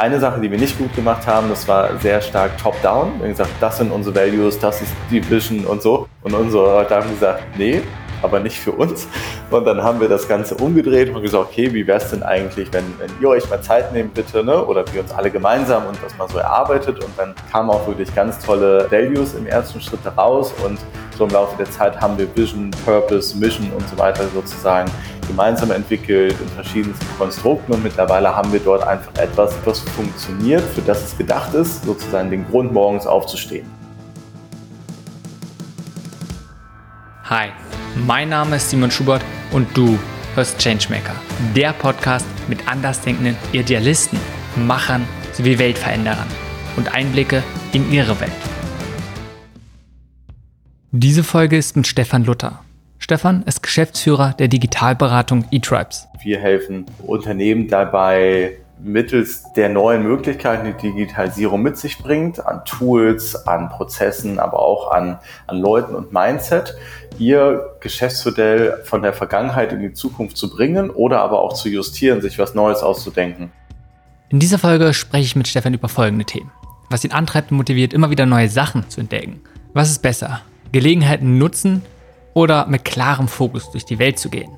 Eine 0.00 0.18
Sache, 0.18 0.40
die 0.40 0.50
wir 0.50 0.56
nicht 0.56 0.78
gut 0.78 0.96
gemacht 0.96 1.26
haben, 1.26 1.50
das 1.50 1.68
war 1.68 1.98
sehr 1.98 2.22
stark 2.22 2.56
top-down. 2.56 3.18
Wir 3.18 3.24
haben 3.24 3.32
gesagt, 3.32 3.50
das 3.60 3.76
sind 3.76 3.92
unsere 3.92 4.16
Values, 4.16 4.58
das 4.58 4.80
ist 4.80 4.94
die 5.10 5.20
Vision 5.30 5.66
und 5.66 5.82
so. 5.82 6.08
Und 6.22 6.32
unsere 6.32 6.64
Leute 6.64 6.96
haben 6.96 7.10
gesagt, 7.10 7.42
nee, 7.58 7.82
aber 8.22 8.40
nicht 8.40 8.58
für 8.58 8.72
uns. 8.72 9.06
Und 9.50 9.64
dann 9.64 9.82
haben 9.82 10.00
wir 10.00 10.08
das 10.08 10.28
Ganze 10.28 10.54
umgedreht 10.54 11.14
und 11.14 11.22
gesagt, 11.22 11.50
okay, 11.50 11.72
wie 11.72 11.86
wäre 11.86 11.98
es 11.98 12.10
denn 12.10 12.22
eigentlich, 12.22 12.72
wenn, 12.72 12.84
wenn 12.98 13.10
ihr 13.20 13.28
euch 13.28 13.48
mal 13.50 13.60
Zeit 13.62 13.92
nehmt, 13.92 14.14
bitte, 14.14 14.44
ne? 14.44 14.64
oder 14.64 14.84
wir 14.92 15.02
uns 15.02 15.12
alle 15.12 15.30
gemeinsam 15.30 15.86
und 15.86 15.98
das 16.02 16.16
mal 16.18 16.28
so 16.28 16.38
erarbeitet. 16.38 17.02
Und 17.02 17.12
dann 17.16 17.34
kamen 17.50 17.70
auch 17.70 17.86
wirklich 17.86 18.14
ganz 18.14 18.38
tolle 18.38 18.90
Values 18.90 19.34
im 19.34 19.46
ersten 19.46 19.80
Schritt 19.80 20.00
raus 20.16 20.52
und 20.64 20.78
so 21.16 21.24
im 21.24 21.30
Laufe 21.30 21.56
der 21.56 21.70
Zeit 21.70 22.00
haben 22.00 22.16
wir 22.16 22.26
Vision, 22.34 22.70
Purpose, 22.84 23.36
Mission 23.36 23.70
und 23.76 23.86
so 23.88 23.98
weiter 23.98 24.24
sozusagen 24.34 24.90
gemeinsam 25.26 25.70
entwickelt 25.70 26.34
in 26.40 26.48
verschiedensten 26.48 27.06
Konstrukten 27.18 27.74
und 27.74 27.84
mittlerweile 27.84 28.34
haben 28.34 28.52
wir 28.52 28.60
dort 28.60 28.82
einfach 28.82 29.14
etwas, 29.18 29.54
was 29.64 29.80
funktioniert, 29.80 30.62
für 30.62 30.80
das 30.82 31.04
es 31.04 31.18
gedacht 31.18 31.54
ist, 31.54 31.84
sozusagen 31.84 32.30
den 32.30 32.46
Grund 32.48 32.72
morgens 32.72 33.06
aufzustehen. 33.06 33.70
Hi, 37.24 37.50
mein 37.94 38.28
Name 38.28 38.56
ist 38.56 38.70
Simon 38.70 38.90
Schubert 38.90 39.24
und 39.52 39.68
du 39.76 39.98
hörst 40.34 40.58
Changemaker, 40.58 41.14
der 41.54 41.72
Podcast 41.72 42.26
mit 42.48 42.66
andersdenkenden 42.68 43.36
Idealisten, 43.52 44.18
Machern 44.56 45.06
sowie 45.32 45.58
Weltveränderern 45.58 46.28
und 46.76 46.94
Einblicke 46.94 47.42
in 47.72 47.90
ihre 47.92 48.20
Welt. 48.20 48.32
Diese 50.92 51.22
Folge 51.22 51.56
ist 51.56 51.76
mit 51.76 51.86
Stefan 51.86 52.24
Luther. 52.24 52.64
Stefan 52.98 53.42
ist 53.44 53.62
Geschäftsführer 53.62 54.34
der 54.38 54.48
Digitalberatung 54.48 55.44
eTribes. 55.50 56.06
Wir 56.22 56.38
helfen 56.38 56.84
Unternehmen 57.06 57.68
dabei, 57.68 58.58
mittels 58.82 59.44
der 59.54 59.68
neuen 59.68 60.02
Möglichkeiten, 60.02 60.66
die 60.66 60.92
Digitalisierung 60.92 61.62
mit 61.62 61.76
sich 61.76 61.98
bringt, 61.98 62.44
an 62.44 62.64
Tools, 62.64 63.46
an 63.46 63.68
Prozessen, 63.68 64.38
aber 64.38 64.60
auch 64.60 64.90
an, 64.90 65.18
an 65.46 65.58
Leuten 65.58 65.94
und 65.94 66.12
Mindset, 66.12 66.76
ihr 67.18 67.76
Geschäftsmodell 67.80 68.82
von 68.84 69.02
der 69.02 69.12
Vergangenheit 69.12 69.72
in 69.72 69.80
die 69.80 69.92
Zukunft 69.92 70.36
zu 70.36 70.50
bringen 70.50 70.90
oder 70.90 71.20
aber 71.20 71.40
auch 71.40 71.52
zu 71.52 71.68
justieren, 71.68 72.20
sich 72.22 72.38
was 72.38 72.54
Neues 72.54 72.82
auszudenken. 72.82 73.52
In 74.30 74.38
dieser 74.38 74.58
Folge 74.58 74.94
spreche 74.94 75.24
ich 75.24 75.36
mit 75.36 75.48
Stefan 75.48 75.74
über 75.74 75.88
folgende 75.88 76.24
Themen. 76.24 76.50
Was 76.88 77.04
ihn 77.04 77.12
antreibt 77.12 77.50
und 77.50 77.56
motiviert, 77.56 77.92
immer 77.92 78.10
wieder 78.10 78.26
neue 78.26 78.48
Sachen 78.48 78.88
zu 78.88 79.00
entdecken. 79.00 79.40
Was 79.74 79.90
ist 79.90 80.02
besser? 80.02 80.40
Gelegenheiten 80.72 81.38
nutzen 81.38 81.82
oder 82.34 82.66
mit 82.66 82.84
klarem 82.84 83.28
Fokus 83.28 83.70
durch 83.70 83.84
die 83.84 83.98
Welt 83.98 84.18
zu 84.18 84.30
gehen? 84.30 84.50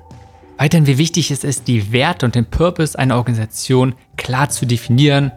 Weiterhin, 0.57 0.87
wie 0.87 0.97
wichtig 0.97 1.31
es 1.31 1.43
ist, 1.43 1.67
die 1.67 1.91
Werte 1.91 2.25
und 2.25 2.35
den 2.35 2.45
Purpose 2.45 2.97
einer 2.97 3.17
Organisation 3.17 3.95
klar 4.17 4.49
zu 4.49 4.65
definieren. 4.65 5.31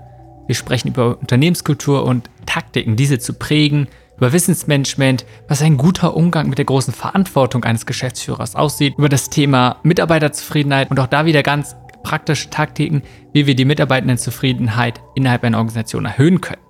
Wir 0.47 0.55
sprechen 0.55 0.89
über 0.89 1.19
Unternehmenskultur 1.19 2.05
und 2.05 2.31
Taktiken, 2.45 2.97
diese 2.97 3.19
zu 3.19 3.35
prägen, 3.35 3.89
über 4.17 4.33
Wissensmanagement, 4.33 5.27
was 5.49 5.63
ein 5.63 5.77
guter 5.77 6.17
Umgang 6.17 6.49
mit 6.49 6.59
der 6.59 6.65
großen 6.65 6.95
Verantwortung 6.95 7.65
eines 7.65 7.87
Geschäftsführers 7.87 8.55
aussieht, 8.55 8.95
über 8.97 9.09
das 9.09 9.29
Thema 9.29 9.79
Mitarbeiterzufriedenheit 9.83 10.91
und 10.91 11.01
auch 11.01 11.07
da 11.07 11.27
wieder 11.27 11.43
ganz 11.43 11.77
praktische 12.03 12.51
Taktiken, 12.51 13.03
wie 13.33 13.47
wir 13.47 13.57
die 13.57 13.65
Mitarbeitendenzufriedenheit 13.65 15.01
innerhalb 15.15 15.45
einer 15.45 15.59
Organisation 15.59 16.05
erhöhen 16.05 16.41
können. 16.41 16.63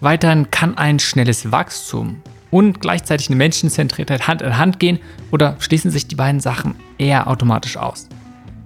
Weiterhin 0.00 0.50
kann 0.50 0.78
ein 0.78 0.98
schnelles 0.98 1.50
Wachstum 1.50 2.22
und 2.50 2.80
gleichzeitig 2.80 3.28
eine 3.28 3.36
Menschenzentriertheit 3.36 4.26
Hand 4.26 4.42
in 4.42 4.58
Hand 4.58 4.78
gehen 4.78 4.98
oder 5.30 5.56
schließen 5.58 5.90
sich 5.90 6.08
die 6.08 6.16
beiden 6.16 6.40
Sachen 6.40 6.74
eher 6.98 7.28
automatisch 7.28 7.76
aus? 7.76 8.08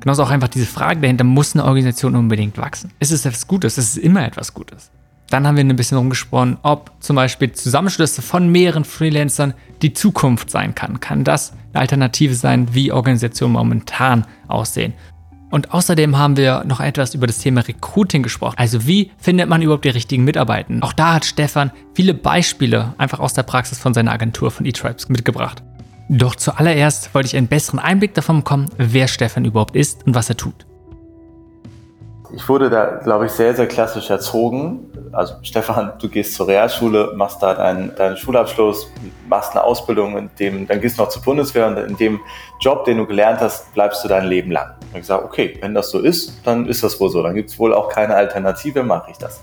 Genauso 0.00 0.22
auch 0.22 0.30
einfach 0.30 0.48
diese 0.48 0.66
Frage 0.66 1.00
dahinter, 1.00 1.24
muss 1.24 1.54
eine 1.54 1.64
Organisation 1.64 2.14
unbedingt 2.14 2.58
wachsen? 2.58 2.90
Ist 3.00 3.10
es 3.10 3.24
etwas 3.24 3.46
Gutes? 3.46 3.78
Ist 3.78 3.96
es 3.96 3.96
immer 3.96 4.24
etwas 4.26 4.52
Gutes? 4.52 4.90
Dann 5.30 5.46
haben 5.46 5.56
wir 5.56 5.64
ein 5.64 5.76
bisschen 5.76 5.96
rumgesprochen, 5.96 6.58
ob 6.62 6.92
zum 7.00 7.16
Beispiel 7.16 7.52
Zusammenschlüsse 7.52 8.20
von 8.20 8.52
mehreren 8.52 8.84
Freelancern 8.84 9.54
die 9.82 9.94
Zukunft 9.94 10.50
sein 10.50 10.74
kann. 10.74 11.00
Kann 11.00 11.24
das 11.24 11.52
eine 11.72 11.80
Alternative 11.80 12.34
sein, 12.34 12.74
wie 12.74 12.92
Organisationen 12.92 13.54
momentan 13.54 14.26
aussehen? 14.46 14.92
Und 15.54 15.72
außerdem 15.72 16.18
haben 16.18 16.36
wir 16.36 16.64
noch 16.64 16.80
etwas 16.80 17.14
über 17.14 17.28
das 17.28 17.38
Thema 17.38 17.60
Recruiting 17.60 18.24
gesprochen. 18.24 18.56
Also 18.58 18.88
wie 18.88 19.12
findet 19.18 19.48
man 19.48 19.62
überhaupt 19.62 19.84
die 19.84 19.90
richtigen 19.90 20.24
Mitarbeiter? 20.24 20.74
Auch 20.80 20.92
da 20.92 21.14
hat 21.14 21.24
Stefan 21.24 21.70
viele 21.94 22.12
Beispiele 22.12 22.92
einfach 22.98 23.20
aus 23.20 23.34
der 23.34 23.44
Praxis 23.44 23.78
von 23.78 23.94
seiner 23.94 24.10
Agentur 24.10 24.50
von 24.50 24.66
eTribes 24.66 25.08
mitgebracht. 25.08 25.62
Doch 26.08 26.34
zuallererst 26.34 27.14
wollte 27.14 27.28
ich 27.28 27.36
einen 27.36 27.46
besseren 27.46 27.78
Einblick 27.78 28.14
davon 28.14 28.38
bekommen, 28.38 28.68
wer 28.78 29.06
Stefan 29.06 29.44
überhaupt 29.44 29.76
ist 29.76 30.04
und 30.04 30.16
was 30.16 30.28
er 30.28 30.36
tut. 30.36 30.66
Ich 32.34 32.48
wurde 32.48 32.68
da, 32.68 32.98
glaube 33.04 33.26
ich, 33.26 33.30
sehr, 33.30 33.54
sehr 33.54 33.68
klassisch 33.68 34.10
erzogen. 34.10 34.80
Also 35.14 35.34
Stefan, 35.42 35.92
du 35.98 36.08
gehst 36.08 36.34
zur 36.34 36.48
Realschule, 36.48 37.12
machst 37.14 37.42
da 37.42 37.54
deinen, 37.54 37.94
deinen 37.94 38.16
Schulabschluss, 38.16 38.90
machst 39.28 39.52
eine 39.52 39.64
Ausbildung, 39.64 40.16
in 40.16 40.30
dem, 40.38 40.66
dann 40.66 40.80
gehst 40.80 40.98
du 40.98 41.02
noch 41.02 41.08
zur 41.08 41.22
Bundeswehr 41.22 41.66
und 41.66 41.76
in 41.76 41.96
dem 41.96 42.20
Job, 42.60 42.84
den 42.84 42.98
du 42.98 43.06
gelernt 43.06 43.40
hast, 43.40 43.72
bleibst 43.74 44.04
du 44.04 44.08
dein 44.08 44.26
Leben 44.26 44.50
lang. 44.50 44.74
Und 44.80 44.88
ich 44.94 45.00
gesagt, 45.00 45.24
okay, 45.24 45.56
wenn 45.60 45.74
das 45.74 45.90
so 45.90 45.98
ist, 46.00 46.40
dann 46.44 46.66
ist 46.66 46.82
das 46.82 47.00
wohl 47.00 47.10
so. 47.10 47.22
Dann 47.22 47.34
gibt 47.34 47.50
es 47.50 47.58
wohl 47.58 47.72
auch 47.72 47.88
keine 47.88 48.14
Alternative, 48.14 48.82
mache 48.82 49.10
ich 49.10 49.18
das. 49.18 49.42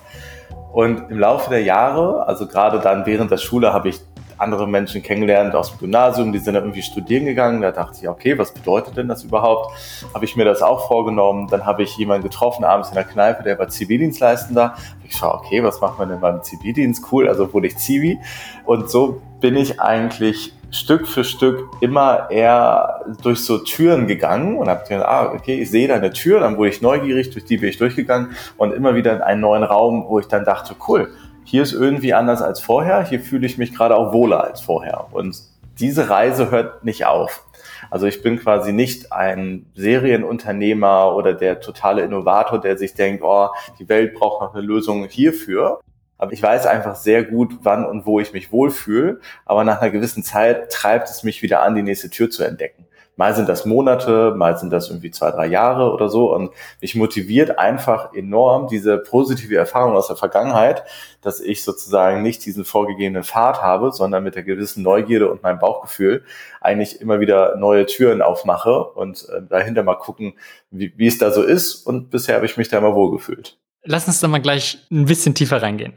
Und 0.72 1.10
im 1.10 1.20
Laufe 1.20 1.50
der 1.50 1.64
Jahre, 1.64 2.26
also 2.28 2.48
gerade 2.48 2.80
dann 2.80 3.06
während 3.06 3.30
der 3.30 3.38
Schule, 3.38 3.74
habe 3.74 3.90
ich 3.90 4.00
andere 4.42 4.68
Menschen 4.68 5.04
kennengelernt 5.04 5.56
aus 5.56 5.72
dem 5.72 5.80
Gymnasium, 5.80 6.32
die 6.32 6.40
sind 6.40 6.56
dann 6.56 6.64
irgendwie 6.64 6.82
studieren 6.82 7.26
gegangen. 7.26 7.62
Da 7.62 7.72
dachte 7.72 8.00
ich, 8.02 8.10
okay, 8.10 8.38
was 8.38 8.54
bedeutet 8.54 8.98
denn 8.98 9.08
das 9.08 9.24
überhaupt? 9.24 9.74
Habe 10.14 10.26
ich 10.26 10.36
mir 10.36 10.46
das 10.46 10.62
auch 10.62 10.88
vorgenommen. 10.88 11.48
Dann 11.48 11.66
habe 11.66 11.84
ich 11.84 11.96
jemanden 11.98 12.24
getroffen 12.24 12.64
abends 12.64 12.90
in 12.90 12.96
der 12.96 13.04
Kneipe, 13.04 13.44
der 13.44 13.58
war 13.60 13.70
Zivildienstleistender. 13.70 14.76
Ich 15.08 15.16
schaue, 15.16 15.36
okay, 15.36 15.64
was 15.64 15.82
macht 15.82 16.00
man 16.00 16.10
denn 16.10 16.20
beim 16.20 16.42
Zivildienst? 16.44 17.06
Cool, 17.12 17.28
also 17.28 17.54
wurde 17.54 17.68
ich 17.68 17.78
Zivi. 17.78 18.20
Und 18.66 18.90
so 18.90 19.22
bin 19.40 19.56
ich 19.56 19.80
eigentlich 19.80 20.54
Stück 20.72 21.06
für 21.06 21.26
Stück 21.26 21.70
immer 21.82 22.32
eher 22.32 23.04
durch 23.22 23.42
so 23.42 23.58
Türen 23.58 24.08
gegangen 24.08 24.58
und 24.58 24.70
habe 24.70 24.88
gedacht, 24.88 25.06
ah, 25.06 25.34
okay, 25.34 25.62
ich 25.62 25.70
sehe 25.70 25.88
da 25.88 25.96
eine 25.96 26.12
Tür, 26.12 26.40
dann 26.40 26.58
wurde 26.58 26.70
ich 26.70 26.82
neugierig, 26.82 27.30
durch 27.32 27.44
die 27.44 27.58
bin 27.58 27.70
ich 27.70 27.78
durchgegangen 27.78 28.32
und 28.58 28.74
immer 28.74 28.96
wieder 28.96 29.14
in 29.14 29.22
einen 29.22 29.42
neuen 29.42 29.64
Raum, 29.64 30.06
wo 30.08 30.20
ich 30.20 30.28
dann 30.28 30.46
dachte, 30.46 30.76
cool, 30.88 31.12
hier 31.52 31.64
ist 31.64 31.74
irgendwie 31.74 32.14
anders 32.14 32.42
als 32.42 32.62
vorher, 32.62 33.04
hier 33.04 33.20
fühle 33.20 33.46
ich 33.46 33.58
mich 33.58 33.76
gerade 33.76 33.98
auch 33.98 34.14
wohler 34.14 34.42
als 34.42 34.62
vorher. 34.62 35.08
Und 35.12 35.38
diese 35.82 36.10
Reise 36.10 36.50
hört 36.50 36.86
nicht 36.86 37.06
auf. 37.06 37.46
Also 37.90 38.06
ich 38.06 38.22
bin 38.22 38.40
quasi 38.40 38.72
nicht 38.72 39.12
ein 39.12 39.66
Serienunternehmer 39.76 41.14
oder 41.14 41.34
der 41.34 41.60
totale 41.60 42.04
Innovator, 42.04 42.62
der 42.62 42.78
sich 42.78 42.94
denkt, 42.94 43.22
oh, 43.22 43.50
die 43.80 43.90
Welt 43.90 44.14
braucht 44.14 44.42
noch 44.42 44.54
eine 44.54 44.64
Lösung 44.64 45.04
hierfür. 45.10 45.82
Aber 46.18 46.32
ich 46.32 46.42
weiß 46.42 46.68
einfach 46.68 46.96
sehr 46.96 47.26
gut, 47.26 47.58
wann 47.64 47.86
und 47.86 48.06
wo 48.06 48.22
ich 48.22 48.32
mich 48.32 48.54
wohlfühle. 48.54 49.20
Aber 49.44 49.66
nach 49.66 49.82
einer 49.82 49.92
gewissen 49.92 50.24
Zeit 50.24 50.72
treibt 50.72 51.10
es 51.10 51.24
mich 51.24 51.42
wieder 51.42 51.64
an, 51.64 51.76
die 51.76 51.84
nächste 51.84 52.10
Tür 52.10 52.30
zu 52.30 52.46
entdecken. 52.46 52.86
Mal 53.22 53.36
sind 53.36 53.48
das 53.48 53.68
Monate, 53.68 54.34
mal 54.36 54.58
sind 54.58 54.74
das 54.74 54.90
irgendwie 54.90 55.12
zwei, 55.12 55.30
drei 55.30 55.46
Jahre 55.46 55.92
oder 55.92 56.10
so. 56.10 56.34
Und 56.34 56.50
mich 56.82 56.96
motiviert 56.96 57.60
einfach 57.60 58.16
enorm 58.16 58.68
diese 58.68 58.98
positive 58.98 59.56
Erfahrung 59.56 59.96
aus 59.96 60.08
der 60.08 60.16
Vergangenheit, 60.16 60.82
dass 61.22 61.40
ich 61.40 61.64
sozusagen 61.64 62.24
nicht 62.24 62.44
diesen 62.44 62.66
vorgegebenen 62.66 63.24
Pfad 63.24 63.62
habe, 63.62 63.92
sondern 63.92 64.24
mit 64.24 64.34
der 64.34 64.42
gewissen 64.42 64.82
Neugierde 64.82 65.30
und 65.30 65.44
meinem 65.44 65.60
Bauchgefühl 65.60 66.24
eigentlich 66.62 67.00
immer 67.00 67.20
wieder 67.20 67.58
neue 67.58 67.86
Türen 67.86 68.24
aufmache 68.24 68.86
und 68.86 69.30
äh, 69.30 69.44
dahinter 69.48 69.84
mal 69.84 70.00
gucken, 70.00 70.34
wie, 70.72 70.92
wie 70.98 71.06
es 71.06 71.20
da 71.20 71.30
so 71.30 71.44
ist. 71.44 71.76
Und 71.86 72.10
bisher 72.10 72.34
habe 72.34 72.48
ich 72.48 72.58
mich 72.58 72.70
da 72.70 72.80
immer 72.80 72.96
wohlgefühlt. 72.96 73.60
Lass 73.84 74.08
uns 74.08 74.20
da 74.20 74.30
mal 74.30 74.42
gleich 74.42 74.80
ein 74.90 75.06
bisschen 75.06 75.36
tiefer 75.36 75.62
reingehen 75.62 75.94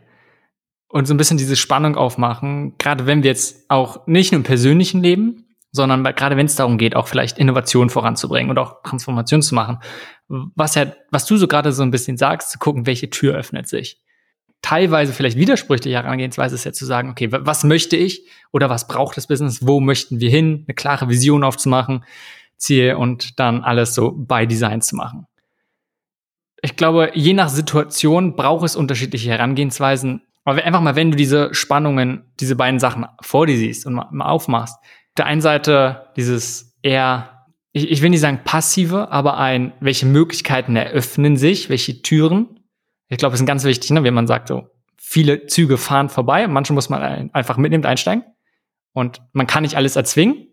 und 0.88 1.06
so 1.06 1.14
ein 1.14 1.16
bisschen 1.16 1.38
diese 1.38 1.56
Spannung 1.56 1.96
aufmachen, 1.96 2.74
gerade 2.78 3.06
wenn 3.06 3.22
wir 3.22 3.30
jetzt 3.30 3.64
auch 3.68 4.06
nicht 4.06 4.30
nur 4.30 4.40
im 4.40 4.44
persönlichen 4.44 5.02
Leben, 5.02 5.43
sondern 5.74 6.04
gerade 6.04 6.36
wenn 6.36 6.46
es 6.46 6.54
darum 6.54 6.78
geht, 6.78 6.94
auch 6.94 7.08
vielleicht 7.08 7.36
Innovation 7.36 7.90
voranzubringen 7.90 8.48
und 8.48 8.58
auch 8.58 8.80
Transformation 8.84 9.42
zu 9.42 9.56
machen. 9.56 9.78
Was 10.28 10.76
ja, 10.76 10.86
was 11.10 11.26
du 11.26 11.36
so 11.36 11.48
gerade 11.48 11.72
so 11.72 11.82
ein 11.82 11.90
bisschen 11.90 12.16
sagst, 12.16 12.52
zu 12.52 12.60
gucken, 12.60 12.86
welche 12.86 13.10
Tür 13.10 13.34
öffnet 13.34 13.66
sich. 13.66 14.00
Teilweise 14.62 15.12
vielleicht 15.12 15.36
widersprüchliche 15.36 15.96
Herangehensweise 15.96 16.54
ist 16.54 16.62
ja 16.62 16.72
zu 16.72 16.86
sagen, 16.86 17.10
okay, 17.10 17.28
was 17.32 17.64
möchte 17.64 17.96
ich 17.96 18.24
oder 18.52 18.70
was 18.70 18.86
braucht 18.86 19.16
das 19.16 19.26
Business, 19.26 19.66
wo 19.66 19.80
möchten 19.80 20.20
wir 20.20 20.30
hin, 20.30 20.64
eine 20.68 20.76
klare 20.76 21.08
Vision 21.08 21.42
aufzumachen, 21.42 22.04
Ziel 22.56 22.94
und 22.94 23.40
dann 23.40 23.64
alles 23.64 23.96
so 23.96 24.12
by 24.12 24.46
Design 24.46 24.80
zu 24.80 24.94
machen. 24.94 25.26
Ich 26.62 26.76
glaube, 26.76 27.10
je 27.14 27.32
nach 27.32 27.48
Situation 27.48 28.36
braucht 28.36 28.64
es 28.64 28.76
unterschiedliche 28.76 29.28
Herangehensweisen. 29.28 30.22
Aber 30.44 30.62
einfach 30.62 30.80
mal, 30.80 30.94
wenn 30.94 31.10
du 31.10 31.16
diese 31.16 31.52
Spannungen, 31.52 32.32
diese 32.38 32.54
beiden 32.54 32.78
Sachen 32.78 33.06
vor 33.22 33.46
dir 33.46 33.56
siehst 33.56 33.86
und 33.86 33.94
mal 33.94 34.24
aufmachst, 34.24 34.78
der 35.16 35.26
einen 35.26 35.40
Seite 35.40 36.08
dieses 36.16 36.76
eher, 36.82 37.46
ich, 37.72 37.90
ich 37.90 38.02
will 38.02 38.10
nicht 38.10 38.20
sagen 38.20 38.40
passive, 38.44 39.10
aber 39.10 39.38
ein, 39.38 39.72
welche 39.80 40.06
Möglichkeiten 40.06 40.76
eröffnen 40.76 41.36
sich, 41.36 41.68
welche 41.68 42.02
Türen. 42.02 42.60
Ich 43.08 43.18
glaube, 43.18 43.32
das 43.32 43.40
ist 43.40 43.46
ganz 43.46 43.64
wichtig, 43.64 43.90
ne, 43.90 44.02
wenn 44.02 44.14
man 44.14 44.26
sagt, 44.26 44.48
so, 44.48 44.68
viele 44.96 45.46
Züge 45.46 45.76
fahren 45.76 46.08
vorbei, 46.08 46.48
manche 46.48 46.72
muss 46.72 46.88
man 46.88 47.30
einfach 47.32 47.56
mitnehmen, 47.56 47.84
einsteigen. 47.84 48.24
Und 48.92 49.22
man 49.32 49.46
kann 49.46 49.62
nicht 49.62 49.76
alles 49.76 49.96
erzwingen, 49.96 50.48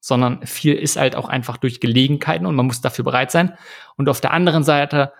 sondern 0.00 0.46
viel 0.46 0.74
ist 0.74 0.96
halt 0.96 1.16
auch 1.16 1.28
einfach 1.28 1.56
durch 1.56 1.80
Gelegenheiten 1.80 2.44
und 2.44 2.54
man 2.54 2.66
muss 2.66 2.80
dafür 2.80 3.04
bereit 3.04 3.30
sein. 3.30 3.56
Und 3.96 4.08
auf 4.08 4.20
der 4.20 4.32
anderen 4.32 4.62
Seite 4.62 5.12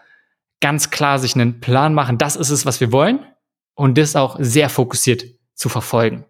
ganz 0.60 0.90
klar 0.90 1.18
sich 1.18 1.34
einen 1.34 1.60
Plan 1.60 1.94
machen, 1.94 2.18
das 2.18 2.36
ist 2.36 2.50
es, 2.50 2.66
was 2.66 2.80
wir 2.80 2.92
wollen 2.92 3.24
und 3.74 3.96
das 3.96 4.16
auch 4.16 4.36
sehr 4.38 4.68
fokussiert 4.68 5.24
zu 5.54 5.68
verfolgen. 5.68 6.26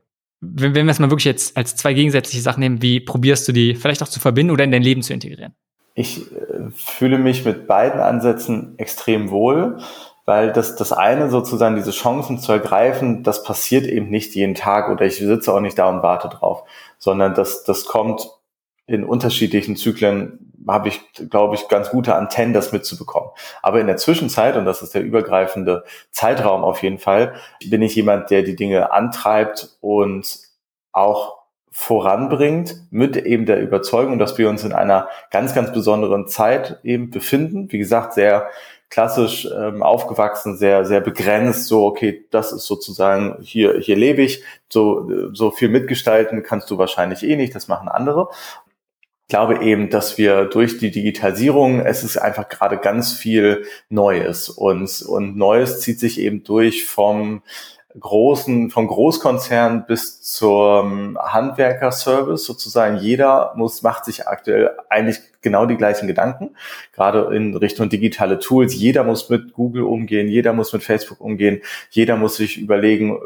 Wenn, 0.54 0.74
wenn 0.74 0.86
wir 0.86 0.90
es 0.90 0.98
mal 0.98 1.10
wirklich 1.10 1.24
jetzt 1.24 1.56
als 1.56 1.76
zwei 1.76 1.94
gegensätzliche 1.94 2.42
Sachen 2.42 2.60
nehmen, 2.60 2.82
wie 2.82 3.00
probierst 3.00 3.46
du 3.48 3.52
die 3.52 3.74
vielleicht 3.74 4.02
auch 4.02 4.08
zu 4.08 4.20
verbinden 4.20 4.52
oder 4.52 4.64
in 4.64 4.72
dein 4.72 4.82
Leben 4.82 5.02
zu 5.02 5.12
integrieren? 5.12 5.54
Ich 5.94 6.32
äh, 6.32 6.70
fühle 6.74 7.18
mich 7.18 7.44
mit 7.44 7.66
beiden 7.66 8.00
Ansätzen 8.00 8.74
extrem 8.78 9.30
wohl, 9.30 9.78
weil 10.24 10.52
das, 10.52 10.76
das 10.76 10.92
eine 10.92 11.30
sozusagen 11.30 11.76
diese 11.76 11.90
Chancen 11.90 12.38
zu 12.38 12.52
ergreifen, 12.52 13.22
das 13.22 13.42
passiert 13.42 13.86
eben 13.86 14.08
nicht 14.08 14.34
jeden 14.34 14.54
Tag 14.54 14.90
oder 14.90 15.04
ich 15.04 15.16
sitze 15.16 15.52
auch 15.52 15.60
nicht 15.60 15.78
da 15.78 15.88
und 15.88 16.02
warte 16.02 16.28
drauf, 16.28 16.64
sondern 16.98 17.34
das, 17.34 17.64
das 17.64 17.84
kommt 17.84 18.28
in 18.86 19.04
unterschiedlichen 19.04 19.76
Zyklen 19.76 20.43
habe 20.68 20.88
ich, 20.88 21.00
glaube 21.30 21.54
ich, 21.54 21.68
ganz 21.68 21.90
gute 21.90 22.14
Antennen, 22.14 22.54
das 22.54 22.72
mitzubekommen. 22.72 23.30
Aber 23.62 23.80
in 23.80 23.86
der 23.86 23.96
Zwischenzeit, 23.96 24.56
und 24.56 24.64
das 24.64 24.82
ist 24.82 24.94
der 24.94 25.02
übergreifende 25.02 25.84
Zeitraum 26.10 26.64
auf 26.64 26.82
jeden 26.82 26.98
Fall, 26.98 27.34
bin 27.66 27.82
ich 27.82 27.94
jemand, 27.94 28.30
der 28.30 28.42
die 28.42 28.56
Dinge 28.56 28.92
antreibt 28.92 29.76
und 29.80 30.38
auch 30.92 31.44
voranbringt 31.70 32.76
mit 32.90 33.16
eben 33.16 33.46
der 33.46 33.60
Überzeugung, 33.60 34.20
dass 34.20 34.38
wir 34.38 34.48
uns 34.48 34.62
in 34.62 34.72
einer 34.72 35.08
ganz, 35.32 35.54
ganz 35.54 35.72
besonderen 35.72 36.28
Zeit 36.28 36.78
eben 36.84 37.10
befinden. 37.10 37.72
Wie 37.72 37.78
gesagt, 37.78 38.12
sehr 38.14 38.48
klassisch 38.90 39.48
ähm, 39.52 39.82
aufgewachsen, 39.82 40.56
sehr, 40.56 40.84
sehr 40.84 41.00
begrenzt, 41.00 41.66
so, 41.66 41.84
okay, 41.84 42.26
das 42.30 42.52
ist 42.52 42.66
sozusagen, 42.66 43.38
hier, 43.40 43.80
hier 43.80 43.96
lebe 43.96 44.22
ich, 44.22 44.44
so, 44.68 45.10
so 45.32 45.50
viel 45.50 45.68
mitgestalten 45.68 46.44
kannst 46.44 46.70
du 46.70 46.78
wahrscheinlich 46.78 47.24
eh 47.24 47.34
nicht, 47.34 47.56
das 47.56 47.66
machen 47.66 47.88
andere 47.88 48.28
glaube 49.28 49.62
eben, 49.62 49.90
dass 49.90 50.18
wir 50.18 50.44
durch 50.44 50.78
die 50.78 50.90
Digitalisierung, 50.90 51.80
es 51.80 52.04
ist 52.04 52.16
einfach 52.16 52.48
gerade 52.48 52.78
ganz 52.78 53.12
viel 53.12 53.64
Neues 53.88 54.48
und, 54.48 55.02
und 55.02 55.36
Neues 55.36 55.80
zieht 55.80 55.98
sich 55.98 56.20
eben 56.20 56.44
durch 56.44 56.86
vom 56.86 57.42
großen, 57.98 58.70
vom 58.70 58.88
Großkonzern 58.88 59.86
bis 59.86 60.20
zum 60.20 61.16
Handwerkerservice 61.18 62.44
sozusagen. 62.44 62.96
Jeder 62.96 63.52
muss, 63.56 63.82
macht 63.82 64.04
sich 64.04 64.26
aktuell 64.26 64.70
eigentlich 64.88 65.20
genau 65.42 65.66
die 65.66 65.76
gleichen 65.76 66.08
Gedanken, 66.08 66.56
gerade 66.92 67.34
in 67.34 67.56
Richtung 67.56 67.88
digitale 67.88 68.38
Tools. 68.38 68.74
Jeder 68.74 69.04
muss 69.04 69.30
mit 69.30 69.52
Google 69.52 69.84
umgehen, 69.84 70.28
jeder 70.28 70.52
muss 70.52 70.72
mit 70.72 70.82
Facebook 70.82 71.20
umgehen, 71.20 71.62
jeder 71.90 72.16
muss 72.16 72.36
sich 72.36 72.58
überlegen, 72.58 73.18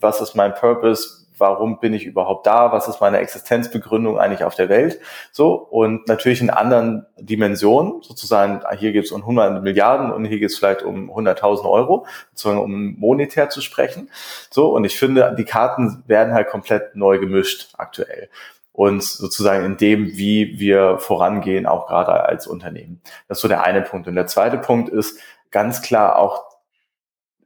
was 0.00 0.20
ist 0.20 0.34
mein 0.34 0.54
Purpose, 0.54 1.25
warum 1.38 1.80
bin 1.80 1.94
ich 1.94 2.04
überhaupt 2.04 2.46
da, 2.46 2.72
was 2.72 2.88
ist 2.88 3.00
meine 3.00 3.18
Existenzbegründung 3.18 4.18
eigentlich 4.18 4.44
auf 4.44 4.54
der 4.54 4.68
Welt, 4.68 5.00
so 5.32 5.54
und 5.54 6.08
natürlich 6.08 6.40
in 6.40 6.50
anderen 6.50 7.06
Dimensionen, 7.18 8.02
sozusagen, 8.02 8.62
hier 8.78 8.92
geht 8.92 9.04
es 9.04 9.12
um 9.12 9.22
100 9.22 9.62
Milliarden 9.62 10.12
und 10.12 10.24
hier 10.24 10.38
geht 10.38 10.50
es 10.50 10.58
vielleicht 10.58 10.82
um 10.82 11.10
100.000 11.10 11.68
Euro, 11.68 12.06
sozusagen 12.32 12.60
um 12.60 12.98
monetär 12.98 13.48
zu 13.50 13.60
sprechen, 13.60 14.10
so 14.50 14.74
und 14.74 14.84
ich 14.84 14.98
finde, 14.98 15.34
die 15.36 15.44
Karten 15.44 16.04
werden 16.06 16.34
halt 16.34 16.48
komplett 16.48 16.96
neu 16.96 17.18
gemischt 17.18 17.74
aktuell 17.76 18.28
und 18.76 19.02
sozusagen 19.02 19.64
in 19.64 19.76
dem, 19.78 20.18
wie 20.18 20.60
wir 20.60 20.98
vorangehen, 20.98 21.64
auch 21.64 21.86
gerade 21.86 22.24
als 22.24 22.46
Unternehmen. 22.46 23.00
Das 23.26 23.38
ist 23.38 23.42
so 23.42 23.48
der 23.48 23.64
eine 23.64 23.80
Punkt. 23.80 24.06
Und 24.06 24.16
der 24.16 24.26
zweite 24.26 24.58
Punkt 24.58 24.90
ist 24.90 25.18
ganz 25.50 25.80
klar 25.80 26.18
auch 26.18 26.44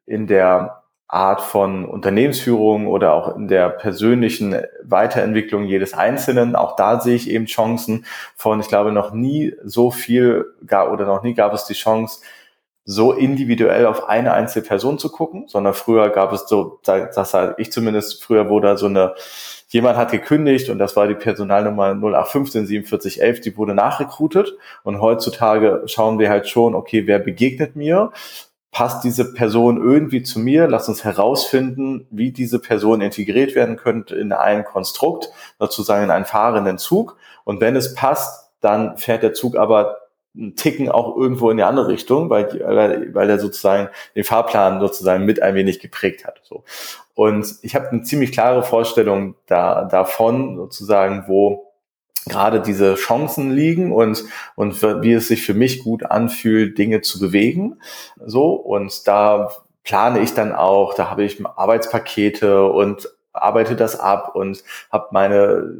in 0.06 0.26
der 0.26 0.79
Art 1.12 1.40
von 1.40 1.84
Unternehmensführung 1.84 2.86
oder 2.86 3.14
auch 3.14 3.34
in 3.36 3.48
der 3.48 3.68
persönlichen 3.68 4.56
Weiterentwicklung 4.84 5.64
jedes 5.64 5.92
Einzelnen. 5.92 6.54
Auch 6.54 6.76
da 6.76 7.00
sehe 7.00 7.16
ich 7.16 7.28
eben 7.28 7.46
Chancen 7.46 8.06
von, 8.36 8.60
ich 8.60 8.68
glaube, 8.68 8.92
noch 8.92 9.12
nie 9.12 9.54
so 9.64 9.90
viel 9.90 10.46
gab 10.64 10.92
oder 10.92 11.06
noch 11.06 11.24
nie 11.24 11.34
gab 11.34 11.52
es 11.52 11.64
die 11.64 11.74
Chance, 11.74 12.20
so 12.84 13.12
individuell 13.12 13.86
auf 13.86 14.08
eine 14.08 14.32
einzelne 14.32 14.66
Person 14.66 14.98
zu 14.98 15.10
gucken, 15.10 15.44
sondern 15.48 15.74
früher 15.74 16.10
gab 16.10 16.32
es 16.32 16.48
so, 16.48 16.80
das 16.82 17.30
sage 17.30 17.54
ich 17.58 17.70
zumindest, 17.70 18.22
früher 18.22 18.48
wurde 18.48 18.76
so 18.78 18.86
eine, 18.86 19.14
jemand 19.68 19.96
hat 19.96 20.10
gekündigt 20.10 20.70
und 20.70 20.78
das 20.78 20.96
war 20.96 21.06
die 21.06 21.14
Personalnummer 21.14 21.90
0815 21.94 22.66
4711, 22.66 23.40
die 23.42 23.56
wurde 23.56 23.74
nachrekrutet 23.74 24.56
und 24.82 25.00
heutzutage 25.00 25.82
schauen 25.86 26.18
wir 26.18 26.30
halt 26.30 26.48
schon, 26.48 26.74
okay, 26.74 27.06
wer 27.06 27.18
begegnet 27.18 27.76
mir 27.76 28.12
passt 28.72 29.04
diese 29.04 29.32
Person 29.32 29.78
irgendwie 29.78 30.22
zu 30.22 30.38
mir? 30.38 30.68
Lass 30.68 30.88
uns 30.88 31.04
herausfinden, 31.04 32.06
wie 32.10 32.30
diese 32.32 32.60
Person 32.60 33.00
integriert 33.00 33.54
werden 33.54 33.76
könnte 33.76 34.14
in 34.16 34.32
ein 34.32 34.64
Konstrukt, 34.64 35.30
sozusagen 35.58 36.04
in 36.04 36.10
einen 36.10 36.24
fahrenden 36.24 36.78
Zug. 36.78 37.16
Und 37.44 37.60
wenn 37.60 37.76
es 37.76 37.94
passt, 37.94 38.50
dann 38.60 38.96
fährt 38.96 39.22
der 39.22 39.34
Zug 39.34 39.56
aber 39.56 39.96
einen 40.36 40.54
Ticken 40.54 40.88
auch 40.88 41.16
irgendwo 41.16 41.50
in 41.50 41.56
die 41.56 41.64
andere 41.64 41.88
Richtung, 41.88 42.30
weil, 42.30 42.48
weil, 42.64 43.12
weil 43.14 43.30
er 43.30 43.40
sozusagen 43.40 43.88
den 44.14 44.22
Fahrplan 44.22 44.80
sozusagen 44.80 45.24
mit 45.24 45.42
ein 45.42 45.56
wenig 45.56 45.80
geprägt 45.80 46.24
hat. 46.24 46.40
So. 46.44 46.62
Und 47.14 47.56
ich 47.62 47.74
habe 47.74 47.88
eine 47.88 48.02
ziemlich 48.02 48.30
klare 48.30 48.62
Vorstellung 48.62 49.34
da, 49.46 49.84
davon, 49.84 50.56
sozusagen, 50.56 51.24
wo 51.26 51.69
gerade 52.26 52.60
diese 52.60 52.94
Chancen 52.94 53.50
liegen 53.50 53.92
und, 53.92 54.24
und 54.54 54.82
wie 54.82 55.12
es 55.12 55.28
sich 55.28 55.42
für 55.42 55.54
mich 55.54 55.82
gut 55.82 56.04
anfühlt, 56.04 56.76
Dinge 56.78 57.00
zu 57.00 57.18
bewegen. 57.18 57.78
So, 58.24 58.52
und 58.52 59.06
da 59.08 59.50
plane 59.84 60.20
ich 60.20 60.34
dann 60.34 60.52
auch, 60.52 60.94
da 60.94 61.10
habe 61.10 61.24
ich 61.24 61.44
Arbeitspakete 61.44 62.66
und 62.66 63.08
arbeite 63.32 63.76
das 63.76 63.98
ab 63.98 64.34
und 64.34 64.62
habe 64.90 65.08
meine 65.12 65.74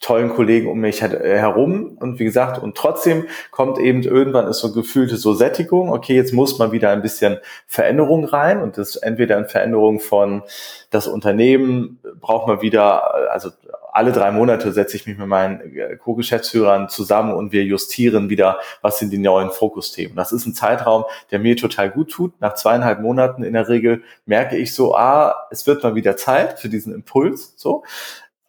tollen 0.00 0.30
Kollegen 0.30 0.68
um 0.68 0.78
mich 0.78 1.02
äh, 1.02 1.38
herum. 1.38 1.96
Und 2.00 2.18
wie 2.18 2.24
gesagt 2.24 2.62
und 2.62 2.76
trotzdem 2.76 3.26
kommt 3.50 3.78
eben 3.78 4.02
irgendwann 4.02 4.46
ist 4.46 4.60
so 4.60 4.72
gefühlte 4.72 5.16
so 5.16 5.34
Sättigung. 5.34 5.90
Okay 5.90 6.14
jetzt 6.14 6.32
muss 6.32 6.58
man 6.58 6.72
wieder 6.72 6.90
ein 6.90 7.02
bisschen 7.02 7.38
Veränderung 7.66 8.24
rein. 8.24 8.62
Und 8.62 8.78
das 8.78 8.96
entweder 8.96 9.36
eine 9.36 9.48
Veränderung 9.48 10.00
von 10.00 10.42
das 10.90 11.06
Unternehmen 11.06 12.00
braucht 12.20 12.46
man 12.46 12.62
wieder 12.62 13.32
also 13.32 13.50
alle 13.92 14.12
drei 14.12 14.30
Monate 14.30 14.72
setze 14.72 14.96
ich 14.96 15.06
mich 15.06 15.18
mit 15.18 15.28
meinen 15.28 15.76
äh, 15.76 15.96
Co-Geschäftsführern 15.96 16.88
zusammen 16.88 17.34
und 17.34 17.52
wir 17.52 17.62
justieren 17.62 18.30
wieder, 18.30 18.58
was 18.80 18.98
sind 18.98 19.12
die 19.12 19.18
neuen 19.18 19.50
Fokusthemen. 19.50 20.16
Das 20.16 20.32
ist 20.32 20.46
ein 20.46 20.54
Zeitraum, 20.54 21.04
der 21.30 21.38
mir 21.38 21.56
total 21.56 21.90
gut 21.90 22.10
tut. 22.10 22.40
Nach 22.40 22.54
zweieinhalb 22.54 23.00
Monaten 23.00 23.42
in 23.44 23.52
der 23.52 23.68
Regel 23.68 24.02
merke 24.24 24.56
ich 24.56 24.74
so, 24.74 24.96
ah, 24.96 25.46
es 25.50 25.66
wird 25.66 25.82
mal 25.82 25.94
wieder 25.94 26.16
Zeit 26.16 26.58
für 26.58 26.68
diesen 26.68 26.94
Impuls, 26.94 27.54
so. 27.56 27.84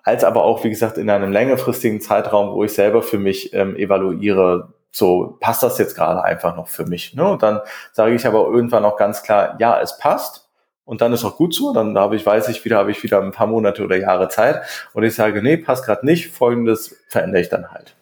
Als 0.06 0.24
aber 0.24 0.44
auch, 0.44 0.64
wie 0.64 0.70
gesagt, 0.70 0.98
in 0.98 1.10
einem 1.10 1.32
längerfristigen 1.32 2.02
Zeitraum, 2.02 2.54
wo 2.54 2.64
ich 2.64 2.74
selber 2.74 3.02
für 3.02 3.18
mich 3.20 3.54
ähm, 3.54 3.78
evaluiere, 3.78 4.74
so 4.92 5.38
passt 5.40 5.64
das 5.64 5.78
jetzt 5.78 5.96
gerade 5.96 6.24
einfach 6.24 6.56
noch 6.56 6.68
für 6.68 6.86
mich. 6.86 7.16
Ne? 7.16 7.28
Und 7.28 7.42
dann 7.42 7.62
sage 7.94 8.14
ich 8.14 8.28
aber 8.28 8.46
irgendwann 8.46 8.86
auch 8.86 8.98
ganz 8.98 9.24
klar, 9.24 9.56
ja, 9.60 9.80
es 9.82 9.98
passt 9.98 10.43
und 10.86 11.02
dann 11.02 11.14
ist 11.14 11.24
auch 11.24 11.38
gut 11.38 11.54
so, 11.54 11.74
dann 11.74 11.98
habe 11.98 12.16
ich, 12.16 12.26
weiß 12.26 12.50
ich 12.50 12.64
wieder, 12.66 12.78
habe 12.78 12.92
ich 12.92 13.04
wieder 13.04 13.22
ein 13.22 13.32
paar 13.32 13.48
Monate 13.48 13.84
oder 13.84 13.98
Jahre 13.98 14.30
Zeit 14.30 14.64
und 14.94 15.04
ich 15.04 15.16
sage, 15.16 15.42
nee, 15.42 15.58
passt 15.58 15.86
gerade 15.86 16.06
nicht, 16.06 16.30
folgendes 16.32 16.96
verändere 17.08 17.42
ich 17.42 17.50
dann 17.50 17.72
halt. 17.72 17.96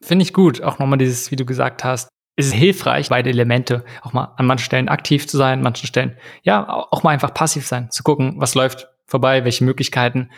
Finde 0.00 0.22
ich 0.22 0.32
gut, 0.32 0.62
auch 0.62 0.78
nochmal 0.78 0.98
dieses, 0.98 1.30
wie 1.30 1.36
du 1.36 1.44
gesagt 1.44 1.82
hast, 1.84 2.08
ist 2.36 2.46
es 2.46 2.52
hilfreich, 2.52 3.08
beide 3.08 3.30
Elemente 3.30 3.84
auch 4.02 4.12
mal 4.12 4.32
an 4.36 4.46
manchen 4.46 4.64
Stellen 4.64 4.88
aktiv 4.88 5.26
zu 5.26 5.36
sein, 5.36 5.58
an 5.58 5.64
manchen 5.64 5.88
Stellen, 5.88 6.16
ja, 6.42 6.68
auch 6.68 7.02
mal 7.02 7.10
einfach 7.10 7.34
passiv 7.34 7.66
sein, 7.66 7.90
zu 7.90 8.04
gucken, 8.04 8.34
was 8.36 8.54
läuft 8.54 8.88
vorbei, 9.06 9.44
welche 9.44 9.64
Möglichkeiten. 9.64 10.30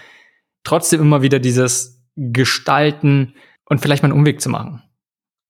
Trotzdem 0.64 1.00
immer 1.00 1.20
wieder 1.20 1.38
dieses 1.38 2.02
Gestalten 2.16 3.34
und 3.66 3.80
vielleicht 3.82 4.02
mal 4.02 4.10
einen 4.10 4.18
Umweg 4.18 4.40
zu 4.40 4.48
machen. 4.48 4.82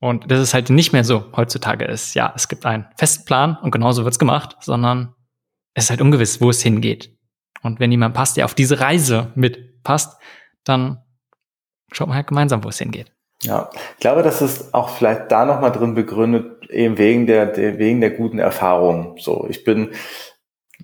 Und 0.01 0.31
das 0.31 0.41
ist 0.41 0.55
halt 0.55 0.71
nicht 0.71 0.93
mehr 0.93 1.05
so 1.05 1.25
heutzutage 1.37 1.85
ist. 1.85 2.15
Ja, 2.15 2.33
es 2.35 2.49
gibt 2.49 2.67
einen 2.67 2.87
festen 2.97 3.27
Plan 3.27 3.57
und 3.63 3.71
genauso 3.71 4.05
wird's 4.05 4.19
gemacht, 4.19 4.57
sondern 4.61 5.15
es 5.75 5.85
ist 5.85 5.91
halt 5.91 6.01
ungewiss, 6.01 6.41
wo 6.41 6.51
es 6.51 6.63
hingeht. 6.63 7.17
Und 7.63 7.81
wenn 7.81 7.91
jemand 7.91 8.15
passt, 8.15 8.37
der 8.37 8.45
auf 8.45 8.55
diese 8.55 8.81
Reise 8.81 9.33
mitpasst, 9.35 10.19
dann 10.65 11.03
schaut 11.93 12.09
man 12.09 12.17
halt 12.17 12.27
gemeinsam, 12.27 12.65
wo 12.65 12.69
es 12.69 12.79
hingeht. 12.79 13.13
Ja, 13.43 13.71
ich 13.95 14.01
glaube, 14.01 14.23
das 14.23 14.43
ist 14.43 14.75
auch 14.75 14.91
vielleicht 14.91 15.33
da 15.33 15.45
nochmal 15.45 15.73
drin 15.73 15.95
begründet, 15.95 16.69
eben 16.71 16.99
wegen 16.99 17.27
der, 17.27 17.47
der, 17.47 17.79
wegen 17.79 18.01
der 18.01 18.11
guten 18.11 18.39
Erfahrung. 18.39 19.17
So, 19.19 19.47
ich 19.49 19.65
bin 19.65 19.93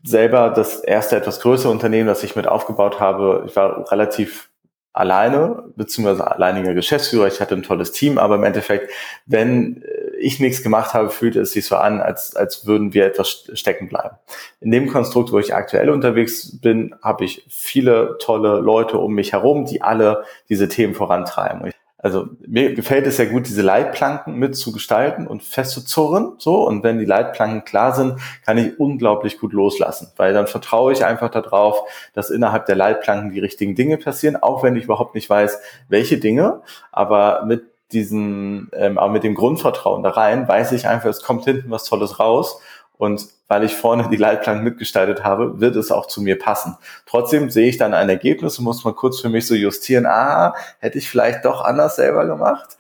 selber 0.03 0.51
das 0.51 0.81
erste 0.81 1.17
etwas 1.17 1.41
größere 1.41 1.71
Unternehmen, 1.71 2.07
das 2.07 2.23
ich 2.23 2.37
mit 2.37 2.47
aufgebaut 2.47 3.01
habe. 3.01 3.45
Ich 3.47 3.57
war 3.57 3.91
relativ 3.91 4.51
alleine, 4.97 5.65
beziehungsweise 5.77 6.31
alleiniger 6.31 6.75
Geschäftsführer. 6.75 7.27
Ich 7.27 7.41
hatte 7.41 7.55
ein 7.55 7.63
tolles 7.63 7.93
Team, 7.93 8.19
aber 8.19 8.37
im 8.37 8.45
Endeffekt, 8.45 8.91
wenn 9.27 9.83
äh, 9.83 10.17
ich 10.19 10.41
nichts 10.41 10.63
gemacht 10.63 10.95
habe, 10.95 11.11
fühlte 11.11 11.41
es 11.41 11.53
sich 11.53 11.67
so 11.67 11.77
an, 11.77 12.01
als, 12.01 12.35
als 12.35 12.67
würden 12.67 12.95
wir 12.95 13.05
etwas 13.05 13.51
stecken 13.53 13.89
bleiben. 13.89 14.17
In 14.61 14.71
dem 14.71 14.89
Konstrukt, 14.89 15.33
wo 15.33 15.39
ich 15.39 15.55
aktuell 15.55 15.91
unterwegs 15.91 16.59
bin, 16.61 16.95
habe 17.03 17.25
ich 17.25 17.45
viele 17.49 18.17
tolle 18.19 18.61
Leute 18.61 18.99
um 18.99 19.15
mich 19.15 19.33
herum, 19.33 19.67
die 19.67 19.83
alle 19.83 20.25
diese 20.49 20.69
Themen 20.69 20.95
vorantreiben 20.95 21.73
also 22.07 22.29
mir 22.47 22.73
gefällt 22.73 23.05
es 23.09 23.17
sehr 23.17 23.27
gut, 23.27 23.49
diese 23.49 23.63
Leitplanken 23.63 24.37
mitzugestalten 24.37 25.27
und 25.27 25.43
festzuzurren, 25.43 26.35
so. 26.39 26.65
Und 26.65 26.85
wenn 26.85 27.01
die 27.01 27.05
Leitplanken 27.05 27.65
klar 27.65 27.97
sind, 27.97 28.21
kann 28.45 28.59
ich 28.59 28.79
unglaublich 28.79 29.41
gut 29.41 29.53
loslassen, 29.53 30.13
weil 30.17 30.33
dann 30.33 30.47
vertraue 30.47 30.93
ich 30.93 31.05
einfach 31.05 31.33
darauf, 31.33 31.83
dass 32.15 32.31
innerhalb 32.31 32.67
der 32.67 32.77
Leitplanken 32.77 33.31
die 33.31 33.41
richtigen 33.41 33.75
Dinge 33.75 33.99
passieren, 33.99 34.37
auch 34.37 34.63
wenn 34.63 34.77
ich 34.77 34.85
überhaupt 34.85 35.17
nicht 35.17 35.29
weiß, 35.29 35.59
welche 35.89 36.19
Dinge. 36.19 36.61
Aber 36.93 37.45
mit 37.45 37.65
diesen, 37.91 38.71
ähm, 38.73 38.99
aber 38.99 39.13
mit 39.13 39.25
dem 39.25 39.35
Grundvertrauen 39.35 40.05
da 40.05 40.11
rein, 40.11 40.47
weiß 40.47 40.71
ich 40.73 40.87
einfach, 40.87 41.11
es 41.11 41.23
kommt 41.23 41.45
hinten 41.45 41.73
was 41.73 41.87
Tolles 41.87 42.21
raus 42.21 42.61
und 42.99 43.29
weil 43.49 43.65
ich 43.65 43.75
vorne 43.75 44.09
die 44.11 44.17
Leitplanken 44.17 44.65
mitgestaltet 44.65 45.23
habe, 45.23 45.61
wird 45.61 45.77
es 45.77 45.93
auch 45.93 46.07
zu 46.07 46.21
mir 46.21 46.39
passen. 46.39 46.77
Trotzdem 47.07 47.51
sehe 47.51 47.69
ich 47.69 47.77
dann 47.77 47.95
ein 47.95 48.09
Ergebnis 48.09 48.59
und 48.59 48.65
muss 48.65 48.85
mal 48.85 48.95
kurz 48.95 49.21
für 49.21 49.29
mich 49.29 49.47
so 49.47 49.55
justieren, 49.55 50.07
ah, 50.07 50.55
hätte 50.79 50.99
ich 50.99 51.09
vielleicht 51.09 51.45
doch 51.45 51.63
anders 51.63 51.97
selber 51.97 52.27
gemacht. 52.27 52.77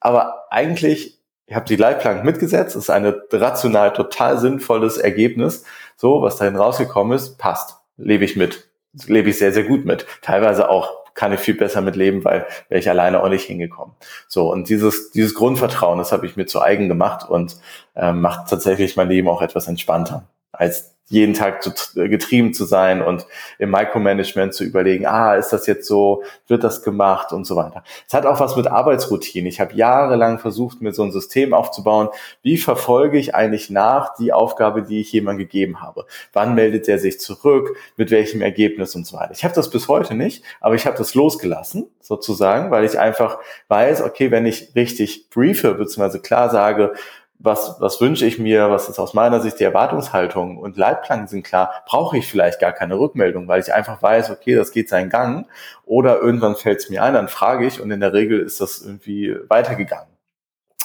Aber 0.00 0.46
eigentlich, 0.50 1.20
ich 1.46 1.54
habe 1.54 1.66
die 1.66 1.76
Leitplanken 1.76 2.24
mitgesetzt, 2.24 2.74
ist 2.74 2.90
ein 2.90 3.06
rational 3.32 3.92
total 3.92 4.38
sinnvolles 4.38 4.96
Ergebnis. 4.96 5.64
So, 5.96 6.22
was 6.22 6.36
dahin 6.36 6.56
rausgekommen 6.56 7.16
ist, 7.16 7.38
passt. 7.38 7.76
Lebe 7.96 8.24
ich 8.24 8.36
mit. 8.36 8.69
Lebe 9.06 9.30
ich 9.30 9.38
sehr, 9.38 9.52
sehr 9.52 9.64
gut 9.64 9.84
mit. 9.84 10.06
Teilweise 10.22 10.68
auch 10.68 11.00
kann 11.14 11.32
ich 11.32 11.40
viel 11.40 11.54
besser 11.54 11.80
mit 11.80 11.96
leben, 11.96 12.24
weil 12.24 12.46
wäre 12.68 12.80
ich 12.80 12.88
alleine 12.88 13.22
auch 13.22 13.28
nicht 13.28 13.44
hingekommen. 13.44 13.94
So, 14.26 14.50
und 14.50 14.68
dieses, 14.68 15.10
dieses 15.10 15.34
Grundvertrauen, 15.34 15.98
das 15.98 16.12
habe 16.12 16.26
ich 16.26 16.36
mir 16.36 16.46
zu 16.46 16.60
eigen 16.62 16.88
gemacht 16.88 17.28
und 17.28 17.56
äh, 17.94 18.12
macht 18.12 18.48
tatsächlich 18.48 18.96
mein 18.96 19.08
Leben 19.08 19.28
auch 19.28 19.42
etwas 19.42 19.68
entspannter 19.68 20.24
als 20.60 20.94
jeden 21.10 21.34
Tag 21.34 21.60
zu, 21.62 21.72
getrieben 21.94 22.54
zu 22.54 22.64
sein 22.64 23.02
und 23.02 23.26
im 23.58 23.72
Micromanagement 23.72 24.54
zu 24.54 24.62
überlegen, 24.62 25.06
ah, 25.06 25.34
ist 25.34 25.52
das 25.52 25.66
jetzt 25.66 25.88
so, 25.88 26.22
wird 26.46 26.62
das 26.62 26.84
gemacht 26.84 27.32
und 27.32 27.44
so 27.44 27.56
weiter. 27.56 27.82
Es 28.06 28.14
hat 28.14 28.26
auch 28.26 28.38
was 28.38 28.54
mit 28.54 28.68
Arbeitsroutine. 28.68 29.48
Ich 29.48 29.60
habe 29.60 29.74
jahrelang 29.74 30.38
versucht, 30.38 30.80
mir 30.80 30.92
so 30.92 31.02
ein 31.02 31.10
System 31.10 31.52
aufzubauen. 31.52 32.10
Wie 32.42 32.58
verfolge 32.58 33.18
ich 33.18 33.34
eigentlich 33.34 33.70
nach 33.70 34.14
die 34.14 34.32
Aufgabe, 34.32 34.84
die 34.84 35.00
ich 35.00 35.12
jemandem 35.12 35.46
gegeben 35.46 35.82
habe? 35.82 36.06
Wann 36.32 36.54
meldet 36.54 36.88
er 36.88 37.00
sich 37.00 37.18
zurück? 37.18 37.76
Mit 37.96 38.12
welchem 38.12 38.40
Ergebnis 38.40 38.94
und 38.94 39.04
so 39.04 39.16
weiter? 39.16 39.32
Ich 39.32 39.42
habe 39.42 39.54
das 39.54 39.68
bis 39.68 39.88
heute 39.88 40.14
nicht, 40.14 40.44
aber 40.60 40.76
ich 40.76 40.86
habe 40.86 40.96
das 40.96 41.14
losgelassen, 41.14 41.90
sozusagen, 42.00 42.70
weil 42.70 42.84
ich 42.84 43.00
einfach 43.00 43.38
weiß, 43.66 44.02
okay, 44.02 44.30
wenn 44.30 44.46
ich 44.46 44.76
richtig 44.76 45.28
briefe, 45.28 45.74
beziehungsweise 45.74 46.20
klar 46.20 46.50
sage, 46.50 46.92
was, 47.42 47.76
was 47.80 48.00
wünsche 48.00 48.26
ich 48.26 48.38
mir, 48.38 48.70
was 48.70 48.88
ist 48.88 48.98
aus 48.98 49.14
meiner 49.14 49.40
Sicht 49.40 49.58
die 49.60 49.64
Erwartungshaltung 49.64 50.58
und 50.58 50.76
Leitplanken 50.76 51.26
sind 51.26 51.42
klar, 51.42 51.82
brauche 51.86 52.18
ich 52.18 52.28
vielleicht 52.28 52.60
gar 52.60 52.72
keine 52.72 52.98
Rückmeldung, 52.98 53.48
weil 53.48 53.60
ich 53.60 53.72
einfach 53.72 54.02
weiß, 54.02 54.30
okay, 54.30 54.54
das 54.54 54.72
geht 54.72 54.90
seinen 54.90 55.08
Gang 55.08 55.46
oder 55.86 56.20
irgendwann 56.20 56.54
fällt 56.54 56.80
es 56.80 56.90
mir 56.90 57.02
ein, 57.02 57.14
dann 57.14 57.28
frage 57.28 57.66
ich 57.66 57.80
und 57.80 57.90
in 57.90 58.00
der 58.00 58.12
Regel 58.12 58.40
ist 58.40 58.60
das 58.60 58.82
irgendwie 58.82 59.34
weitergegangen. 59.48 60.08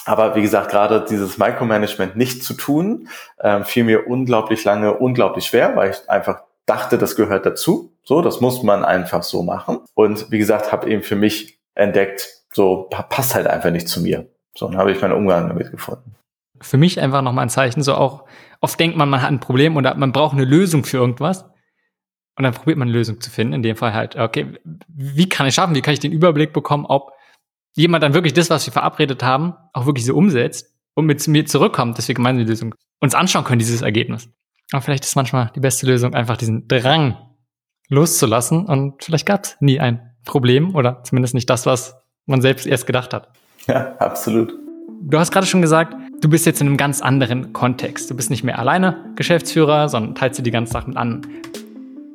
Aber 0.05 0.35
wie 0.35 0.41
gesagt, 0.41 0.71
gerade 0.71 1.03
dieses 1.09 1.37
Micromanagement 1.37 2.15
nicht 2.15 2.43
zu 2.43 2.53
tun, 2.53 3.09
ähm, 3.41 3.65
fiel 3.65 3.83
mir 3.83 4.07
unglaublich 4.07 4.63
lange, 4.63 4.93
unglaublich 4.93 5.45
schwer, 5.47 5.75
weil 5.75 5.91
ich 5.91 6.09
einfach 6.09 6.43
dachte, 6.65 6.97
das 6.97 7.15
gehört 7.15 7.45
dazu. 7.45 7.91
So, 8.03 8.21
das 8.21 8.39
muss 8.39 8.61
man 8.63 8.85
einfach 8.85 9.23
so 9.23 9.41
machen. 9.41 9.79
Und 9.95 10.31
wie 10.31 10.37
gesagt, 10.37 10.71
habe 10.71 10.89
eben 10.89 11.01
für 11.01 11.15
mich 11.15 11.59
entdeckt, 11.73 12.43
so 12.53 12.87
passt 12.89 13.33
halt 13.33 13.47
einfach 13.47 13.71
nicht 13.71 13.89
zu 13.89 13.99
mir. 13.99 14.27
So, 14.55 14.67
dann 14.67 14.77
habe 14.77 14.91
ich 14.91 15.01
meinen 15.01 15.13
Umgang 15.13 15.47
damit 15.47 15.71
gefunden 15.71 16.15
für 16.61 16.77
mich 16.77 16.99
einfach 16.99 17.21
nochmal 17.21 17.43
ein 17.43 17.49
Zeichen. 17.49 17.81
So 17.81 17.95
auch, 17.95 18.25
oft 18.61 18.79
denkt 18.79 18.97
man, 18.97 19.09
man 19.09 19.21
hat 19.21 19.29
ein 19.29 19.39
Problem 19.39 19.77
oder 19.77 19.95
man 19.95 20.11
braucht 20.11 20.33
eine 20.33 20.45
Lösung 20.45 20.83
für 20.85 20.97
irgendwas. 20.97 21.45
Und 22.37 22.43
dann 22.43 22.53
probiert 22.53 22.77
man 22.77 22.89
eine 22.89 22.97
Lösung 22.97 23.21
zu 23.21 23.29
finden. 23.29 23.53
In 23.53 23.63
dem 23.63 23.75
Fall 23.75 23.93
halt, 23.93 24.15
okay, 24.17 24.57
wie 24.87 25.29
kann 25.29 25.47
ich 25.47 25.55
schaffen, 25.55 25.75
wie 25.75 25.81
kann 25.81 25.93
ich 25.93 25.99
den 25.99 26.11
Überblick 26.11 26.51
bekommen, 26.51 26.85
ob 26.85 27.13
jemand 27.75 28.03
dann 28.03 28.13
wirklich 28.13 28.33
das, 28.33 28.49
was 28.49 28.65
wir 28.65 28.73
verabredet 28.73 29.23
haben, 29.23 29.53
auch 29.73 29.85
wirklich 29.85 30.05
so 30.05 30.15
umsetzt 30.15 30.73
und 30.95 31.05
mit 31.05 31.25
mir 31.27 31.45
zurückkommt, 31.45 31.97
dass 31.97 32.07
wir 32.07 32.15
gemeinsam 32.15 32.45
die 32.45 32.49
Lösung 32.49 32.75
uns 32.99 33.15
anschauen 33.15 33.43
können, 33.43 33.59
dieses 33.59 33.81
Ergebnis. 33.81 34.29
Aber 34.71 34.81
vielleicht 34.81 35.05
ist 35.05 35.15
manchmal 35.15 35.51
die 35.55 35.59
beste 35.59 35.85
Lösung, 35.85 36.13
einfach 36.13 36.37
diesen 36.37 36.67
Drang 36.67 37.17
loszulassen 37.89 38.65
und 38.65 39.03
vielleicht 39.03 39.25
gab 39.25 39.43
es 39.43 39.57
nie 39.59 39.79
ein 39.79 40.15
Problem 40.25 40.73
oder 40.75 41.03
zumindest 41.03 41.35
nicht 41.35 41.49
das, 41.49 41.65
was 41.65 41.95
man 42.25 42.41
selbst 42.41 42.65
erst 42.65 42.87
gedacht 42.87 43.13
hat. 43.13 43.29
Ja, 43.67 43.95
absolut. 43.97 44.64
Du 45.07 45.19
hast 45.19 45.29
gerade 45.29 45.45
schon 45.45 45.61
gesagt, 45.61 45.95
du 46.21 46.27
bist 46.27 46.47
jetzt 46.47 46.61
in 46.61 46.67
einem 46.67 46.77
ganz 46.77 46.99
anderen 46.99 47.53
Kontext. 47.53 48.09
Du 48.09 48.15
bist 48.15 48.31
nicht 48.31 48.43
mehr 48.43 48.57
alleine 48.57 49.05
Geschäftsführer, 49.15 49.87
sondern 49.87 50.15
teilst 50.15 50.39
du 50.39 50.43
die 50.43 50.49
ganze 50.49 50.73
Sache 50.73 50.87
mit 50.87 50.97
an. 50.97 51.21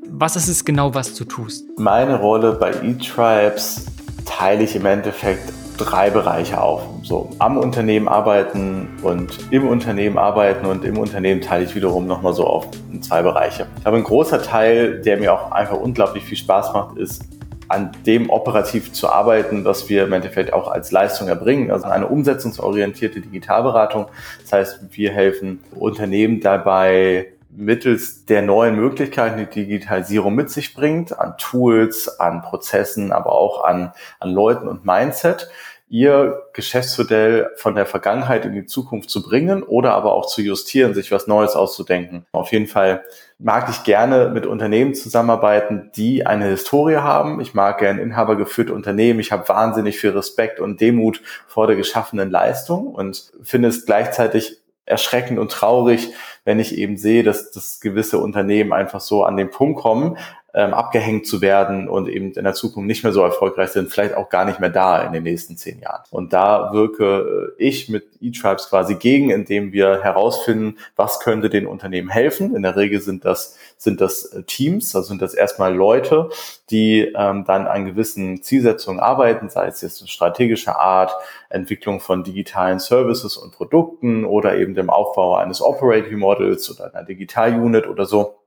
Was 0.09 0.35
ist 0.35 0.49
es 0.49 0.64
genau, 0.64 0.92
was 0.92 1.14
du 1.14 1.25
tust? 1.25 1.64
Meine 1.78 2.18
Rolle 2.18 2.54
bei 2.54 2.70
eTribes 2.70 3.87
teile 4.26 4.64
ich 4.64 4.75
im 4.75 4.87
Endeffekt 4.87 5.52
drei 5.76 6.11
Bereiche 6.11 6.61
auf. 6.61 6.82
So 7.04 7.30
am 7.38 7.59
Unternehmen 7.59 8.09
arbeiten 8.09 8.88
und 9.02 9.38
im 9.52 9.68
Unternehmen 9.68 10.18
arbeiten 10.18 10.66
und 10.66 10.85
im 10.85 10.99
Unternehmen 10.99 11.40
teile 11.40 11.66
ich 11.66 11.76
wiederum 11.76 12.09
nochmal 12.09 12.35
so 12.35 12.44
auf 12.44 12.66
zwei 13.02 13.23
Bereiche. 13.23 13.66
Aber 13.85 13.99
ein 13.99 14.04
großer 14.04 14.42
Teil, 14.42 15.00
der 15.00 15.16
mir 15.16 15.32
auch 15.32 15.52
einfach 15.52 15.76
unglaublich 15.76 16.25
viel 16.25 16.38
Spaß 16.38 16.75
macht, 16.75 16.99
ist 16.99 17.23
an 17.71 17.93
dem 18.05 18.31
operativ 18.31 18.93
zu 18.93 19.09
arbeiten, 19.09 19.65
was 19.65 19.89
wir 19.89 20.05
im 20.05 20.12
Endeffekt 20.12 20.53
auch 20.53 20.69
als 20.69 20.91
Leistung 20.91 21.29
erbringen. 21.29 21.71
Also 21.71 21.87
eine 21.87 22.09
umsetzungsorientierte 22.09 23.21
Digitalberatung. 23.21 24.07
Das 24.43 24.53
heißt, 24.53 24.81
wir 24.91 25.12
helfen 25.12 25.62
Unternehmen 25.77 26.41
dabei, 26.41 27.29
mittels 27.50 28.25
der 28.27 28.43
neuen 28.43 28.75
Möglichkeiten, 28.75 29.39
die 29.39 29.67
Digitalisierung 29.67 30.35
mit 30.35 30.50
sich 30.50 30.75
bringt, 30.75 31.17
an 31.17 31.35
Tools, 31.39 32.21
an 32.21 32.43
Prozessen, 32.43 33.12
aber 33.12 33.33
auch 33.33 33.62
an, 33.62 33.93
an 34.19 34.31
Leuten 34.31 34.67
und 34.67 34.85
Mindset, 34.85 35.49
ihr 35.90 36.44
Geschäftsmodell 36.52 37.50
von 37.56 37.75
der 37.75 37.85
Vergangenheit 37.85 38.44
in 38.44 38.52
die 38.52 38.64
Zukunft 38.64 39.11
zu 39.11 39.23
bringen 39.23 39.64
oder 39.64 39.92
aber 39.92 40.14
auch 40.14 40.26
zu 40.26 40.40
justieren, 40.40 40.94
sich 40.94 41.11
was 41.11 41.26
Neues 41.26 41.56
auszudenken. 41.56 42.25
Auf 42.30 42.52
jeden 42.52 42.68
Fall 42.68 43.02
mag 43.40 43.68
ich 43.68 43.82
gerne 43.82 44.30
mit 44.30 44.47
Unternehmen 44.47 44.94
zusammenarbeiten, 44.94 45.90
die 45.97 46.25
eine 46.25 46.47
Historie 46.47 46.99
haben. 46.99 47.40
Ich 47.40 47.54
mag 47.54 47.78
gerne 47.78 48.02
inhabergeführte 48.02 48.73
Unternehmen. 48.73 49.18
Ich 49.18 49.32
habe 49.32 49.49
wahnsinnig 49.49 49.99
viel 49.99 50.11
Respekt 50.11 50.61
und 50.61 50.80
Demut 50.80 51.23
vor 51.49 51.66
der 51.66 51.75
geschaffenen 51.75 52.30
Leistung 52.30 52.87
und 52.87 53.32
finde 53.42 53.68
es 53.68 53.85
gleichzeitig 53.85 54.61
erschreckend 54.90 55.38
und 55.38 55.50
traurig, 55.50 56.12
wenn 56.44 56.59
ich 56.59 56.76
eben 56.76 56.97
sehe, 56.97 57.23
dass, 57.23 57.50
dass 57.50 57.80
gewisse 57.80 58.18
Unternehmen 58.18 58.73
einfach 58.73 59.00
so 59.00 59.25
an 59.25 59.37
den 59.37 59.50
Punkt 59.50 59.80
kommen, 59.80 60.18
ähm, 60.54 60.75
abgehängt 60.75 61.26
zu 61.26 61.40
werden 61.40 61.88
und 61.88 62.09
eben 62.09 62.33
in 62.33 62.45
der 62.45 62.54
Zukunft 62.54 62.87
nicht 62.87 63.04
mehr 63.04 63.12
so 63.12 63.23
erfolgreich 63.23 63.71
sind, 63.71 63.90
vielleicht 63.90 64.14
auch 64.14 64.28
gar 64.28 64.45
nicht 64.45 64.61
mehr 64.61 64.71
da 64.71 65.02
in 65.02 65.12
den 65.12 65.23
nächsten 65.23 65.57
zehn 65.57 65.80
Jahren. 65.80 66.02
Und 66.11 66.33
da 66.33 66.73
wirke 66.73 67.54
äh, 67.59 67.62
ich 67.62 67.88
mit 67.88 68.04
eTribes 68.21 68.69
quasi 68.69 68.97
gegen, 68.97 69.30
indem 69.30 69.73
wir 69.73 70.02
herausfinden, 70.02 70.76
was 70.97 71.21
könnte 71.21 71.50
den 71.50 71.66
Unternehmen 71.66 72.09
helfen. 72.09 72.57
In 72.57 72.62
der 72.62 72.76
Regel 72.76 73.00
sind 73.00 73.25
das, 73.25 73.57
sind 73.76 74.00
das 74.00 74.25
äh, 74.25 74.42
Teams, 74.42 74.95
also 74.97 75.09
sind 75.09 75.23
das 75.23 75.35
erstmal 75.35 75.75
Leute, 75.75 76.30
die 76.71 77.12
ähm, 77.16 77.45
dann 77.45 77.66
an 77.66 77.87
gewissen 77.87 78.42
Zielsetzungen 78.42 79.00
arbeiten, 79.00 79.49
sei 79.49 79.66
es 79.66 79.80
jetzt 79.83 80.09
strategische 80.09 80.76
Art, 80.76 81.12
Entwicklung 81.49 82.00
von 82.00 82.25
digitalen 82.25 82.78
Services 82.78 83.37
und 83.37 83.52
Produkten 83.52 84.25
oder 84.25 84.57
eben 84.57 84.75
dem 84.75 84.90
Aufbau 84.90 85.37
eines 85.37 85.62
Operating 85.62 86.19
Models 86.19 86.71
oder 86.71 86.92
einer 86.95 87.04
Digital 87.04 87.54
Unit 87.54 87.87
oder 87.87 88.04
so. 88.04 88.39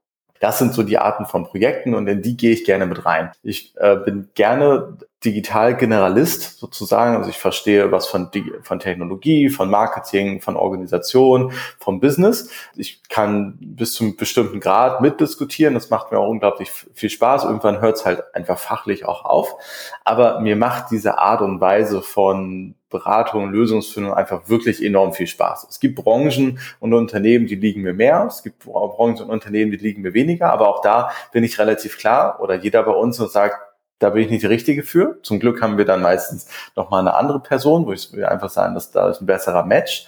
Das 0.44 0.60
sind 0.60 0.74
so 0.74 0.84
die 0.84 0.98
Arten 0.98 1.26
von 1.26 1.46
Projekten 1.46 1.96
und 1.96 2.06
in 2.10 2.22
die 2.22 2.36
gehe 2.36 2.52
ich 2.52 2.66
gerne 2.66 2.86
mit 2.86 3.06
rein. 3.06 3.32
Ich 3.44 3.74
äh, 3.78 3.96
bin 3.96 4.28
gerne 4.36 4.98
digital 5.24 5.78
Generalist 5.78 6.60
sozusagen. 6.60 7.16
Also 7.16 7.30
ich 7.30 7.38
verstehe 7.38 7.94
was 7.94 8.08
von, 8.08 8.30
von 8.62 8.80
Technologie, 8.80 9.48
von 9.48 9.70
Marketing, 9.70 10.42
von 10.42 10.58
Organisation, 10.58 11.54
vom 11.80 12.02
Business. 12.02 12.50
Ich 12.76 13.04
kann 13.08 13.58
bis 13.58 13.94
zu 13.94 14.04
einem 14.04 14.18
bestimmten 14.18 14.60
Grad 14.60 15.00
mitdiskutieren. 15.00 15.76
Das 15.76 15.90
macht 15.90 16.12
mir 16.12 16.20
auch 16.20 16.28
unglaublich 16.28 16.70
viel 16.94 17.10
Spaß. 17.10 17.46
Irgendwann 17.46 17.80
hört 17.80 17.96
es 17.96 18.06
halt 18.06 18.36
einfach 18.36 18.60
fachlich 18.60 19.06
auch 19.06 19.24
auf. 19.24 19.56
Aber 20.04 20.42
mir 20.42 20.58
macht 20.58 20.92
diese 20.92 21.20
Art 21.20 21.42
und 21.42 21.62
Weise 21.62 22.02
von 22.02 22.76
Beratung, 22.94 23.52
Lösungsfindung 23.52 24.14
einfach 24.14 24.48
wirklich 24.48 24.82
enorm 24.82 25.12
viel 25.12 25.28
Spaß. 25.28 25.68
Es 25.70 25.82
gibt 25.82 25.96
Branchen 25.96 26.60
und 26.80 26.94
Unternehmen, 26.94 27.48
die 27.48 27.56
liegen 27.56 27.82
mir 27.82 27.94
mehr. 27.94 28.26
Es 28.30 28.42
gibt 28.42 28.60
Branchen 28.60 29.24
und 29.24 29.30
Unternehmen, 29.30 29.72
die 29.72 29.78
liegen 29.78 30.02
mir 30.02 30.14
weniger. 30.14 30.54
Aber 30.54 30.70
auch 30.70 30.82
da 30.82 31.12
bin 31.34 31.44
ich 31.44 31.60
relativ 31.60 31.98
klar 31.98 32.40
oder 32.40 32.56
jeder 32.56 32.84
bei 32.84 32.94
uns 32.94 33.20
und 33.20 33.30
sagt, 33.30 33.58
da 34.00 34.12
bin 34.12 34.24
ich 34.24 34.30
nicht 34.30 34.44
die 34.44 34.48
Richtige 34.48 34.84
für. 34.84 35.20
Zum 35.24 35.40
Glück 35.40 35.62
haben 35.62 35.78
wir 35.78 35.86
dann 35.86 36.02
meistens 36.02 36.48
nochmal 36.76 37.02
eine 37.02 37.16
andere 37.16 37.42
Person, 37.42 37.86
wo 37.86 37.92
ich 37.92 38.14
einfach 38.24 38.50
sagen, 38.50 38.74
dass 38.76 38.92
da 38.92 39.10
ist 39.10 39.22
ein 39.22 39.26
besserer 39.26 39.66
Match 39.66 40.08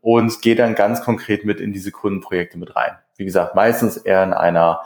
und 0.00 0.42
gehe 0.42 0.56
dann 0.56 0.74
ganz 0.74 1.02
konkret 1.02 1.44
mit 1.44 1.60
in 1.60 1.72
diese 1.72 1.90
Kundenprojekte 1.90 2.58
mit 2.58 2.76
rein. 2.76 2.98
Wie 3.16 3.24
gesagt, 3.24 3.54
meistens 3.54 3.96
eher 3.96 4.22
in 4.22 4.32
einer 4.32 4.82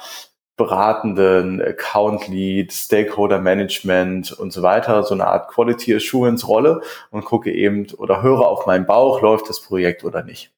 beratenden 0.60 1.62
Account 1.62 2.28
Lead, 2.28 2.70
Stakeholder 2.70 3.38
Management 3.38 4.30
und 4.30 4.52
so 4.52 4.62
weiter, 4.62 5.02
so 5.04 5.14
eine 5.14 5.26
Art 5.26 5.48
Quality 5.48 5.94
Assurance 5.94 6.46
Rolle 6.46 6.82
und 7.10 7.24
gucke 7.24 7.50
eben 7.50 7.86
oder 7.96 8.20
höre 8.20 8.46
auf 8.46 8.66
meinen 8.66 8.84
Bauch, 8.84 9.22
läuft 9.22 9.48
das 9.48 9.62
Projekt 9.62 10.04
oder 10.04 10.22
nicht. 10.22 10.52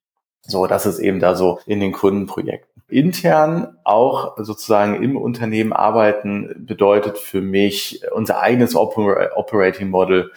So, 0.44 0.66
das 0.66 0.86
ist 0.86 0.98
eben 0.98 1.20
da 1.20 1.36
so 1.36 1.60
in 1.66 1.78
den 1.78 1.92
Kundenprojekten. 1.92 2.82
Intern 2.88 3.76
auch 3.84 4.36
sozusagen 4.38 5.00
im 5.04 5.16
Unternehmen 5.16 5.72
arbeiten 5.72 6.66
bedeutet 6.66 7.16
für 7.16 7.40
mich 7.40 8.02
unser 8.12 8.40
eigenes 8.40 8.74
Oper 8.74 9.30
Operating 9.36 9.88
Model 9.88 10.32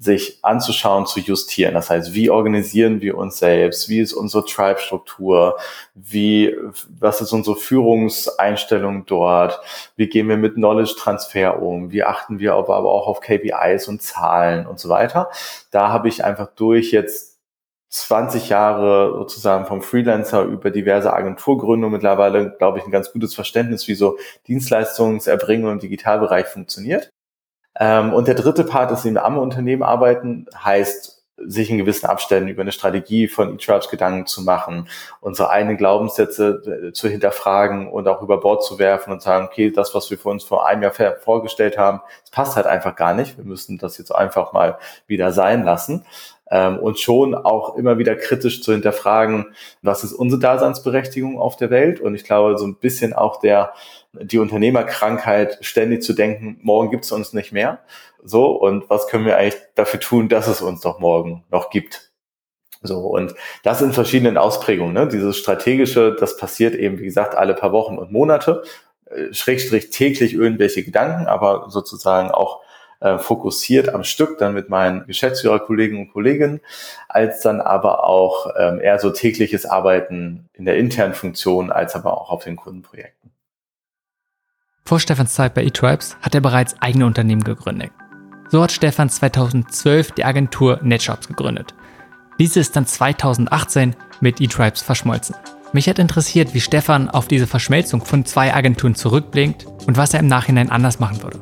sich 0.00 0.38
anzuschauen, 0.40 1.04
zu 1.04 1.20
justieren. 1.20 1.74
Das 1.74 1.90
heißt, 1.90 2.14
wie 2.14 2.30
organisieren 2.30 3.02
wir 3.02 3.18
uns 3.18 3.38
selbst? 3.38 3.90
Wie 3.90 4.00
ist 4.00 4.14
unsere 4.14 4.46
Tribe-Struktur? 4.46 5.58
Wie, 5.94 6.56
was 6.98 7.20
ist 7.20 7.34
unsere 7.34 7.54
Führungseinstellung 7.56 9.04
dort? 9.04 9.60
Wie 9.96 10.08
gehen 10.08 10.26
wir 10.30 10.38
mit 10.38 10.54
Knowledge-Transfer 10.54 11.60
um? 11.60 11.92
Wie 11.92 12.02
achten 12.02 12.38
wir 12.38 12.54
aber 12.54 12.90
auch 12.90 13.08
auf 13.08 13.20
KPIs 13.20 13.88
und 13.88 14.00
Zahlen 14.00 14.66
und 14.66 14.80
so 14.80 14.88
weiter? 14.88 15.28
Da 15.70 15.90
habe 15.90 16.08
ich 16.08 16.24
einfach 16.24 16.48
durch 16.56 16.92
jetzt 16.92 17.38
20 17.90 18.48
Jahre 18.48 19.12
sozusagen 19.18 19.66
vom 19.66 19.82
Freelancer 19.82 20.44
über 20.44 20.70
diverse 20.70 21.12
Agenturgründungen 21.12 21.92
mittlerweile, 21.92 22.56
glaube 22.56 22.78
ich, 22.78 22.86
ein 22.86 22.90
ganz 22.90 23.12
gutes 23.12 23.34
Verständnis, 23.34 23.86
wie 23.86 23.94
so 23.94 24.16
Dienstleistungserbringung 24.46 25.72
im 25.72 25.78
Digitalbereich 25.78 26.46
funktioniert. 26.46 27.10
Ähm, 27.78 28.12
und 28.12 28.28
der 28.28 28.34
dritte 28.34 28.64
Part 28.64 28.90
ist 28.90 29.04
eben 29.04 29.18
am 29.18 29.38
Unternehmen 29.38 29.82
arbeiten, 29.82 30.46
heißt 30.62 31.20
sich 31.46 31.70
in 31.70 31.78
gewissen 31.78 32.06
Abständen 32.06 32.48
über 32.48 32.62
eine 32.62 32.72
Strategie 32.72 33.28
von 33.28 33.54
E-Tribes 33.54 33.88
Gedanken 33.88 34.26
zu 34.26 34.42
machen, 34.42 34.88
unsere 35.20 35.50
eigenen 35.50 35.76
Glaubenssätze 35.76 36.88
äh, 36.88 36.92
zu 36.92 37.08
hinterfragen 37.08 37.90
und 37.90 38.08
auch 38.08 38.22
über 38.22 38.40
Bord 38.40 38.64
zu 38.64 38.78
werfen 38.78 39.12
und 39.12 39.22
sagen, 39.22 39.46
okay, 39.46 39.70
das, 39.70 39.94
was 39.94 40.10
wir 40.10 40.18
für 40.18 40.28
uns 40.28 40.44
vor 40.44 40.66
einem 40.66 40.82
Jahr 40.82 40.92
vorgestellt 41.18 41.78
haben, 41.78 42.00
das 42.22 42.30
passt 42.30 42.56
halt 42.56 42.66
einfach 42.66 42.94
gar 42.94 43.14
nicht. 43.14 43.38
Wir 43.38 43.44
müssen 43.44 43.78
das 43.78 43.96
jetzt 43.98 44.14
einfach 44.14 44.52
mal 44.52 44.78
wieder 45.06 45.32
sein 45.32 45.64
lassen 45.64 46.04
ähm, 46.50 46.78
und 46.78 46.98
schon 46.98 47.34
auch 47.34 47.76
immer 47.76 47.98
wieder 47.98 48.16
kritisch 48.16 48.62
zu 48.62 48.72
hinterfragen, 48.72 49.54
was 49.82 50.04
ist 50.04 50.12
unsere 50.12 50.40
Daseinsberechtigung 50.40 51.38
auf 51.38 51.56
der 51.56 51.70
Welt 51.70 52.00
und 52.00 52.14
ich 52.14 52.24
glaube, 52.24 52.58
so 52.58 52.66
ein 52.66 52.76
bisschen 52.76 53.12
auch 53.14 53.40
der 53.40 53.72
die 54.12 54.38
Unternehmerkrankheit, 54.38 55.58
ständig 55.60 56.02
zu 56.02 56.12
denken, 56.12 56.58
morgen 56.62 56.90
gibt 56.90 57.04
es 57.04 57.12
uns 57.12 57.32
nicht 57.32 57.52
mehr. 57.52 57.80
So, 58.22 58.50
und 58.50 58.90
was 58.90 59.06
können 59.08 59.24
wir 59.24 59.36
eigentlich 59.36 59.60
dafür 59.74 60.00
tun, 60.00 60.28
dass 60.28 60.46
es 60.46 60.62
uns 60.62 60.80
doch 60.80 60.98
morgen 60.98 61.44
noch 61.50 61.70
gibt? 61.70 62.10
So, 62.82 63.00
und 63.00 63.34
das 63.62 63.82
in 63.82 63.92
verschiedenen 63.92 64.38
Ausprägungen. 64.38 64.94
Ne? 64.94 65.06
Dieses 65.06 65.36
strategische, 65.36 66.16
das 66.18 66.36
passiert 66.36 66.74
eben, 66.74 66.98
wie 66.98 67.04
gesagt, 67.04 67.34
alle 67.34 67.54
paar 67.54 67.72
Wochen 67.72 67.98
und 67.98 68.10
Monate, 68.10 68.62
äh, 69.06 69.32
schrägstrich 69.32 69.90
täglich 69.90 70.32
irgendwelche 70.34 70.82
Gedanken, 70.82 71.26
aber 71.26 71.66
sozusagen 71.68 72.30
auch 72.30 72.62
äh, 73.00 73.18
fokussiert 73.18 73.90
am 73.90 74.04
Stück 74.04 74.38
dann 74.38 74.54
mit 74.54 74.68
meinen 74.68 75.06
Geschäftsführerkollegen 75.06 75.98
und 75.98 76.12
Kolleginnen, 76.12 76.60
als 77.08 77.40
dann 77.40 77.60
aber 77.60 78.04
auch 78.04 78.48
ähm, 78.58 78.80
eher 78.80 78.98
so 78.98 79.10
tägliches 79.10 79.66
Arbeiten 79.66 80.48
in 80.54 80.64
der 80.64 80.76
internen 80.76 81.14
Funktion, 81.14 81.70
als 81.70 81.94
aber 81.94 82.18
auch 82.20 82.30
auf 82.30 82.44
den 82.44 82.56
Kundenprojekten. 82.56 83.30
Vor 84.84 84.98
Stefans 84.98 85.34
Zeit 85.34 85.54
bei 85.54 85.64
eTribes 85.64 86.16
hat 86.20 86.34
er 86.34 86.40
bereits 86.40 86.74
eigene 86.80 87.06
Unternehmen 87.06 87.44
gegründet. 87.44 87.90
So 88.48 88.62
hat 88.62 88.72
Stefan 88.72 89.08
2012 89.08 90.12
die 90.12 90.24
Agentur 90.24 90.80
NetShops 90.82 91.28
gegründet. 91.28 91.74
Diese 92.40 92.58
ist 92.58 92.74
dann 92.74 92.86
2018 92.86 93.94
mit 94.20 94.40
eTribes 94.40 94.82
verschmolzen. 94.82 95.36
Mich 95.72 95.88
hat 95.88 96.00
interessiert, 96.00 96.52
wie 96.52 96.60
Stefan 96.60 97.08
auf 97.08 97.28
diese 97.28 97.46
Verschmelzung 97.46 98.04
von 98.04 98.24
zwei 98.24 98.52
Agenturen 98.52 98.96
zurückblinkt 98.96 99.66
und 99.86 99.96
was 99.96 100.12
er 100.14 100.20
im 100.20 100.26
Nachhinein 100.26 100.70
anders 100.70 100.98
machen 100.98 101.22
würde. 101.22 101.38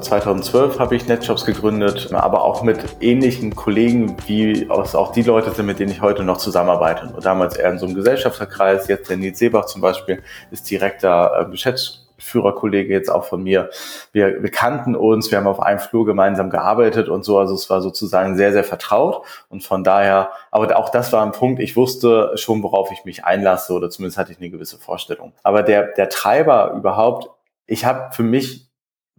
2012 0.00 0.78
habe 0.80 0.96
ich 0.96 1.06
NetShops 1.06 1.44
gegründet, 1.44 2.12
aber 2.12 2.42
auch 2.42 2.62
mit 2.62 2.78
ähnlichen 3.00 3.54
Kollegen, 3.54 4.16
wie 4.26 4.68
auch 4.68 5.12
die 5.12 5.22
Leute 5.22 5.52
sind, 5.52 5.66
mit 5.66 5.78
denen 5.78 5.92
ich 5.92 6.02
heute 6.02 6.24
noch 6.24 6.38
zusammenarbeite. 6.38 7.12
Und 7.14 7.24
damals 7.24 7.56
eher 7.56 7.70
in 7.70 7.78
so 7.78 7.86
einem 7.86 7.94
Gesellschafterkreis, 7.94 8.88
jetzt 8.88 9.08
der 9.08 9.16
Nils 9.16 9.38
Seebach 9.38 9.66
zum 9.66 9.80
Beispiel 9.80 10.22
ist 10.50 10.68
direkter 10.70 11.46
äh, 11.46 11.50
Geschäftsführer 11.50 12.07
Führerkollege 12.18 12.92
jetzt 12.92 13.10
auch 13.10 13.24
von 13.24 13.42
mir. 13.42 13.70
Wir, 14.12 14.42
wir 14.42 14.50
kannten 14.50 14.94
uns, 14.94 15.30
wir 15.30 15.38
haben 15.38 15.46
auf 15.46 15.60
einem 15.60 15.78
Flur 15.78 16.04
gemeinsam 16.04 16.50
gearbeitet 16.50 17.08
und 17.08 17.24
so. 17.24 17.38
Also 17.38 17.54
es 17.54 17.70
war 17.70 17.80
sozusagen 17.80 18.36
sehr, 18.36 18.52
sehr 18.52 18.64
vertraut. 18.64 19.24
Und 19.48 19.62
von 19.62 19.84
daher, 19.84 20.30
aber 20.50 20.76
auch 20.76 20.90
das 20.90 21.12
war 21.12 21.24
ein 21.24 21.32
Punkt, 21.32 21.60
ich 21.60 21.76
wusste 21.76 22.32
schon, 22.36 22.62
worauf 22.62 22.90
ich 22.92 23.04
mich 23.04 23.24
einlasse 23.24 23.72
oder 23.72 23.90
zumindest 23.90 24.18
hatte 24.18 24.32
ich 24.32 24.38
eine 24.38 24.50
gewisse 24.50 24.78
Vorstellung. 24.78 25.32
Aber 25.42 25.62
der, 25.62 25.88
der 25.92 26.08
Treiber 26.08 26.72
überhaupt, 26.76 27.30
ich 27.66 27.84
habe 27.84 28.12
für 28.12 28.22
mich 28.22 28.67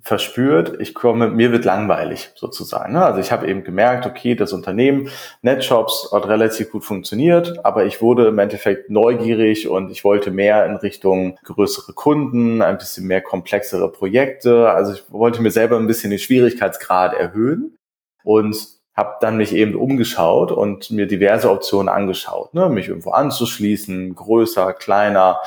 verspürt, 0.01 0.79
ich 0.79 0.93
komme, 0.93 1.29
mir 1.29 1.51
wird 1.51 1.65
langweilig 1.65 2.31
sozusagen. 2.35 2.93
Ne? 2.93 3.03
Also 3.03 3.19
ich 3.19 3.31
habe 3.31 3.47
eben 3.47 3.63
gemerkt, 3.63 4.05
okay, 4.05 4.35
das 4.35 4.53
Unternehmen 4.53 5.09
NetShops 5.41 6.11
hat 6.13 6.27
relativ 6.27 6.71
gut 6.71 6.85
funktioniert, 6.85 7.63
aber 7.65 7.85
ich 7.85 8.01
wurde 8.01 8.27
im 8.27 8.39
Endeffekt 8.39 8.89
neugierig 8.89 9.67
und 9.67 9.91
ich 9.91 10.03
wollte 10.03 10.31
mehr 10.31 10.65
in 10.65 10.77
Richtung 10.77 11.37
größere 11.43 11.93
Kunden, 11.93 12.61
ein 12.61 12.77
bisschen 12.77 13.07
mehr 13.07 13.21
komplexere 13.21 13.91
Projekte. 13.91 14.69
Also 14.69 14.93
ich 14.93 15.03
wollte 15.09 15.41
mir 15.41 15.51
selber 15.51 15.77
ein 15.77 15.87
bisschen 15.87 16.11
den 16.11 16.19
Schwierigkeitsgrad 16.19 17.13
erhöhen 17.13 17.75
und 18.23 18.79
habe 18.99 19.15
dann 19.21 19.37
mich 19.37 19.53
eben 19.55 19.75
umgeschaut 19.75 20.51
und 20.51 20.91
mir 20.91 21.07
diverse 21.07 21.49
Optionen 21.49 21.87
angeschaut, 21.87 22.53
ne? 22.53 22.69
mich 22.69 22.89
irgendwo 22.89 23.11
anzuschließen, 23.11 24.13
größer, 24.13 24.73
kleiner, 24.73 25.39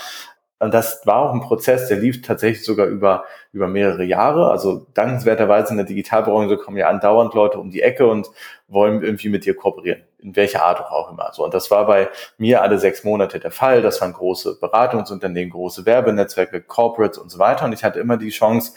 das 0.70 1.04
war 1.06 1.16
auch 1.16 1.32
ein 1.32 1.40
Prozess, 1.40 1.88
der 1.88 1.96
lief 1.96 2.22
tatsächlich 2.22 2.64
sogar 2.64 2.86
über, 2.86 3.24
über 3.52 3.66
mehrere 3.66 4.04
Jahre. 4.04 4.50
Also 4.50 4.86
dankenswerterweise 4.94 5.70
in 5.70 5.78
der 5.78 5.86
Digitalbranche 5.86 6.56
kommen 6.56 6.76
ja 6.76 6.88
andauernd 6.88 7.34
Leute 7.34 7.58
um 7.58 7.70
die 7.70 7.82
Ecke 7.82 8.06
und 8.06 8.30
wollen 8.68 9.02
irgendwie 9.02 9.28
mit 9.28 9.44
dir 9.44 9.56
kooperieren. 9.56 10.02
In 10.20 10.36
welcher 10.36 10.62
Art 10.62 10.80
auch 10.80 11.10
immer. 11.10 11.30
So. 11.32 11.44
Und 11.44 11.52
das 11.52 11.70
war 11.70 11.86
bei 11.86 12.08
mir 12.38 12.62
alle 12.62 12.78
sechs 12.78 13.02
Monate 13.02 13.40
der 13.40 13.50
Fall. 13.50 13.82
Das 13.82 14.00
waren 14.00 14.12
große 14.12 14.60
Beratungsunternehmen, 14.60 15.50
große 15.50 15.84
Werbenetzwerke, 15.84 16.62
Corporates 16.62 17.18
und 17.18 17.30
so 17.30 17.40
weiter. 17.40 17.64
Und 17.64 17.72
ich 17.72 17.82
hatte 17.82 17.98
immer 17.98 18.16
die 18.16 18.30
Chance, 18.30 18.72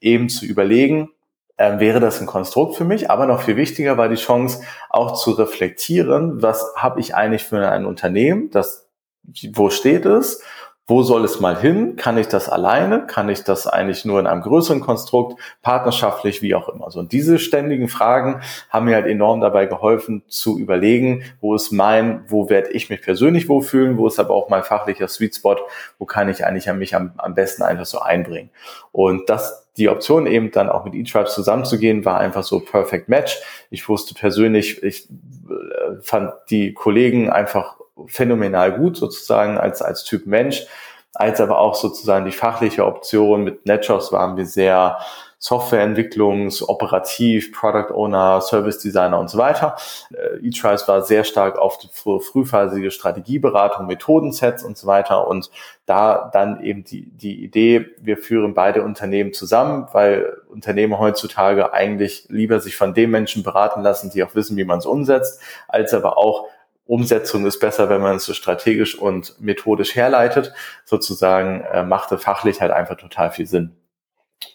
eben 0.00 0.28
zu 0.28 0.44
überlegen, 0.44 1.10
ähm, 1.56 1.80
wäre 1.80 2.00
das 2.00 2.20
ein 2.20 2.26
Konstrukt 2.26 2.76
für 2.76 2.84
mich. 2.84 3.10
Aber 3.10 3.26
noch 3.26 3.42
viel 3.42 3.56
wichtiger 3.56 3.96
war 3.96 4.08
die 4.08 4.16
Chance, 4.16 4.62
auch 4.90 5.14
zu 5.14 5.32
reflektieren, 5.32 6.42
was 6.42 6.72
habe 6.76 7.00
ich 7.00 7.14
eigentlich 7.14 7.44
für 7.44 7.68
ein 7.68 7.84
Unternehmen, 7.84 8.50
das, 8.50 8.88
wo 9.52 9.70
steht 9.70 10.06
es 10.06 10.42
wo 10.88 11.02
soll 11.02 11.22
es 11.26 11.38
mal 11.38 11.60
hin? 11.60 11.96
Kann 11.96 12.16
ich 12.16 12.28
das 12.28 12.48
alleine? 12.48 13.06
Kann 13.06 13.28
ich 13.28 13.44
das 13.44 13.66
eigentlich 13.66 14.06
nur 14.06 14.18
in 14.18 14.26
einem 14.26 14.40
größeren 14.40 14.80
Konstrukt, 14.80 15.38
partnerschaftlich, 15.60 16.40
wie 16.40 16.54
auch 16.54 16.70
immer? 16.70 16.90
So, 16.90 17.00
und 17.00 17.12
diese 17.12 17.38
ständigen 17.38 17.88
Fragen 17.88 18.40
haben 18.70 18.86
mir 18.86 18.94
halt 18.94 19.06
enorm 19.06 19.42
dabei 19.42 19.66
geholfen 19.66 20.22
zu 20.28 20.58
überlegen, 20.58 21.24
wo 21.42 21.54
ist 21.54 21.72
mein, 21.72 22.24
wo 22.28 22.48
werde 22.48 22.70
ich 22.70 22.88
mich 22.88 23.02
persönlich 23.02 23.50
wohlfühlen, 23.50 23.98
wo 23.98 24.06
ist 24.06 24.18
aber 24.18 24.32
auch 24.32 24.48
mein 24.48 24.64
fachlicher 24.64 25.08
Sweet 25.08 25.36
Spot, 25.36 25.56
wo 25.98 26.06
kann 26.06 26.30
ich 26.30 26.46
eigentlich 26.46 26.72
mich 26.72 26.96
am, 26.96 27.12
am 27.18 27.34
besten 27.34 27.62
einfach 27.62 27.86
so 27.86 28.00
einbringen. 28.00 28.48
Und 28.90 29.28
das 29.28 29.68
die 29.76 29.88
Option 29.88 30.26
eben 30.26 30.50
dann 30.50 30.68
auch 30.68 30.84
mit 30.84 30.94
eTribes 30.94 31.34
zusammenzugehen, 31.34 32.04
war 32.04 32.18
einfach 32.18 32.42
so 32.42 32.58
Perfect 32.58 33.08
Match. 33.08 33.38
Ich 33.70 33.88
wusste 33.88 34.14
persönlich, 34.14 34.82
ich 34.82 35.08
äh, 35.08 36.02
fand 36.02 36.32
die 36.50 36.74
Kollegen 36.74 37.30
einfach 37.30 37.76
phänomenal 38.06 38.72
gut 38.72 38.96
sozusagen 38.96 39.58
als, 39.58 39.82
als 39.82 40.04
Typ 40.04 40.26
Mensch, 40.26 40.66
als 41.14 41.40
aber 41.40 41.58
auch 41.58 41.74
sozusagen 41.74 42.24
die 42.24 42.32
fachliche 42.32 42.84
Option. 42.84 43.44
Mit 43.44 43.66
NetJobs 43.66 44.12
waren 44.12 44.36
wir 44.36 44.46
sehr 44.46 44.98
Softwareentwicklungs-, 45.40 46.64
operativ, 46.66 47.52
Product 47.52 47.92
Owner, 47.94 48.40
Service 48.40 48.78
Designer 48.78 49.18
und 49.18 49.30
so 49.30 49.38
weiter. 49.38 49.76
Äh, 50.12 50.46
eTrice 50.46 50.88
war 50.88 51.02
sehr 51.02 51.24
stark 51.24 51.58
auf 51.58 51.78
die 51.78 51.88
frühphasige 51.92 52.90
Strategieberatung, 52.90 53.86
Methodensets 53.86 54.64
und 54.64 54.76
so 54.76 54.86
weiter. 54.88 55.28
Und 55.28 55.50
da 55.86 56.28
dann 56.32 56.62
eben 56.62 56.82
die, 56.84 57.08
die 57.10 57.42
Idee, 57.44 57.86
wir 58.00 58.18
führen 58.18 58.54
beide 58.54 58.82
Unternehmen 58.82 59.32
zusammen, 59.32 59.86
weil 59.92 60.36
Unternehmen 60.48 60.98
heutzutage 60.98 61.72
eigentlich 61.72 62.26
lieber 62.28 62.58
sich 62.60 62.76
von 62.76 62.92
den 62.92 63.10
Menschen 63.10 63.44
beraten 63.44 63.82
lassen, 63.82 64.10
die 64.10 64.24
auch 64.24 64.34
wissen, 64.34 64.56
wie 64.56 64.64
man 64.64 64.78
es 64.78 64.86
umsetzt, 64.86 65.40
als 65.68 65.94
aber 65.94 66.18
auch 66.18 66.46
Umsetzung 66.88 67.44
ist 67.44 67.60
besser, 67.60 67.90
wenn 67.90 68.00
man 68.00 68.16
es 68.16 68.24
so 68.24 68.32
strategisch 68.32 68.98
und 68.98 69.38
methodisch 69.40 69.94
herleitet. 69.94 70.54
Sozusagen 70.86 71.60
äh, 71.60 71.84
machte 71.84 72.16
fachlich 72.16 72.62
halt 72.62 72.72
einfach 72.72 72.96
total 72.96 73.30
viel 73.30 73.46
Sinn. 73.46 73.76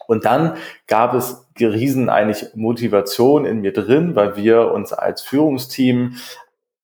Und 0.07 0.25
dann 0.25 0.57
gab 0.87 1.13
es 1.13 1.45
riesen 1.59 2.09
eigentlich 2.09 2.47
Motivation 2.55 3.45
in 3.45 3.61
mir 3.61 3.71
drin, 3.71 4.15
weil 4.15 4.35
wir 4.35 4.71
uns 4.71 4.93
als 4.93 5.21
Führungsteam 5.21 6.15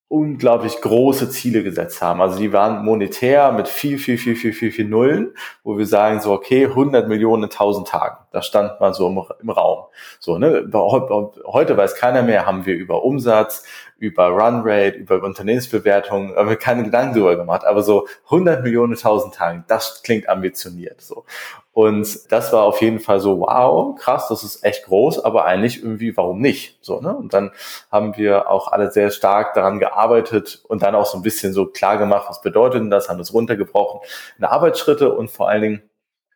unglaublich 0.09 0.81
große 0.81 1.29
Ziele 1.29 1.63
gesetzt 1.63 2.01
haben. 2.01 2.19
Also 2.19 2.39
die 2.39 2.51
waren 2.51 2.83
monetär 2.83 3.51
mit 3.51 3.67
viel, 3.67 3.99
viel, 3.99 4.17
viel, 4.17 4.35
viel, 4.35 4.53
viel, 4.53 4.71
viel 4.71 4.85
Nullen, 4.85 5.35
wo 5.63 5.77
wir 5.77 5.85
sagen 5.85 6.19
so, 6.19 6.31
okay, 6.31 6.65
100 6.65 7.07
Millionen 7.07 7.43
in 7.43 7.49
1000 7.51 7.87
Tagen. 7.87 8.17
Das 8.31 8.47
stand 8.47 8.79
mal 8.79 8.93
so 8.95 9.07
im, 9.07 9.21
im 9.39 9.49
Raum. 9.51 9.85
So, 10.19 10.39
ne? 10.39 10.67
Heute 10.73 11.77
weiß 11.77 11.93
keiner 11.95 12.23
mehr, 12.23 12.47
haben 12.47 12.65
wir 12.65 12.75
über 12.75 13.03
Umsatz, 13.03 13.63
über 13.99 14.29
Runrate, 14.29 14.97
über 14.97 15.21
Unternehmensbewertung, 15.23 16.35
haben 16.35 16.49
wir 16.49 16.55
keine 16.55 16.83
Gedanken 16.83 17.15
darüber 17.15 17.35
gemacht, 17.35 17.65
aber 17.65 17.83
so 17.83 18.07
100 18.25 18.63
Millionen 18.63 18.93
1000 18.93 19.35
Tagen, 19.35 19.65
das 19.67 20.01
klingt 20.03 20.27
ambitioniert, 20.29 21.01
so. 21.01 21.25
Und 21.71 22.31
das 22.31 22.51
war 22.51 22.63
auf 22.63 22.81
jeden 22.81 22.99
Fall 22.99 23.19
so, 23.19 23.39
wow, 23.39 23.97
krass, 23.97 24.27
das 24.27 24.43
ist 24.43 24.65
echt 24.65 24.85
groß, 24.85 25.23
aber 25.23 25.45
eigentlich 25.45 25.81
irgendwie, 25.81 26.17
warum 26.17 26.41
nicht? 26.41 26.77
So, 26.81 26.99
ne? 26.99 27.15
Und 27.15 27.33
dann 27.33 27.51
haben 27.89 28.17
wir 28.17 28.49
auch 28.49 28.71
alle 28.71 28.91
sehr 28.91 29.11
stark 29.11 29.53
daran 29.53 29.79
gearbeitet 29.79 30.61
und 30.67 30.81
dann 30.83 30.95
auch 30.95 31.05
so 31.05 31.17
ein 31.17 31.21
bisschen 31.21 31.53
so 31.53 31.67
klar 31.67 31.97
gemacht, 31.97 32.25
was 32.27 32.41
bedeutet 32.41 32.81
denn 32.81 32.89
das, 32.89 33.07
haben 33.07 33.19
das 33.19 33.33
runtergebrochen 33.33 34.01
in 34.37 34.43
Arbeitsschritte 34.43 35.13
und 35.13 35.31
vor 35.31 35.47
allen 35.47 35.61
Dingen 35.61 35.88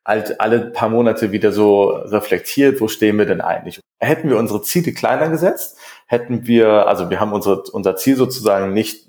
halt 0.06 0.40
alle 0.40 0.60
paar 0.72 0.90
Monate 0.90 1.32
wieder 1.32 1.52
so 1.52 1.90
reflektiert, 1.90 2.82
wo 2.82 2.88
stehen 2.88 3.18
wir 3.18 3.26
denn 3.26 3.42
eigentlich? 3.42 3.80
Hätten 4.00 4.30
wir 4.30 4.38
unsere 4.38 4.62
Ziele 4.62 4.92
kleiner 4.94 5.30
gesetzt, 5.30 5.78
hätten 6.08 6.46
wir, 6.46 6.88
also 6.88 7.10
wir 7.10 7.20
haben 7.20 7.32
unsere, 7.32 7.64
unser 7.72 7.96
Ziel 7.96 8.16
sozusagen 8.16 8.74
nicht 8.74 9.08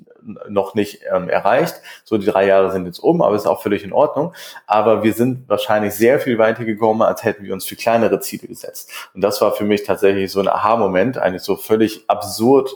noch 0.48 0.74
nicht 0.74 1.00
ähm, 1.12 1.28
erreicht. 1.28 1.80
So 2.04 2.18
die 2.18 2.26
drei 2.26 2.46
Jahre 2.46 2.72
sind 2.72 2.86
jetzt 2.86 2.98
um, 2.98 3.22
aber 3.22 3.36
ist 3.36 3.46
auch 3.46 3.62
völlig 3.62 3.84
in 3.84 3.92
Ordnung. 3.92 4.32
Aber 4.66 5.02
wir 5.02 5.12
sind 5.12 5.48
wahrscheinlich 5.48 5.94
sehr 5.94 6.20
viel 6.20 6.38
weiter 6.38 6.64
gekommen, 6.64 7.02
als 7.02 7.24
hätten 7.24 7.44
wir 7.44 7.52
uns 7.52 7.64
viel 7.64 7.78
kleinere 7.78 8.20
Ziele 8.20 8.48
gesetzt. 8.48 8.90
Und 9.14 9.20
das 9.20 9.40
war 9.40 9.52
für 9.52 9.64
mich 9.64 9.84
tatsächlich 9.84 10.32
so 10.32 10.40
ein 10.40 10.48
Aha-Moment, 10.48 11.18
eigentlich 11.18 11.42
so 11.42 11.56
völlig 11.56 12.08
absurd 12.08 12.74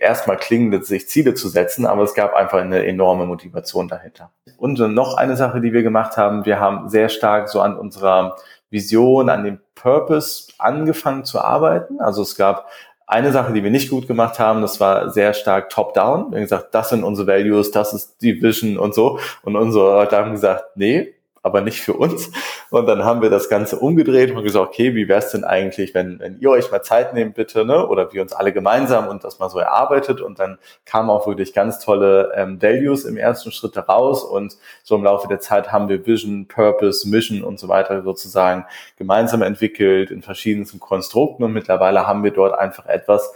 erstmal 0.00 0.36
klingende, 0.36 0.82
sich 0.82 1.08
Ziele 1.08 1.34
zu 1.34 1.48
setzen, 1.48 1.86
aber 1.86 2.02
es 2.02 2.14
gab 2.14 2.34
einfach 2.34 2.58
eine 2.58 2.84
enorme 2.86 3.26
Motivation 3.26 3.88
dahinter. 3.88 4.30
Und 4.58 4.78
noch 4.78 5.16
eine 5.16 5.36
Sache, 5.36 5.60
die 5.60 5.72
wir 5.72 5.82
gemacht 5.82 6.16
haben, 6.16 6.44
wir 6.44 6.60
haben 6.60 6.88
sehr 6.88 7.08
stark 7.08 7.48
so 7.48 7.60
an 7.60 7.76
unserer 7.76 8.36
Vision, 8.70 9.28
an 9.28 9.44
dem 9.44 9.60
Purpose 9.74 10.52
angefangen 10.58 11.24
zu 11.24 11.40
arbeiten. 11.40 12.00
Also 12.00 12.22
es 12.22 12.36
gab 12.36 12.68
eine 13.06 13.32
Sache, 13.32 13.52
die 13.52 13.64
wir 13.64 13.70
nicht 13.70 13.90
gut 13.90 14.06
gemacht 14.06 14.38
haben, 14.38 14.62
das 14.62 14.78
war 14.78 15.10
sehr 15.10 15.34
stark 15.34 15.70
top-down. 15.70 16.30
Wir 16.30 16.36
haben 16.36 16.42
gesagt, 16.42 16.74
das 16.74 16.90
sind 16.90 17.02
unsere 17.02 17.26
Values, 17.26 17.72
das 17.72 17.92
ist 17.92 18.22
die 18.22 18.40
Vision 18.40 18.78
und 18.78 18.94
so. 18.94 19.18
Und 19.42 19.56
unsere 19.56 19.96
Leute 19.96 20.16
haben 20.16 20.32
gesagt, 20.32 20.76
nee, 20.76 21.14
aber 21.42 21.62
nicht 21.62 21.80
für 21.80 21.94
uns. 21.94 22.30
Und 22.70 22.86
dann 22.86 23.04
haben 23.04 23.22
wir 23.22 23.30
das 23.30 23.48
Ganze 23.48 23.78
umgedreht 23.78 24.30
und 24.30 24.42
gesagt, 24.42 24.68
okay, 24.68 24.94
wie 24.94 25.08
wäre 25.08 25.20
es 25.20 25.30
denn 25.30 25.44
eigentlich, 25.44 25.94
wenn, 25.94 26.20
wenn 26.20 26.38
ihr 26.38 26.50
euch 26.50 26.70
mal 26.70 26.82
Zeit 26.82 27.14
nehmt, 27.14 27.34
bitte, 27.34 27.64
ne? 27.64 27.86
oder 27.86 28.12
wir 28.12 28.20
uns 28.20 28.32
alle 28.32 28.52
gemeinsam 28.52 29.08
und 29.08 29.24
das 29.24 29.38
mal 29.38 29.48
so 29.48 29.58
erarbeitet. 29.58 30.20
Und 30.20 30.38
dann 30.38 30.58
kamen 30.84 31.08
auch 31.08 31.26
wirklich 31.26 31.54
ganz 31.54 31.78
tolle 31.78 32.32
ähm, 32.36 32.60
Values 32.60 33.04
im 33.04 33.16
ersten 33.16 33.52
Schritt 33.52 33.74
heraus. 33.76 34.22
Und 34.22 34.56
so 34.82 34.96
im 34.96 35.04
Laufe 35.04 35.28
der 35.28 35.40
Zeit 35.40 35.72
haben 35.72 35.88
wir 35.88 36.06
Vision, 36.06 36.46
Purpose, 36.46 37.08
Mission 37.08 37.42
und 37.42 37.58
so 37.58 37.68
weiter 37.68 38.02
sozusagen 38.02 38.66
gemeinsam 38.96 39.42
entwickelt 39.42 40.10
in 40.10 40.22
verschiedensten 40.22 40.78
Konstrukten. 40.78 41.44
Und 41.44 41.52
mittlerweile 41.52 42.06
haben 42.06 42.22
wir 42.22 42.32
dort 42.32 42.58
einfach 42.58 42.86
etwas, 42.86 43.32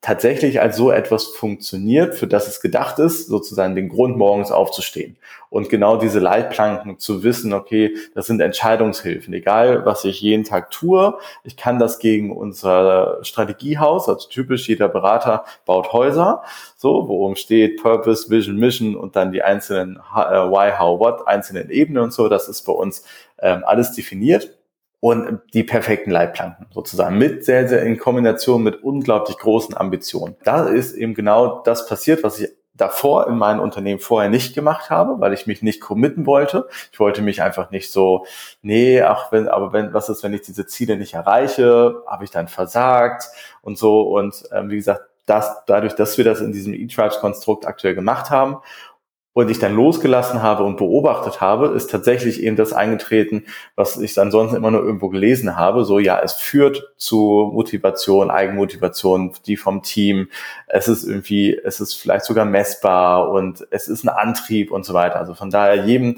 tatsächlich 0.00 0.62
als 0.62 0.76
so 0.76 0.90
etwas 0.90 1.26
funktioniert, 1.26 2.14
für 2.14 2.26
das 2.26 2.48
es 2.48 2.62
gedacht 2.62 2.98
ist, 2.98 3.26
sozusagen 3.26 3.74
den 3.74 3.90
Grund 3.90 4.16
morgens 4.16 4.50
aufzustehen. 4.50 5.16
Und 5.50 5.68
genau 5.68 5.96
diese 5.96 6.20
Leitplanken 6.20 6.98
zu 6.98 7.22
wissen, 7.22 7.52
okay, 7.52 7.94
das 8.14 8.26
sind 8.26 8.40
Entscheidungshilfen, 8.40 9.34
egal 9.34 9.84
was 9.84 10.04
ich 10.06 10.22
jeden 10.22 10.44
Tag 10.44 10.70
tue, 10.70 11.18
ich 11.44 11.56
kann 11.58 11.78
das 11.78 11.98
gegen 11.98 12.34
unser 12.34 13.18
Strategiehaus, 13.22 14.08
also 14.08 14.26
typisch 14.28 14.68
jeder 14.68 14.88
Berater 14.88 15.44
baut 15.66 15.92
Häuser, 15.92 16.44
so, 16.76 17.06
worum 17.06 17.36
steht 17.36 17.82
Purpose, 17.82 18.30
Vision, 18.30 18.56
Mission 18.56 18.96
und 18.96 19.16
dann 19.16 19.32
die 19.32 19.42
einzelnen 19.42 19.96
äh, 19.96 20.20
Why, 20.20 20.78
How, 20.78 20.98
What, 20.98 21.28
einzelnen 21.28 21.68
Ebenen 21.68 22.04
und 22.04 22.12
so, 22.14 22.28
das 22.28 22.48
ist 22.48 22.62
bei 22.62 22.72
uns 22.72 23.04
ähm, 23.38 23.64
alles 23.66 23.92
definiert 23.92 24.56
und 25.00 25.40
die 25.54 25.64
perfekten 25.64 26.10
Leitplanken 26.10 26.66
sozusagen 26.72 27.16
mit 27.16 27.44
sehr, 27.44 27.68
sehr 27.68 27.82
in 27.82 27.98
Kombination 27.98 28.62
mit 28.62 28.82
unglaublich 28.82 29.38
großen 29.38 29.76
Ambitionen. 29.76 30.36
Da 30.44 30.68
ist 30.68 30.94
eben 30.94 31.14
genau 31.14 31.62
das 31.62 31.86
passiert, 31.86 32.22
was 32.22 32.38
ich 32.38 32.50
davor 32.74 33.26
in 33.28 33.36
meinem 33.36 33.60
Unternehmen 33.60 34.00
vorher 34.00 34.30
nicht 34.30 34.54
gemacht 34.54 34.90
habe, 34.90 35.20
weil 35.20 35.32
ich 35.32 35.46
mich 35.46 35.62
nicht 35.62 35.80
committen 35.80 36.26
wollte. 36.26 36.68
Ich 36.92 37.00
wollte 37.00 37.22
mich 37.22 37.42
einfach 37.42 37.70
nicht 37.70 37.92
so, 37.92 38.26
nee, 38.62 39.02
ach, 39.02 39.32
wenn, 39.32 39.48
aber 39.48 39.72
wenn, 39.72 39.92
was 39.92 40.08
ist, 40.08 40.22
wenn 40.22 40.32
ich 40.32 40.42
diese 40.42 40.66
Ziele 40.66 40.96
nicht 40.96 41.14
erreiche? 41.14 42.02
Habe 42.06 42.24
ich 42.24 42.30
dann 42.30 42.48
versagt 42.48 43.28
und 43.62 43.76
so. 43.76 44.02
Und 44.02 44.44
ähm, 44.52 44.70
wie 44.70 44.76
gesagt, 44.76 45.02
das, 45.26 45.64
dadurch, 45.66 45.94
dass 45.94 46.18
wir 46.18 46.24
das 46.24 46.40
in 46.40 46.52
diesem 46.52 46.74
E-Tribes-Konstrukt 46.74 47.66
aktuell 47.66 47.94
gemacht 47.94 48.30
haben 48.30 48.56
und 49.32 49.50
ich 49.50 49.58
dann 49.58 49.74
losgelassen 49.74 50.42
habe 50.42 50.64
und 50.64 50.76
beobachtet 50.76 51.40
habe, 51.40 51.68
ist 51.68 51.90
tatsächlich 51.90 52.42
eben 52.42 52.56
das 52.56 52.72
eingetreten, 52.72 53.44
was 53.76 53.96
ich 53.96 54.18
ansonsten 54.18 54.56
immer 54.56 54.72
nur 54.72 54.82
irgendwo 54.82 55.08
gelesen 55.08 55.56
habe. 55.56 55.84
So, 55.84 55.98
ja, 55.98 56.20
es 56.20 56.34
führt 56.34 56.92
zu 56.96 57.50
Motivation, 57.52 58.30
Eigenmotivation, 58.30 59.32
die 59.46 59.56
vom 59.56 59.82
Team. 59.82 60.28
Es 60.66 60.88
ist 60.88 61.04
irgendwie, 61.04 61.56
es 61.56 61.80
ist 61.80 61.94
vielleicht 61.94 62.24
sogar 62.24 62.44
messbar 62.44 63.30
und 63.30 63.66
es 63.70 63.88
ist 63.88 64.04
ein 64.04 64.08
Antrieb 64.08 64.72
und 64.72 64.84
so 64.84 64.94
weiter. 64.94 65.16
Also 65.16 65.34
von 65.34 65.50
daher 65.50 65.84
jedem, 65.84 66.16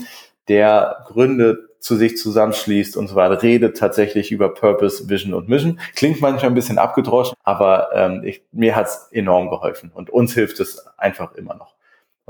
der 0.48 1.04
Gründe 1.06 1.68
zu 1.80 1.96
sich 1.96 2.16
zusammenschließt 2.16 2.96
und 2.96 3.08
so 3.08 3.16
weiter, 3.16 3.42
redet 3.42 3.76
tatsächlich 3.76 4.30
über 4.30 4.54
Purpose, 4.54 5.08
Vision 5.08 5.34
und 5.34 5.48
Mission. 5.48 5.80
Klingt 5.96 6.20
manchmal 6.20 6.50
ein 6.50 6.54
bisschen 6.54 6.78
abgedroschen, 6.78 7.36
aber 7.42 7.90
ähm, 7.92 8.22
ich, 8.24 8.42
mir 8.52 8.74
hat's 8.74 9.08
enorm 9.10 9.50
geholfen 9.50 9.90
und 9.92 10.08
uns 10.08 10.32
hilft 10.32 10.60
es 10.60 10.86
einfach 10.96 11.34
immer 11.34 11.54
noch. 11.54 11.74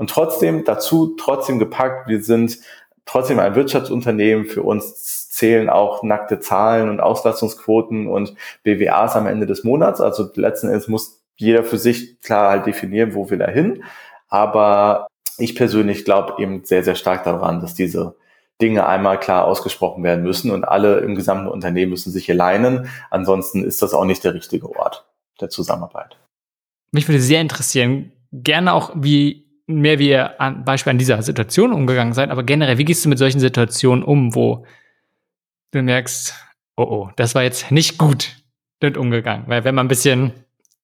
Und 0.03 0.09
trotzdem 0.09 0.65
dazu, 0.65 1.15
trotzdem 1.17 1.59
gepackt, 1.59 2.09
wir 2.09 2.21
sind 2.21 2.59
trotzdem 3.05 3.39
ein 3.39 3.55
Wirtschaftsunternehmen. 3.55 4.43
Für 4.43 4.61
uns 4.61 5.29
zählen 5.29 5.69
auch 5.69 6.03
nackte 6.03 6.41
Zahlen 6.41 6.89
und 6.89 6.99
Auslastungsquoten 6.99 8.07
und 8.07 8.35
BWAs 8.63 9.15
am 9.15 9.27
Ende 9.27 9.45
des 9.45 9.63
Monats. 9.63 10.01
Also 10.01 10.29
letzten 10.35 10.67
Endes 10.67 10.89
muss 10.89 11.21
jeder 11.37 11.63
für 11.63 11.77
sich 11.77 12.19
klar 12.19 12.49
halt 12.49 12.65
definieren, 12.65 13.15
wo 13.15 13.29
will 13.29 13.39
er 13.39 13.53
hin. 13.53 13.85
Aber 14.27 15.07
ich 15.37 15.55
persönlich 15.55 16.03
glaube 16.03 16.33
eben 16.43 16.65
sehr, 16.65 16.83
sehr 16.83 16.95
stark 16.95 17.23
daran, 17.23 17.61
dass 17.61 17.73
diese 17.73 18.17
Dinge 18.61 18.85
einmal 18.85 19.17
klar 19.21 19.45
ausgesprochen 19.45 20.03
werden 20.03 20.25
müssen 20.25 20.51
und 20.51 20.65
alle 20.65 20.99
im 20.99 21.15
gesamten 21.15 21.47
Unternehmen 21.47 21.91
müssen 21.91 22.11
sich 22.11 22.29
alleinen. 22.29 22.89
Ansonsten 23.09 23.63
ist 23.63 23.81
das 23.81 23.93
auch 23.93 24.03
nicht 24.03 24.25
der 24.25 24.33
richtige 24.33 24.69
Ort 24.69 25.05
der 25.39 25.47
Zusammenarbeit. 25.47 26.17
Mich 26.91 27.07
würde 27.07 27.21
sehr 27.21 27.39
interessieren, 27.39 28.11
gerne 28.33 28.73
auch, 28.73 28.91
wie 28.95 29.43
mehr 29.65 29.99
wie 29.99 30.09
ihr 30.09 30.39
an 30.41 30.65
Beispiel 30.65 30.91
an 30.91 30.97
dieser 30.97 31.21
Situation 31.21 31.73
umgegangen 31.73 32.13
seid, 32.13 32.29
aber 32.29 32.43
generell, 32.43 32.77
wie 32.77 32.85
gehst 32.85 33.05
du 33.05 33.09
mit 33.09 33.17
solchen 33.17 33.39
Situationen 33.39 34.03
um, 34.03 34.35
wo 34.35 34.65
du 35.71 35.81
merkst, 35.81 36.35
oh 36.75 36.83
oh, 36.83 37.09
das 37.15 37.35
war 37.35 37.43
jetzt 37.43 37.71
nicht 37.71 37.97
gut 37.97 38.35
damit 38.79 38.97
umgegangen. 38.97 39.45
Weil 39.47 39.63
wenn 39.63 39.75
man 39.75 39.85
ein 39.85 39.89
bisschen 39.89 40.33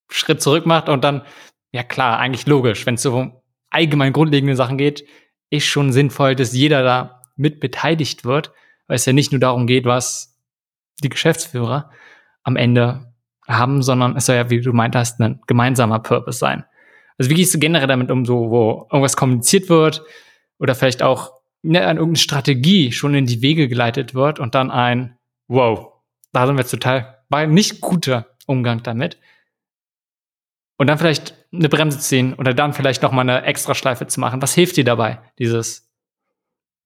Schritt 0.10 0.42
zurück 0.42 0.66
macht 0.66 0.90
und 0.90 1.04
dann, 1.04 1.24
ja 1.72 1.84
klar, 1.84 2.20
eigentlich 2.20 2.48
logisch, 2.48 2.86
wenn 2.86 2.96
es 2.96 3.02
so 3.02 3.16
um 3.16 3.34
allgemein 3.70 4.14
grundlegende 4.14 4.56
Sachen 4.56 4.78
geht, 4.78 5.06
ist 5.50 5.66
schon 5.66 5.92
sinnvoll, 5.92 6.36
dass 6.36 6.54
jeder 6.54 6.84
da 6.84 7.22
mit 7.36 7.60
beteiligt 7.60 8.26
wird, 8.26 8.52
weil 8.88 8.96
es 8.96 9.06
ja 9.06 9.14
nicht 9.14 9.32
nur 9.32 9.40
darum 9.40 9.68
geht, 9.68 9.86
was 9.86 10.38
die 11.04 11.10
Geschäftsführer 11.10 11.92
am 12.44 12.56
Ende 12.56 13.14
haben, 13.48 13.82
sondern 13.82 14.16
es 14.16 14.26
soll 14.26 14.36
ja, 14.36 14.50
wie 14.50 14.62
du 14.62 14.74
meint 14.74 14.96
hast, 14.96 15.20
ein 15.20 15.42
gemeinsamer 15.48 16.00
Purpose 16.00 16.40
sein. 16.40 16.66
Also 17.20 17.30
wie 17.30 17.36
gehst 17.36 17.54
du 17.54 17.60
generell 17.60 17.88
damit 17.88 18.10
um, 18.10 18.26
so, 18.26 18.50
wo 18.50 18.88
irgendwas 18.92 19.18
kommuniziert 19.18 19.70
wird 19.70 20.04
oder 20.58 20.74
vielleicht 20.74 21.04
auch 21.04 21.34
ne, 21.62 21.82
an 21.82 21.98
irgendeine 21.98 22.18
Strategie 22.18 22.92
schon 22.92 23.14
in 23.14 23.26
die 23.26 23.42
Wege 23.42 23.68
geleitet 23.68 24.16
wird 24.16 24.40
und 24.40 24.56
dann 24.56 24.72
ein, 24.72 25.18
wow, 25.48 25.92
da 26.32 26.48
sind 26.48 26.56
wir 26.56 26.62
jetzt 26.62 26.72
total, 26.72 27.20
war 27.28 27.46
nicht 27.46 27.82
guter 27.82 28.28
Umgang 28.48 28.82
damit. 28.84 29.20
Und 30.78 30.88
dann 30.88 30.98
vielleicht 30.98 31.36
eine 31.52 31.68
Bremse 31.68 32.00
ziehen 32.00 32.34
oder 32.36 32.54
dann 32.54 32.74
vielleicht 32.74 33.02
noch 33.02 33.12
mal 33.12 33.22
eine 33.22 33.44
Extraschleife 33.44 34.08
zu 34.08 34.22
machen. 34.22 34.42
Was 34.42 34.54
hilft 34.54 34.78
dir 34.78 34.86
dabei, 34.86 35.20
dieses 35.38 35.90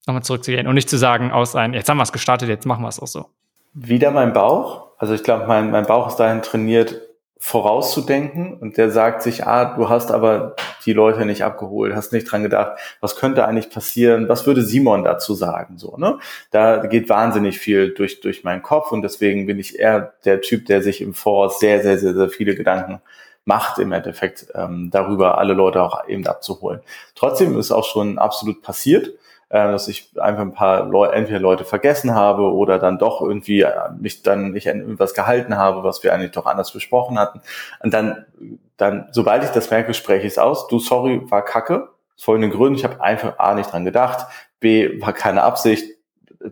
nochmal 0.08 0.24
zurückzugehen 0.24 0.67
und 0.67 0.74
nicht 0.74 0.89
zu 0.89 0.98
sagen, 0.98 1.32
aus 1.32 1.56
ein, 1.56 1.74
jetzt 1.74 1.89
haben 1.89 1.98
wir 1.98 2.04
es 2.04 2.12
gestartet, 2.12 2.50
jetzt 2.50 2.65
machen 2.65 2.82
wir 2.82 2.89
es 2.89 3.00
auch 3.00 3.08
so. 3.08 3.30
Wieder 3.74 4.10
mein 4.10 4.34
Bauch. 4.34 4.88
Also 4.98 5.13
ich 5.13 5.24
glaube, 5.24 5.46
mein, 5.48 5.69
mein 5.69 5.86
Bauch 5.86 6.08
ist 6.08 6.15
dahin 6.15 6.41
trainiert, 6.41 7.02
vorauszudenken 7.45 8.53
und 8.53 8.77
der 8.77 8.89
sagt 8.89 9.21
sich, 9.21 9.45
ah, 9.45 9.75
du 9.75 9.89
hast 9.89 10.12
aber 10.13 10.56
die 10.86 10.93
Leute 10.93 11.25
nicht 11.25 11.43
abgeholt, 11.43 11.93
hast 11.93 12.13
nicht 12.13 12.32
dran 12.32 12.41
gedacht, 12.41 12.79
was 13.01 13.17
könnte 13.17 13.45
eigentlich 13.45 13.69
passieren, 13.69 14.29
was 14.29 14.47
würde 14.47 14.62
Simon 14.62 15.03
dazu 15.03 15.34
sagen, 15.34 15.77
so, 15.77 15.97
ne? 15.97 16.19
Da 16.51 16.86
geht 16.86 17.10
wahnsinnig 17.10 17.60
viel 17.60 17.93
durch, 17.93 18.21
durch 18.21 18.45
meinen 18.45 18.62
Kopf 18.62 18.93
und 18.93 19.01
deswegen 19.01 19.45
bin 19.45 19.60
ich 19.60 19.77
eher 19.77 20.13
der 20.23 20.39
Typ, 20.39 20.67
der 20.67 20.82
sich 20.82 21.01
im 21.01 21.13
Voraus 21.13 21.60
sehr, 21.60 21.82
sehr, 21.82 21.97
sehr, 21.97 22.13
sehr 22.13 22.29
viele 22.29 22.56
Gedanken 22.56 23.01
macht 23.43 23.77
im 23.77 23.91
Endeffekt, 23.91 24.47
ähm, 24.56 24.89
darüber 24.89 25.38
alle 25.38 25.53
Leute 25.53 25.82
auch 25.82 26.08
eben 26.08 26.25
abzuholen. 26.25 26.79
Trotzdem 27.13 27.60
ist 27.60 27.73
auch 27.73 27.86
schon 27.86 28.19
absolut 28.19 28.62
passiert, 28.62 29.12
dass 29.54 29.88
ich 29.88 30.10
einfach 30.20 30.42
ein 30.42 30.54
paar 30.54 30.86
Leute, 30.86 31.13
entweder 31.13 31.39
Leute 31.39 31.63
vergessen 31.63 32.16
habe 32.16 32.52
oder 32.52 32.80
dann 32.80 32.98
doch 32.98 33.22
irgendwie 33.22 33.62
äh, 33.62 33.72
mich 34.00 34.24
dann 34.24 34.52
nicht 34.52 34.68
an 34.68 34.80
irgendwas 34.80 35.13
gehalten 35.13 35.58
habe, 35.58 35.84
was 35.84 36.04
wir 36.04 36.13
eigentlich 36.13 36.32
doch 36.32 36.48
anders 36.48 36.72
besprochen 36.72 37.20
hatten. 37.20 37.42
Und 37.80 37.94
dann, 37.94 38.26
dann, 38.78 39.10
sobald 39.12 39.44
ich 39.44 39.52
das 39.52 39.70
merke, 39.70 39.94
spreche 39.94 40.26
ich 40.26 40.34
es 40.34 40.38
aus. 40.39 40.68
Du, 40.68 40.80
sorry, 40.80 41.22
war 41.30 41.46
Kacke. 41.46 41.89
Aus 42.18 42.24
folgenden 42.24 42.52
Gründen. 42.52 42.80
Ich 42.80 42.84
habe 42.84 43.02
einfach 43.02 43.38
A 43.38 43.54
nicht 43.54 43.72
dran 43.72 43.86
gedacht, 43.86 44.28
B 44.60 45.02
war 45.02 45.13
keine 45.13 45.44
Absicht, 45.44 45.98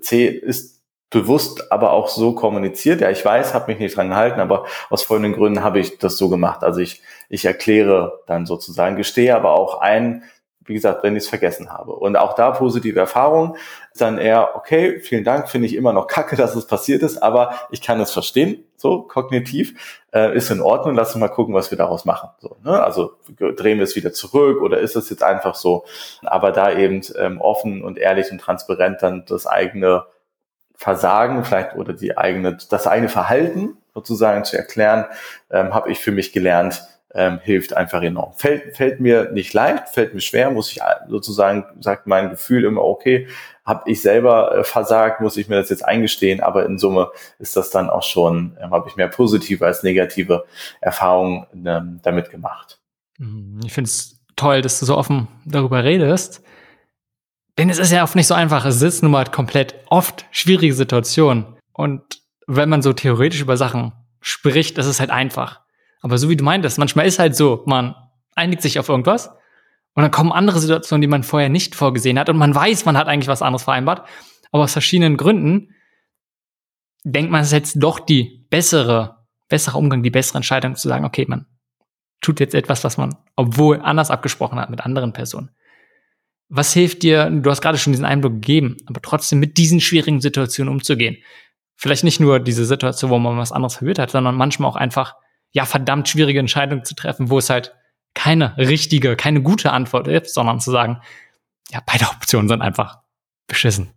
C 0.02 0.28
ist 0.28 0.82
bewusst 1.10 1.72
aber 1.72 1.92
auch 1.92 2.08
so 2.08 2.34
kommuniziert. 2.34 3.02
Ja, 3.02 3.10
ich 3.10 3.24
weiß, 3.24 3.54
habe 3.54 3.72
mich 3.72 3.80
nicht 3.80 3.96
dran 3.96 4.10
gehalten, 4.10 4.40
aber 4.40 4.66
aus 4.90 5.04
folgenden 5.04 5.34
Gründen 5.34 5.64
habe 5.64 5.80
ich 5.80 5.98
das 5.98 6.18
so 6.18 6.30
gemacht. 6.30 6.64
Also 6.64 6.80
ich, 6.80 7.02
ich 7.30 7.46
erkläre 7.46 8.20
dann 8.28 8.46
sozusagen, 8.46 8.96
gestehe 8.96 9.36
aber 9.36 9.52
auch 9.54 9.82
ein, 9.82 10.24
wie 10.66 10.74
gesagt, 10.74 11.04
wenn 11.04 11.16
ich 11.16 11.24
es 11.24 11.30
vergessen 11.30 11.72
habe. 11.72 11.94
Und 11.94 12.16
auch 12.16 12.34
da 12.34 12.52
positive 12.52 13.00
Erfahrung, 13.00 13.58
dann 13.98 14.18
eher, 14.18 14.56
okay, 14.56 15.00
vielen 15.00 15.24
Dank, 15.24 15.50
finde 15.50 15.68
ich 15.68 15.76
immer 15.76 15.94
noch 15.94 16.08
kacke, 16.08 16.36
dass 16.38 16.56
es 16.56 16.68
passiert 16.68 17.02
ist, 17.02 17.22
aber 17.22 17.56
ich 17.72 17.82
kann 17.82 18.00
es 18.00 18.12
verstehen, 18.12 18.64
so 18.78 19.02
kognitiv, 19.04 20.02
äh, 20.14 20.36
ist 20.36 20.50
in 20.50 20.62
Ordnung, 20.62 20.96
lass 20.96 21.14
uns 21.14 21.20
mal 21.20 21.28
gucken, 21.28 21.54
was 21.54 21.72
wir 21.72 21.78
daraus 21.78 22.06
machen. 22.06 22.30
So, 22.40 22.58
ne? 22.64 22.84
Also 22.84 23.14
drehen 23.38 23.78
wir 23.78 23.84
es 23.84 23.96
wieder 23.96 24.14
zurück 24.14 24.62
oder 24.62 24.80
ist 24.80 24.96
es 24.96 25.10
jetzt 25.10 25.24
einfach 25.24 25.56
so, 25.56 25.86
aber 26.24 26.52
da 26.52 26.72
eben 26.72 27.02
ähm, 27.18 27.40
offen 27.42 27.84
und 27.84 27.98
ehrlich 27.98 28.32
und 28.32 28.40
transparent 28.40 29.02
dann 29.02 29.24
das 29.28 29.46
eigene 29.46 30.06
Versagen 30.76 31.44
vielleicht 31.44 31.76
oder 31.76 31.94
die 31.94 32.18
eigene, 32.18 32.58
das 32.70 32.88
eigene 32.88 33.10
Verhalten 33.10 33.78
sozusagen 33.94 34.44
zu 34.46 34.58
erklären, 34.58 35.06
ähm, 35.52 35.74
habe 35.76 35.92
ich 35.92 36.00
für 36.00 36.12
mich 36.12 36.34
gelernt, 36.34 36.82
ähm, 37.14 37.40
hilft 37.44 37.76
einfach 37.76 38.02
enorm. 38.02 38.34
Fällt, 38.34 38.76
fällt 38.76 39.00
mir 39.00 39.32
nicht 39.32 39.54
leicht, 39.54 39.90
fällt 39.90 40.14
mir 40.14 40.22
schwer, 40.22 40.52
muss 40.52 40.72
ich 40.72 40.80
sozusagen, 41.10 41.66
sagt 41.80 42.08
mein 42.08 42.30
Gefühl 42.30 42.66
immer, 42.66 42.82
okay, 42.82 43.28
habe 43.66 43.90
ich 43.90 44.02
selber 44.02 44.58
äh, 44.58 44.64
versagt, 44.64 45.22
muss 45.22 45.38
ich 45.38 45.48
mir 45.48 45.56
das 45.56 45.70
jetzt 45.70 45.86
eingestehen, 45.86 46.42
aber 46.42 46.66
in 46.66 46.78
Summe 46.78 47.12
ist 47.40 47.56
das 47.56 47.70
dann 47.70 47.90
auch 47.90 48.04
schon, 48.04 48.58
ähm, 48.62 48.72
habe 48.72 48.90
ich 48.90 48.96
mehr 48.96 49.08
positive 49.08 49.66
als 49.66 49.84
negative 49.84 50.46
Erfahrungen 50.80 51.46
ähm, 51.66 52.00
damit 52.04 52.30
gemacht. 52.32 52.80
Mhm. 53.18 53.60
Ich 53.66 53.74
finde 53.74 53.88
es 53.88 54.20
toll, 54.36 54.62
dass 54.62 54.80
du 54.80 54.86
so 54.86 54.98
offen 54.98 55.28
darüber 55.46 55.84
redest. 55.84 56.44
Denn 57.58 57.70
es 57.70 57.78
ist 57.78 57.92
ja 57.92 58.04
oft 58.04 58.16
nicht 58.16 58.28
so 58.28 58.34
einfach. 58.34 58.66
Es 58.66 58.82
ist 58.82 59.04
nun 59.04 59.12
mal 59.12 59.26
komplett 59.26 59.76
oft 59.88 60.26
schwierige 60.32 60.74
Situationen. 60.74 61.46
Und 61.74 62.02
wenn 62.48 62.70
man 62.70 62.82
so 62.82 62.94
theoretisch 62.94 63.42
über 63.42 63.58
Sachen 63.58 63.92
spricht, 64.22 64.78
ist 64.78 65.00
halt 65.00 65.10
einfach. 65.10 65.61
Aber 66.02 66.18
so 66.18 66.30
wie 66.30 66.36
du 66.36 66.44
meintest, 66.44 66.78
manchmal 66.78 67.06
ist 67.06 67.20
halt 67.20 67.36
so, 67.36 67.64
man 67.66 67.96
einigt 68.36 68.62
sich 68.62 68.80
auf 68.80 68.90
irgendwas 68.90 69.28
und 69.94 70.04
dann 70.04 70.12
kommen 70.12 70.32
andere 70.32 70.60
Situationen, 70.60 71.02
die 71.02 71.08
man 71.08 71.24
vorher 71.24 71.50
nicht 71.50 71.76
vorgesehen 71.76 72.20
hat 72.20 72.30
und 72.30 72.38
man 72.38 72.54
weiß, 72.54 72.86
man 72.86 72.98
hat 72.98 73.08
eigentlich 73.08 73.28
was 73.28 73.42
anderes 73.42 73.64
vereinbart, 73.64 74.08
aber 74.52 74.64
aus 74.64 74.74
verschiedenen 74.74 75.18
Gründen 75.18 75.76
denkt 77.04 77.32
man, 77.32 77.42
es 77.42 77.48
ist 77.48 77.54
jetzt 77.54 77.76
doch 77.78 78.00
die 78.00 78.46
bessere, 78.50 79.26
bessere 79.48 79.78
Umgang, 79.78 80.04
die 80.04 80.10
bessere 80.10 80.38
Entscheidung 80.38 80.76
zu 80.76 80.88
sagen, 80.88 81.06
okay, 81.06 81.26
man 81.28 81.46
tut 82.22 82.40
jetzt 82.40 82.54
etwas, 82.54 82.84
was 82.84 82.98
man, 82.98 83.16
obwohl 83.36 83.82
anders 83.82 84.12
abgesprochen 84.12 84.60
hat 84.60 84.70
mit 84.70 84.82
anderen 84.82 85.14
Personen. 85.14 85.50
Was 86.50 86.74
hilft 86.74 87.04
dir, 87.04 87.30
du 87.30 87.50
hast 87.50 87.62
gerade 87.62 87.78
schon 87.78 87.94
diesen 87.94 88.06
Einblick 88.06 88.34
gegeben, 88.34 88.78
aber 88.86 89.02
trotzdem 89.02 89.40
mit 89.40 89.58
diesen 89.58 89.80
schwierigen 89.80 90.22
Situationen 90.22 90.72
umzugehen? 90.72 91.18
Vielleicht 91.76 92.04
nicht 92.04 92.20
nur 92.20 92.40
diese 92.40 92.66
Situation, 92.66 93.10
wo 93.10 93.18
man 93.18 93.38
was 93.38 93.52
anderes 93.52 93.76
verwirrt 93.76 93.98
hat, 93.98 94.12
sondern 94.12 94.36
manchmal 94.36 94.70
auch 94.70 94.76
einfach 94.76 95.16
ja 95.52 95.66
verdammt 95.66 96.08
schwierige 96.08 96.40
Entscheidungen 96.40 96.86
zu 96.86 96.96
treffen, 96.96 97.30
wo 97.30 97.38
es 97.38 97.50
halt 97.50 97.76
keine 98.14 98.58
richtige, 98.58 99.16
keine 99.16 99.42
gute 99.42 99.72
Antwort 99.72 100.08
ist, 100.08 100.34
sondern 100.34 100.60
zu 100.60 100.72
sagen, 100.72 101.02
ja, 101.70 101.80
beide 101.86 102.06
Optionen 102.06 102.50
sind 102.50 102.62
einfach 102.62 103.00
beschissen. 103.48 103.92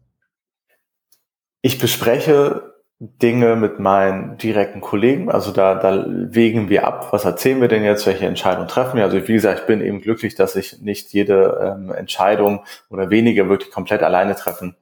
Ich 1.62 1.78
bespreche 1.78 2.74
Dinge 3.00 3.56
mit 3.56 3.80
meinen 3.80 4.38
direkten 4.38 4.80
Kollegen. 4.80 5.30
Also 5.30 5.50
da, 5.50 5.74
da 5.74 6.04
wägen 6.06 6.68
wir 6.68 6.86
ab, 6.86 7.12
was 7.12 7.24
erzählen 7.24 7.60
wir 7.60 7.68
denn 7.68 7.84
jetzt, 7.84 8.06
welche 8.06 8.26
Entscheidungen 8.26 8.68
treffen 8.68 8.96
wir. 8.96 9.04
Also 9.04 9.26
wie 9.26 9.32
gesagt, 9.32 9.60
ich 9.60 9.66
bin 9.66 9.80
eben 9.80 10.00
glücklich, 10.00 10.34
dass 10.36 10.56
ich 10.56 10.80
nicht 10.80 11.12
jede 11.12 11.76
ähm, 11.76 11.90
Entscheidung 11.90 12.64
oder 12.88 13.10
weniger 13.10 13.48
wirklich 13.48 13.70
komplett 13.70 14.02
alleine 14.02 14.36
treffen 14.36 14.76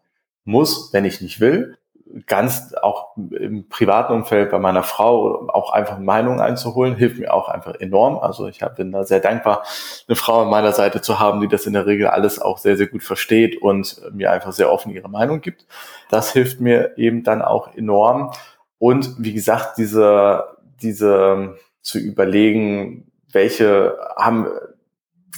muss, 0.44 0.92
wenn 0.92 1.04
ich 1.04 1.20
nicht 1.20 1.40
will 1.40 1.78
ganz 2.26 2.74
auch 2.74 3.16
im 3.16 3.68
privaten 3.68 4.12
Umfeld 4.12 4.50
bei 4.50 4.58
meiner 4.58 4.82
Frau 4.82 5.48
auch 5.48 5.72
einfach 5.72 5.98
Meinungen 5.98 6.40
einzuholen, 6.40 6.96
hilft 6.96 7.18
mir 7.18 7.32
auch 7.32 7.48
einfach 7.48 7.74
enorm. 7.74 8.18
Also 8.18 8.46
ich 8.46 8.60
bin 8.76 8.92
da 8.92 9.04
sehr 9.04 9.20
dankbar, 9.20 9.64
eine 10.08 10.16
Frau 10.16 10.42
an 10.42 10.50
meiner 10.50 10.72
Seite 10.72 11.00
zu 11.00 11.18
haben, 11.18 11.40
die 11.40 11.48
das 11.48 11.66
in 11.66 11.72
der 11.72 11.86
Regel 11.86 12.08
alles 12.08 12.40
auch 12.40 12.58
sehr, 12.58 12.76
sehr 12.76 12.86
gut 12.86 13.02
versteht 13.02 13.60
und 13.60 14.00
mir 14.12 14.30
einfach 14.30 14.52
sehr 14.52 14.70
offen 14.70 14.92
ihre 14.92 15.08
Meinung 15.08 15.40
gibt. 15.40 15.66
Das 16.10 16.32
hilft 16.32 16.60
mir 16.60 16.96
eben 16.98 17.22
dann 17.22 17.42
auch 17.42 17.74
enorm. 17.74 18.32
Und 18.78 19.14
wie 19.18 19.32
gesagt, 19.32 19.78
diese, 19.78 20.56
diese 20.82 21.56
zu 21.80 21.98
überlegen, 21.98 23.10
welche 23.32 23.98
haben, 24.16 24.48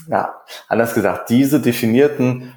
ja, 0.09 0.35
anders 0.69 0.95
gesagt, 0.95 1.31
diese 1.31 1.61
definierten 1.61 2.57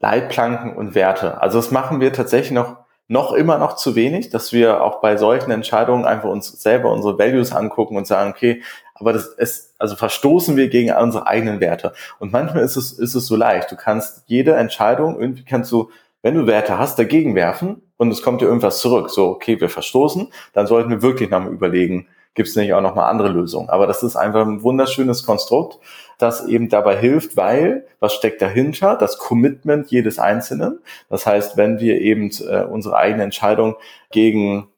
Leitplanken 0.00 0.76
und 0.76 0.94
Werte. 0.94 1.42
Also 1.42 1.58
das 1.58 1.70
machen 1.70 2.00
wir 2.00 2.12
tatsächlich 2.12 2.52
noch 2.52 2.87
noch 3.08 3.32
immer 3.32 3.56
noch 3.56 3.76
zu 3.76 3.96
wenig, 3.96 4.28
dass 4.28 4.52
wir 4.52 4.82
auch 4.84 5.00
bei 5.00 5.16
solchen 5.16 5.50
Entscheidungen 5.50 6.04
einfach 6.04 6.28
uns 6.28 6.48
selber 6.62 6.92
unsere 6.92 7.18
Values 7.18 7.52
angucken 7.52 7.96
und 7.96 8.06
sagen, 8.06 8.30
okay, 8.30 8.62
aber 8.94 9.12
das 9.12 9.26
ist, 9.26 9.74
also 9.78 9.96
verstoßen 9.96 10.56
wir 10.56 10.68
gegen 10.68 10.92
unsere 10.92 11.26
eigenen 11.26 11.60
Werte. 11.60 11.94
Und 12.18 12.32
manchmal 12.32 12.62
ist 12.62 12.76
es, 12.76 12.92
ist 12.92 13.14
es 13.14 13.26
so 13.26 13.36
leicht. 13.36 13.72
Du 13.72 13.76
kannst 13.76 14.24
jede 14.26 14.54
Entscheidung, 14.54 15.18
irgendwie 15.18 15.44
kannst 15.44 15.72
du, 15.72 15.90
wenn 16.22 16.34
du 16.34 16.46
Werte 16.46 16.78
hast, 16.78 16.98
dagegen 16.98 17.34
werfen 17.34 17.80
und 17.96 18.10
es 18.10 18.22
kommt 18.22 18.42
dir 18.42 18.46
irgendwas 18.46 18.80
zurück. 18.80 19.08
So, 19.10 19.28
okay, 19.28 19.60
wir 19.60 19.70
verstoßen, 19.70 20.30
dann 20.52 20.66
sollten 20.66 20.90
wir 20.90 21.00
wirklich 21.00 21.30
nochmal 21.30 21.52
überlegen, 21.52 22.08
gibt 22.34 22.48
es 22.48 22.56
nicht 22.56 22.74
auch 22.74 22.82
nochmal 22.82 23.10
andere 23.10 23.28
Lösungen. 23.28 23.70
Aber 23.70 23.86
das 23.86 24.02
ist 24.02 24.16
einfach 24.16 24.46
ein 24.46 24.62
wunderschönes 24.62 25.24
Konstrukt, 25.24 25.78
das 26.18 26.46
eben 26.46 26.68
dabei 26.68 26.96
hilft, 26.96 27.36
weil, 27.36 27.86
was 28.00 28.14
steckt 28.14 28.42
dahinter? 28.42 28.96
Das 28.96 29.18
Commitment 29.18 29.90
jedes 29.90 30.18
Einzelnen. 30.18 30.80
Das 31.08 31.26
heißt, 31.26 31.56
wenn 31.56 31.78
wir 31.80 32.00
eben 32.00 32.30
äh, 32.48 32.64
unsere 32.64 32.96
eigene 32.96 33.22
Entscheidung 33.22 33.76
gegen 34.10 34.68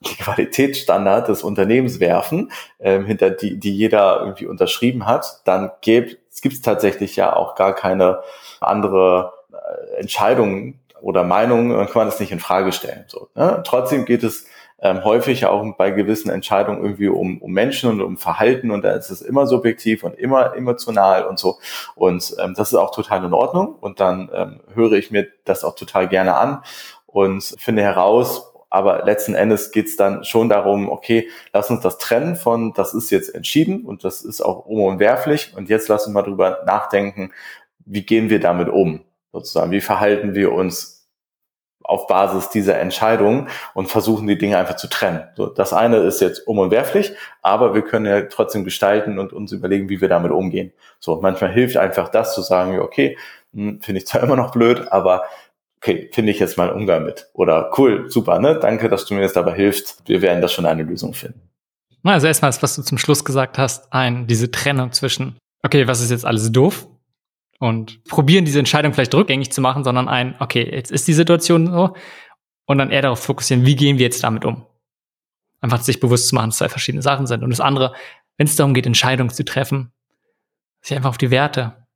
die 0.00 0.14
Qualitätsstandard 0.14 1.28
des 1.28 1.42
Unternehmens 1.42 1.98
werfen, 1.98 2.52
ähm, 2.78 3.04
hinter 3.04 3.30
die, 3.30 3.58
die 3.58 3.76
jeder 3.76 4.20
irgendwie 4.20 4.46
unterschrieben 4.46 5.06
hat, 5.06 5.40
dann 5.44 5.72
gibt 5.80 6.18
es 6.30 6.62
tatsächlich 6.62 7.16
ja 7.16 7.34
auch 7.34 7.56
gar 7.56 7.74
keine 7.74 8.20
andere 8.60 9.32
äh, 9.52 9.96
Entscheidung 10.00 10.78
oder 11.00 11.24
Meinung, 11.24 11.70
dann 11.70 11.86
kann 11.86 12.00
man 12.00 12.06
das 12.06 12.20
nicht 12.20 12.32
in 12.32 12.40
Frage 12.40 12.72
stellen. 12.72 13.04
So, 13.08 13.28
ne? 13.34 13.62
Trotzdem 13.64 14.04
geht 14.04 14.22
es 14.22 14.46
ähm, 14.80 15.04
häufig 15.04 15.46
auch 15.46 15.64
bei 15.76 15.90
gewissen 15.90 16.30
Entscheidungen 16.30 16.82
irgendwie 16.82 17.08
um, 17.08 17.38
um 17.38 17.52
Menschen 17.52 17.90
und 17.90 18.00
um 18.00 18.16
Verhalten 18.16 18.70
und 18.70 18.82
da 18.82 18.92
ist 18.92 19.10
es 19.10 19.22
immer 19.22 19.46
subjektiv 19.46 20.04
und 20.04 20.14
immer 20.14 20.54
emotional 20.56 21.26
und 21.26 21.38
so. 21.38 21.58
Und 21.94 22.36
ähm, 22.42 22.54
das 22.56 22.68
ist 22.68 22.74
auch 22.74 22.94
total 22.94 23.24
in 23.24 23.32
Ordnung 23.32 23.74
und 23.74 24.00
dann 24.00 24.30
ähm, 24.32 24.60
höre 24.74 24.92
ich 24.92 25.10
mir 25.10 25.26
das 25.44 25.64
auch 25.64 25.74
total 25.74 26.08
gerne 26.08 26.36
an 26.36 26.62
und 27.06 27.42
finde 27.58 27.82
heraus, 27.82 28.52
aber 28.70 29.04
letzten 29.04 29.34
Endes 29.34 29.70
geht's 29.70 29.96
dann 29.96 30.24
schon 30.24 30.48
darum, 30.48 30.90
okay, 30.90 31.28
lass 31.52 31.70
uns 31.70 31.80
das 31.80 31.98
trennen 31.98 32.36
von, 32.36 32.74
das 32.74 32.94
ist 32.94 33.10
jetzt 33.10 33.34
entschieden 33.34 33.84
und 33.84 34.04
das 34.04 34.22
ist 34.22 34.42
auch 34.42 34.66
unumwerflich 34.66 35.54
und 35.56 35.68
jetzt 35.68 35.88
lass 35.88 36.06
uns 36.06 36.14
mal 36.14 36.22
drüber 36.22 36.60
nachdenken, 36.66 37.32
wie 37.84 38.02
gehen 38.02 38.28
wir 38.28 38.40
damit 38.40 38.68
um, 38.68 39.00
sozusagen, 39.32 39.72
wie 39.72 39.80
verhalten 39.80 40.34
wir 40.34 40.52
uns 40.52 40.97
auf 41.88 42.06
Basis 42.06 42.50
dieser 42.50 42.78
Entscheidung 42.78 43.48
und 43.72 43.88
versuchen 43.88 44.26
die 44.26 44.36
Dinge 44.36 44.58
einfach 44.58 44.76
zu 44.76 44.88
trennen. 44.88 45.24
So, 45.36 45.46
das 45.46 45.72
eine 45.72 45.96
ist 45.96 46.20
jetzt 46.20 46.46
unumwerflich, 46.46 47.12
aber 47.42 47.74
wir 47.74 47.82
können 47.82 48.04
ja 48.04 48.22
trotzdem 48.22 48.64
gestalten 48.64 49.18
und 49.18 49.32
uns 49.32 49.52
überlegen, 49.52 49.88
wie 49.88 50.00
wir 50.00 50.08
damit 50.08 50.30
umgehen. 50.30 50.72
So, 51.00 51.18
manchmal 51.20 51.50
hilft 51.50 51.78
einfach 51.78 52.10
das 52.10 52.34
zu 52.34 52.42
sagen, 52.42 52.78
okay, 52.78 53.16
hm, 53.54 53.80
finde 53.80 54.00
ich 54.00 54.06
zwar 54.06 54.22
immer 54.22 54.36
noch 54.36 54.52
blöd, 54.52 54.86
aber 54.92 55.24
okay, 55.78 56.10
finde 56.12 56.30
ich 56.30 56.38
jetzt 56.38 56.58
mal 56.58 56.68
einen 56.68 56.78
Umgang 56.78 57.04
mit. 57.04 57.30
Oder 57.32 57.70
cool, 57.78 58.10
super, 58.10 58.38
ne? 58.38 58.58
Danke, 58.60 58.90
dass 58.90 59.06
du 59.06 59.14
mir 59.14 59.22
jetzt 59.22 59.36
dabei 59.36 59.54
hilfst. 59.54 60.02
Wir 60.06 60.20
werden 60.20 60.42
das 60.42 60.52
schon 60.52 60.66
eine 60.66 60.82
Lösung 60.82 61.14
finden. 61.14 61.40
Also 62.04 62.26
erstmal, 62.26 62.52
was 62.60 62.76
du 62.76 62.82
zum 62.82 62.98
Schluss 62.98 63.24
gesagt 63.24 63.58
hast, 63.58 63.92
ein, 63.92 64.26
diese 64.26 64.50
Trennung 64.50 64.92
zwischen, 64.92 65.38
okay, 65.62 65.86
was 65.88 66.00
ist 66.00 66.10
jetzt 66.10 66.24
alles 66.24 66.52
doof 66.52 66.86
und 67.58 68.04
probieren, 68.04 68.44
diese 68.44 68.58
Entscheidung 68.58 68.94
vielleicht 68.94 69.14
rückgängig 69.14 69.50
zu 69.52 69.60
machen, 69.60 69.84
sondern 69.84 70.08
ein, 70.08 70.36
okay, 70.38 70.68
jetzt 70.70 70.90
ist 70.90 71.08
die 71.08 71.12
Situation 71.12 71.66
so 71.66 71.94
und 72.66 72.78
dann 72.78 72.90
eher 72.90 73.02
darauf 73.02 73.20
fokussieren, 73.20 73.66
wie 73.66 73.76
gehen 73.76 73.98
wir 73.98 74.04
jetzt 74.04 74.22
damit 74.22 74.44
um? 74.44 74.64
Einfach 75.60 75.80
sich 75.80 75.98
bewusst 75.98 76.28
zu 76.28 76.34
machen, 76.34 76.50
dass 76.50 76.58
zwei 76.58 76.68
verschiedene 76.68 77.02
Sachen 77.02 77.26
sind. 77.26 77.42
Und 77.42 77.50
das 77.50 77.60
andere, 77.60 77.94
wenn 78.36 78.46
es 78.46 78.56
darum 78.56 78.74
geht, 78.74 78.86
Entscheidungen 78.86 79.30
zu 79.30 79.44
treffen, 79.44 79.92
sich 80.80 80.96
einfach 80.96 81.10
auf 81.10 81.18
die 81.18 81.32
Werte 81.32 81.86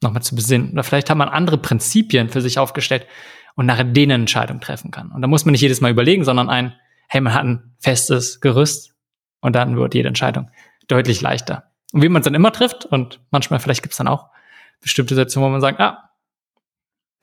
nochmal 0.00 0.22
zu 0.22 0.36
besinnen. 0.36 0.72
Oder 0.72 0.84
vielleicht 0.84 1.10
hat 1.10 1.16
man 1.16 1.28
andere 1.28 1.58
Prinzipien 1.58 2.28
für 2.28 2.40
sich 2.40 2.58
aufgestellt 2.58 3.06
und 3.56 3.66
nach 3.66 3.82
denen 3.84 4.22
Entscheidungen 4.22 4.60
treffen 4.60 4.92
kann. 4.92 5.10
Und 5.10 5.20
da 5.20 5.26
muss 5.26 5.44
man 5.44 5.52
nicht 5.52 5.62
jedes 5.62 5.80
Mal 5.80 5.90
überlegen, 5.90 6.24
sondern 6.24 6.48
ein, 6.48 6.74
hey, 7.08 7.20
man 7.20 7.34
hat 7.34 7.44
ein 7.44 7.74
festes 7.80 8.40
Gerüst 8.40 8.94
und 9.40 9.56
dann 9.56 9.76
wird 9.76 9.94
jede 9.94 10.06
Entscheidung 10.06 10.50
deutlich 10.86 11.20
leichter. 11.20 11.72
Und 11.92 12.02
wie 12.02 12.08
man 12.08 12.20
es 12.20 12.24
dann 12.24 12.34
immer 12.34 12.52
trifft, 12.52 12.84
und 12.84 13.20
manchmal 13.30 13.58
vielleicht 13.58 13.82
gibt 13.82 13.94
es 13.94 13.98
dann 13.98 14.06
auch 14.06 14.28
bestimmte 14.80 15.14
Situationen, 15.14 15.48
wo 15.48 15.52
man 15.52 15.60
sagt, 15.60 15.80
ah, 15.80 16.10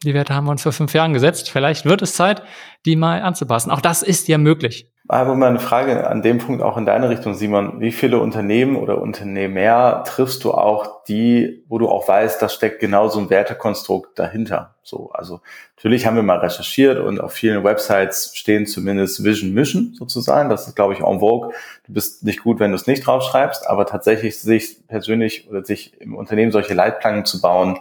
die 0.03 0.13
Werte 0.13 0.33
haben 0.33 0.45
wir 0.45 0.51
uns 0.51 0.63
vor 0.63 0.71
fünf 0.71 0.93
Jahren 0.93 1.13
gesetzt. 1.13 1.49
Vielleicht 1.49 1.85
wird 1.85 2.01
es 2.01 2.13
Zeit, 2.13 2.43
die 2.85 2.95
mal 2.95 3.21
anzupassen. 3.21 3.71
Auch 3.71 3.81
das 3.81 4.03
ist 4.03 4.27
ja 4.27 4.37
möglich. 4.37 4.91
Aber 5.07 5.35
mal 5.35 5.49
eine 5.49 5.59
Frage 5.59 6.07
an 6.07 6.23
dem 6.23 6.39
Punkt 6.39 6.63
auch 6.63 6.77
in 6.77 6.85
deine 6.87 7.09
Richtung, 7.09 7.35
Simon. 7.35 7.79
Wie 7.79 7.91
viele 7.91 8.19
Unternehmen 8.19 8.75
oder 8.75 8.99
Unternehmer 8.99 10.03
triffst 10.03 10.43
du 10.43 10.51
auch, 10.51 11.03
die, 11.03 11.63
wo 11.67 11.77
du 11.77 11.87
auch 11.89 12.07
weißt, 12.07 12.41
da 12.41 12.49
steckt 12.49 12.79
genau 12.79 13.07
so 13.07 13.19
ein 13.19 13.29
Wertekonstrukt 13.29 14.17
dahinter? 14.17 14.73
So, 14.81 15.11
also 15.11 15.41
natürlich 15.77 16.07
haben 16.07 16.15
wir 16.15 16.23
mal 16.23 16.39
recherchiert 16.39 16.97
und 16.97 17.21
auf 17.21 17.33
vielen 17.33 17.63
Websites 17.63 18.35
stehen 18.35 18.65
zumindest 18.65 19.23
Vision 19.23 19.53
Mission 19.53 19.93
sozusagen. 19.93 20.49
Das 20.49 20.67
ist, 20.67 20.75
glaube 20.75 20.93
ich, 20.93 21.01
en 21.01 21.19
vogue. 21.19 21.53
Du 21.85 21.93
bist 21.93 22.23
nicht 22.23 22.41
gut, 22.41 22.59
wenn 22.59 22.71
du 22.71 22.75
es 22.75 22.87
nicht 22.87 23.05
draufschreibst, 23.05 23.69
aber 23.69 23.85
tatsächlich 23.85 24.39
sich 24.39 24.87
persönlich 24.87 25.47
oder 25.47 25.63
sich 25.63 26.01
im 26.01 26.15
Unternehmen 26.15 26.51
solche 26.51 26.73
Leitplanken 26.73 27.25
zu 27.25 27.41
bauen, 27.41 27.79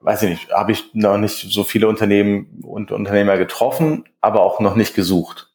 weiß 0.00 0.24
ich 0.24 0.30
nicht, 0.30 0.50
habe 0.50 0.72
ich 0.72 0.94
noch 0.94 1.16
nicht 1.16 1.52
so 1.52 1.62
viele 1.62 1.86
Unternehmen 1.86 2.60
und 2.64 2.90
Unternehmer 2.90 3.38
getroffen, 3.38 4.04
aber 4.20 4.42
auch 4.42 4.58
noch 4.58 4.74
nicht 4.74 4.96
gesucht. 4.96 5.51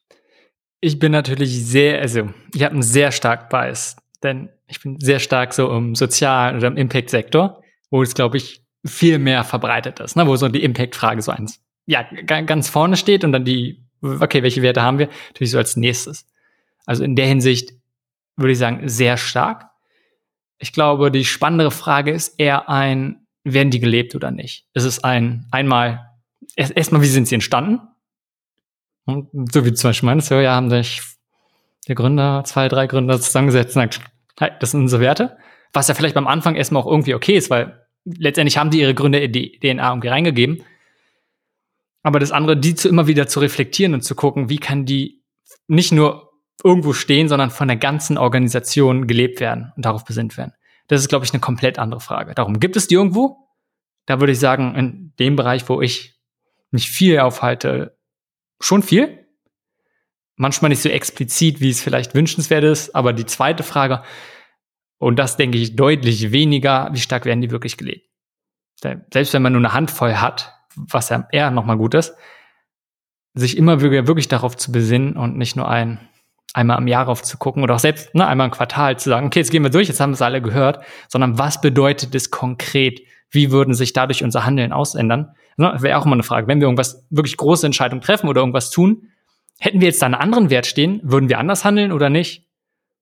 Ich 0.80 0.98
bin 0.98 1.12
natürlich 1.12 1.66
sehr, 1.66 2.00
also 2.00 2.30
ich 2.54 2.62
habe 2.62 2.74
einen 2.74 2.82
sehr 2.82 3.10
stark 3.12 3.50
Bias, 3.50 3.96
denn 4.22 4.48
ich 4.68 4.80
bin 4.80 5.00
sehr 5.00 5.18
stark 5.18 5.52
so 5.52 5.70
im 5.74 5.94
Sozial- 5.94 6.56
oder 6.56 6.68
im 6.68 6.76
Impact-Sektor, 6.76 7.62
wo 7.90 8.02
es, 8.02 8.14
glaube 8.14 8.36
ich, 8.36 8.62
viel 8.86 9.18
mehr 9.18 9.42
verbreitet 9.44 9.98
ist, 10.00 10.16
ne? 10.16 10.26
wo 10.26 10.36
so 10.36 10.48
die 10.48 10.62
Impact-Frage 10.62 11.20
so 11.22 11.32
eins 11.32 11.60
ja, 11.88 12.02
ganz 12.02 12.68
vorne 12.68 12.98
steht 12.98 13.24
und 13.24 13.32
dann 13.32 13.46
die, 13.46 13.82
okay, 14.02 14.42
welche 14.42 14.60
Werte 14.60 14.82
haben 14.82 14.98
wir? 14.98 15.08
Natürlich 15.28 15.52
so 15.52 15.58
als 15.58 15.74
nächstes. 15.74 16.26
Also 16.84 17.02
in 17.02 17.16
der 17.16 17.26
Hinsicht 17.26 17.72
würde 18.36 18.52
ich 18.52 18.58
sagen, 18.58 18.86
sehr 18.88 19.16
stark. 19.16 19.70
Ich 20.58 20.74
glaube, 20.74 21.10
die 21.10 21.24
spannendere 21.24 21.70
Frage 21.70 22.12
ist 22.12 22.38
eher 22.38 22.68
ein, 22.68 23.26
werden 23.42 23.70
die 23.70 23.80
gelebt 23.80 24.14
oder 24.14 24.30
nicht? 24.30 24.66
Ist 24.74 24.84
es 24.84 25.02
ein, 25.02 25.46
einmal, 25.50 26.10
erstmal, 26.56 27.00
wie 27.00 27.06
sind 27.06 27.26
sie 27.26 27.36
entstanden? 27.36 27.80
Und 29.08 29.54
so 29.54 29.64
wie 29.64 29.72
zum 29.72 29.88
Beispiel 29.88 30.06
meines, 30.06 30.28
ja, 30.28 30.54
haben 30.54 30.68
sich 30.68 31.00
der 31.88 31.94
Gründer, 31.94 32.44
zwei, 32.44 32.68
drei 32.68 32.86
Gründer 32.86 33.18
zusammengesetzt 33.18 33.74
und 33.74 33.88
gesagt, 33.88 34.10
hey, 34.38 34.50
das 34.60 34.72
sind 34.72 34.82
unsere 34.82 35.00
Werte. 35.00 35.38
Was 35.72 35.88
ja 35.88 35.94
vielleicht 35.94 36.14
beim 36.14 36.26
Anfang 36.26 36.56
erstmal 36.56 36.82
auch 36.82 36.86
irgendwie 36.86 37.14
okay 37.14 37.34
ist, 37.34 37.48
weil 37.48 37.86
letztendlich 38.04 38.58
haben 38.58 38.68
die 38.68 38.80
ihre 38.80 38.94
Gründer 38.94 39.22
in 39.22 39.32
die 39.32 39.58
DNA 39.60 39.88
irgendwie 39.88 40.08
reingegeben. 40.08 40.62
Aber 42.02 42.18
das 42.18 42.32
andere, 42.32 42.58
die 42.58 42.74
zu 42.74 42.86
immer 42.90 43.06
wieder 43.06 43.26
zu 43.26 43.40
reflektieren 43.40 43.94
und 43.94 44.02
zu 44.02 44.14
gucken, 44.14 44.50
wie 44.50 44.58
kann 44.58 44.84
die 44.84 45.24
nicht 45.68 45.90
nur 45.90 46.30
irgendwo 46.62 46.92
stehen, 46.92 47.30
sondern 47.30 47.48
von 47.48 47.68
der 47.68 47.78
ganzen 47.78 48.18
Organisation 48.18 49.06
gelebt 49.06 49.40
werden 49.40 49.72
und 49.74 49.86
darauf 49.86 50.04
besinnt 50.04 50.36
werden. 50.36 50.52
Das 50.88 51.00
ist, 51.00 51.08
glaube 51.08 51.24
ich, 51.24 51.32
eine 51.32 51.40
komplett 51.40 51.78
andere 51.78 52.00
Frage. 52.00 52.34
Darum 52.34 52.60
gibt 52.60 52.76
es 52.76 52.88
die 52.88 52.94
irgendwo. 52.94 53.38
Da 54.04 54.20
würde 54.20 54.32
ich 54.32 54.38
sagen, 54.38 54.74
in 54.74 55.14
dem 55.18 55.34
Bereich, 55.34 55.66
wo 55.70 55.80
ich 55.80 56.20
mich 56.70 56.90
viel 56.90 57.20
aufhalte, 57.20 57.97
schon 58.60 58.82
viel. 58.82 59.26
Manchmal 60.36 60.68
nicht 60.68 60.82
so 60.82 60.88
explizit, 60.88 61.60
wie 61.60 61.70
es 61.70 61.82
vielleicht 61.82 62.14
wünschenswert 62.14 62.64
ist. 62.64 62.94
Aber 62.94 63.12
die 63.12 63.26
zweite 63.26 63.62
Frage, 63.62 64.02
und 64.98 65.18
das 65.18 65.36
denke 65.36 65.58
ich 65.58 65.76
deutlich 65.76 66.32
weniger, 66.32 66.90
wie 66.92 67.00
stark 67.00 67.24
werden 67.24 67.40
die 67.40 67.50
wirklich 67.50 67.76
gelebt? 67.76 68.08
Selbst 68.80 69.32
wenn 69.32 69.42
man 69.42 69.52
nur 69.52 69.60
eine 69.60 69.72
Handvoll 69.72 70.14
hat, 70.16 70.54
was 70.76 71.08
ja 71.08 71.26
eher 71.32 71.50
nochmal 71.50 71.76
gut 71.76 71.94
ist, 71.94 72.14
sich 73.34 73.56
immer 73.56 73.80
wirklich 73.80 74.28
darauf 74.28 74.56
zu 74.56 74.72
besinnen 74.72 75.16
und 75.16 75.36
nicht 75.36 75.56
nur 75.56 75.68
ein, 75.68 76.08
einmal 76.54 76.78
im 76.78 76.86
Jahr 76.86 77.08
aufzugucken 77.08 77.62
oder 77.62 77.76
auch 77.76 77.80
selbst 77.80 78.14
ne, 78.14 78.26
einmal 78.26 78.46
im 78.46 78.52
Quartal 78.52 78.98
zu 78.98 79.08
sagen, 79.10 79.26
okay, 79.26 79.40
jetzt 79.40 79.50
gehen 79.50 79.62
wir 79.62 79.70
durch, 79.70 79.88
jetzt 79.88 80.00
haben 80.00 80.10
wir 80.10 80.14
es 80.14 80.22
alle 80.22 80.42
gehört, 80.42 80.84
sondern 81.08 81.38
was 81.38 81.60
bedeutet 81.60 82.14
es 82.14 82.30
konkret? 82.30 83.00
Wie 83.30 83.50
würden 83.50 83.74
sich 83.74 83.92
dadurch 83.92 84.24
unser 84.24 84.44
Handeln 84.44 84.72
ausändern? 84.72 85.34
Ne, 85.56 85.76
Wäre 85.80 85.98
auch 85.98 86.06
immer 86.06 86.14
eine 86.14 86.22
Frage. 86.22 86.46
Wenn 86.46 86.60
wir 86.60 86.66
irgendwas 86.66 87.04
wirklich 87.10 87.36
große 87.36 87.66
Entscheidungen 87.66 88.00
treffen 88.00 88.28
oder 88.28 88.40
irgendwas 88.40 88.70
tun, 88.70 89.08
hätten 89.58 89.80
wir 89.80 89.88
jetzt 89.88 90.00
da 90.00 90.06
einen 90.06 90.14
anderen 90.14 90.50
Wert 90.50 90.66
stehen, 90.66 91.00
würden 91.02 91.28
wir 91.28 91.38
anders 91.38 91.64
handeln 91.64 91.92
oder 91.92 92.10
nicht? 92.10 92.46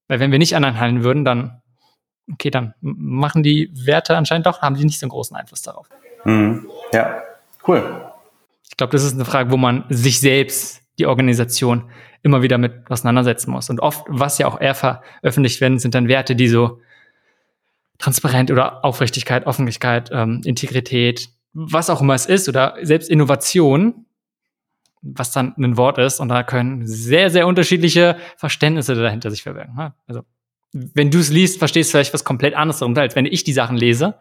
Weil 0.08 0.20
wenn 0.20 0.32
wir 0.32 0.38
nicht 0.38 0.56
anders 0.56 0.76
handeln 0.76 1.04
würden, 1.04 1.24
dann, 1.24 1.60
okay, 2.32 2.50
dann 2.50 2.74
machen 2.80 3.42
die 3.42 3.70
Werte 3.74 4.16
anscheinend 4.16 4.46
doch, 4.46 4.62
haben 4.62 4.76
die 4.76 4.84
nicht 4.84 4.98
so 4.98 5.04
einen 5.04 5.10
großen 5.10 5.36
Einfluss 5.36 5.62
darauf. 5.62 5.88
Mhm. 6.24 6.66
Ja, 6.92 7.22
cool. 7.68 8.10
Ich 8.68 8.76
glaube, 8.76 8.92
das 8.92 9.04
ist 9.04 9.14
eine 9.14 9.24
Frage, 9.24 9.50
wo 9.50 9.56
man 9.56 9.84
sich 9.88 10.20
selbst, 10.20 10.82
die 10.98 11.06
Organisation, 11.06 11.84
immer 12.22 12.42
wieder 12.42 12.58
mit 12.58 12.90
auseinandersetzen 12.90 13.52
muss. 13.52 13.70
Und 13.70 13.80
oft, 13.80 14.04
was 14.08 14.38
ja 14.38 14.48
auch 14.48 14.60
eher 14.60 14.74
veröffentlicht 14.74 15.60
werden, 15.60 15.78
sind 15.78 15.94
dann 15.94 16.08
Werte, 16.08 16.34
die 16.34 16.48
so 16.48 16.80
transparent 17.98 18.50
oder 18.50 18.84
Aufrichtigkeit, 18.84 19.46
Offenlichkeit, 19.46 20.10
ähm, 20.12 20.42
Integrität, 20.44 21.28
was 21.52 21.90
auch 21.90 22.00
immer 22.00 22.14
es 22.14 22.26
ist, 22.26 22.48
oder 22.48 22.76
selbst 22.82 23.08
Innovation, 23.10 24.06
was 25.02 25.32
dann 25.32 25.54
ein 25.56 25.76
Wort 25.76 25.98
ist, 25.98 26.20
und 26.20 26.28
da 26.28 26.42
können 26.42 26.86
sehr, 26.86 27.30
sehr 27.30 27.46
unterschiedliche 27.46 28.16
Verständnisse 28.36 28.94
dahinter 28.94 29.30
sich 29.30 29.42
verbergen. 29.42 29.74
Ne? 29.74 29.94
Also, 30.06 30.22
wenn 30.72 31.10
du 31.10 31.18
es 31.18 31.30
liest, 31.30 31.58
verstehst 31.58 31.90
du 31.90 31.92
vielleicht 31.92 32.12
was 32.12 32.24
komplett 32.24 32.54
anderes 32.54 32.80
darunter, 32.80 33.00
als 33.00 33.16
wenn 33.16 33.24
ich 33.24 33.44
die 33.44 33.52
Sachen 33.52 33.76
lese. 33.76 34.16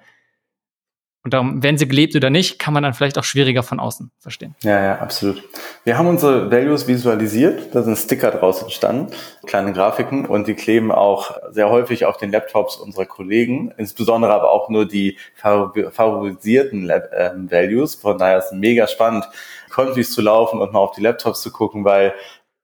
Und 1.25 1.33
darum, 1.33 1.63
wenn 1.63 1.75
sie 1.75 1.87
gelebt 1.87 2.15
oder 2.15 2.29
nicht, 2.29 2.59
kann 2.59 2.71
man 2.71 2.83
dann 2.83 2.93
vielleicht 2.93 3.17
auch 3.17 3.23
schwieriger 3.23 3.63
von 3.63 3.79
außen 3.79 4.11
verstehen. 4.19 4.53
Ja, 4.61 4.79
ja, 4.79 4.99
absolut. 4.99 5.41
Wir 5.83 5.97
haben 5.97 6.05
unsere 6.05 6.51
Values 6.51 6.87
visualisiert. 6.87 7.73
Da 7.73 7.81
sind 7.81 7.97
Sticker 7.97 8.29
draus 8.29 8.61
entstanden, 8.61 9.11
kleine 9.47 9.73
Grafiken 9.73 10.27
und 10.27 10.47
die 10.47 10.53
kleben 10.53 10.91
auch 10.91 11.35
sehr 11.49 11.71
häufig 11.71 12.05
auf 12.05 12.17
den 12.17 12.31
Laptops 12.31 12.77
unserer 12.77 13.07
Kollegen, 13.07 13.73
insbesondere 13.75 14.33
aber 14.33 14.51
auch 14.51 14.69
nur 14.69 14.87
die 14.87 15.17
favorisierten 15.33 16.91
ähm, 17.17 17.49
Values. 17.49 17.95
Von 17.95 18.19
daher 18.19 18.37
ist 18.37 18.45
es 18.45 18.51
mega 18.51 18.85
spannend, 18.85 19.27
Konfis 19.71 20.11
zu 20.11 20.21
laufen 20.21 20.61
und 20.61 20.73
mal 20.73 20.79
auf 20.79 20.91
die 20.91 21.01
Laptops 21.01 21.41
zu 21.41 21.51
gucken, 21.51 21.85
weil 21.85 22.13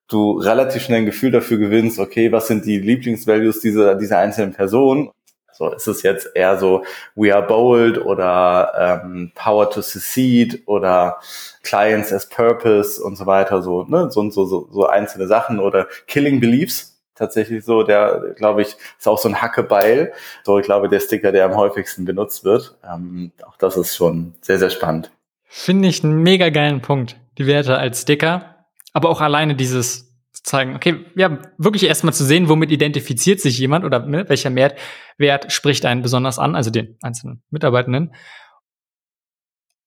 du 0.07 0.37
relativ 0.37 0.83
schnell 0.83 0.99
ein 0.99 1.05
Gefühl 1.07 1.31
dafür 1.31 1.57
gewinnst, 1.57 1.97
okay, 1.97 2.31
was 2.31 2.45
sind 2.45 2.65
die 2.65 2.77
Lieblingsvalues 2.77 3.59
dieser, 3.59 3.95
dieser 3.95 4.19
einzelnen 4.19 4.53
Person 4.53 5.09
so 5.53 5.71
ist 5.73 5.87
es 5.87 6.03
jetzt 6.03 6.29
eher 6.35 6.57
so 6.57 6.83
We 7.15 7.35
are 7.35 7.45
bold 7.45 7.97
oder 7.97 9.01
ähm, 9.03 9.31
Power 9.35 9.69
to 9.69 9.81
secede 9.81 10.59
oder 10.65 11.19
Clients 11.63 12.11
as 12.11 12.27
Purpose 12.27 13.01
und 13.03 13.15
so 13.15 13.25
weiter, 13.25 13.61
so, 13.61 13.83
ne, 13.83 14.09
so, 14.11 14.29
so, 14.29 14.45
so, 14.45 14.67
so 14.71 14.87
einzelne 14.87 15.27
Sachen 15.27 15.59
oder 15.59 15.87
Killing 16.07 16.39
Beliefs 16.39 16.91
tatsächlich 17.15 17.63
so, 17.63 17.83
der, 17.83 18.33
glaube 18.35 18.63
ich, 18.63 18.75
ist 18.97 19.07
auch 19.07 19.19
so 19.19 19.29
ein 19.29 19.41
Hackebeil. 19.41 20.11
So, 20.43 20.57
ich 20.57 20.65
glaube, 20.65 20.89
der 20.89 20.99
Sticker, 20.99 21.31
der 21.31 21.45
am 21.45 21.55
häufigsten 21.55 22.03
benutzt 22.03 22.43
wird. 22.43 22.75
Ähm, 22.83 23.31
auch 23.45 23.57
das 23.57 23.77
ist 23.77 23.95
schon 23.95 24.33
sehr, 24.41 24.57
sehr 24.57 24.71
spannend. 24.71 25.11
Finde 25.45 25.87
ich 25.87 26.03
einen 26.03 26.23
mega 26.23 26.49
geilen 26.49 26.81
Punkt. 26.81 27.17
Die 27.37 27.45
Werte 27.45 27.77
als 27.77 28.01
Sticker, 28.01 28.65
aber 28.93 29.09
auch 29.09 29.21
alleine 29.21 29.55
dieses 29.55 30.10
zeigen, 30.33 30.75
okay, 30.75 31.05
ja, 31.15 31.39
wirklich 31.57 31.83
erstmal 31.83 32.13
zu 32.13 32.23
sehen, 32.23 32.49
womit 32.49 32.71
identifiziert 32.71 33.39
sich 33.39 33.57
jemand 33.59 33.85
oder 33.85 34.05
ne, 34.05 34.27
welcher 34.29 34.49
Mehrwert 34.49 35.51
spricht 35.51 35.85
einen 35.85 36.01
besonders 36.01 36.39
an, 36.39 36.55
also 36.55 36.71
den 36.71 36.97
einzelnen 37.01 37.43
Mitarbeitenden. 37.49 38.13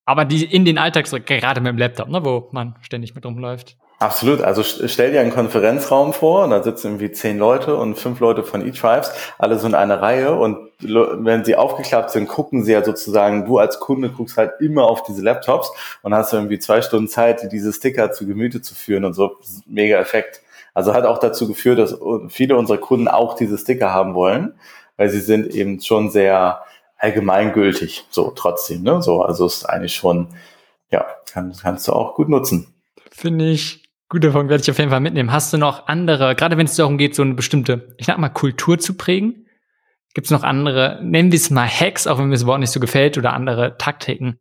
Aber 0.06 0.24
die 0.24 0.44
in 0.44 0.64
den 0.64 0.78
Alltag, 0.78 1.06
gerade 1.26 1.60
mit 1.60 1.70
dem 1.70 1.78
Laptop, 1.78 2.08
ne, 2.08 2.24
wo 2.24 2.50
man 2.52 2.76
ständig 2.82 3.14
mit 3.14 3.24
rumläuft. 3.24 3.76
Absolut. 4.04 4.42
Also 4.42 4.62
stell 4.62 5.12
dir 5.12 5.22
einen 5.22 5.32
Konferenzraum 5.32 6.12
vor, 6.12 6.44
und 6.44 6.50
da 6.50 6.62
sitzen 6.62 6.88
irgendwie 6.88 7.10
zehn 7.10 7.38
Leute 7.38 7.74
und 7.74 7.94
fünf 7.94 8.20
Leute 8.20 8.44
von 8.44 8.60
eTribes, 8.60 9.10
alle 9.38 9.58
so 9.58 9.66
in 9.66 9.74
einer 9.74 10.02
Reihe 10.02 10.34
und 10.34 10.58
wenn 10.78 11.42
sie 11.42 11.56
aufgeklappt 11.56 12.10
sind, 12.10 12.28
gucken 12.28 12.64
sie 12.64 12.72
ja 12.72 12.84
sozusagen, 12.84 13.46
du 13.46 13.56
als 13.56 13.80
Kunde 13.80 14.10
guckst 14.10 14.36
halt 14.36 14.60
immer 14.60 14.84
auf 14.84 15.04
diese 15.04 15.22
Laptops 15.22 15.72
und 16.02 16.12
hast 16.12 16.34
irgendwie 16.34 16.58
zwei 16.58 16.82
Stunden 16.82 17.08
Zeit, 17.08 17.50
diese 17.50 17.72
Sticker 17.72 18.12
zu 18.12 18.26
Gemüte 18.26 18.60
zu 18.60 18.74
führen 18.74 19.06
und 19.06 19.14
so. 19.14 19.38
Mega 19.64 19.98
Effekt. 19.98 20.42
Also 20.74 20.92
hat 20.92 21.06
auch 21.06 21.18
dazu 21.18 21.48
geführt, 21.48 21.78
dass 21.78 21.98
viele 22.28 22.56
unserer 22.56 22.76
Kunden 22.76 23.08
auch 23.08 23.36
diese 23.36 23.56
Sticker 23.56 23.94
haben 23.94 24.14
wollen, 24.14 24.52
weil 24.98 25.08
sie 25.08 25.20
sind 25.20 25.46
eben 25.46 25.80
schon 25.80 26.10
sehr 26.10 26.62
allgemeingültig, 26.98 28.04
so 28.10 28.32
trotzdem, 28.36 28.82
ne? 28.82 29.00
So, 29.00 29.22
also 29.22 29.46
ist 29.46 29.64
eigentlich 29.64 29.94
schon, 29.94 30.28
ja, 30.90 31.06
kann, 31.32 31.54
kannst 31.58 31.88
du 31.88 31.92
auch 31.94 32.14
gut 32.14 32.28
nutzen. 32.28 32.66
Finde 33.10 33.46
ich 33.48 33.83
guter 34.14 34.30
Punkt, 34.30 34.48
werde 34.48 34.62
ich 34.62 34.70
auf 34.70 34.78
jeden 34.78 34.90
Fall 34.90 35.00
mitnehmen. 35.00 35.32
Hast 35.32 35.52
du 35.52 35.58
noch 35.58 35.88
andere, 35.88 36.34
gerade 36.34 36.56
wenn 36.56 36.66
es 36.66 36.76
darum 36.76 36.98
geht, 36.98 37.14
so 37.14 37.22
eine 37.22 37.34
bestimmte, 37.34 37.94
ich 37.98 38.06
sag 38.06 38.16
mal, 38.18 38.28
Kultur 38.28 38.78
zu 38.78 38.96
prägen? 38.96 39.46
Gibt 40.14 40.26
es 40.26 40.30
noch 40.30 40.44
andere, 40.44 41.00
nennen 41.02 41.32
wir 41.32 41.36
es 41.36 41.50
mal 41.50 41.66
Hacks, 41.66 42.06
auch 42.06 42.18
wenn 42.18 42.26
mir 42.26 42.34
das 42.34 42.46
Wort 42.46 42.60
nicht 42.60 42.70
so 42.70 42.78
gefällt, 42.78 43.18
oder 43.18 43.32
andere 43.32 43.76
Taktiken, 43.76 44.38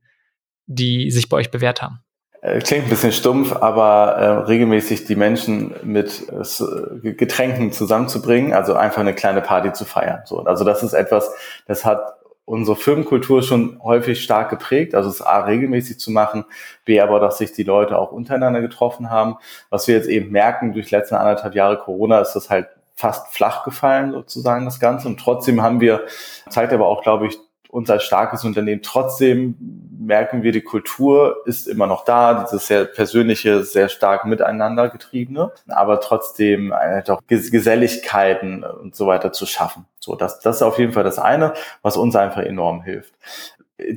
die 0.68 1.10
sich 1.10 1.28
bei 1.28 1.38
euch 1.38 1.50
bewährt 1.50 1.82
haben? 1.82 2.00
Äh, 2.44 2.60
klingt 2.60 2.84
ein 2.84 2.90
bisschen 2.90 3.12
stumpf, 3.12 3.54
aber 3.54 4.16
äh, 4.16 4.28
regelmäßig 4.44 5.06
die 5.06 5.16
Menschen 5.16 5.74
mit 5.82 6.28
äh, 6.30 7.14
Getränken 7.14 7.72
zusammenzubringen, 7.72 8.54
also 8.54 8.76
einfach 8.76 9.02
eine 9.02 9.16
kleine 9.16 9.42
Party 9.42 9.74
zu 9.74 9.86
feiern. 9.86 10.22
So, 10.26 10.44
also 10.44 10.64
das 10.64 10.84
ist 10.84 10.94
etwas, 10.94 11.32
das 11.66 11.84
hat 11.84 12.02
unsere 12.46 12.76
Firmenkultur 12.76 13.42
schon 13.42 13.80
häufig 13.82 14.22
stark 14.22 14.50
geprägt. 14.50 14.96
Also 14.96 15.10
es 15.10 15.22
A, 15.22 15.42
regelmäßig 15.42 16.00
zu 16.00 16.12
machen, 16.12 16.46
B, 16.86 17.00
aber 17.00 17.20
dass 17.20 17.38
sich 17.38 17.54
die 17.54 17.64
Leute 17.64 17.98
auch 17.98 18.12
untereinander 18.12 18.62
getroffen 18.62 19.10
haben. 19.10 19.36
Was 19.70 19.88
wir 19.88 19.96
jetzt 19.96 20.10
eben 20.10 20.32
merken 20.32 20.74
durch 20.74 20.92
letzte 20.92 21.20
anderthalb 21.20 21.56
Jahre 21.56 21.78
Corona, 21.78 22.20
ist 22.20 22.34
das 22.34 22.50
halt 22.50 22.68
fast 22.96 23.34
flach 23.34 23.64
gefallen 23.64 24.12
sozusagen 24.12 24.66
das 24.66 24.80
Ganze. 24.80 25.08
Und 25.08 25.20
trotzdem 25.20 25.62
haben 25.62 25.80
wir, 25.80 26.06
zeigt 26.50 26.74
aber 26.74 26.88
auch, 26.88 27.02
glaube 27.02 27.28
ich, 27.28 27.38
uns 27.70 27.90
als 27.90 28.04
starkes 28.04 28.44
Unternehmen. 28.44 28.82
Trotzdem 28.84 29.56
merken 30.06 30.44
wir, 30.44 30.52
die 30.52 30.62
Kultur 30.62 31.38
ist 31.46 31.68
immer 31.68 31.88
noch 31.88 32.06
da, 32.06 32.44
dieses 32.44 32.68
sehr 32.68 32.86
persönliche, 32.86 33.64
sehr 33.64 33.90
stark 33.90 34.26
miteinander 34.26 34.90
getriebene, 34.90 35.52
aber 35.68 36.00
trotzdem 36.00 36.74
halt 36.74 37.10
auch 37.10 37.22
Geselligkeiten 37.28 38.64
und 38.64 38.96
so 38.96 39.08
weiter 39.08 39.32
zu 39.32 39.46
schaffen. 39.46 39.86
So, 40.00 40.16
das, 40.16 40.40
das 40.40 40.58
ist 40.58 40.62
auf 40.62 40.80
jeden 40.80 40.94
Fall 40.94 41.04
das 41.04 41.20
eine, 41.20 41.54
was 41.82 41.98
uns 41.98 42.16
einfach 42.16 42.42
enorm 42.42 42.84
hilft. 42.84 43.14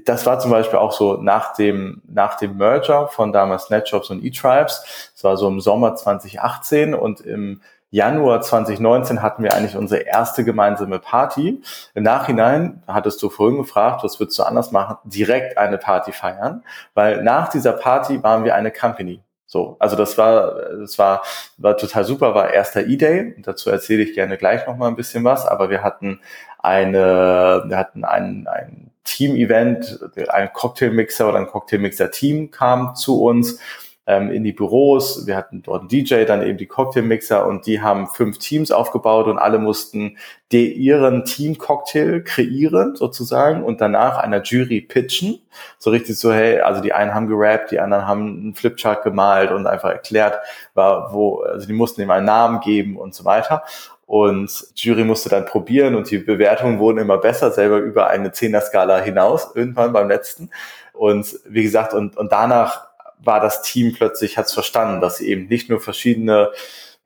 Das 0.04 0.24
war 0.24 0.38
zum 0.38 0.50
Beispiel 0.50 0.78
auch 0.78 0.92
so 0.92 1.14
nach 1.14 1.54
dem, 1.54 2.02
nach 2.08 2.36
dem 2.36 2.56
Merger 2.56 3.08
von 3.08 3.32
damals 3.32 3.70
NetJobs 3.70 4.10
und 4.10 4.24
eTribes. 4.24 5.12
Das 5.14 5.24
war 5.24 5.36
so 5.36 5.48
im 5.48 5.60
Sommer 5.60 5.94
2018 5.94 6.94
und 6.94 7.20
im 7.20 7.60
Januar 7.90 8.40
2019 8.40 9.22
hatten 9.22 9.42
wir 9.42 9.54
eigentlich 9.54 9.76
unsere 9.76 10.02
erste 10.02 10.44
gemeinsame 10.44 10.98
Party. 10.98 11.62
Im 11.94 12.02
Nachhinein 12.02 12.82
hattest 12.86 13.22
du 13.22 13.30
vorhin 13.30 13.58
gefragt, 13.58 14.02
was 14.02 14.18
würdest 14.18 14.38
du 14.38 14.42
anders 14.42 14.72
machen? 14.72 14.96
Direkt 15.04 15.56
eine 15.56 15.78
Party 15.78 16.12
feiern, 16.12 16.64
weil 16.94 17.22
nach 17.22 17.48
dieser 17.48 17.72
Party 17.72 18.22
waren 18.22 18.44
wir 18.44 18.54
eine 18.54 18.72
Company. 18.72 19.22
So, 19.48 19.76
also 19.78 19.94
das 19.94 20.18
war, 20.18 20.60
das 20.80 20.98
war, 20.98 21.22
war 21.56 21.76
total 21.76 22.04
super, 22.04 22.34
war 22.34 22.52
erster 22.52 22.84
E-Day. 22.86 23.36
Dazu 23.38 23.70
erzähle 23.70 24.02
ich 24.02 24.14
gerne 24.14 24.36
gleich 24.36 24.66
noch 24.66 24.76
mal 24.76 24.88
ein 24.88 24.96
bisschen 24.96 25.22
was. 25.22 25.46
Aber 25.46 25.70
wir 25.70 25.84
hatten 25.84 26.20
eine, 26.58 27.62
wir 27.66 27.76
hatten 27.76 28.04
einen, 28.04 28.48
einen 28.48 28.90
Team-Event, 29.04 30.00
ein 30.30 30.52
Cocktailmixer 30.52 31.28
oder 31.28 31.38
ein 31.38 31.46
Cocktailmixer-Team 31.46 32.50
kam 32.50 32.96
zu 32.96 33.22
uns 33.22 33.60
ähm, 34.06 34.30
in 34.30 34.44
die 34.44 34.52
Büros. 34.52 35.26
Wir 35.26 35.36
hatten 35.36 35.62
dort 35.62 35.80
einen 35.80 35.88
DJ, 35.88 36.24
dann 36.24 36.42
eben 36.42 36.58
die 36.58 36.66
Cocktailmixer 36.66 37.46
und 37.46 37.66
die 37.66 37.80
haben 37.80 38.06
fünf 38.06 38.38
Teams 38.38 38.70
aufgebaut 38.70 39.26
und 39.26 39.38
alle 39.38 39.58
mussten 39.58 40.16
de 40.52 40.70
ihren 40.70 41.24
Team-Cocktail 41.24 42.22
kreieren 42.22 42.94
sozusagen 42.94 43.64
und 43.64 43.80
danach 43.80 44.18
einer 44.18 44.42
Jury 44.42 44.80
pitchen. 44.80 45.40
So 45.78 45.90
richtig 45.90 46.18
so, 46.18 46.32
hey, 46.32 46.60
also 46.60 46.80
die 46.80 46.92
einen 46.92 47.14
haben 47.14 47.26
gerappt, 47.26 47.72
die 47.72 47.80
anderen 47.80 48.06
haben 48.06 48.26
einen 48.28 48.54
Flipchart 48.54 49.02
gemalt 49.02 49.50
und 49.50 49.66
einfach 49.66 49.90
erklärt, 49.90 50.38
war, 50.74 51.12
wo, 51.12 51.40
also 51.40 51.66
die 51.66 51.72
mussten 51.72 52.00
ihm 52.00 52.10
einen 52.10 52.26
Namen 52.26 52.60
geben 52.60 52.96
und 52.96 53.14
so 53.14 53.24
weiter. 53.24 53.64
Und 54.06 54.68
Jury 54.76 55.02
musste 55.02 55.28
dann 55.28 55.46
probieren 55.46 55.96
und 55.96 56.08
die 56.08 56.18
Bewertungen 56.18 56.78
wurden 56.78 56.98
immer 56.98 57.18
besser, 57.18 57.50
selber 57.50 57.78
über 57.78 58.06
eine 58.06 58.30
Zehner-Skala 58.30 59.00
hinaus, 59.00 59.50
irgendwann 59.56 59.92
beim 59.92 60.08
letzten. 60.08 60.50
Und 60.92 61.40
wie 61.44 61.64
gesagt, 61.64 61.92
und, 61.92 62.16
und 62.16 62.30
danach 62.30 62.85
war 63.18 63.40
das 63.40 63.62
Team 63.62 63.92
plötzlich, 63.94 64.38
hat 64.38 64.46
es 64.46 64.52
verstanden, 64.52 65.00
dass 65.00 65.18
sie 65.18 65.28
eben 65.28 65.46
nicht 65.46 65.68
nur 65.68 65.80
verschiedene 65.80 66.50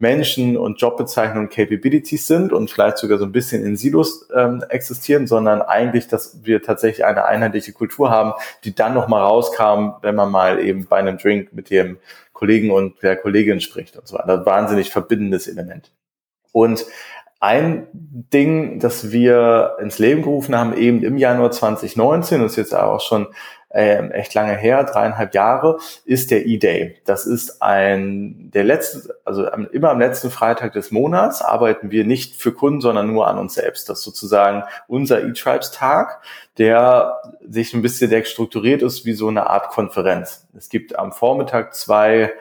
Menschen 0.00 0.56
und 0.56 0.80
Jobbezeichnungen 0.80 1.48
und 1.48 1.54
Capabilities 1.54 2.26
sind 2.26 2.52
und 2.54 2.70
vielleicht 2.70 2.96
sogar 2.96 3.18
so 3.18 3.26
ein 3.26 3.32
bisschen 3.32 3.62
in 3.64 3.76
Silos 3.76 4.28
ähm, 4.34 4.64
existieren, 4.70 5.26
sondern 5.26 5.60
eigentlich, 5.60 6.08
dass 6.08 6.38
wir 6.42 6.62
tatsächlich 6.62 7.04
eine 7.04 7.26
einheitliche 7.26 7.72
Kultur 7.72 8.10
haben, 8.10 8.32
die 8.64 8.74
dann 8.74 8.94
nochmal 8.94 9.22
rauskam, 9.22 9.90
wenn 10.00 10.14
man 10.14 10.30
mal 10.30 10.58
eben 10.64 10.86
bei 10.86 10.96
einem 10.96 11.18
Drink 11.18 11.52
mit 11.52 11.68
dem 11.68 11.98
Kollegen 12.32 12.70
und 12.70 13.02
der 13.02 13.16
Kollegin 13.16 13.60
spricht 13.60 13.98
und 13.98 14.08
so 14.08 14.16
weiter. 14.16 14.46
Wahnsinnig 14.46 14.90
verbindendes 14.90 15.46
Element. 15.46 15.92
Und 16.52 16.86
ein 17.40 17.86
Ding, 17.92 18.80
das 18.80 19.12
wir 19.12 19.76
ins 19.80 19.98
Leben 19.98 20.22
gerufen 20.22 20.56
haben, 20.56 20.74
eben 20.74 21.02
im 21.02 21.18
Januar 21.18 21.50
2019, 21.50 22.40
das 22.40 22.52
ist 22.52 22.56
jetzt 22.56 22.74
auch 22.74 23.00
schon 23.00 23.28
ähm, 23.72 24.10
echt 24.10 24.34
lange 24.34 24.56
her, 24.56 24.84
dreieinhalb 24.84 25.34
Jahre, 25.34 25.78
ist 26.04 26.30
der 26.30 26.46
E-Day. 26.46 26.96
Das 27.04 27.26
ist 27.26 27.62
ein, 27.62 28.50
der 28.52 28.64
letzte, 28.64 29.14
also 29.24 29.46
immer 29.46 29.90
am 29.90 30.00
letzten 30.00 30.30
Freitag 30.30 30.72
des 30.72 30.90
Monats 30.90 31.42
arbeiten 31.42 31.90
wir 31.90 32.04
nicht 32.04 32.34
für 32.34 32.52
Kunden, 32.52 32.80
sondern 32.80 33.12
nur 33.12 33.28
an 33.28 33.38
uns 33.38 33.54
selbst. 33.54 33.88
Das 33.88 33.98
ist 33.98 34.04
sozusagen 34.04 34.64
unser 34.88 35.22
E-Tribes-Tag, 35.22 36.20
der 36.58 37.20
sich 37.48 37.72
ein 37.72 37.82
bisschen 37.82 38.10
der 38.10 38.24
strukturiert 38.24 38.82
ist 38.82 39.04
wie 39.04 39.14
so 39.14 39.28
eine 39.28 39.48
Art 39.48 39.68
Konferenz. 39.68 40.46
Es 40.56 40.68
gibt 40.68 40.98
am 40.98 41.12
Vormittag 41.12 41.74
zwei 41.74 42.32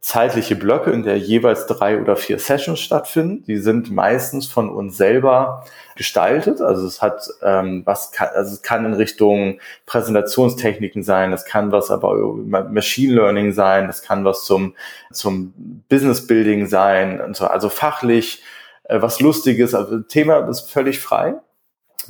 zeitliche 0.00 0.56
Blöcke, 0.56 0.90
in 0.90 1.02
der 1.02 1.18
jeweils 1.18 1.66
drei 1.66 2.00
oder 2.00 2.16
vier 2.16 2.38
Sessions 2.38 2.80
stattfinden. 2.80 3.44
Die 3.44 3.58
sind 3.58 3.90
meistens 3.90 4.46
von 4.46 4.70
uns 4.70 4.96
selber 4.96 5.64
gestaltet. 5.94 6.62
Also 6.62 6.86
es 6.86 7.02
hat 7.02 7.28
ähm, 7.42 7.82
was 7.84 8.10
kann, 8.10 8.28
also 8.34 8.54
es 8.54 8.62
kann 8.62 8.86
in 8.86 8.94
Richtung 8.94 9.60
Präsentationstechniken 9.84 11.02
sein, 11.02 11.32
es 11.34 11.44
kann 11.44 11.70
was 11.70 11.90
aber 11.90 12.16
Machine 12.16 13.14
Learning 13.14 13.52
sein, 13.52 13.90
es 13.90 14.02
kann 14.02 14.24
was 14.24 14.44
zum 14.46 14.74
zum 15.12 15.52
Business 15.90 16.26
Building 16.26 16.66
sein 16.66 17.20
und 17.20 17.36
so. 17.36 17.46
Also 17.46 17.68
fachlich 17.68 18.42
äh, 18.84 19.02
was 19.02 19.20
Lustiges. 19.20 19.74
Also 19.74 20.00
Thema 20.00 20.48
ist 20.48 20.70
völlig 20.70 21.00
frei. 21.00 21.34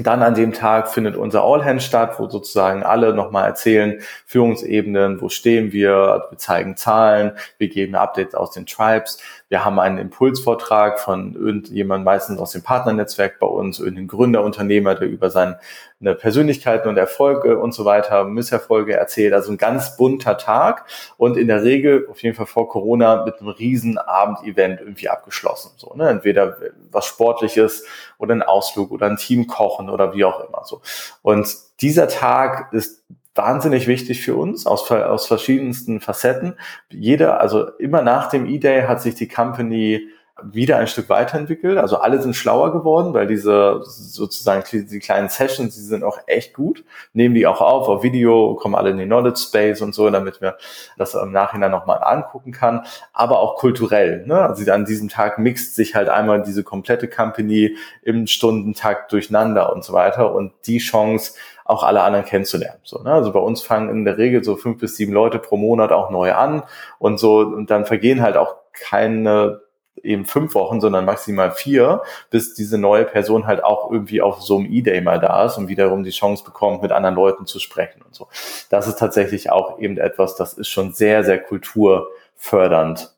Dann 0.02 0.22
an 0.22 0.34
dem 0.34 0.52
Tag 0.52 0.88
findet 0.88 1.16
unser 1.16 1.42
All-Hand 1.42 1.82
statt, 1.82 2.18
wo 2.18 2.28
sozusagen 2.28 2.82
alle 2.82 3.14
nochmal 3.14 3.46
erzählen, 3.46 4.00
Führungsebenen, 4.26 5.20
wo 5.20 5.28
stehen 5.28 5.72
wir, 5.72 6.26
wir 6.30 6.38
zeigen 6.38 6.76
Zahlen, 6.76 7.32
wir 7.58 7.68
geben 7.68 7.94
Updates 7.94 8.34
aus 8.34 8.52
den 8.52 8.66
Tribes, 8.66 9.18
wir 9.50 9.64
haben 9.64 9.80
einen 9.80 9.98
Impulsvortrag 9.98 11.00
von 11.00 11.34
irgendjemand 11.34 12.04
meistens 12.04 12.38
aus 12.38 12.52
dem 12.52 12.62
Partnernetzwerk 12.62 13.40
bei 13.40 13.48
uns, 13.48 13.80
irgendein 13.80 14.06
Gründerunternehmer, 14.06 14.94
der 14.94 15.08
über 15.08 15.28
seine 15.28 15.58
Persönlichkeiten 16.00 16.88
und 16.88 16.96
Erfolge 16.96 17.58
und 17.58 17.74
so 17.74 17.84
weiter, 17.84 18.22
Misserfolge 18.24 18.94
erzählt. 18.94 19.34
Also 19.34 19.50
ein 19.50 19.58
ganz 19.58 19.96
bunter 19.96 20.38
Tag 20.38 20.86
und 21.16 21.36
in 21.36 21.48
der 21.48 21.64
Regel, 21.64 22.06
auf 22.08 22.22
jeden 22.22 22.36
Fall 22.36 22.46
vor 22.46 22.68
Corona, 22.68 23.24
mit 23.24 23.40
einem 23.40 23.48
riesen 23.48 23.98
Abendevent 23.98 24.80
irgendwie 24.80 25.08
abgeschlossen. 25.08 25.72
So, 25.76 25.94
ne? 25.96 26.08
Entweder 26.08 26.56
was 26.92 27.06
Sportliches 27.06 27.84
oder 28.18 28.34
ein 28.36 28.44
Ausflug 28.44 28.92
oder 28.92 29.06
ein 29.06 29.16
Team 29.16 29.48
kochen 29.48 29.90
oder 29.90 30.14
wie 30.14 30.24
auch 30.24 30.48
immer 30.48 30.64
so. 30.64 30.80
Und 31.22 31.52
dieser 31.80 32.06
Tag 32.06 32.72
ist 32.72 33.02
wahnsinnig 33.34 33.86
wichtig 33.86 34.22
für 34.22 34.34
uns 34.34 34.66
aus, 34.66 34.90
aus 34.90 35.26
verschiedensten 35.26 36.00
Facetten. 36.00 36.54
Jeder, 36.90 37.40
also 37.40 37.68
immer 37.78 38.02
nach 38.02 38.28
dem 38.28 38.46
E-Day 38.46 38.82
hat 38.82 39.02
sich 39.02 39.14
die 39.14 39.28
Company 39.28 40.08
wieder 40.42 40.78
ein 40.78 40.86
Stück 40.86 41.08
weiterentwickelt. 41.08 41.78
Also 41.78 41.98
alle 41.98 42.20
sind 42.20 42.34
schlauer 42.34 42.72
geworden, 42.72 43.14
weil 43.14 43.26
diese 43.26 43.80
sozusagen 43.82 44.64
die 44.72 44.98
kleinen 44.98 45.28
Sessions, 45.28 45.74
die 45.74 45.80
sind 45.80 46.04
auch 46.04 46.18
echt 46.26 46.54
gut. 46.54 46.84
Nehmen 47.12 47.34
die 47.34 47.46
auch 47.46 47.60
auf, 47.60 47.88
auf 47.88 48.02
Video, 48.02 48.54
kommen 48.54 48.74
alle 48.74 48.90
in 48.90 48.98
den 48.98 49.08
Knowledge 49.08 49.40
Space 49.40 49.80
und 49.82 49.94
so, 49.94 50.08
damit 50.10 50.40
wir 50.40 50.56
das 50.96 51.14
im 51.14 51.32
Nachhinein 51.32 51.70
nochmal 51.70 52.02
angucken 52.02 52.52
kann. 52.52 52.84
Aber 53.12 53.40
auch 53.40 53.56
kulturell. 53.56 54.26
Ne? 54.26 54.40
Also 54.40 54.70
an 54.72 54.84
diesem 54.84 55.08
Tag 55.08 55.38
mixt 55.38 55.74
sich 55.74 55.94
halt 55.94 56.08
einmal 56.08 56.42
diese 56.42 56.64
komplette 56.64 57.08
Company 57.08 57.76
im 58.02 58.26
Stundentakt 58.26 59.12
durcheinander 59.12 59.72
und 59.72 59.84
so 59.84 59.92
weiter. 59.92 60.34
Und 60.34 60.52
die 60.66 60.78
Chance, 60.78 61.32
auch 61.70 61.84
alle 61.84 62.02
anderen 62.02 62.24
kennenzulernen. 62.24 62.80
So, 62.82 63.02
ne? 63.02 63.12
Also 63.12 63.32
bei 63.32 63.40
uns 63.40 63.62
fangen 63.62 63.88
in 63.90 64.04
der 64.04 64.18
Regel 64.18 64.42
so 64.42 64.56
fünf 64.56 64.78
bis 64.78 64.96
sieben 64.96 65.12
Leute 65.12 65.38
pro 65.38 65.56
Monat 65.56 65.92
auch 65.92 66.10
neu 66.10 66.32
an 66.32 66.64
und 66.98 67.18
so 67.18 67.38
und 67.38 67.70
dann 67.70 67.86
vergehen 67.86 68.22
halt 68.22 68.36
auch 68.36 68.56
keine 68.72 69.60
eben 70.02 70.24
fünf 70.24 70.54
Wochen, 70.54 70.80
sondern 70.80 71.04
maximal 71.04 71.52
vier, 71.52 72.02
bis 72.30 72.54
diese 72.54 72.78
neue 72.78 73.04
Person 73.04 73.46
halt 73.46 73.62
auch 73.62 73.90
irgendwie 73.90 74.22
auf 74.22 74.40
so 74.42 74.58
einem 74.58 74.72
E-Day 74.72 75.00
mal 75.00 75.20
da 75.20 75.44
ist 75.44 75.58
und 75.58 75.68
wiederum 75.68 76.04
die 76.04 76.10
Chance 76.10 76.42
bekommt, 76.42 76.82
mit 76.82 76.92
anderen 76.92 77.14
Leuten 77.14 77.46
zu 77.46 77.58
sprechen 77.58 78.00
und 78.02 78.14
so. 78.14 78.28
Das 78.70 78.88
ist 78.88 78.98
tatsächlich 78.98 79.50
auch 79.50 79.78
eben 79.78 79.98
etwas, 79.98 80.36
das 80.36 80.54
ist 80.54 80.68
schon 80.68 80.92
sehr, 80.92 81.22
sehr 81.22 81.38
kulturfördernd. 81.38 83.14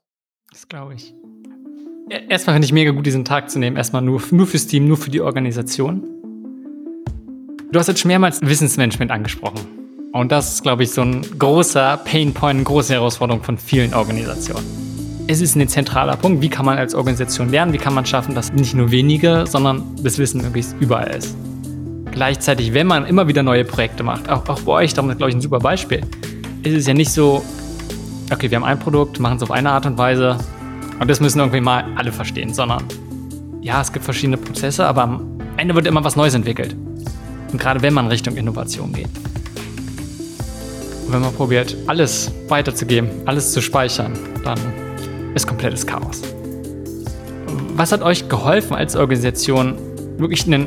Das 0.51 0.69
glaube 0.69 0.95
ich. 0.95 1.15
Erstmal 2.29 2.55
finde 2.55 2.67
ich 2.67 2.73
mega 2.73 2.91
gut, 2.91 3.07
diesen 3.07 3.25
Tag 3.25 3.49
zu 3.49 3.59
nehmen. 3.59 3.77
Erstmal 3.77 4.03
nur, 4.03 4.21
nur 4.33 4.47
fürs 4.47 4.67
Team, 4.67 4.89
nur 4.89 4.97
für 4.97 5.11
die 5.11 5.21
Organisation. 5.21 6.12
Du 7.73 7.79
hast 7.79 7.87
jetzt 7.87 8.05
mehrmals 8.05 8.39
Wissensmanagement 8.43 9.11
angesprochen. 9.11 9.61
Und 10.13 10.31
das 10.31 10.53
ist, 10.53 10.63
glaube 10.63 10.83
ich, 10.83 10.91
so 10.91 11.01
ein 11.01 11.23
großer 11.39 11.97
Painpoint, 12.05 12.57
eine 12.57 12.65
große 12.65 12.93
Herausforderung 12.93 13.43
von 13.43 13.57
vielen 13.57 13.95
Organisationen. 13.95 14.67
Es 15.27 15.41
ist 15.41 15.57
ein 15.57 15.67
zentraler 15.67 16.19
Punkt. 16.19 16.43
Wie 16.43 16.51
kann 16.51 16.67
man 16.67 16.77
als 16.77 16.95
Organisation 16.95 17.49
lernen? 17.49 17.73
Wie 17.73 17.79
kann 17.79 17.95
man 17.95 18.05
schaffen, 18.05 18.35
dass 18.35 18.53
nicht 18.53 18.75
nur 18.75 18.91
wenige, 18.91 19.47
sondern 19.47 19.85
das 20.03 20.19
Wissen 20.19 20.43
möglichst 20.43 20.77
überall 20.81 21.17
ist? 21.17 21.35
Gleichzeitig, 22.11 22.75
wenn 22.75 22.87
man 22.87 23.07
immer 23.07 23.27
wieder 23.27 23.43
neue 23.43 23.65
Projekte 23.65 24.03
macht, 24.03 24.29
auch, 24.29 24.47
auch 24.51 24.61
bei 24.61 24.73
euch, 24.73 24.93
damit 24.93 25.17
glaube 25.17 25.31
ich 25.31 25.37
ein 25.37 25.41
super 25.41 25.61
Beispiel, 25.61 26.03
ist 26.65 26.75
es 26.75 26.87
ja 26.87 26.93
nicht 26.93 27.11
so, 27.11 27.43
okay, 28.31 28.51
wir 28.51 28.57
haben 28.57 28.65
ein 28.65 28.81
Produkt, 28.81 29.19
machen 29.19 29.39
es 29.39 29.43
auf 29.43 29.51
eine 29.51 29.71
Art 29.71 29.87
und 29.87 29.97
Weise 29.97 30.37
und 31.01 31.09
das 31.09 31.21
müssen 31.21 31.39
irgendwie 31.39 31.63
mal 31.63 31.87
alle 31.97 32.13
verstehen, 32.13 32.53
sondern 32.53 32.85
ja, 33.63 33.81
es 33.81 33.91
gibt 33.91 34.05
verschiedene 34.05 34.37
Prozesse, 34.37 34.87
aber 34.87 35.05
am 35.05 35.41
Ende 35.57 35.75
wird 35.75 35.87
immer 35.87 36.05
was 36.05 36.17
Neues 36.17 36.35
entwickelt. 36.35 36.77
Und 37.53 37.61
gerade 37.61 37.83
wenn 37.83 37.95
man 37.95 38.09
Richtung 38.09 38.37
Innovation 38.37 38.93
geht. 38.93 39.09
Und 41.07 41.13
wenn 41.13 41.21
man 41.21 41.33
probiert, 41.35 41.77
alles 41.87 42.33
weiterzugeben, 42.49 43.11
alles 43.27 43.53
zu 43.53 43.61
speichern, 43.61 44.13
dann 44.45 44.59
ist 45.35 45.47
komplettes 45.47 45.87
Chaos. 45.87 46.23
Was 47.77 47.93
hat 47.93 48.03
euch 48.03 48.29
geholfen 48.29 48.75
als 48.75 48.97
Organisation, 48.97 49.77
wirklich 50.19 50.47
einen 50.47 50.67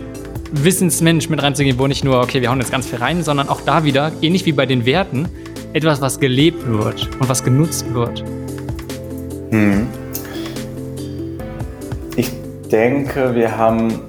Wissensmanagement 0.51 1.41
reinzugehen, 1.41 1.77
wo 1.79 1.88
nicht 1.88 2.03
nur, 2.03 2.21
okay, 2.21 2.41
wir 2.41 2.49
hauen 2.49 2.59
jetzt 2.59 2.71
ganz 2.71 2.88
viel 2.88 2.99
rein, 2.99 3.23
sondern 3.23 3.49
auch 3.49 3.61
da 3.61 3.83
wieder, 3.83 4.11
ähnlich 4.21 4.45
wie 4.45 4.51
bei 4.51 4.65
den 4.65 4.86
Werten, 4.86 5.27
etwas, 5.73 6.01
was 6.01 6.19
gelebt 6.19 6.65
wird 6.67 7.09
und 7.19 7.27
was 7.27 7.43
genutzt 7.43 7.91
wird? 7.93 8.23
Hm. 9.51 9.88
Ich 12.15 12.31
denke, 12.71 13.36
wir 13.36 13.57
haben 13.57 13.99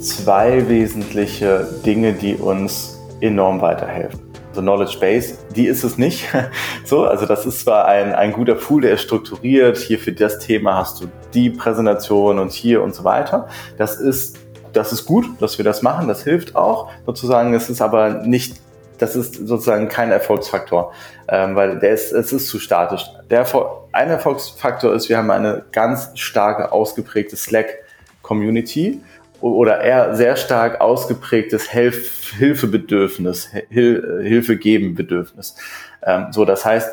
zwei 0.00 0.68
wesentliche 0.68 1.68
Dinge, 1.84 2.12
die 2.12 2.34
uns 2.34 2.98
enorm 3.20 3.60
weiterhelfen. 3.60 4.20
Also 4.48 4.62
Knowledge 4.62 4.98
Base, 4.98 5.34
die 5.54 5.66
ist 5.66 5.84
es 5.84 5.98
nicht. 5.98 6.28
so, 6.84 7.04
also 7.04 7.26
das 7.26 7.46
ist 7.46 7.60
zwar 7.60 7.86
ein, 7.86 8.14
ein 8.14 8.32
guter 8.32 8.54
Pool, 8.54 8.82
der 8.82 8.94
ist 8.94 9.02
strukturiert. 9.02 9.78
Hier 9.78 9.98
für 9.98 10.12
das 10.12 10.38
Thema 10.38 10.76
hast 10.78 11.00
du 11.00 11.06
die 11.34 11.50
Präsentation 11.50 12.38
und 12.38 12.50
hier 12.50 12.82
und 12.82 12.94
so 12.94 13.04
weiter. 13.04 13.48
Das 13.78 14.00
ist, 14.00 14.38
das 14.72 14.92
ist 14.92 15.06
gut, 15.06 15.26
dass 15.40 15.58
wir 15.58 15.64
das 15.64 15.82
machen. 15.82 16.08
Das 16.08 16.24
hilft 16.24 16.56
auch 16.56 16.90
sozusagen. 17.06 17.54
Es 17.54 17.70
ist 17.70 17.80
aber 17.80 18.24
nicht 18.24 18.60
das 19.00 19.16
ist 19.16 19.34
sozusagen 19.34 19.88
kein 19.88 20.10
Erfolgsfaktor, 20.10 20.92
ähm, 21.28 21.56
weil 21.56 21.78
der 21.78 21.92
ist, 21.92 22.12
es 22.12 22.32
ist 22.32 22.48
zu 22.48 22.58
statisch. 22.58 23.04
Der 23.30 23.38
Erfolg, 23.38 23.66
ein 23.92 24.10
Erfolgsfaktor 24.10 24.94
ist, 24.94 25.08
wir 25.08 25.16
haben 25.16 25.30
eine 25.30 25.64
ganz 25.72 26.10
starke, 26.16 26.70
ausgeprägte 26.70 27.34
Slack-Community, 27.34 29.00
oder 29.40 29.80
eher 29.80 30.14
sehr 30.14 30.36
stark 30.36 30.80
ausgeprägtes 30.80 31.70
Hilf 31.70 32.34
Hilfebedürfnis, 32.38 33.50
Hil 33.68 34.20
Hilfegebenbedürfnis. 34.22 35.56
Ähm, 36.02 36.26
so, 36.30 36.44
das 36.44 36.64
heißt, 36.64 36.88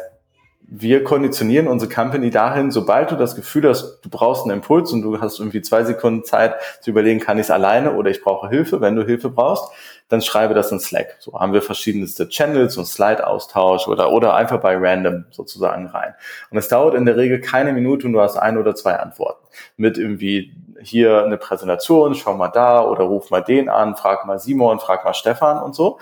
wir 0.69 1.05
konditionieren 1.05 1.67
unsere 1.67 1.91
Company 1.91 2.29
dahin, 2.29 2.71
sobald 2.71 3.09
du 3.11 3.15
das 3.15 3.35
Gefühl 3.35 3.69
hast, 3.69 4.01
du 4.01 4.09
brauchst 4.09 4.43
einen 4.43 4.57
Impuls 4.57 4.91
und 4.91 5.01
du 5.01 5.21
hast 5.21 5.39
irgendwie 5.39 5.61
zwei 5.61 5.85
Sekunden 5.85 6.25
Zeit 6.25 6.55
zu 6.81 6.89
überlegen, 6.89 7.21
kann 7.21 7.37
ich 7.37 7.45
es 7.45 7.51
alleine 7.51 7.93
oder 7.93 8.11
ich 8.11 8.21
brauche 8.21 8.49
Hilfe, 8.49 8.81
wenn 8.81 8.97
du 8.97 9.05
Hilfe 9.05 9.29
brauchst, 9.29 9.71
dann 10.09 10.21
schreibe 10.21 10.53
das 10.53 10.69
in 10.71 10.81
Slack. 10.81 11.15
So 11.19 11.39
haben 11.39 11.53
wir 11.53 11.61
verschiedenste 11.61 12.27
Channels 12.27 12.77
und 12.77 12.85
Slide-Austausch 12.85 13.87
oder, 13.87 14.11
oder 14.11 14.35
einfach 14.35 14.59
bei 14.59 14.75
random 14.75 15.23
sozusagen 15.31 15.87
rein. 15.87 16.13
Und 16.49 16.57
es 16.57 16.67
dauert 16.67 16.95
in 16.95 17.05
der 17.05 17.15
Regel 17.15 17.39
keine 17.39 17.71
Minute 17.71 18.05
und 18.05 18.13
du 18.13 18.19
hast 18.19 18.35
ein 18.35 18.57
oder 18.57 18.75
zwei 18.75 18.99
Antworten. 18.99 19.45
Mit 19.77 19.97
irgendwie 19.97 20.53
hier 20.81 21.23
eine 21.23 21.37
Präsentation, 21.37 22.13
schau 22.13 22.33
mal 22.33 22.49
da 22.49 22.83
oder 22.83 23.05
ruf 23.05 23.29
mal 23.31 23.41
den 23.41 23.69
an, 23.69 23.95
frag 23.95 24.25
mal 24.25 24.37
Simon, 24.37 24.79
frag 24.79 25.05
mal 25.05 25.13
Stefan 25.13 25.63
und 25.63 25.75
so. 25.75 25.97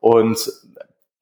Und 0.00 0.50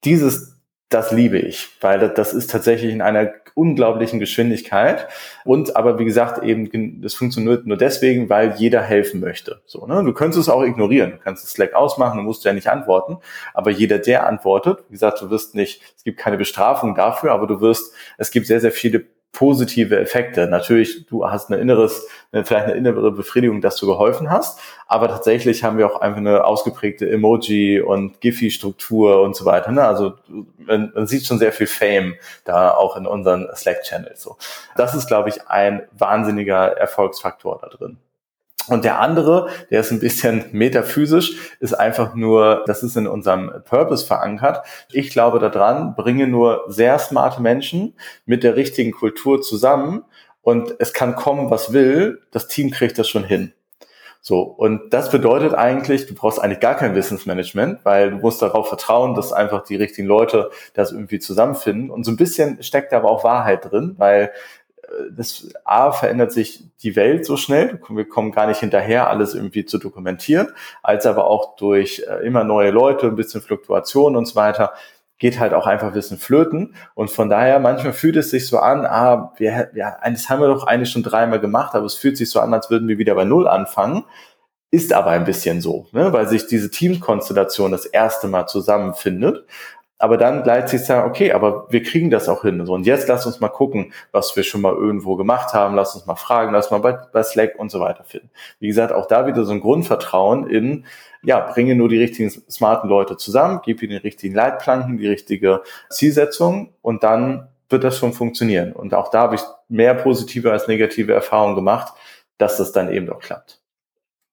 dieses 0.03 0.56
das 0.89 1.11
liebe 1.11 1.37
ich, 1.37 1.67
weil 1.81 1.99
das, 2.09 2.33
ist 2.33 2.49
tatsächlich 2.49 2.93
in 2.93 3.01
einer 3.01 3.33
unglaublichen 3.55 4.19
Geschwindigkeit. 4.19 5.07
Und 5.43 5.75
aber 5.75 5.99
wie 5.99 6.05
gesagt, 6.05 6.43
eben, 6.43 7.01
das 7.01 7.13
funktioniert 7.13 7.65
nur 7.65 7.75
deswegen, 7.75 8.29
weil 8.29 8.53
jeder 8.57 8.81
helfen 8.81 9.19
möchte. 9.19 9.61
So, 9.65 9.85
ne? 9.85 10.01
Du 10.03 10.13
könntest 10.13 10.39
es 10.39 10.49
auch 10.49 10.63
ignorieren. 10.63 11.11
Du 11.11 11.17
kannst 11.17 11.43
das 11.43 11.51
Slack 11.51 11.73
ausmachen, 11.73 12.17
du 12.17 12.23
musst 12.23 12.45
ja 12.45 12.53
nicht 12.53 12.69
antworten. 12.69 13.17
Aber 13.53 13.69
jeder, 13.69 13.99
der 13.99 14.27
antwortet, 14.27 14.83
wie 14.87 14.93
gesagt, 14.93 15.21
du 15.21 15.29
wirst 15.29 15.55
nicht, 15.55 15.81
es 15.97 16.03
gibt 16.05 16.19
keine 16.19 16.37
Bestrafung 16.37 16.95
dafür, 16.95 17.31
aber 17.31 17.47
du 17.47 17.59
wirst, 17.59 17.93
es 18.17 18.31
gibt 18.31 18.47
sehr, 18.47 18.61
sehr 18.61 18.71
viele 18.71 19.05
positive 19.31 19.99
Effekte. 19.99 20.47
Natürlich, 20.47 21.05
du 21.05 21.29
hast 21.29 21.51
eine 21.51 21.61
inneres, 21.61 22.07
vielleicht 22.31 22.65
eine 22.65 22.73
innere 22.73 23.11
Befriedigung, 23.11 23.61
dass 23.61 23.75
du 23.75 23.85
geholfen 23.85 24.29
hast, 24.29 24.59
aber 24.87 25.07
tatsächlich 25.07 25.63
haben 25.63 25.77
wir 25.77 25.85
auch 25.85 26.01
einfach 26.01 26.17
eine 26.17 26.45
ausgeprägte 26.45 27.09
Emoji 27.09 27.79
und 27.81 28.19
Giphy-Struktur 28.21 29.21
und 29.21 29.35
so 29.35 29.45
weiter. 29.45 29.71
Ne? 29.71 29.83
Also 29.83 30.13
man, 30.57 30.91
man, 30.95 31.07
sieht 31.07 31.25
schon 31.25 31.39
sehr 31.39 31.53
viel 31.53 31.67
Fame 31.67 32.15
da 32.45 32.71
auch 32.71 32.97
in 32.97 33.05
unseren 33.05 33.47
Slack-Channels. 33.53 34.21
So, 34.21 34.37
das 34.75 34.95
ist, 34.95 35.07
glaube 35.07 35.29
ich, 35.29 35.47
ein 35.47 35.83
wahnsinniger 35.91 36.77
Erfolgsfaktor 36.77 37.59
da 37.61 37.67
drin. 37.67 37.97
Und 38.67 38.83
der 38.83 38.99
andere, 38.99 39.47
der 39.71 39.79
ist 39.79 39.91
ein 39.91 39.99
bisschen 39.99 40.45
metaphysisch, 40.51 41.55
ist 41.59 41.73
einfach 41.73 42.15
nur, 42.15 42.63
das 42.67 42.83
ist 42.83 42.97
in 42.97 43.07
unserem 43.07 43.51
Purpose 43.65 44.05
verankert. 44.05 44.65
Ich 44.91 45.09
glaube 45.09 45.39
daran, 45.39 45.95
bringe 45.95 46.27
nur 46.27 46.65
sehr 46.67 46.99
smarte 46.99 47.41
Menschen 47.41 47.95
mit 48.25 48.43
der 48.43 48.55
richtigen 48.55 48.91
Kultur 48.91 49.41
zusammen 49.41 50.03
und 50.41 50.75
es 50.79 50.93
kann 50.93 51.15
kommen, 51.15 51.49
was 51.49 51.73
will. 51.73 52.21
Das 52.31 52.47
Team 52.47 52.71
kriegt 52.71 52.97
das 52.97 53.09
schon 53.09 53.23
hin. 53.23 53.53
So. 54.21 54.41
Und 54.41 54.93
das 54.93 55.09
bedeutet 55.09 55.53
eigentlich, 55.53 56.05
du 56.05 56.13
brauchst 56.13 56.39
eigentlich 56.41 56.59
gar 56.59 56.75
kein 56.75 56.95
Wissensmanagement, 56.95 57.85
weil 57.85 58.11
du 58.11 58.17
musst 58.17 58.41
darauf 58.41 58.67
vertrauen, 58.67 59.15
dass 59.15 59.31
einfach 59.31 59.63
die 59.63 59.77
richtigen 59.77 60.05
Leute 60.05 60.49
das 60.73 60.91
irgendwie 60.91 61.19
zusammenfinden. 61.19 61.89
Und 61.89 62.03
so 62.03 62.11
ein 62.11 62.17
bisschen 62.17 62.61
steckt 62.61 62.91
da 62.91 62.97
aber 62.97 63.09
auch 63.09 63.23
Wahrheit 63.23 63.71
drin, 63.71 63.95
weil 63.97 64.31
das 65.11 65.49
A 65.63 65.91
verändert 65.91 66.31
sich 66.31 66.63
die 66.81 66.95
Welt 66.95 67.25
so 67.25 67.37
schnell, 67.37 67.79
wir 67.89 68.07
kommen 68.07 68.31
gar 68.31 68.47
nicht 68.47 68.59
hinterher, 68.59 69.09
alles 69.09 69.35
irgendwie 69.35 69.65
zu 69.65 69.77
dokumentieren, 69.77 70.49
als 70.83 71.05
aber 71.05 71.27
auch 71.27 71.55
durch 71.55 72.03
äh, 72.07 72.25
immer 72.25 72.43
neue 72.43 72.71
Leute, 72.71 73.07
ein 73.07 73.15
bisschen 73.15 73.41
Fluktuation 73.41 74.15
und 74.15 74.25
so 74.25 74.35
weiter, 74.35 74.73
geht 75.19 75.39
halt 75.39 75.53
auch 75.53 75.65
einfach 75.65 75.87
ein 75.87 75.93
bisschen 75.93 76.17
flöten. 76.17 76.75
Und 76.93 77.09
von 77.09 77.29
daher, 77.29 77.59
manchmal 77.59 77.93
fühlt 77.93 78.17
es 78.17 78.29
sich 78.29 78.47
so 78.47 78.59
an, 78.59 78.85
ah, 78.85 79.33
wir, 79.37 79.71
ja, 79.73 79.97
das 80.03 80.29
haben 80.29 80.41
wir 80.41 80.47
doch 80.47 80.67
eigentlich 80.67 80.91
schon 80.91 81.03
dreimal 81.03 81.39
gemacht, 81.39 81.75
aber 81.75 81.85
es 81.85 81.95
fühlt 81.95 82.17
sich 82.17 82.29
so 82.29 82.39
an, 82.39 82.53
als 82.53 82.69
würden 82.69 82.87
wir 82.87 82.97
wieder 82.97 83.15
bei 83.15 83.25
Null 83.25 83.47
anfangen. 83.47 84.05
Ist 84.69 84.91
aber 84.91 85.11
ein 85.11 85.23
bisschen 85.23 85.61
so, 85.61 85.87
ne? 85.93 86.11
weil 86.11 86.27
sich 86.27 86.45
diese 86.45 86.69
Teamkonstellation 86.69 87.71
das 87.71 87.85
erste 87.85 88.27
Mal 88.27 88.47
zusammenfindet 88.47 89.45
aber 89.99 90.17
dann 90.17 90.43
gleichzeitig 90.43 90.85
sagen, 90.85 91.09
okay, 91.09 91.31
aber 91.31 91.65
wir 91.69 91.81
kriegen 91.81 92.11
das 92.11 92.29
auch 92.29 92.43
hin. 92.43 92.63
So, 92.65 92.73
und 92.73 92.85
jetzt 92.85 93.07
lass 93.07 93.25
uns 93.25 93.39
mal 93.39 93.49
gucken, 93.49 93.93
was 94.11 94.35
wir 94.35 94.43
schon 94.43 94.61
mal 94.61 94.73
irgendwo 94.73 95.15
gemacht 95.15 95.53
haben. 95.53 95.75
Lass 95.75 95.95
uns 95.95 96.05
mal 96.05 96.15
fragen, 96.15 96.53
lass 96.53 96.69
mal 96.69 96.79
bei, 96.79 96.91
bei 96.91 97.23
Slack 97.23 97.57
und 97.57 97.71
so 97.71 97.79
weiter 97.79 98.03
finden. 98.03 98.29
Wie 98.59 98.67
gesagt, 98.67 98.93
auch 98.93 99.07
da 99.07 99.25
wieder 99.25 99.43
so 99.43 99.53
ein 99.53 99.59
Grundvertrauen 99.59 100.47
in, 100.47 100.85
ja, 101.23 101.39
bringe 101.39 101.75
nur 101.75 101.89
die 101.89 101.99
richtigen 101.99 102.29
smarten 102.29 102.89
Leute 102.89 103.17
zusammen, 103.17 103.61
gib 103.63 103.81
ihnen 103.81 103.91
die 103.91 103.97
richtigen 103.97 104.35
Leitplanken, 104.35 104.97
die 104.97 105.07
richtige 105.07 105.61
Zielsetzung 105.89 106.73
und 106.81 107.03
dann 107.03 107.47
wird 107.69 107.83
das 107.83 107.97
schon 107.97 108.13
funktionieren. 108.13 108.73
Und 108.73 108.93
auch 108.93 109.09
da 109.09 109.21
habe 109.21 109.35
ich 109.35 109.41
mehr 109.67 109.95
positive 109.95 110.51
als 110.51 110.67
negative 110.67 111.13
Erfahrungen 111.13 111.55
gemacht, 111.55 111.93
dass 112.37 112.57
das 112.57 112.71
dann 112.71 112.91
eben 112.91 113.07
doch 113.07 113.19
klappt 113.19 113.59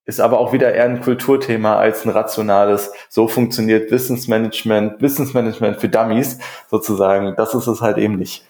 ist 0.05 0.19
aber 0.19 0.39
auch 0.39 0.53
wieder 0.53 0.73
eher 0.73 0.85
ein 0.85 1.01
Kulturthema 1.01 1.77
als 1.77 2.05
ein 2.05 2.09
rationales, 2.09 2.91
so 3.09 3.27
funktioniert 3.27 3.91
Wissensmanagement, 3.91 5.01
Wissensmanagement 5.01 5.77
für 5.77 5.89
Dummies 5.89 6.39
sozusagen. 6.69 7.35
Das 7.35 7.55
ist 7.55 7.67
es 7.67 7.81
halt 7.81 7.97
eben 7.97 8.17
nicht. 8.17 8.45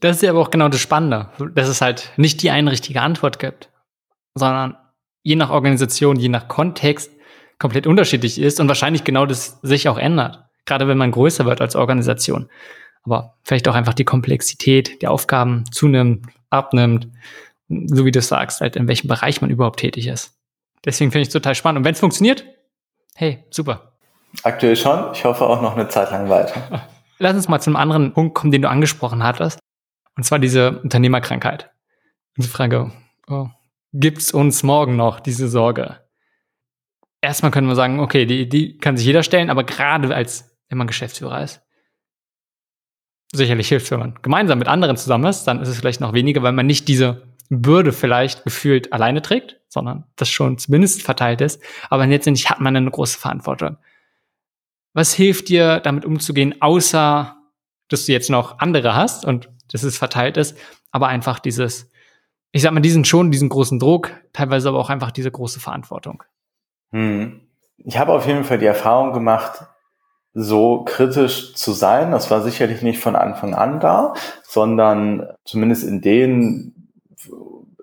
Das 0.00 0.16
ist 0.16 0.22
ja 0.22 0.30
aber 0.30 0.40
auch 0.40 0.50
genau 0.50 0.68
das 0.68 0.80
Spannende, 0.80 1.28
dass 1.54 1.68
es 1.68 1.82
halt 1.82 2.12
nicht 2.16 2.42
die 2.42 2.50
eine 2.50 2.70
richtige 2.70 3.02
Antwort 3.02 3.38
gibt, 3.38 3.70
sondern 4.34 4.76
je 5.22 5.36
nach 5.36 5.50
Organisation, 5.50 6.16
je 6.16 6.30
nach 6.30 6.48
Kontext 6.48 7.12
komplett 7.58 7.86
unterschiedlich 7.86 8.40
ist 8.40 8.58
und 8.58 8.68
wahrscheinlich 8.68 9.04
genau 9.04 9.26
das 9.26 9.58
sich 9.62 9.88
auch 9.88 9.98
ändert. 9.98 10.44
Gerade 10.64 10.88
wenn 10.88 10.98
man 10.98 11.12
größer 11.12 11.44
wird 11.44 11.60
als 11.60 11.76
Organisation. 11.76 12.48
Aber 13.02 13.36
vielleicht 13.42 13.68
auch 13.68 13.74
einfach 13.74 13.94
die 13.94 14.04
Komplexität 14.04 15.02
der 15.02 15.10
Aufgaben 15.10 15.64
zunimmt, 15.70 16.26
abnimmt, 16.50 17.08
so 17.68 18.04
wie 18.04 18.10
du 18.10 18.20
sagst, 18.20 18.60
halt 18.60 18.76
in 18.76 18.88
welchem 18.88 19.08
Bereich 19.08 19.40
man 19.40 19.50
überhaupt 19.50 19.80
tätig 19.80 20.06
ist. 20.06 20.36
Deswegen 20.84 21.10
finde 21.10 21.22
ich 21.22 21.28
es 21.28 21.32
total 21.32 21.54
spannend. 21.54 21.78
Und 21.78 21.84
wenn 21.84 21.94
es 21.94 22.00
funktioniert, 22.00 22.44
hey, 23.14 23.44
super. 23.50 23.92
Aktuell 24.42 24.76
schon. 24.76 25.12
Ich 25.12 25.24
hoffe 25.24 25.44
auch 25.44 25.62
noch 25.62 25.76
eine 25.76 25.88
Zeit 25.88 26.10
lang 26.10 26.28
weiter. 26.28 26.88
Lass 27.18 27.34
uns 27.34 27.48
mal 27.48 27.60
zum 27.60 27.76
anderen 27.76 28.12
Punkt 28.12 28.34
kommen, 28.34 28.52
den 28.52 28.62
du 28.62 28.68
angesprochen 28.68 29.22
hattest. 29.22 29.58
Und 30.16 30.24
zwar 30.24 30.38
diese 30.38 30.80
Unternehmerkrankheit. 30.80 31.70
Und 32.36 32.44
die 32.44 32.50
Frage, 32.50 32.92
oh, 33.28 33.48
gibt 33.92 34.18
es 34.18 34.32
uns 34.32 34.62
morgen 34.62 34.96
noch 34.96 35.20
diese 35.20 35.48
Sorge? 35.48 36.00
Erstmal 37.22 37.50
können 37.50 37.68
wir 37.68 37.74
sagen, 37.74 38.00
okay, 38.00 38.26
die, 38.26 38.48
die 38.48 38.78
kann 38.78 38.96
sich 38.96 39.06
jeder 39.06 39.22
stellen, 39.22 39.50
aber 39.50 39.64
gerade 39.64 40.14
als, 40.14 40.56
wenn 40.68 40.78
man 40.78 40.86
Geschäftsführer 40.86 41.42
ist, 41.42 41.62
sicherlich 43.32 43.68
hilft, 43.68 43.90
wenn 43.90 43.98
man 43.98 44.18
gemeinsam 44.22 44.58
mit 44.58 44.68
anderen 44.68 44.96
zusammen 44.96 45.24
ist, 45.24 45.44
dann 45.44 45.60
ist 45.60 45.68
es 45.68 45.78
vielleicht 45.78 46.00
noch 46.00 46.12
weniger, 46.12 46.42
weil 46.42 46.52
man 46.52 46.66
nicht 46.66 46.88
diese 46.88 47.35
Bürde 47.48 47.92
vielleicht 47.92 48.44
gefühlt 48.44 48.92
alleine 48.92 49.22
trägt, 49.22 49.60
sondern 49.68 50.04
das 50.16 50.28
schon 50.28 50.58
zumindest 50.58 51.02
verteilt 51.02 51.40
ist. 51.40 51.62
Aber 51.90 52.06
letztendlich 52.06 52.50
hat 52.50 52.60
man 52.60 52.76
eine 52.76 52.90
große 52.90 53.18
Verantwortung. 53.18 53.76
Was 54.92 55.12
hilft 55.12 55.48
dir, 55.48 55.80
damit 55.80 56.04
umzugehen, 56.04 56.60
außer 56.60 57.36
dass 57.88 58.06
du 58.06 58.12
jetzt 58.12 58.30
noch 58.30 58.58
andere 58.58 58.94
hast 58.94 59.24
und 59.24 59.50
dass 59.72 59.82
es 59.82 59.98
verteilt 59.98 60.36
ist, 60.36 60.56
aber 60.90 61.08
einfach 61.08 61.38
dieses, 61.38 61.90
ich 62.52 62.62
sag 62.62 62.72
mal, 62.72 62.80
diesen 62.80 63.04
schon, 63.04 63.30
diesen 63.30 63.48
großen 63.48 63.78
Druck, 63.78 64.10
teilweise 64.32 64.68
aber 64.68 64.78
auch 64.78 64.90
einfach 64.90 65.10
diese 65.10 65.30
große 65.30 65.60
Verantwortung. 65.60 66.22
Hm. 66.92 67.40
Ich 67.78 67.98
habe 67.98 68.12
auf 68.12 68.26
jeden 68.26 68.44
Fall 68.44 68.58
die 68.58 68.66
Erfahrung 68.66 69.12
gemacht, 69.12 69.66
so 70.32 70.84
kritisch 70.84 71.54
zu 71.54 71.72
sein. 71.72 72.10
Das 72.10 72.30
war 72.30 72.42
sicherlich 72.42 72.82
nicht 72.82 73.00
von 73.00 73.16
Anfang 73.16 73.54
an 73.54 73.80
da, 73.80 74.14
sondern 74.42 75.28
zumindest 75.44 75.84
in 75.84 76.00
den 76.00 76.75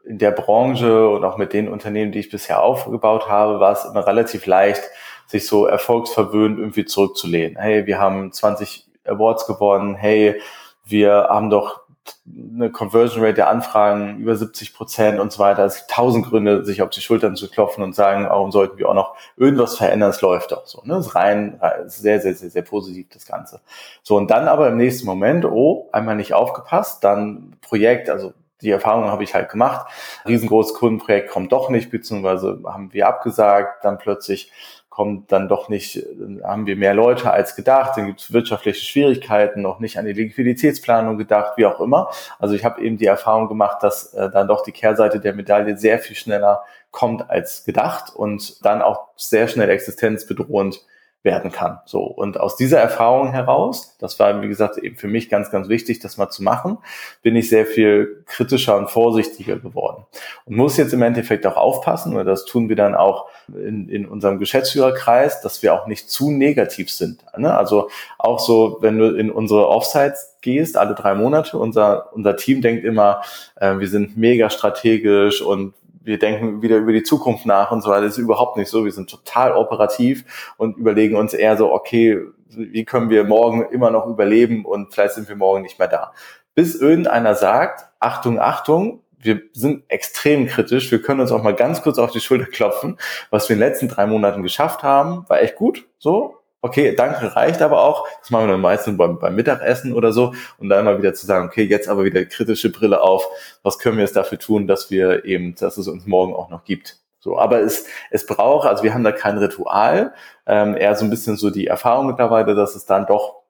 in 0.06 0.18
der 0.18 0.32
Branche 0.32 1.10
und 1.10 1.24
auch 1.24 1.38
mit 1.38 1.54
den 1.54 1.70
Unternehmen, 1.70 2.12
die 2.12 2.20
ich 2.20 2.30
bisher 2.30 2.62
aufgebaut 2.62 3.30
habe, 3.30 3.60
war 3.60 3.72
es 3.72 3.86
immer 3.86 4.06
relativ 4.06 4.46
leicht, 4.46 4.84
sich 5.28 5.48
so 5.48 5.66
erfolgsverwöhnt 5.66 6.60
irgendwie 6.60 6.86
zurückzulehnen. 6.86 7.58
Hey, 7.58 7.86
wir 7.86 8.00
haben 8.00 8.32
20 8.32 8.86
Awards 9.06 9.48
gewonnen. 9.48 9.96
Hey, 9.96 10.42
wir 10.86 11.28
haben 11.30 11.50
doch 11.50 11.84
eine 12.26 12.70
Conversion 12.70 13.24
Rate 13.24 13.36
der 13.36 13.50
Anfragen 13.50 14.18
über 14.20 14.36
70 14.36 14.74
Prozent 14.74 15.20
und 15.20 15.32
so 15.32 15.40
weiter. 15.40 15.64
Es 15.66 15.78
gibt 15.78 15.92
tausend 15.92 16.26
Gründe, 16.26 16.66
sich 16.66 16.82
auf 16.82 16.90
die 16.90 17.02
Schultern 17.02 17.36
zu 17.36 17.50
klopfen 17.50 17.84
und 17.84 17.96
sagen, 17.96 18.26
warum 18.26 18.52
sollten 18.52 18.78
wir 18.78 18.90
auch 18.90 18.94
noch 18.94 19.16
irgendwas 19.38 19.78
verändern? 19.78 20.10
Es 20.10 20.22
läuft 20.22 20.52
doch 20.52 20.66
so. 20.66 20.82
Ne? 20.84 20.96
Das 20.96 21.08
ist 21.08 21.16
rein, 21.16 21.60
sehr, 21.86 22.20
sehr, 22.20 22.34
sehr, 22.34 22.50
sehr 22.50 22.62
positiv, 22.62 23.08
das 23.14 23.26
Ganze. 23.26 23.62
So, 24.04 24.18
und 24.18 24.32
dann 24.32 24.48
aber 24.48 24.68
im 24.68 24.78
nächsten 24.78 25.06
Moment, 25.06 25.46
oh, 25.46 25.90
einmal 25.92 26.16
nicht 26.16 26.34
aufgepasst, 26.34 27.04
dann 27.04 27.56
Projekt, 27.62 28.10
also 28.10 28.34
die 28.64 28.72
Erfahrung 28.72 29.06
habe 29.06 29.24
ich 29.24 29.36
halt 29.36 29.50
gemacht. 29.50 29.88
Riesengroßes 30.28 30.74
Kundenprojekt 30.74 31.30
kommt 31.30 31.52
doch 31.52 31.70
nicht, 31.70 31.92
beziehungsweise 31.92 32.60
haben 32.66 32.92
wir 32.94 33.08
abgesagt, 33.08 33.84
dann 33.84 33.98
plötzlich 33.98 34.52
kommt 34.94 35.32
dann 35.32 35.48
doch 35.48 35.70
nicht, 35.70 36.06
haben 36.44 36.68
wir 36.68 36.76
mehr 36.76 36.94
Leute 36.94 37.32
als 37.32 37.56
gedacht, 37.56 37.98
dann 37.98 38.06
gibt 38.06 38.22
es 38.22 38.32
wirtschaftliche 38.32 38.86
Schwierigkeiten, 38.86 39.64
noch 39.64 39.80
nicht 39.80 39.98
an 39.98 40.06
die 40.06 40.14
Liquiditätsplanung 40.14 41.18
gedacht, 41.18 41.54
wie 41.58 41.66
auch 41.66 41.80
immer. 41.80 42.12
Also 42.38 42.54
ich 42.54 42.64
habe 42.64 42.80
eben 42.80 42.98
die 42.98 43.08
Erfahrung 43.08 43.48
gemacht, 43.48 43.82
dass 43.82 44.14
äh, 44.14 44.30
dann 44.30 44.48
doch 44.48 44.62
die 44.62 44.72
Kehrseite 44.72 45.20
der 45.20 45.34
Medaille 45.34 45.78
sehr 45.78 45.98
viel 45.98 46.16
schneller 46.16 46.64
kommt 46.92 47.28
als 47.28 47.66
gedacht 47.66 48.16
und 48.16 48.64
dann 48.64 48.84
auch 48.84 49.08
sehr 49.16 49.48
schnell 49.48 49.72
existenzbedrohend 49.72 50.86
werden 51.24 51.52
kann. 51.54 51.80
So. 51.86 52.02
Und 52.02 52.40
aus 52.40 52.58
dieser 52.58 52.80
Erfahrung 52.80 53.32
heraus, 53.32 53.96
das 54.00 54.20
war, 54.20 54.42
wie 54.42 54.48
gesagt, 54.50 54.78
eben 54.78 54.98
für 54.98 55.08
mich 55.08 55.30
ganz, 55.30 55.50
ganz 55.50 55.70
wichtig, 55.70 56.00
das 56.00 56.18
mal 56.18 56.30
zu 56.30 56.44
machen, 56.44 56.78
bin 57.22 57.38
ich 57.38 57.50
sehr 57.50 57.66
viel 57.66 58.24
kritischer 58.28 58.78
und 58.78 58.92
vorsichtiger 58.92 59.58
geworden. 59.58 60.04
Und 60.46 60.58
muss 60.58 60.76
jetzt 60.76 60.94
im 60.94 61.02
Endeffekt 61.02 61.48
auch 61.48 61.56
aufpassen, 61.56 62.14
oder 62.14 62.26
das 62.26 62.44
tun 62.44 62.68
wir 62.68 62.76
dann 62.76 62.94
auch 62.94 63.30
in, 63.48 63.88
in 63.88 64.06
unserem 64.06 64.38
Geschäftsführerkreis, 64.38 65.42
dass 65.42 65.64
wir 65.64 65.74
auch 65.74 65.88
nicht 65.88 66.10
zu 66.10 66.30
negativ 66.30 66.92
sind. 66.92 67.24
Ne? 67.38 67.56
Also 67.56 67.90
auch 68.18 68.40
so, 68.40 68.80
wenn 68.82 68.98
du 68.98 69.16
in 69.16 69.32
unsere 69.32 69.70
Offsites 69.70 70.36
gehst, 70.42 70.76
alle 70.76 70.94
drei 70.94 71.16
Monate, 71.16 71.58
unser, 71.58 72.14
unser 72.14 72.36
Team 72.36 72.62
denkt 72.62 72.84
immer, 72.84 73.22
äh, 73.56 73.80
wir 73.80 73.88
sind 73.88 74.18
mega 74.18 74.50
strategisch 74.50 75.42
und 75.42 75.74
wir 76.04 76.20
denken 76.20 76.62
wieder 76.62 76.78
über 76.78 76.92
die 76.92 77.04
Zukunft 77.04 77.46
nach 77.46 77.72
und 77.72 77.82
so 77.82 77.90
weiter. 77.90 78.04
Das 78.04 78.14
ist 78.14 78.24
überhaupt 78.24 78.58
nicht 78.58 78.70
so. 78.70 78.86
Wir 78.86 78.92
sind 78.92 79.10
total 79.10 79.54
operativ 79.54 80.54
und 80.58 80.78
überlegen 80.78 81.16
uns 81.16 81.34
eher 81.34 81.58
so, 81.58 81.72
okay, 81.72 82.20
wie 82.50 82.86
können 82.86 83.10
wir 83.10 83.24
morgen 83.24 83.66
immer 83.72 83.90
noch 83.90 84.06
überleben 84.08 84.66
und 84.66 84.94
vielleicht 84.94 85.14
sind 85.14 85.30
wir 85.30 85.36
morgen 85.36 85.62
nicht 85.62 85.80
mehr 85.80 85.88
da. 85.88 86.14
Bis 86.56 86.76
irgendeiner 86.76 87.36
sagt, 87.36 87.88
Achtung, 88.00 88.40
Achtung, 88.40 89.02
wir 89.18 89.42
sind 89.54 89.84
extrem 89.88 90.48
kritisch. 90.48 90.92
Wir 90.92 91.02
können 91.02 91.22
uns 91.22 91.32
auch 91.32 91.42
mal 91.42 91.56
ganz 91.56 91.82
kurz 91.82 91.98
auf 91.98 92.12
die 92.12 92.20
Schulter 92.20 92.46
klopfen. 92.46 92.98
Was 93.30 93.48
wir 93.48 93.56
in 93.56 93.62
den 93.62 93.70
letzten 93.70 93.88
drei 93.88 94.06
Monaten 94.06 94.44
geschafft 94.44 94.84
haben, 94.84 95.26
war 95.30 95.42
echt 95.42 95.56
gut. 95.56 95.88
So, 95.98 96.38
okay, 96.64 96.96
danke 96.96 97.36
reicht 97.36 97.62
aber 97.62 97.84
auch. 97.84 98.08
Das 98.20 98.32
machen 98.32 98.48
wir 98.48 98.54
dann 98.54 98.62
meistens 98.62 98.98
beim, 98.98 99.20
beim 99.20 99.36
Mittagessen 99.36 99.94
oder 99.94 100.12
so. 100.12 100.34
Und 100.58 100.70
dann 100.70 100.86
mal 100.86 100.98
wieder 100.98 101.14
zu 101.14 101.26
sagen, 101.26 101.46
okay, 101.46 101.64
jetzt 101.64 101.88
aber 101.88 102.06
wieder 102.06 102.26
kritische 102.26 102.72
Brille 102.72 103.02
auf. 103.02 103.28
Was 103.62 103.78
können 103.78 103.98
wir 103.98 104.04
jetzt 104.04 104.16
dafür 104.16 104.40
tun, 104.40 104.66
dass 104.66 104.90
wir 104.90 105.26
eben, 105.26 105.54
dass 105.56 105.78
es 105.78 105.88
uns 105.88 106.08
morgen 106.08 106.34
auch 106.34 106.50
noch 106.50 106.64
gibt? 106.64 106.98
So, 107.20 107.38
aber 107.38 107.60
es, 107.60 107.86
es 108.12 108.26
braucht, 108.26 108.68
also 108.68 108.84
wir 108.84 108.94
haben 108.94 109.04
da 109.04 109.12
kein 109.12 109.38
Ritual, 109.38 110.14
ähm, 110.46 110.76
eher 110.76 110.96
so 110.96 111.06
ein 111.06 111.10
bisschen 111.10 111.38
so 111.38 111.50
die 111.50 111.68
Erfahrung 111.68 112.08
mittlerweile, 112.08 112.56
dass 112.56 112.76
es 112.76 112.86
dann 112.86 113.06
doch 113.06 113.44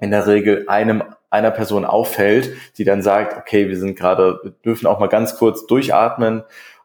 in 0.00 0.10
der 0.10 0.26
Regel 0.26 0.64
einem 0.68 1.04
einer 1.30 1.50
Person 1.50 1.84
auffällt, 1.84 2.52
die 2.76 2.84
dann 2.84 3.02
sagt, 3.02 3.38
okay, 3.38 3.68
wir 3.68 3.78
sind 3.78 3.96
gerade, 3.96 4.40
wir 4.42 4.50
dürfen 4.50 4.86
auch 4.86 4.98
mal 4.98 5.08
ganz 5.08 5.36
kurz 5.36 5.66
durchatmen 5.66 6.42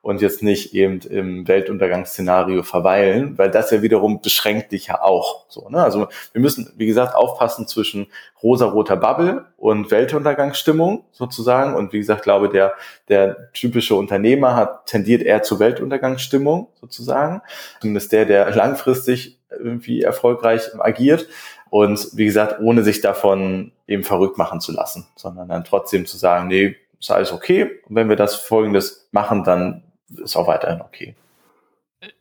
und 0.08 0.22
jetzt 0.22 0.42
nicht 0.42 0.74
eben 0.74 1.02
im 1.02 1.50
Weltuntergangsszenario 1.50 2.64
verweilen, 2.64 3.38
weil 3.38 3.52
das 3.52 3.72
ja 3.72 3.82
wiederum 3.82 4.22
beschränkt 4.22 4.72
dich 4.72 4.88
ja 4.88 5.02
auch. 5.02 5.44
So, 5.50 5.68
ne? 5.68 5.84
Also 5.84 6.08
wir 6.32 6.40
müssen, 6.40 6.72
wie 6.78 6.86
gesagt, 6.86 7.14
aufpassen 7.14 7.68
zwischen 7.68 8.08
rosa-roter 8.42 8.96
Bubble 8.96 9.48
und 9.58 9.92
Weltuntergangsstimmung 9.92 11.04
sozusagen. 11.12 11.76
Und 11.76 11.92
wie 11.92 11.98
gesagt, 11.98 12.24
glaube 12.24 12.48
der 12.48 12.76
der 13.10 13.52
typische 13.52 13.96
Unternehmer 13.96 14.56
hat 14.56 14.86
tendiert 14.86 15.24
eher 15.24 15.44
zur 15.44 15.60
Weltuntergangsstimmung 15.60 16.70
sozusagen. 16.80 17.42
Zumindest 17.82 18.14
der, 18.14 18.24
der 18.24 18.56
langfristig 18.56 19.42
irgendwie 19.50 20.04
erfolgreich 20.04 20.70
agiert. 20.80 21.28
Und 21.70 22.12
wie 22.14 22.24
gesagt, 22.24 22.62
ohne 22.62 22.84
sich 22.84 23.02
davon 23.02 23.74
eben 23.88 24.06
verrückt 24.06 24.38
machen 24.38 24.62
zu 24.62 24.72
lassen, 24.72 25.06
sondern 25.18 25.50
dann 25.50 25.66
trotzdem 25.66 26.06
zu 26.06 26.16
sagen, 26.16 26.48
nee, 26.48 26.78
ist 26.98 27.12
alles 27.12 27.34
okay. 27.34 27.82
Und 27.90 27.96
wenn 27.98 28.08
wir 28.08 28.16
das 28.16 28.36
Folgendes 28.36 29.10
machen, 29.12 29.44
dann 29.44 29.84
ist 30.10 30.36
auch 30.36 30.48
weiterhin 30.48 30.82
okay. 30.82 31.16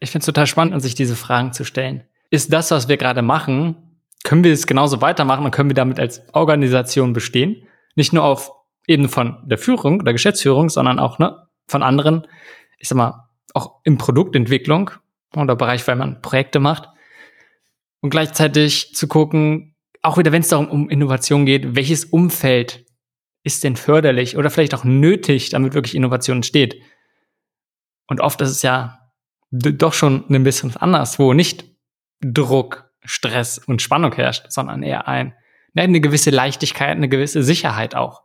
Ich 0.01 0.11
finde 0.11 0.23
es 0.23 0.27
total 0.27 0.47
spannend, 0.47 0.81
sich 0.83 0.95
diese 0.95 1.17
Fragen 1.17 1.53
zu 1.53 1.65
stellen. 1.65 2.05
Ist 2.31 2.53
das, 2.53 2.71
was 2.71 2.89
wir 2.89 2.97
gerade 2.97 3.23
machen, 3.23 3.77
können 4.25 4.43
wir 4.43 4.53
es 4.53 4.67
genauso 4.67 5.01
weitermachen 5.01 5.45
und 5.45 5.51
können 5.53 5.71
wir 5.71 5.75
damit 5.75 6.01
als 6.01 6.23
Organisation 6.33 7.13
bestehen? 7.13 7.69
Nicht 7.95 8.13
nur 8.13 8.25
auf 8.25 8.51
Ebene 8.87 9.09
von 9.09 9.37
der 9.45 9.59
Führung 9.59 10.01
oder 10.01 10.13
Geschäftsführung, 10.13 10.69
sondern 10.69 10.99
auch 10.99 11.19
ne, 11.19 11.47
von 11.69 11.83
anderen, 11.83 12.27
ich 12.79 12.89
sag 12.89 12.97
mal, 12.97 13.29
auch 13.55 13.81
in 13.85 13.99
Produktentwicklung 13.99 14.91
oder 15.37 15.57
Bereich, 15.57 15.87
weil 15.87 15.97
man 15.97 16.23
Projekte 16.23 16.59
macht. 16.59 16.89
Und 18.01 18.11
gleichzeitig 18.11 18.95
zu 18.95 19.09
gucken, 19.09 19.75
auch 20.03 20.19
wieder, 20.19 20.33
wenn 20.33 20.43
es 20.43 20.49
darum 20.49 20.69
um 20.69 20.89
Innovation 20.89 21.47
geht, 21.47 21.75
welches 21.75 22.05
Umfeld 22.05 22.85
ist 23.43 23.65
denn 23.65 23.77
förderlich 23.77 24.37
oder 24.37 24.51
vielleicht 24.51 24.75
auch 24.75 24.85
nötig, 24.85 25.51
damit 25.51 25.75
wirklich 25.75 25.95
Innovation 25.95 26.39
entsteht? 26.39 26.81
Und 28.07 28.21
oft 28.21 28.41
ist 28.41 28.51
es 28.51 28.63
ja 28.63 28.99
doch 29.51 29.93
schon 29.93 30.25
ein 30.29 30.45
bisschen 30.45 30.77
anders, 30.77 31.19
wo 31.19 31.33
nicht 31.33 31.65
Druck, 32.21 32.91
Stress 33.05 33.59
und 33.59 33.83
Spannung 33.83 34.13
herrscht, 34.13 34.47
sondern 34.49 34.83
eher 34.83 35.07
ein, 35.09 35.35
ne, 35.75 35.83
eine 35.83 36.01
gewisse 36.01 36.31
Leichtigkeit, 36.31 36.97
eine 36.97 37.09
gewisse 37.09 37.43
Sicherheit 37.43 37.95
auch. 37.95 38.23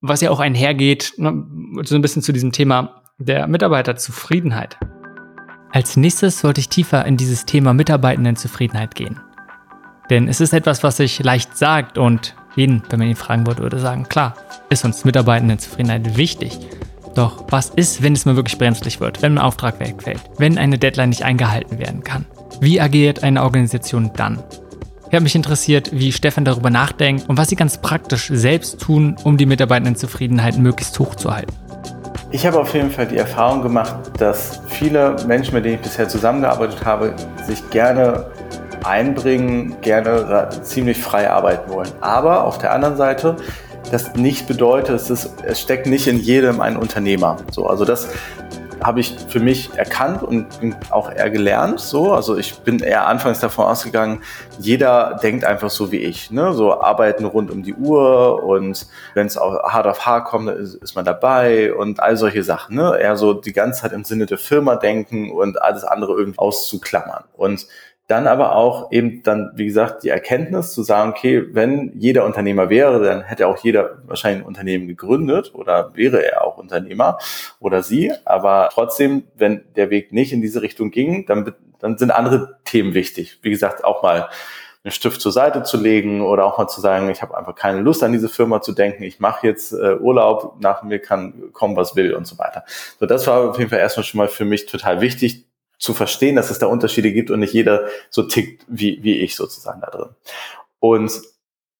Was 0.00 0.20
ja 0.20 0.30
auch 0.30 0.40
einhergeht, 0.40 1.14
ne, 1.16 1.46
so 1.82 1.94
ein 1.94 2.02
bisschen 2.02 2.22
zu 2.22 2.32
diesem 2.32 2.52
Thema 2.52 3.02
der 3.18 3.46
Mitarbeiterzufriedenheit. 3.46 4.78
Als 5.72 5.96
nächstes 5.96 6.40
sollte 6.40 6.60
ich 6.60 6.68
tiefer 6.68 7.04
in 7.04 7.16
dieses 7.16 7.44
Thema 7.44 7.74
Mitarbeitendenzufriedenheit 7.74 8.94
gehen. 8.94 9.20
Denn 10.08 10.28
es 10.28 10.40
ist 10.40 10.54
etwas, 10.54 10.82
was 10.82 10.96
sich 10.96 11.22
leicht 11.22 11.56
sagt 11.56 11.98
und 11.98 12.34
jeden, 12.56 12.82
wenn 12.88 12.98
man 12.98 13.08
ihn 13.08 13.16
fragen 13.16 13.46
würde, 13.46 13.62
würde 13.62 13.78
sagen, 13.78 14.08
klar, 14.08 14.34
ist 14.70 14.84
uns 14.84 15.04
Mitarbeitendenzufriedenheit 15.04 16.16
wichtig. 16.16 16.58
Doch 17.18 17.42
was 17.48 17.70
ist, 17.70 18.00
wenn 18.00 18.12
es 18.12 18.26
mal 18.26 18.36
wirklich 18.36 18.58
brenzlig 18.58 19.00
wird, 19.00 19.22
wenn 19.22 19.34
ein 19.34 19.38
Auftrag 19.44 19.80
wegfällt, 19.80 20.20
wenn 20.38 20.56
eine 20.56 20.78
Deadline 20.78 21.08
nicht 21.08 21.24
eingehalten 21.24 21.80
werden 21.80 22.04
kann? 22.04 22.26
Wie 22.60 22.80
agiert 22.80 23.24
eine 23.24 23.42
Organisation 23.42 24.12
dann? 24.14 24.40
Ich 25.08 25.14
habe 25.14 25.24
mich 25.24 25.34
interessiert, 25.34 25.90
wie 25.90 26.12
Stefan 26.12 26.44
darüber 26.44 26.70
nachdenkt 26.70 27.28
und 27.28 27.36
was 27.36 27.48
sie 27.48 27.56
ganz 27.56 27.78
praktisch 27.78 28.30
selbst 28.32 28.80
tun, 28.80 29.16
um 29.24 29.36
die 29.36 29.46
Mitarbeitendenzufriedenheit 29.46 30.58
möglichst 30.58 30.96
hoch 31.00 31.16
zu 31.16 31.34
halten. 31.34 31.52
Ich 32.30 32.46
habe 32.46 32.60
auf 32.60 32.72
jeden 32.72 32.92
Fall 32.92 33.08
die 33.08 33.16
Erfahrung 33.16 33.62
gemacht, 33.62 33.96
dass 34.18 34.60
viele 34.68 35.16
Menschen, 35.26 35.54
mit 35.54 35.64
denen 35.64 35.74
ich 35.74 35.80
bisher 35.80 36.08
zusammengearbeitet 36.08 36.84
habe, 36.84 37.16
sich 37.48 37.68
gerne 37.70 38.26
einbringen, 38.84 39.74
gerne 39.80 40.50
ziemlich 40.62 40.98
frei 40.98 41.28
arbeiten 41.28 41.68
wollen. 41.72 41.90
Aber 42.00 42.44
auf 42.44 42.58
der 42.58 42.72
anderen 42.72 42.96
Seite 42.96 43.34
das 43.90 44.14
nicht 44.14 44.46
bedeutet, 44.46 44.96
es, 44.96 45.10
ist, 45.10 45.30
es 45.44 45.60
steckt 45.60 45.86
nicht 45.86 46.06
in 46.06 46.18
jedem 46.18 46.60
ein 46.60 46.76
Unternehmer. 46.76 47.36
So, 47.50 47.66
also 47.66 47.84
das 47.84 48.08
habe 48.82 49.00
ich 49.00 49.16
für 49.28 49.40
mich 49.40 49.70
erkannt 49.76 50.22
und 50.22 50.46
auch 50.90 51.10
eher 51.10 51.30
gelernt. 51.30 51.80
So, 51.80 52.12
also 52.12 52.36
ich 52.36 52.58
bin 52.60 52.78
eher 52.80 53.06
anfangs 53.06 53.40
davon 53.40 53.66
ausgegangen, 53.66 54.22
jeder 54.58 55.18
denkt 55.22 55.44
einfach 55.44 55.70
so 55.70 55.90
wie 55.90 55.98
ich. 55.98 56.30
Ne? 56.30 56.52
So 56.52 56.80
arbeiten 56.80 57.24
rund 57.24 57.50
um 57.50 57.62
die 57.62 57.74
Uhr 57.74 58.44
und 58.44 58.86
wenn 59.14 59.26
es 59.26 59.36
auch 59.36 59.62
hart 59.64 59.86
auf 59.86 60.06
hart 60.06 60.26
kommt, 60.26 60.48
ist, 60.50 60.74
ist, 60.76 60.94
man 60.94 61.04
dabei 61.04 61.74
und 61.74 62.00
all 62.00 62.16
solche 62.16 62.42
Sachen. 62.42 62.76
Ne? 62.76 62.96
Eher 62.98 63.16
so 63.16 63.34
die 63.34 63.52
ganze 63.52 63.82
Zeit 63.82 63.92
im 63.92 64.04
Sinne 64.04 64.26
der 64.26 64.38
Firma 64.38 64.76
denken 64.76 65.32
und 65.32 65.60
alles 65.60 65.84
andere 65.84 66.12
irgendwie 66.12 66.38
auszuklammern. 66.38 67.24
Und 67.36 67.66
dann 68.08 68.26
aber 68.26 68.56
auch 68.56 68.90
eben 68.90 69.22
dann, 69.22 69.52
wie 69.54 69.66
gesagt, 69.66 70.02
die 70.02 70.08
Erkenntnis 70.08 70.72
zu 70.72 70.82
sagen, 70.82 71.10
okay, 71.10 71.44
wenn 71.52 71.92
jeder 71.94 72.24
Unternehmer 72.24 72.70
wäre, 72.70 73.04
dann 73.04 73.22
hätte 73.22 73.46
auch 73.46 73.58
jeder 73.58 73.98
wahrscheinlich 74.06 74.42
ein 74.42 74.46
Unternehmen 74.46 74.88
gegründet 74.88 75.54
oder 75.54 75.94
wäre 75.94 76.24
er 76.24 76.42
auch 76.42 76.56
Unternehmer 76.56 77.18
oder 77.60 77.82
sie. 77.82 78.12
Aber 78.24 78.70
trotzdem, 78.72 79.24
wenn 79.36 79.62
der 79.76 79.90
Weg 79.90 80.10
nicht 80.12 80.32
in 80.32 80.40
diese 80.40 80.62
Richtung 80.62 80.90
ging, 80.90 81.26
dann, 81.26 81.54
dann 81.80 81.98
sind 81.98 82.10
andere 82.10 82.56
Themen 82.64 82.94
wichtig. 82.94 83.40
Wie 83.42 83.50
gesagt, 83.50 83.84
auch 83.84 84.02
mal 84.02 84.30
einen 84.84 84.92
Stift 84.92 85.20
zur 85.20 85.32
Seite 85.32 85.62
zu 85.64 85.76
legen 85.76 86.22
oder 86.22 86.46
auch 86.46 86.56
mal 86.56 86.68
zu 86.68 86.80
sagen, 86.80 87.10
ich 87.10 87.20
habe 87.20 87.36
einfach 87.36 87.54
keine 87.54 87.80
Lust 87.80 88.02
an 88.02 88.12
diese 88.12 88.30
Firma 88.30 88.62
zu 88.62 88.72
denken, 88.72 89.02
ich 89.02 89.20
mache 89.20 89.46
jetzt 89.46 89.72
äh, 89.72 89.96
Urlaub, 89.96 90.56
nach 90.60 90.82
mir 90.82 90.98
kann 90.98 91.52
kommen, 91.52 91.76
was 91.76 91.94
will 91.94 92.14
und 92.14 92.26
so 92.26 92.38
weiter. 92.38 92.64
So, 92.98 93.04
das 93.04 93.26
war 93.26 93.50
auf 93.50 93.58
jeden 93.58 93.68
Fall 93.68 93.80
erstmal 93.80 94.04
schon 94.04 94.18
mal 94.18 94.28
für 94.28 94.44
mich 94.46 94.64
total 94.64 95.02
wichtig, 95.02 95.44
zu 95.78 95.94
verstehen, 95.94 96.36
dass 96.36 96.50
es 96.50 96.58
da 96.58 96.66
Unterschiede 96.66 97.12
gibt 97.12 97.30
und 97.30 97.40
nicht 97.40 97.54
jeder 97.54 97.86
so 98.10 98.24
tickt 98.24 98.64
wie, 98.68 99.02
wie 99.02 99.18
ich 99.18 99.36
sozusagen 99.36 99.80
da 99.80 99.90
drin. 99.90 100.10
Und 100.80 101.22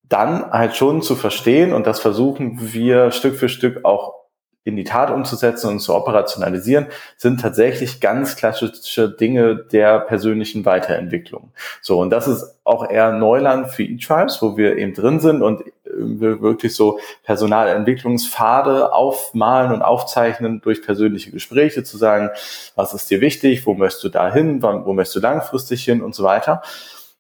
dann 0.05 0.51
halt 0.51 0.77
schon 0.77 1.03
zu 1.03 1.17
verstehen, 1.17 1.73
und 1.73 1.87
das 1.87 2.01
versuchen 2.01 2.73
wir 2.73 3.11
Stück 3.11 3.37
für 3.37 3.49
Stück 3.49 3.85
auch 3.85 4.15
in 4.65 4.77
die 4.77 4.85
Tat 4.85 5.11
umzusetzen 5.11 5.69
und 5.69 5.81
zu 5.81 5.95
operationalisieren, 5.95 6.87
sind 7.17 7.41
tatsächlich 7.41 8.01
ganz 8.01 8.37
klassische 8.37 9.09
Dinge 9.09 9.57
der 9.57 10.01
persönlichen 10.01 10.65
Weiterentwicklung. 10.67 11.53
So, 11.81 12.01
und 12.01 12.11
das 12.11 12.29
ist 12.29 12.59
auch 12.65 12.89
eher 12.89 13.13
Neuland 13.13 13.69
für 13.69 13.83
eTribes, 13.83 14.43
wo 14.43 14.57
wir 14.57 14.77
eben 14.77 14.93
drin 14.93 15.21
sind 15.21 15.43
und 15.43 15.65
wir 15.85 16.43
wirklich 16.43 16.75
so 16.75 16.99
Personalentwicklungspfade 17.25 18.93
aufmalen 18.93 19.73
und 19.73 19.83
aufzeichnen 19.83 20.61
durch 20.61 20.83
persönliche 20.83 21.31
Gespräche, 21.31 21.83
zu 21.83 21.97
sagen, 21.97 22.31
was 22.75 22.93
ist 22.93 23.11
dir 23.11 23.21
wichtig, 23.21 23.67
wo 23.67 23.75
möchtest 23.75 24.05
du 24.05 24.09
da 24.11 24.33
hin, 24.33 24.63
wo 24.63 24.93
möchtest 24.93 25.17
du 25.17 25.21
langfristig 25.21 25.83
hin 25.85 26.03
und 26.03 26.15
so 26.15 26.25
weiter. 26.25 26.63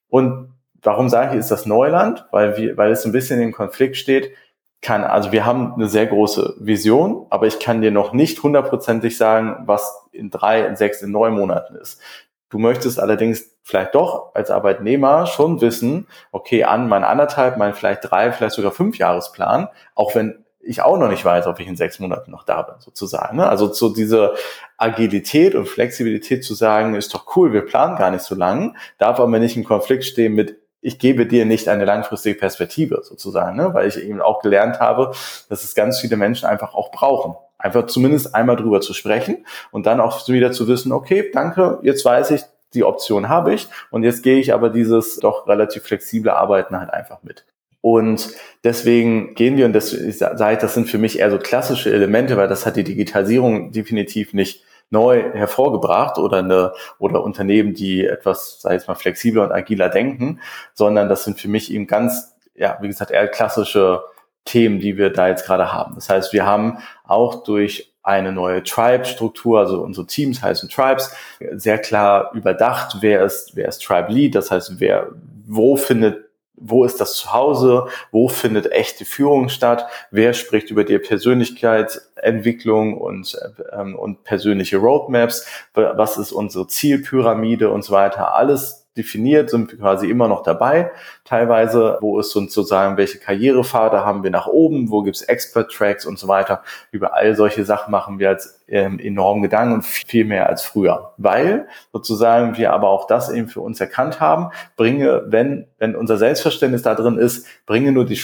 Und 0.08 0.52
warum 0.82 1.08
sage 1.08 1.34
ich, 1.34 1.40
ist 1.40 1.50
das 1.50 1.66
Neuland? 1.66 2.26
Weil, 2.30 2.56
wir, 2.56 2.76
weil 2.76 2.92
es 2.92 3.04
ein 3.04 3.12
bisschen 3.12 3.40
im 3.40 3.52
Konflikt 3.52 3.96
steht, 3.96 4.32
kann, 4.80 5.02
also 5.02 5.32
wir 5.32 5.44
haben 5.44 5.74
eine 5.74 5.88
sehr 5.88 6.06
große 6.06 6.54
Vision, 6.60 7.26
aber 7.30 7.46
ich 7.46 7.58
kann 7.58 7.80
dir 7.80 7.90
noch 7.90 8.12
nicht 8.12 8.42
hundertprozentig 8.42 9.16
sagen, 9.16 9.64
was 9.66 10.06
in 10.12 10.30
drei, 10.30 10.64
in 10.66 10.76
sechs, 10.76 11.02
in 11.02 11.10
neun 11.10 11.34
Monaten 11.34 11.74
ist. 11.74 12.00
Du 12.48 12.58
möchtest 12.58 12.98
allerdings 12.98 13.56
vielleicht 13.62 13.94
doch 13.94 14.34
als 14.34 14.50
Arbeitnehmer 14.50 15.26
schon 15.26 15.60
wissen, 15.60 16.06
okay, 16.32 16.64
an 16.64 16.88
mein 16.88 17.04
anderthalb, 17.04 17.58
mein 17.58 17.74
vielleicht 17.74 18.10
drei, 18.10 18.32
vielleicht 18.32 18.54
sogar 18.54 18.72
fünf 18.72 18.96
Jahresplan, 18.96 19.68
auch 19.94 20.14
wenn 20.14 20.44
ich 20.60 20.82
auch 20.82 20.98
noch 20.98 21.08
nicht 21.08 21.24
weiß, 21.24 21.46
ob 21.46 21.60
ich 21.60 21.66
in 21.66 21.76
sechs 21.76 21.98
Monaten 21.98 22.30
noch 22.30 22.44
da 22.44 22.62
bin, 22.62 22.76
sozusagen. 22.78 23.36
Ne? 23.36 23.48
Also 23.48 23.72
so 23.72 23.88
diese 23.88 24.34
Agilität 24.76 25.54
und 25.54 25.68
Flexibilität 25.68 26.44
zu 26.44 26.54
sagen, 26.54 26.94
ist 26.94 27.14
doch 27.14 27.36
cool, 27.36 27.52
wir 27.52 27.62
planen 27.62 27.96
gar 27.96 28.10
nicht 28.10 28.22
so 28.22 28.34
lang, 28.34 28.76
darf 28.98 29.18
aber 29.18 29.38
nicht 29.38 29.56
im 29.56 29.64
Konflikt 29.64 30.04
stehen 30.04 30.34
mit, 30.34 30.58
ich 30.88 30.98
gebe 30.98 31.26
dir 31.26 31.44
nicht 31.44 31.68
eine 31.68 31.84
langfristige 31.84 32.38
Perspektive 32.38 33.02
sozusagen, 33.02 33.56
ne? 33.56 33.74
weil 33.74 33.86
ich 33.86 34.02
eben 34.02 34.22
auch 34.22 34.40
gelernt 34.40 34.80
habe, 34.80 35.12
dass 35.50 35.62
es 35.62 35.74
ganz 35.74 36.00
viele 36.00 36.16
Menschen 36.16 36.46
einfach 36.46 36.74
auch 36.74 36.90
brauchen. 36.90 37.36
Einfach 37.58 37.86
zumindest 37.86 38.34
einmal 38.34 38.56
drüber 38.56 38.80
zu 38.80 38.94
sprechen 38.94 39.44
und 39.70 39.84
dann 39.86 40.00
auch 40.00 40.26
wieder 40.28 40.50
zu 40.50 40.66
wissen, 40.66 40.92
okay, 40.92 41.30
danke, 41.32 41.78
jetzt 41.82 42.04
weiß 42.04 42.30
ich, 42.30 42.42
die 42.72 42.84
Option 42.84 43.28
habe 43.28 43.52
ich 43.52 43.68
und 43.90 44.02
jetzt 44.02 44.22
gehe 44.22 44.38
ich 44.38 44.54
aber 44.54 44.70
dieses 44.70 45.16
doch 45.16 45.46
relativ 45.46 45.82
flexible 45.82 46.30
Arbeiten 46.30 46.78
halt 46.78 46.90
einfach 46.90 47.22
mit. 47.22 47.44
Und 47.80 48.30
deswegen 48.64 49.34
gehen 49.34 49.56
wir, 49.56 49.66
und 49.66 49.72
das, 49.72 49.92
ich 49.92 50.18
sage, 50.18 50.58
das 50.60 50.74
sind 50.74 50.88
für 50.88 50.98
mich 50.98 51.18
eher 51.18 51.30
so 51.30 51.38
klassische 51.38 51.92
Elemente, 51.92 52.36
weil 52.36 52.48
das 52.48 52.64
hat 52.64 52.76
die 52.76 52.84
Digitalisierung 52.84 53.72
definitiv 53.72 54.32
nicht 54.32 54.64
neu 54.90 55.22
hervorgebracht 55.32 56.18
oder 56.18 56.38
eine 56.38 56.72
oder 56.98 57.22
Unternehmen, 57.22 57.74
die 57.74 58.06
etwas, 58.06 58.60
sei 58.60 58.74
es 58.74 58.86
mal 58.86 58.94
flexibler 58.94 59.44
und 59.44 59.52
agiler 59.52 59.88
denken, 59.88 60.40
sondern 60.74 61.08
das 61.08 61.24
sind 61.24 61.40
für 61.40 61.48
mich 61.48 61.72
eben 61.72 61.86
ganz, 61.86 62.36
ja, 62.54 62.78
wie 62.80 62.88
gesagt, 62.88 63.10
eher 63.10 63.28
klassische 63.28 64.02
Themen, 64.44 64.80
die 64.80 64.96
wir 64.96 65.10
da 65.10 65.28
jetzt 65.28 65.44
gerade 65.44 65.72
haben. 65.72 65.94
Das 65.94 66.08
heißt, 66.08 66.32
wir 66.32 66.46
haben 66.46 66.78
auch 67.04 67.42
durch 67.44 67.92
eine 68.02 68.32
neue 68.32 68.62
Tribe-Struktur, 68.62 69.58
also 69.60 69.82
unsere 69.82 70.06
Teams 70.06 70.42
heißen 70.42 70.70
Tribes, 70.70 71.14
sehr 71.52 71.78
klar 71.78 72.30
überdacht, 72.32 72.98
wer 73.00 73.22
ist, 73.22 73.54
wer 73.54 73.68
ist 73.68 73.82
Tribe 73.82 74.10
Lead, 74.10 74.34
das 74.34 74.50
heißt, 74.50 74.80
wer, 74.80 75.08
wo 75.46 75.76
findet 75.76 76.27
wo 76.60 76.84
ist 76.84 77.00
das 77.00 77.14
Zuhause, 77.14 77.86
wo 78.10 78.28
findet 78.28 78.70
echte 78.72 79.04
Führung 79.04 79.48
statt, 79.48 79.86
wer 80.10 80.34
spricht 80.34 80.70
über 80.70 80.84
die 80.84 80.98
Persönlichkeitsentwicklung 80.98 82.98
und, 82.98 83.38
ähm, 83.72 83.96
und 83.96 84.24
persönliche 84.24 84.78
Roadmaps, 84.78 85.46
was 85.74 86.18
ist 86.18 86.32
unsere 86.32 86.66
Zielpyramide 86.66 87.70
und 87.70 87.82
so 87.82 87.92
weiter. 87.92 88.34
Alles 88.34 88.87
definiert, 88.98 89.50
sind 89.50 89.70
wir 89.70 89.78
quasi 89.78 90.10
immer 90.10 90.28
noch 90.28 90.42
dabei. 90.42 90.90
Teilweise, 91.24 91.98
wo 92.00 92.18
ist 92.18 92.32
sozusagen, 92.32 92.96
welche 92.96 93.18
Karrierepfade 93.18 94.04
haben 94.04 94.22
wir 94.22 94.30
nach 94.30 94.46
oben, 94.46 94.90
wo 94.90 95.02
gibt's 95.02 95.22
Expert-Tracks 95.22 96.04
und 96.04 96.18
so 96.18 96.28
weiter. 96.28 96.62
Über 96.90 97.14
all 97.14 97.36
solche 97.36 97.64
Sachen 97.64 97.90
machen 97.90 98.18
wir 98.18 98.30
jetzt 98.30 98.64
ähm, 98.68 98.98
enorm 98.98 99.40
Gedanken 99.40 99.74
und 99.74 99.86
viel 99.86 100.24
mehr 100.24 100.48
als 100.48 100.62
früher. 100.62 101.12
Weil 101.16 101.68
sozusagen 101.92 102.56
wir 102.56 102.72
aber 102.72 102.90
auch 102.90 103.06
das 103.06 103.30
eben 103.32 103.48
für 103.48 103.60
uns 103.60 103.80
erkannt 103.80 104.20
haben, 104.20 104.50
bringe, 104.76 105.22
wenn, 105.26 105.66
wenn 105.78 105.96
unser 105.96 106.18
Selbstverständnis 106.18 106.82
da 106.82 106.94
drin 106.94 107.16
ist, 107.16 107.46
bringe 107.66 107.92
nur 107.92 108.04
die 108.04 108.20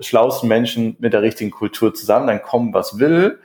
schlauesten 0.00 0.48
Menschen 0.48 0.96
mit 0.98 1.12
der 1.12 1.22
richtigen 1.22 1.50
Kultur 1.50 1.94
zusammen, 1.94 2.26
dann 2.26 2.42
kommen, 2.42 2.72
was 2.74 2.98
will 2.98 3.38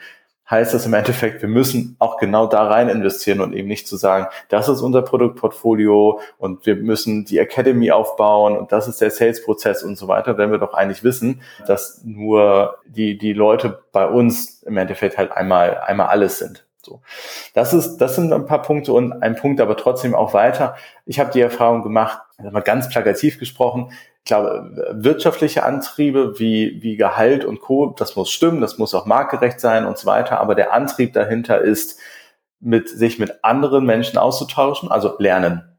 heißt 0.51 0.73
das 0.73 0.85
im 0.85 0.93
Endeffekt, 0.93 1.41
wir 1.41 1.49
müssen 1.49 1.95
auch 1.97 2.17
genau 2.17 2.45
da 2.45 2.67
rein 2.67 2.89
investieren 2.89 3.39
und 3.39 3.53
eben 3.53 3.69
nicht 3.69 3.87
zu 3.87 3.95
sagen, 3.95 4.27
das 4.49 4.67
ist 4.67 4.81
unser 4.81 5.01
Produktportfolio 5.01 6.19
und 6.37 6.65
wir 6.65 6.75
müssen 6.75 7.25
die 7.25 7.39
Academy 7.39 7.91
aufbauen 7.91 8.57
und 8.57 8.71
das 8.71 8.87
ist 8.87 8.99
der 8.99 9.09
Sales-Prozess 9.09 9.81
und 9.81 9.97
so 9.97 10.07
weiter, 10.07 10.37
wenn 10.37 10.51
wir 10.51 10.57
doch 10.57 10.73
eigentlich 10.73 11.03
wissen, 11.03 11.41
dass 11.65 12.01
nur 12.03 12.77
die, 12.85 13.17
die 13.17 13.33
Leute 13.33 13.81
bei 13.93 14.05
uns 14.05 14.61
im 14.63 14.77
Endeffekt 14.77 15.17
halt 15.17 15.31
einmal, 15.31 15.77
einmal 15.77 16.07
alles 16.07 16.37
sind. 16.37 16.65
So. 16.83 17.01
Das 17.53 17.73
ist, 17.73 17.97
das 17.97 18.15
sind 18.15 18.33
ein 18.33 18.45
paar 18.45 18.61
Punkte 18.61 18.93
und 18.93 19.13
ein 19.13 19.35
Punkt 19.35 19.61
aber 19.61 19.77
trotzdem 19.77 20.15
auch 20.15 20.33
weiter. 20.33 20.75
Ich 21.05 21.19
habe 21.19 21.31
die 21.31 21.41
Erfahrung 21.41 21.83
gemacht, 21.83 22.19
mal 22.39 22.61
ganz 22.61 22.89
plakativ 22.89 23.39
gesprochen, 23.39 23.91
ich 24.23 24.25
glaube, 24.25 24.87
wirtschaftliche 24.91 25.63
Antriebe 25.63 26.39
wie, 26.39 26.77
wie 26.83 26.95
Gehalt 26.95 27.43
und 27.43 27.59
Co., 27.59 27.95
das 27.97 28.15
muss 28.15 28.29
stimmen, 28.31 28.61
das 28.61 28.77
muss 28.77 28.93
auch 28.93 29.07
marktgerecht 29.07 29.59
sein 29.59 29.85
und 29.85 29.97
so 29.97 30.05
weiter. 30.05 30.39
Aber 30.39 30.53
der 30.53 30.73
Antrieb 30.73 31.13
dahinter 31.13 31.59
ist, 31.59 31.99
mit, 32.59 32.87
sich 32.87 33.17
mit 33.17 33.43
anderen 33.43 33.85
Menschen 33.85 34.19
auszutauschen, 34.19 34.91
also 34.91 35.15
lernen. 35.17 35.70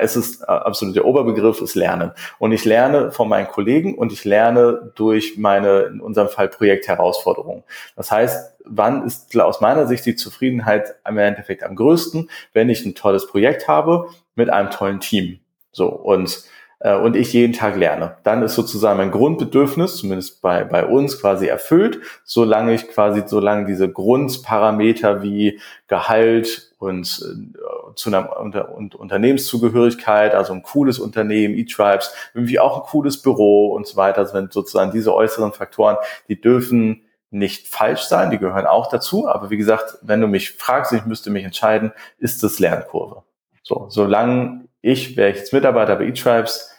Es 0.00 0.16
ist 0.16 0.42
äh, 0.42 0.46
absolut 0.46 0.96
der 0.96 1.04
Oberbegriff 1.04 1.60
ist 1.60 1.74
Lernen. 1.74 2.12
Und 2.38 2.52
ich 2.52 2.64
lerne 2.64 3.10
von 3.12 3.28
meinen 3.28 3.48
Kollegen 3.48 3.96
und 3.96 4.12
ich 4.12 4.24
lerne 4.24 4.92
durch 4.94 5.36
meine, 5.36 5.82
in 5.82 6.00
unserem 6.00 6.28
Fall 6.28 6.48
Projektherausforderungen. 6.48 7.64
Das 7.96 8.10
heißt, 8.10 8.56
wann 8.64 9.06
ist 9.06 9.38
aus 9.38 9.60
meiner 9.60 9.86
Sicht 9.86 10.06
die 10.06 10.16
Zufriedenheit 10.16 10.94
im 11.06 11.18
Endeffekt 11.18 11.62
am 11.62 11.76
größten, 11.76 12.30
wenn 12.52 12.68
ich 12.68 12.84
ein 12.84 12.94
tolles 12.94 13.26
Projekt 13.26 13.68
habe 13.68 14.08
mit 14.34 14.50
einem 14.50 14.70
tollen 14.70 15.00
Team. 15.00 15.40
So. 15.72 15.88
Und 15.88 16.44
äh, 16.80 16.96
und 16.96 17.16
ich 17.16 17.32
jeden 17.32 17.52
Tag 17.52 17.76
lerne. 17.76 18.16
Dann 18.22 18.42
ist 18.42 18.54
sozusagen 18.54 18.98
mein 18.98 19.10
Grundbedürfnis, 19.10 19.96
zumindest 19.96 20.42
bei, 20.42 20.64
bei 20.64 20.84
uns, 20.84 21.20
quasi 21.20 21.46
erfüllt, 21.46 22.00
solange 22.24 22.74
ich 22.74 22.88
quasi, 22.88 23.22
solange 23.26 23.66
diese 23.66 23.90
Grundparameter 23.90 25.22
wie 25.22 25.60
Gehalt 25.88 26.72
und, 26.78 27.24
äh, 27.24 27.94
zu 27.94 28.10
einer 28.10 28.38
Unter 28.38 28.74
und 28.74 28.94
Unternehmenszugehörigkeit, 28.94 30.34
also 30.34 30.52
ein 30.52 30.62
cooles 30.62 30.98
Unternehmen, 30.98 31.54
E-Tribes, 31.54 32.12
irgendwie 32.34 32.60
auch 32.60 32.76
ein 32.82 32.86
cooles 32.86 33.22
Büro 33.22 33.72
und 33.72 33.86
so 33.86 33.96
weiter, 33.96 34.26
sind 34.26 34.52
sozusagen 34.52 34.92
diese 34.92 35.14
äußeren 35.14 35.52
Faktoren, 35.52 35.96
die 36.28 36.40
dürfen 36.40 37.02
nicht 37.30 37.68
falsch 37.68 38.02
sein, 38.02 38.30
die 38.30 38.38
gehören 38.38 38.66
auch 38.66 38.88
dazu. 38.88 39.28
Aber 39.28 39.50
wie 39.50 39.56
gesagt, 39.56 39.98
wenn 40.02 40.20
du 40.20 40.26
mich 40.26 40.52
fragst, 40.52 40.92
ich 40.92 41.06
müsste 41.06 41.30
mich 41.30 41.44
entscheiden, 41.44 41.92
ist 42.18 42.42
das 42.42 42.58
Lernkurve. 42.58 43.22
So, 43.62 43.86
solange 43.88 44.65
ich, 44.86 45.16
wäre 45.16 45.30
ich 45.30 45.38
jetzt 45.38 45.52
Mitarbeiter 45.52 45.96
bei 45.96 46.06
eTribes, 46.06 46.72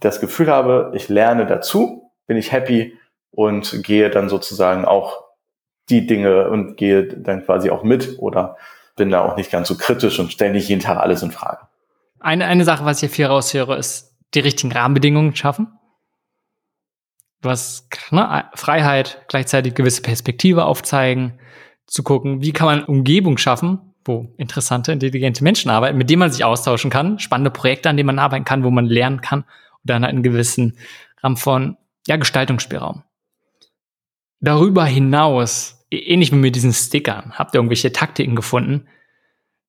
das 0.00 0.20
Gefühl 0.20 0.48
habe, 0.48 0.92
ich 0.94 1.08
lerne 1.08 1.46
dazu, 1.46 2.10
bin 2.26 2.36
ich 2.36 2.50
happy 2.50 2.98
und 3.30 3.82
gehe 3.84 4.10
dann 4.10 4.28
sozusagen 4.28 4.84
auch 4.84 5.22
die 5.88 6.06
Dinge 6.06 6.48
und 6.48 6.76
gehe 6.76 7.06
dann 7.06 7.44
quasi 7.44 7.70
auch 7.70 7.84
mit 7.84 8.18
oder 8.18 8.56
bin 8.96 9.10
da 9.10 9.20
auch 9.20 9.36
nicht 9.36 9.50
ganz 9.50 9.68
so 9.68 9.76
kritisch 9.76 10.18
und 10.18 10.32
stelle 10.32 10.52
nicht 10.52 10.68
jeden 10.68 10.80
Tag 10.80 10.98
alles 10.98 11.22
in 11.22 11.30
Frage. 11.30 11.68
Eine, 12.20 12.46
eine 12.46 12.64
Sache, 12.64 12.84
was 12.84 12.98
ich 12.98 13.00
hier 13.00 13.10
viel 13.10 13.26
raushöre, 13.26 13.76
ist 13.76 14.16
die 14.34 14.40
richtigen 14.40 14.72
Rahmenbedingungen 14.72 15.34
schaffen. 15.36 15.78
Was 17.42 17.88
ne, 18.10 18.44
Freiheit, 18.54 19.24
gleichzeitig 19.28 19.74
gewisse 19.74 20.02
Perspektive 20.02 20.64
aufzeigen, 20.64 21.38
zu 21.86 22.02
gucken, 22.02 22.42
wie 22.42 22.52
kann 22.52 22.66
man 22.66 22.84
Umgebung 22.84 23.38
schaffen, 23.38 23.91
wo 24.04 24.32
interessante, 24.36 24.92
intelligente 24.92 25.44
Menschen 25.44 25.70
arbeiten, 25.70 25.98
mit 25.98 26.10
denen 26.10 26.20
man 26.20 26.32
sich 26.32 26.44
austauschen 26.44 26.90
kann, 26.90 27.18
spannende 27.18 27.50
Projekte, 27.50 27.88
an 27.88 27.96
denen 27.96 28.06
man 28.06 28.18
arbeiten 28.18 28.44
kann, 28.44 28.64
wo 28.64 28.70
man 28.70 28.86
lernen 28.86 29.20
kann 29.20 29.40
und 29.40 29.90
dann 29.90 30.04
einen 30.04 30.22
gewissen 30.22 30.76
Rahmen 31.22 31.36
von 31.36 31.76
ja, 32.06 32.16
Gestaltungsspielraum. 32.16 33.02
Darüber 34.40 34.84
hinaus, 34.84 35.86
ähnlich 35.90 36.32
wie 36.32 36.36
mit 36.36 36.56
diesen 36.56 36.72
Stickern, 36.72 37.32
habt 37.36 37.54
ihr 37.54 37.58
irgendwelche 37.58 37.92
Taktiken 37.92 38.34
gefunden, 38.34 38.86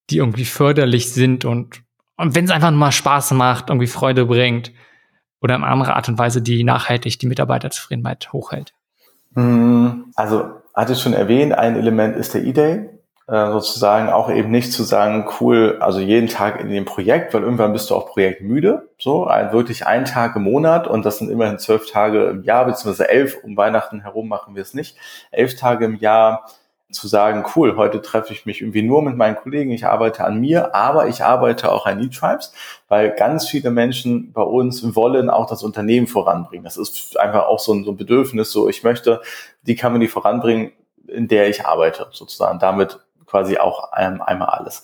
die 0.09 0.17
irgendwie 0.17 0.45
förderlich 0.45 1.13
sind 1.13 1.45
und, 1.45 1.83
und 2.17 2.35
wenn 2.35 2.45
es 2.45 2.51
einfach 2.51 2.71
mal 2.71 2.91
Spaß 2.91 3.31
macht, 3.31 3.69
irgendwie 3.69 3.87
Freude 3.87 4.25
bringt 4.25 4.71
oder 5.41 5.55
in 5.55 5.63
anderer 5.63 5.95
Art 5.95 6.09
und 6.09 6.17
Weise, 6.17 6.41
die 6.41 6.63
nachhaltig 6.63 7.19
die 7.19 7.27
Mitarbeiterzufriedenheit 7.27 8.33
hochhält? 8.33 8.73
Hm, 9.35 10.11
also, 10.15 10.61
hatte 10.73 10.93
ich 10.93 10.99
schon 10.99 11.13
erwähnt, 11.13 11.53
ein 11.53 11.75
Element 11.75 12.15
ist 12.15 12.33
der 12.33 12.43
E-Day. 12.43 12.89
Äh, 13.25 13.51
sozusagen 13.51 14.09
auch 14.09 14.29
eben 14.29 14.51
nicht 14.51 14.73
zu 14.73 14.83
sagen, 14.83 15.29
cool, 15.39 15.77
also 15.79 16.01
jeden 16.01 16.27
Tag 16.27 16.59
in 16.59 16.69
dem 16.69 16.83
Projekt, 16.83 17.33
weil 17.33 17.43
irgendwann 17.43 17.71
bist 17.71 17.89
du 17.89 17.95
auch 17.95 18.07
projektmüde, 18.07 18.89
so, 18.99 19.25
ein, 19.25 19.53
wirklich 19.53 19.87
ein 19.87 20.03
Tag 20.03 20.35
im 20.35 20.43
Monat 20.43 20.87
und 20.87 21.05
das 21.05 21.19
sind 21.19 21.31
immerhin 21.31 21.57
zwölf 21.57 21.89
Tage 21.89 22.25
im 22.25 22.43
Jahr, 22.43 22.65
beziehungsweise 22.65 23.07
elf, 23.07 23.37
um 23.41 23.55
Weihnachten 23.55 24.01
herum 24.01 24.27
machen 24.27 24.55
wir 24.55 24.61
es 24.61 24.73
nicht, 24.73 24.97
elf 25.31 25.55
Tage 25.55 25.85
im 25.85 25.95
Jahr 25.95 26.49
zu 26.91 27.07
sagen, 27.07 27.45
cool, 27.55 27.77
heute 27.77 28.01
treffe 28.01 28.33
ich 28.33 28.45
mich 28.45 28.59
irgendwie 28.59 28.81
nur 28.81 29.01
mit 29.01 29.15
meinen 29.15 29.37
Kollegen, 29.37 29.71
ich 29.71 29.85
arbeite 29.85 30.25
an 30.25 30.41
mir, 30.41 30.75
aber 30.75 31.07
ich 31.07 31.23
arbeite 31.23 31.71
auch 31.71 31.85
an 31.85 32.03
E-Tribes, 32.03 32.51
weil 32.89 33.11
ganz 33.11 33.47
viele 33.47 33.71
Menschen 33.71 34.33
bei 34.33 34.43
uns 34.43 34.95
wollen 34.97 35.29
auch 35.29 35.49
das 35.49 35.63
Unternehmen 35.63 36.07
voranbringen. 36.07 36.65
Das 36.65 36.75
ist 36.75 37.17
einfach 37.17 37.45
auch 37.45 37.59
so 37.59 37.73
ein, 37.73 37.85
so 37.85 37.91
ein 37.91 37.97
Bedürfnis, 37.97 38.51
so 38.51 38.67
ich 38.67 38.83
möchte 38.83 39.21
die 39.61 39.77
Company 39.77 40.09
voranbringen, 40.09 40.73
in 41.07 41.29
der 41.29 41.47
ich 41.47 41.65
arbeite, 41.65 42.07
sozusagen. 42.11 42.59
Damit 42.59 42.99
quasi 43.33 43.57
auch 43.57 43.89
ähm, 43.97 44.21
einmal 44.21 44.49
alles. 44.49 44.83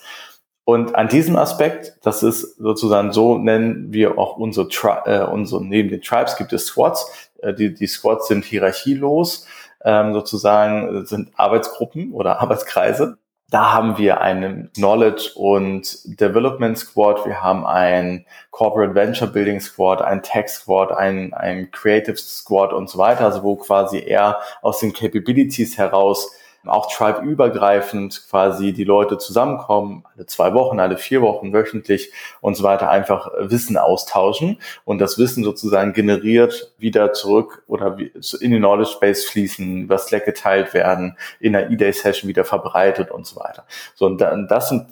Und 0.65 0.95
an 0.95 1.07
diesem 1.07 1.35
Aspekt, 1.35 1.93
das 2.03 2.23
ist 2.23 2.57
sozusagen 2.57 3.11
so, 3.11 3.37
nennen 3.37 3.93
wir 3.93 4.17
auch 4.17 4.37
unsere, 4.37 4.67
Tri 4.67 4.97
äh, 5.05 5.23
unsere 5.23 5.63
neben 5.63 5.89
den 5.89 6.01
Tribes 6.01 6.35
gibt 6.35 6.51
es 6.51 6.65
Squads. 6.65 7.29
Äh, 7.41 7.53
die, 7.53 7.73
die 7.73 7.87
Squads 7.87 8.27
sind 8.27 8.43
hierarchielos, 8.43 9.45
ähm, 9.85 10.13
sozusagen 10.13 11.05
sind 11.05 11.31
Arbeitsgruppen 11.35 12.11
oder 12.11 12.39
Arbeitskreise. 12.41 13.17
Da 13.51 13.73
haben 13.73 13.97
wir 13.97 14.21
einen 14.21 14.71
Knowledge 14.73 15.31
und 15.35 16.01
Development 16.19 16.77
Squad, 16.77 17.25
wir 17.25 17.41
haben 17.41 17.65
ein 17.65 18.25
Corporate 18.51 18.93
Venture 18.93 19.27
Building 19.27 19.59
Squad, 19.59 20.03
ein 20.03 20.21
Tech 20.21 20.49
Squad, 20.49 20.91
ein, 20.91 21.33
ein 21.33 21.71
Creative 21.71 22.17
Squad 22.17 22.73
und 22.73 22.89
so 22.89 22.99
weiter, 22.99 23.25
also 23.25 23.41
wo 23.41 23.55
quasi 23.55 23.99
eher 23.99 24.39
aus 24.61 24.79
den 24.79 24.93
Capabilities 24.93 25.79
heraus 25.79 26.31
auch 26.65 26.91
tribe-übergreifend 26.91 28.27
quasi 28.29 28.73
die 28.73 28.83
Leute 28.83 29.17
zusammenkommen, 29.17 30.03
alle 30.15 30.25
zwei 30.25 30.53
Wochen, 30.53 30.79
alle 30.79 30.97
vier 30.97 31.21
Wochen, 31.21 31.53
wöchentlich 31.53 32.11
und 32.41 32.55
so 32.55 32.63
weiter, 32.63 32.89
einfach 32.89 33.31
Wissen 33.39 33.77
austauschen 33.77 34.59
und 34.85 34.99
das 34.99 35.17
Wissen 35.17 35.43
sozusagen 35.43 35.93
generiert 35.93 36.73
wieder 36.77 37.13
zurück 37.13 37.63
oder 37.67 37.97
in 37.97 38.51
den 38.51 38.59
Knowledge 38.59 38.97
Base 38.99 39.25
fließen, 39.27 39.83
über 39.83 39.97
Slack 39.97 40.25
geteilt 40.25 40.73
werden, 40.73 41.17
in 41.39 41.53
der 41.53 41.69
E-Day-Session 41.69 42.27
wieder 42.27 42.43
verbreitet 42.43 43.11
und 43.11 43.25
so 43.25 43.39
weiter. 43.39 43.65
So, 43.95 44.05
und 44.05 44.19
das 44.19 44.69
sind 44.69 44.87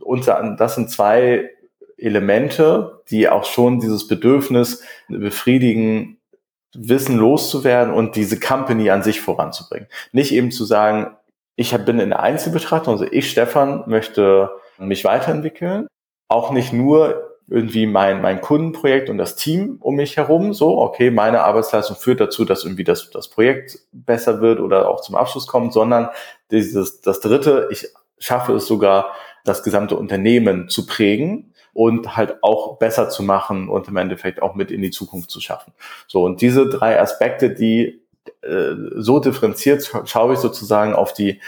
unter, 0.00 0.56
das 0.58 0.74
sind 0.74 0.90
zwei 0.90 1.50
Elemente, 1.96 3.02
die 3.10 3.28
auch 3.28 3.44
schon 3.44 3.80
dieses 3.80 4.06
Bedürfnis 4.08 4.82
befriedigen, 5.08 6.18
Wissen 6.74 7.16
loszuwerden 7.16 7.92
und 7.92 8.16
diese 8.16 8.38
Company 8.38 8.90
an 8.90 9.02
sich 9.02 9.20
voranzubringen. 9.20 9.88
Nicht 10.12 10.32
eben 10.32 10.50
zu 10.50 10.64
sagen, 10.64 11.16
ich 11.56 11.76
bin 11.84 12.00
in 12.00 12.10
der 12.10 12.20
Einzelbetrachtung, 12.20 12.94
also 12.94 13.06
ich, 13.10 13.30
Stefan, 13.30 13.84
möchte 13.86 14.50
mich 14.78 15.04
weiterentwickeln. 15.04 15.86
Auch 16.28 16.50
nicht 16.50 16.72
nur 16.72 17.34
irgendwie 17.48 17.86
mein, 17.86 18.22
mein 18.22 18.40
Kundenprojekt 18.40 19.10
und 19.10 19.18
das 19.18 19.36
Team 19.36 19.76
um 19.80 19.96
mich 19.96 20.16
herum, 20.16 20.54
so, 20.54 20.78
okay, 20.78 21.10
meine 21.10 21.42
Arbeitsleistung 21.42 21.96
führt 21.96 22.20
dazu, 22.20 22.44
dass 22.44 22.64
irgendwie 22.64 22.84
das, 22.84 23.10
das 23.10 23.28
Projekt 23.28 23.78
besser 23.92 24.40
wird 24.40 24.60
oder 24.60 24.88
auch 24.88 25.02
zum 25.02 25.14
Abschluss 25.14 25.46
kommt, 25.46 25.72
sondern 25.72 26.08
dieses, 26.50 27.02
das 27.02 27.20
dritte, 27.20 27.68
ich 27.70 27.88
schaffe 28.18 28.54
es 28.54 28.66
sogar, 28.66 29.12
das 29.44 29.62
gesamte 29.62 29.96
Unternehmen 29.96 30.70
zu 30.70 30.86
prägen 30.86 31.53
und 31.74 32.16
halt 32.16 32.42
auch 32.42 32.78
besser 32.78 33.10
zu 33.10 33.22
machen 33.22 33.68
und 33.68 33.88
im 33.88 33.96
Endeffekt 33.96 34.40
auch 34.40 34.54
mit 34.54 34.70
in 34.70 34.80
die 34.80 34.90
Zukunft 34.90 35.30
zu 35.30 35.40
schaffen. 35.40 35.72
So, 36.06 36.22
und 36.22 36.40
diese 36.40 36.68
drei 36.68 37.00
Aspekte, 37.00 37.50
die 37.50 38.00
äh, 38.42 38.72
so 38.96 39.18
differenziert 39.18 39.90
schaue 40.06 40.34
ich 40.34 40.38
sozusagen 40.38 40.94
auf 40.94 41.12
die 41.12 41.40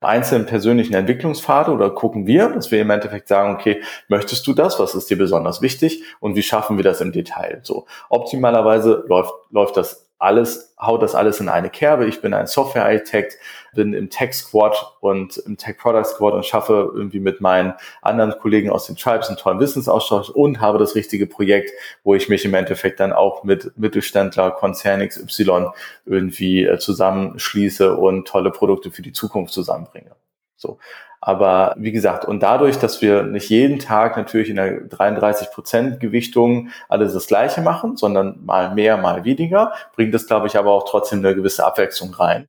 einzelnen 0.00 0.46
persönlichen 0.46 0.94
Entwicklungspfade 0.94 1.70
oder 1.70 1.90
gucken 1.90 2.26
wir, 2.26 2.48
dass 2.48 2.70
wir 2.70 2.80
im 2.80 2.90
Endeffekt 2.90 3.28
sagen, 3.28 3.54
okay, 3.54 3.82
möchtest 4.08 4.46
du 4.46 4.52
das? 4.52 4.78
Was 4.80 4.94
ist 4.94 5.10
dir 5.10 5.18
besonders 5.18 5.62
wichtig? 5.62 6.02
Und 6.20 6.34
wie 6.34 6.42
schaffen 6.42 6.76
wir 6.76 6.84
das 6.84 7.00
im 7.00 7.12
Detail? 7.12 7.60
So, 7.62 7.86
optimalerweise 8.08 9.04
läuft, 9.08 9.32
läuft 9.50 9.76
das 9.76 10.10
alles, 10.22 10.74
haut 10.80 11.02
das 11.02 11.14
alles 11.14 11.40
in 11.40 11.48
eine 11.48 11.68
Kerbe. 11.68 12.06
Ich 12.06 12.20
bin 12.20 12.32
ein 12.32 12.46
Software-Architekt, 12.46 13.38
bin 13.74 13.92
im 13.92 14.08
Tech 14.08 14.34
Squad 14.34 14.96
und 15.00 15.36
im 15.38 15.56
Tech 15.56 15.78
Product 15.78 16.04
Squad 16.04 16.34
und 16.34 16.46
schaffe 16.46 16.92
irgendwie 16.94 17.18
mit 17.18 17.40
meinen 17.40 17.74
anderen 18.02 18.38
Kollegen 18.38 18.70
aus 18.70 18.86
den 18.86 18.96
Tribes 18.96 19.28
einen 19.28 19.36
tollen 19.36 19.58
Wissensaustausch 19.58 20.30
und 20.30 20.60
habe 20.60 20.78
das 20.78 20.94
richtige 20.94 21.26
Projekt, 21.26 21.70
wo 22.04 22.14
ich 22.14 22.28
mich 22.28 22.44
im 22.44 22.54
Endeffekt 22.54 23.00
dann 23.00 23.12
auch 23.12 23.42
mit 23.42 23.76
Mittelständler, 23.76 24.52
Konzern 24.52 25.06
XY 25.06 25.70
irgendwie 26.06 26.64
äh, 26.64 26.78
zusammenschließe 26.78 27.96
und 27.96 28.28
tolle 28.28 28.52
Produkte 28.52 28.92
für 28.92 29.02
die 29.02 29.12
Zukunft 29.12 29.52
zusammenbringe. 29.52 30.14
So. 30.56 30.78
Aber 31.24 31.76
wie 31.78 31.92
gesagt, 31.92 32.24
und 32.24 32.42
dadurch, 32.42 32.80
dass 32.80 33.00
wir 33.00 33.22
nicht 33.22 33.48
jeden 33.48 33.78
Tag 33.78 34.16
natürlich 34.16 34.50
in 34.50 34.56
der 34.56 34.80
33 34.80 35.52
Prozent 35.52 36.00
Gewichtung 36.00 36.70
alles 36.88 37.14
das 37.14 37.28
Gleiche 37.28 37.60
machen, 37.60 37.96
sondern 37.96 38.44
mal 38.44 38.74
mehr, 38.74 38.96
mal 38.96 39.24
weniger, 39.24 39.72
bringt 39.94 40.12
es, 40.16 40.26
glaube 40.26 40.48
ich, 40.48 40.58
aber 40.58 40.72
auch 40.72 40.84
trotzdem 40.84 41.20
eine 41.20 41.36
gewisse 41.36 41.64
Abwechslung 41.64 42.12
rein. 42.12 42.48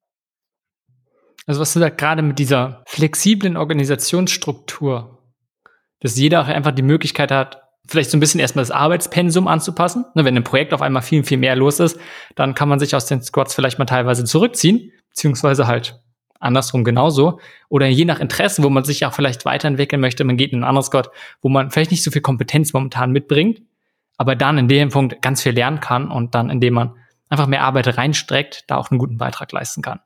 Also 1.45 1.61
was 1.61 1.74
du 1.74 1.80
da 1.80 1.89
gerade 1.89 2.24
mit 2.24 2.39
dieser 2.39 2.82
flexiblen 2.88 3.57
Organisationsstruktur, 3.57 5.19
dass 5.99 6.17
jeder 6.17 6.41
auch 6.41 6.47
einfach 6.47 6.71
die 6.71 6.82
Möglichkeit 6.82 7.32
hat, 7.32 7.61
vielleicht 7.88 8.09
so 8.09 8.17
ein 8.17 8.21
bisschen 8.21 8.39
erstmal 8.39 8.63
das 8.63 8.71
Arbeitspensum 8.71 9.47
anzupassen. 9.47 10.05
Ne, 10.15 10.26
wenn 10.26 10.36
ein 10.36 10.43
Projekt 10.43 10.74
auf 10.74 10.82
einmal 10.82 11.03
viel, 11.03 11.24
viel 11.24 11.38
mehr 11.38 11.55
los 11.55 11.80
ist, 11.80 11.99
dann 12.34 12.55
kann 12.55 12.69
man 12.69 12.80
sich 12.80 12.95
aus 12.95 13.05
den 13.05 13.21
Squads 13.21 13.53
vielleicht 13.53 13.78
mal 13.78 13.86
teilweise 13.86 14.24
zurückziehen, 14.24 14.91
beziehungsweise 15.09 15.67
halt 15.67 15.99
andersrum 16.43 16.83
genauso. 16.83 17.39
Oder 17.69 17.87
je 17.87 18.05
nach 18.05 18.19
Interesse, 18.19 18.63
wo 18.63 18.69
man 18.69 18.83
sich 18.83 19.05
auch 19.05 19.13
vielleicht 19.13 19.45
weiterentwickeln 19.45 20.01
möchte, 20.01 20.23
man 20.23 20.37
geht 20.37 20.53
in 20.53 20.59
ein 20.59 20.63
anderes 20.63 20.91
Gott, 20.91 21.09
wo 21.41 21.49
man 21.49 21.71
vielleicht 21.71 21.91
nicht 21.91 22.03
so 22.03 22.11
viel 22.11 22.21
Kompetenz 22.21 22.73
momentan 22.73 23.11
mitbringt, 23.11 23.61
aber 24.17 24.35
dann 24.35 24.57
in 24.57 24.67
dem 24.67 24.89
Punkt 24.89 25.21
ganz 25.21 25.41
viel 25.41 25.53
lernen 25.53 25.79
kann 25.79 26.11
und 26.11 26.35
dann, 26.35 26.49
indem 26.49 26.75
man 26.75 26.95
einfach 27.29 27.47
mehr 27.47 27.63
Arbeit 27.63 27.97
reinstreckt, 27.97 28.65
da 28.67 28.77
auch 28.77 28.91
einen 28.91 28.99
guten 28.99 29.17
Beitrag 29.17 29.51
leisten 29.51 29.81
kann. 29.81 29.99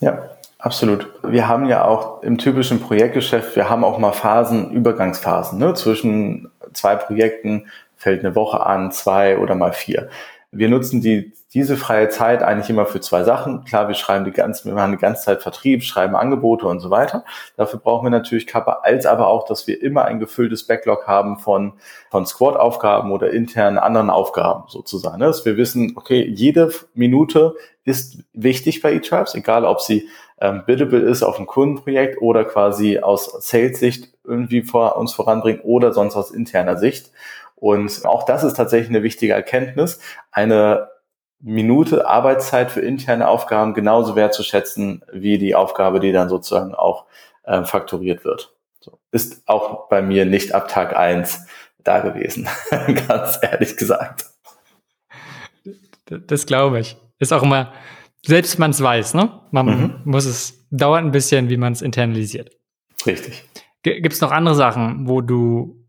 Ja, 0.00 0.30
absolut. 0.58 1.08
Wir 1.22 1.46
haben 1.48 1.66
ja 1.66 1.84
auch 1.84 2.22
im 2.22 2.38
typischen 2.38 2.80
Projektgeschäft, 2.80 3.56
wir 3.56 3.68
haben 3.68 3.84
auch 3.84 3.98
mal 3.98 4.12
Phasen, 4.12 4.70
Übergangsphasen, 4.70 5.58
ne? 5.58 5.74
zwischen 5.74 6.50
zwei 6.72 6.96
Projekten 6.96 7.66
fällt 7.96 8.24
eine 8.24 8.34
Woche 8.34 8.64
an, 8.64 8.90
zwei 8.92 9.38
oder 9.38 9.54
mal 9.54 9.72
vier 9.72 10.08
wir 10.54 10.68
nutzen 10.68 11.00
die, 11.00 11.32
diese 11.54 11.76
freie 11.76 12.08
Zeit 12.08 12.42
eigentlich 12.42 12.68
immer 12.68 12.84
für 12.84 13.00
zwei 13.00 13.22
Sachen. 13.22 13.64
Klar, 13.64 13.86
wir 13.86 13.94
schreiben 13.94 14.24
die 14.24 14.32
ganze, 14.32 14.64
wir 14.64 14.74
machen 14.74 14.90
die 14.90 14.98
ganze 14.98 15.22
Zeit 15.22 15.40
Vertrieb, 15.40 15.84
schreiben 15.84 16.16
Angebote 16.16 16.66
und 16.66 16.80
so 16.80 16.90
weiter. 16.90 17.24
Dafür 17.56 17.78
brauchen 17.78 18.04
wir 18.04 18.10
natürlich 18.10 18.48
Kappa, 18.48 18.80
als 18.82 19.06
aber 19.06 19.28
auch, 19.28 19.46
dass 19.46 19.68
wir 19.68 19.80
immer 19.80 20.04
ein 20.04 20.18
gefülltes 20.18 20.66
Backlog 20.66 21.06
haben 21.06 21.38
von, 21.38 21.74
von 22.10 22.26
Squad-Aufgaben 22.26 23.12
oder 23.12 23.30
internen 23.30 23.78
anderen 23.78 24.10
Aufgaben 24.10 24.64
sozusagen. 24.66 25.20
Dass 25.20 25.44
wir 25.44 25.56
wissen, 25.56 25.92
okay, 25.94 26.28
jede 26.28 26.72
Minute 26.94 27.54
ist 27.84 28.18
wichtig 28.32 28.82
bei 28.82 28.92
eTribes, 28.92 29.36
egal 29.36 29.64
ob 29.64 29.80
sie 29.80 30.08
ähm, 30.40 30.64
biddable 30.66 30.98
ist 30.98 31.22
auf 31.22 31.38
ein 31.38 31.46
Kundenprojekt 31.46 32.20
oder 32.20 32.44
quasi 32.44 32.98
aus 32.98 33.32
Sales-Sicht 33.48 34.12
irgendwie 34.24 34.62
vor 34.62 34.96
uns 34.96 35.14
voranbringt 35.14 35.60
oder 35.62 35.92
sonst 35.92 36.16
aus 36.16 36.32
interner 36.32 36.78
Sicht. 36.78 37.12
Und 37.54 38.04
auch 38.04 38.24
das 38.24 38.42
ist 38.42 38.54
tatsächlich 38.54 38.88
eine 38.90 39.04
wichtige 39.04 39.32
Erkenntnis, 39.32 40.00
eine 40.32 40.88
Minute 41.44 42.06
Arbeitszeit 42.06 42.70
für 42.70 42.80
interne 42.80 43.28
Aufgaben 43.28 43.74
genauso 43.74 44.16
wertzuschätzen 44.16 45.04
wie 45.12 45.38
die 45.38 45.54
Aufgabe, 45.54 46.00
die 46.00 46.12
dann 46.12 46.28
sozusagen 46.28 46.74
auch 46.74 47.04
äh, 47.44 47.64
fakturiert 47.64 48.24
wird. 48.24 48.54
So. 48.80 48.98
Ist 49.12 49.42
auch 49.46 49.88
bei 49.88 50.02
mir 50.02 50.24
nicht 50.24 50.54
ab 50.54 50.68
Tag 50.68 50.96
eins 50.96 51.46
da 51.78 52.00
gewesen, 52.00 52.48
ganz 53.08 53.38
ehrlich 53.42 53.76
gesagt. 53.76 54.26
Das 56.06 56.46
glaube 56.46 56.80
ich. 56.80 56.96
Ist 57.18 57.32
auch 57.32 57.42
immer, 57.42 57.72
selbst 58.24 58.58
man 58.58 58.70
es 58.70 58.82
weiß, 58.82 59.14
ne? 59.14 59.40
Man 59.50 59.66
mhm. 59.66 60.00
muss 60.04 60.24
es, 60.24 60.66
dauert 60.70 61.04
ein 61.04 61.12
bisschen, 61.12 61.48
wie 61.50 61.56
man 61.56 61.72
es 61.72 61.82
internalisiert. 61.82 62.50
Richtig. 63.06 63.44
Gibt 63.82 64.12
es 64.12 64.20
noch 64.20 64.32
andere 64.32 64.54
Sachen, 64.54 65.08
wo 65.08 65.20
du 65.20 65.84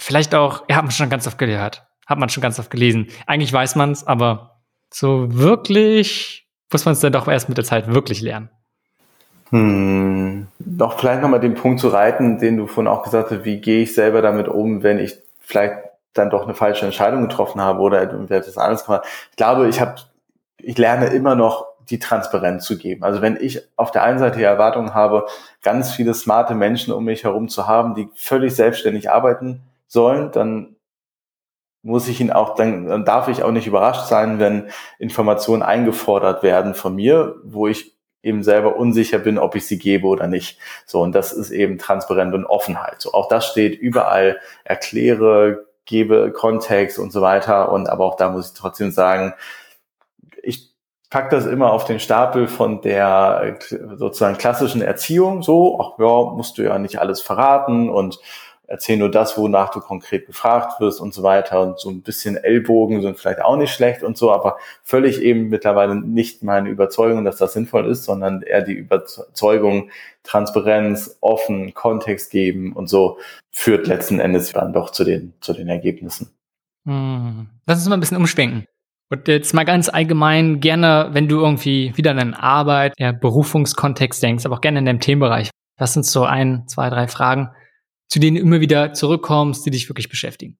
Vielleicht 0.00 0.34
auch, 0.34 0.64
ja, 0.68 0.76
hat 0.76 0.84
man 0.84 0.90
schon 0.90 1.10
ganz 1.10 1.28
oft 1.28 1.38
gehört, 1.38 1.86
hat 2.06 2.18
man 2.18 2.28
schon 2.28 2.42
ganz 2.42 2.58
oft 2.58 2.70
gelesen. 2.70 3.06
Eigentlich 3.26 3.52
weiß 3.52 3.76
man 3.76 3.92
es, 3.92 4.04
aber 4.04 4.51
so 4.92 5.26
wirklich 5.28 6.46
muss 6.70 6.84
man 6.84 6.92
es 6.92 7.00
dann 7.00 7.12
doch 7.12 7.28
erst 7.28 7.48
mit 7.48 7.58
der 7.58 7.64
Zeit 7.64 7.92
wirklich 7.92 8.22
lernen. 8.22 8.50
Hm, 9.50 10.46
doch 10.58 10.98
vielleicht 10.98 11.20
nochmal 11.20 11.40
den 11.40 11.54
Punkt 11.54 11.80
zu 11.80 11.88
reiten, 11.88 12.38
den 12.38 12.56
du 12.56 12.66
vorhin 12.66 12.90
auch 12.90 13.02
gesagt 13.02 13.30
hast, 13.30 13.44
wie 13.44 13.60
gehe 13.60 13.82
ich 13.82 13.94
selber 13.94 14.22
damit 14.22 14.48
um, 14.48 14.82
wenn 14.82 14.98
ich 14.98 15.18
vielleicht 15.40 15.74
dann 16.14 16.30
doch 16.30 16.44
eine 16.44 16.54
falsche 16.54 16.86
Entscheidung 16.86 17.22
getroffen 17.22 17.60
habe 17.60 17.80
oder 17.80 18.00
etwas 18.02 18.56
anderes 18.56 18.84
gemacht. 18.84 19.06
Ich 19.30 19.36
glaube, 19.36 19.68
ich 19.68 19.80
habe, 19.80 19.96
ich 20.58 20.78
lerne 20.78 21.06
immer 21.06 21.34
noch 21.34 21.66
die 21.90 21.98
Transparenz 21.98 22.64
zu 22.64 22.78
geben. 22.78 23.02
Also 23.02 23.20
wenn 23.20 23.36
ich 23.36 23.60
auf 23.76 23.90
der 23.90 24.04
einen 24.04 24.18
Seite 24.18 24.38
die 24.38 24.44
Erwartung 24.44 24.94
habe, 24.94 25.26
ganz 25.62 25.92
viele 25.92 26.14
smarte 26.14 26.54
Menschen 26.54 26.92
um 26.92 27.04
mich 27.04 27.24
herum 27.24 27.48
zu 27.48 27.66
haben, 27.66 27.94
die 27.94 28.08
völlig 28.14 28.54
selbstständig 28.54 29.10
arbeiten, 29.10 29.62
sollen, 29.88 30.30
dann 30.32 30.71
muss 31.82 32.08
ich 32.08 32.20
ihn 32.20 32.30
auch, 32.30 32.54
dann, 32.54 32.86
dann 32.86 33.04
darf 33.04 33.28
ich 33.28 33.42
auch 33.42 33.50
nicht 33.50 33.66
überrascht 33.66 34.06
sein, 34.06 34.38
wenn 34.38 34.68
Informationen 34.98 35.62
eingefordert 35.62 36.42
werden 36.42 36.74
von 36.74 36.94
mir, 36.94 37.36
wo 37.44 37.66
ich 37.66 37.92
eben 38.22 38.42
selber 38.44 38.76
unsicher 38.76 39.18
bin, 39.18 39.38
ob 39.38 39.56
ich 39.56 39.66
sie 39.66 39.78
gebe 39.78 40.06
oder 40.06 40.28
nicht. 40.28 40.58
So, 40.86 41.00
und 41.00 41.12
das 41.12 41.32
ist 41.32 41.50
eben 41.50 41.78
Transparenz 41.78 42.34
und 42.34 42.46
Offenheit. 42.46 43.00
So, 43.00 43.12
auch 43.12 43.28
das 43.28 43.46
steht 43.46 43.78
überall, 43.78 44.38
erkläre, 44.64 45.66
gebe 45.84 46.32
Kontext 46.32 46.98
und 46.98 47.12
so 47.12 47.20
weiter. 47.20 47.72
Und 47.72 47.88
aber 47.88 48.04
auch 48.04 48.16
da 48.16 48.28
muss 48.28 48.52
ich 48.52 48.54
trotzdem 48.58 48.92
sagen, 48.92 49.34
ich 50.42 50.70
pack 51.10 51.30
das 51.30 51.46
immer 51.46 51.72
auf 51.72 51.84
den 51.84 51.98
Stapel 51.98 52.46
von 52.46 52.80
der 52.80 53.58
sozusagen 53.96 54.38
klassischen 54.38 54.82
Erziehung. 54.82 55.42
So, 55.42 55.80
ach 55.80 55.98
ja, 55.98 56.30
musst 56.30 56.58
du 56.58 56.62
ja 56.62 56.78
nicht 56.78 57.00
alles 57.00 57.20
verraten 57.20 57.90
und 57.90 58.20
erzähl 58.66 58.96
nur 58.96 59.10
das, 59.10 59.36
wonach 59.36 59.70
du 59.70 59.80
konkret 59.80 60.26
gefragt 60.26 60.80
wirst 60.80 61.00
und 61.00 61.12
so 61.12 61.22
weiter. 61.22 61.60
Und 61.60 61.78
so 61.78 61.90
ein 61.90 62.02
bisschen 62.02 62.36
Ellbogen 62.36 63.02
sind 63.02 63.18
vielleicht 63.18 63.42
auch 63.42 63.56
nicht 63.56 63.72
schlecht 63.72 64.02
und 64.02 64.16
so, 64.16 64.32
aber 64.32 64.56
völlig 64.82 65.20
eben 65.20 65.48
mittlerweile 65.48 65.94
nicht 65.94 66.42
meine 66.42 66.68
Überzeugung, 66.68 67.24
dass 67.24 67.36
das 67.36 67.52
sinnvoll 67.52 67.86
ist, 67.86 68.04
sondern 68.04 68.42
eher 68.42 68.62
die 68.62 68.74
Überzeugung, 68.74 69.90
Transparenz, 70.22 71.18
offen, 71.20 71.74
Kontext 71.74 72.30
geben 72.30 72.72
und 72.72 72.88
so 72.88 73.18
führt 73.50 73.86
letzten 73.86 74.20
Endes 74.20 74.52
dann 74.52 74.72
doch 74.72 74.90
zu 74.90 75.04
den, 75.04 75.34
zu 75.40 75.52
den 75.52 75.68
Ergebnissen. 75.68 76.30
Hm. 76.86 77.48
Lass 77.66 77.78
uns 77.78 77.88
mal 77.88 77.96
ein 77.96 78.00
bisschen 78.00 78.16
umschwenken. 78.16 78.64
Und 79.10 79.28
jetzt 79.28 79.52
mal 79.52 79.64
ganz 79.64 79.90
allgemein 79.90 80.60
gerne, 80.60 81.10
wenn 81.12 81.28
du 81.28 81.40
irgendwie 81.40 81.92
wieder 81.96 82.12
an 82.12 82.18
eine 82.18 82.42
Arbeit, 82.42 82.94
ja, 82.98 83.12
Berufungskontext 83.12 84.22
denkst, 84.22 84.46
aber 84.46 84.54
auch 84.54 84.60
gerne 84.62 84.78
in 84.78 84.86
deinem 84.86 85.00
Themenbereich. 85.00 85.50
Das 85.76 85.92
sind 85.92 86.06
so 86.06 86.24
ein, 86.24 86.66
zwei, 86.66 86.88
drei 86.88 87.08
Fragen 87.08 87.50
zu 88.08 88.20
denen 88.20 88.36
immer 88.36 88.60
wieder 88.60 88.92
zurückkommst, 88.92 89.64
die 89.64 89.70
dich 89.70 89.88
wirklich 89.88 90.08
beschäftigen? 90.08 90.58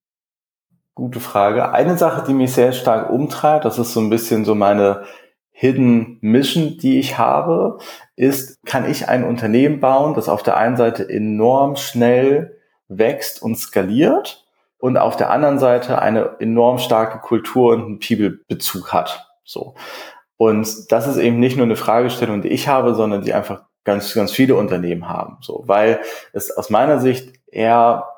Gute 0.94 1.20
Frage. 1.20 1.72
Eine 1.72 1.96
Sache, 1.96 2.24
die 2.26 2.34
mich 2.34 2.52
sehr 2.52 2.72
stark 2.72 3.10
umtreibt, 3.10 3.64
das 3.64 3.78
ist 3.78 3.92
so 3.92 4.00
ein 4.00 4.10
bisschen 4.10 4.44
so 4.44 4.54
meine 4.54 5.04
Hidden 5.50 6.18
Mission, 6.20 6.76
die 6.78 6.98
ich 6.98 7.18
habe, 7.18 7.78
ist, 8.16 8.64
kann 8.66 8.90
ich 8.90 9.08
ein 9.08 9.24
Unternehmen 9.24 9.80
bauen, 9.80 10.14
das 10.14 10.28
auf 10.28 10.42
der 10.42 10.56
einen 10.56 10.76
Seite 10.76 11.08
enorm 11.08 11.76
schnell 11.76 12.58
wächst 12.88 13.40
und 13.40 13.56
skaliert 13.56 14.44
und 14.78 14.96
auf 14.96 15.16
der 15.16 15.30
anderen 15.30 15.58
Seite 15.58 16.02
eine 16.02 16.36
enorm 16.40 16.78
starke 16.78 17.18
Kultur 17.20 17.74
und 17.74 17.82
einen 17.84 18.00
People-Bezug 18.00 18.92
hat. 18.92 19.30
So. 19.44 19.74
Und 20.36 20.90
das 20.90 21.06
ist 21.06 21.18
eben 21.18 21.38
nicht 21.38 21.56
nur 21.56 21.66
eine 21.66 21.76
Fragestellung, 21.76 22.42
die 22.42 22.48
ich 22.48 22.66
habe, 22.66 22.94
sondern 22.94 23.22
die 23.22 23.32
einfach 23.32 23.64
ganz, 23.84 24.14
ganz 24.14 24.32
viele 24.32 24.56
Unternehmen 24.56 25.08
haben. 25.08 25.38
So, 25.40 25.64
weil 25.66 26.00
es 26.32 26.50
aus 26.50 26.70
meiner 26.70 27.00
Sicht 27.00 27.32
eher 27.46 28.08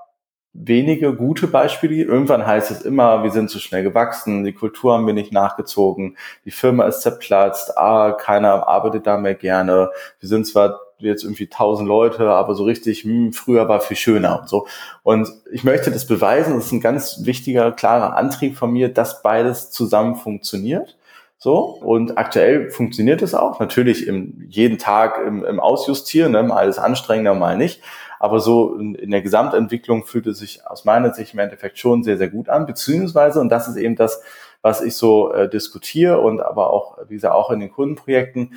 wenige 0.54 1.14
gute 1.14 1.48
Beispiele. 1.48 2.04
Irgendwann 2.04 2.46
heißt 2.46 2.70
es 2.70 2.82
immer, 2.82 3.24
wir 3.24 3.32
sind 3.32 3.50
zu 3.50 3.58
schnell 3.58 3.82
gewachsen, 3.82 4.44
die 4.44 4.52
Kultur 4.52 4.94
haben 4.94 5.06
wir 5.06 5.12
nicht 5.12 5.32
nachgezogen, 5.32 6.16
die 6.44 6.52
Firma 6.52 6.86
ist 6.86 7.02
zerplatzt, 7.02 7.76
ah, 7.76 8.12
keiner 8.12 8.66
arbeitet 8.68 9.06
da 9.06 9.18
mehr 9.18 9.34
gerne. 9.34 9.90
Wir 10.20 10.28
sind 10.28 10.46
zwar 10.46 10.80
jetzt 10.98 11.24
irgendwie 11.24 11.48
tausend 11.48 11.88
Leute, 11.88 12.30
aber 12.30 12.54
so 12.54 12.64
richtig, 12.64 13.02
hm, 13.02 13.32
früher 13.32 13.68
war 13.68 13.80
viel 13.80 13.96
schöner 13.96 14.40
und 14.40 14.48
so. 14.48 14.66
Und 15.02 15.28
ich 15.50 15.64
möchte 15.64 15.90
das 15.90 16.06
beweisen, 16.06 16.54
das 16.54 16.66
ist 16.66 16.72
ein 16.72 16.80
ganz 16.80 17.24
wichtiger, 17.24 17.72
klarer 17.72 18.16
Antrieb 18.16 18.56
von 18.56 18.72
mir, 18.72 18.88
dass 18.88 19.22
beides 19.22 19.72
zusammen 19.72 20.14
funktioniert. 20.14 20.96
So, 21.38 21.58
und 21.58 22.16
aktuell 22.16 22.70
funktioniert 22.70 23.20
es 23.20 23.34
auch. 23.34 23.60
Natürlich 23.60 24.06
im, 24.06 24.46
jeden 24.48 24.78
Tag 24.78 25.20
im, 25.26 25.44
im 25.44 25.60
Ausjustieren, 25.60 26.32
ne, 26.32 26.42
mal 26.42 26.56
alles 26.56 26.78
anstrengender, 26.78 27.34
mal 27.34 27.56
nicht. 27.56 27.82
Aber 28.18 28.40
so 28.40 28.76
in, 28.76 28.94
in 28.94 29.10
der 29.10 29.20
Gesamtentwicklung 29.20 30.06
fühlt 30.06 30.26
es 30.26 30.38
sich 30.38 30.66
aus 30.66 30.86
meiner 30.86 31.12
Sicht 31.12 31.34
im 31.34 31.40
Endeffekt 31.40 31.78
schon 31.78 32.02
sehr, 32.02 32.16
sehr 32.16 32.28
gut 32.28 32.48
an. 32.48 32.64
Beziehungsweise, 32.64 33.40
und 33.40 33.50
das 33.50 33.68
ist 33.68 33.76
eben 33.76 33.96
das, 33.96 34.22
was 34.62 34.80
ich 34.80 34.96
so 34.96 35.32
äh, 35.32 35.48
diskutiere 35.48 36.20
und 36.20 36.40
aber 36.40 36.72
auch, 36.72 36.96
wie 37.08 37.14
gesagt, 37.14 37.34
auch 37.34 37.50
in 37.50 37.60
den 37.60 37.70
Kundenprojekten, 37.70 38.54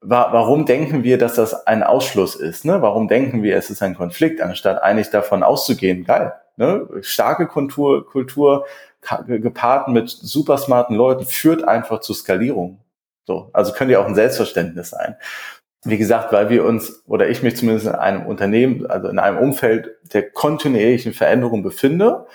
wa 0.00 0.28
warum 0.32 0.64
denken 0.64 1.04
wir, 1.04 1.18
dass 1.18 1.34
das 1.34 1.66
ein 1.66 1.82
Ausschluss 1.82 2.34
ist? 2.34 2.64
Ne? 2.64 2.80
Warum 2.80 3.08
denken 3.08 3.42
wir, 3.42 3.56
es 3.56 3.68
ist 3.68 3.82
ein 3.82 3.94
Konflikt, 3.94 4.40
anstatt 4.40 4.82
eigentlich 4.82 5.10
davon 5.10 5.42
auszugehen, 5.42 6.04
geil, 6.04 6.32
ne? 6.56 6.88
starke 7.02 7.46
Kultur, 7.46 8.06
Kultur 8.06 8.64
gepaart 9.02 9.88
mit 9.88 10.08
super 10.08 10.58
smarten 10.58 10.94
Leuten 10.94 11.26
führt 11.26 11.64
einfach 11.64 12.00
zu 12.00 12.14
Skalierung. 12.14 12.78
So, 13.24 13.50
also 13.52 13.72
könnte 13.72 13.92
ja 13.92 14.00
auch 14.00 14.06
ein 14.06 14.14
Selbstverständnis 14.14 14.90
sein. 14.90 15.16
Wie 15.84 15.98
gesagt, 15.98 16.32
weil 16.32 16.48
wir 16.48 16.64
uns 16.64 17.02
oder 17.06 17.28
ich 17.28 17.42
mich 17.42 17.56
zumindest 17.56 17.88
in 17.88 17.94
einem 17.94 18.26
Unternehmen, 18.26 18.86
also 18.86 19.08
in 19.08 19.18
einem 19.18 19.38
Umfeld 19.38 19.90
der 20.12 20.30
kontinuierlichen 20.30 21.12
Veränderung 21.12 21.62
befinde, 21.62 22.26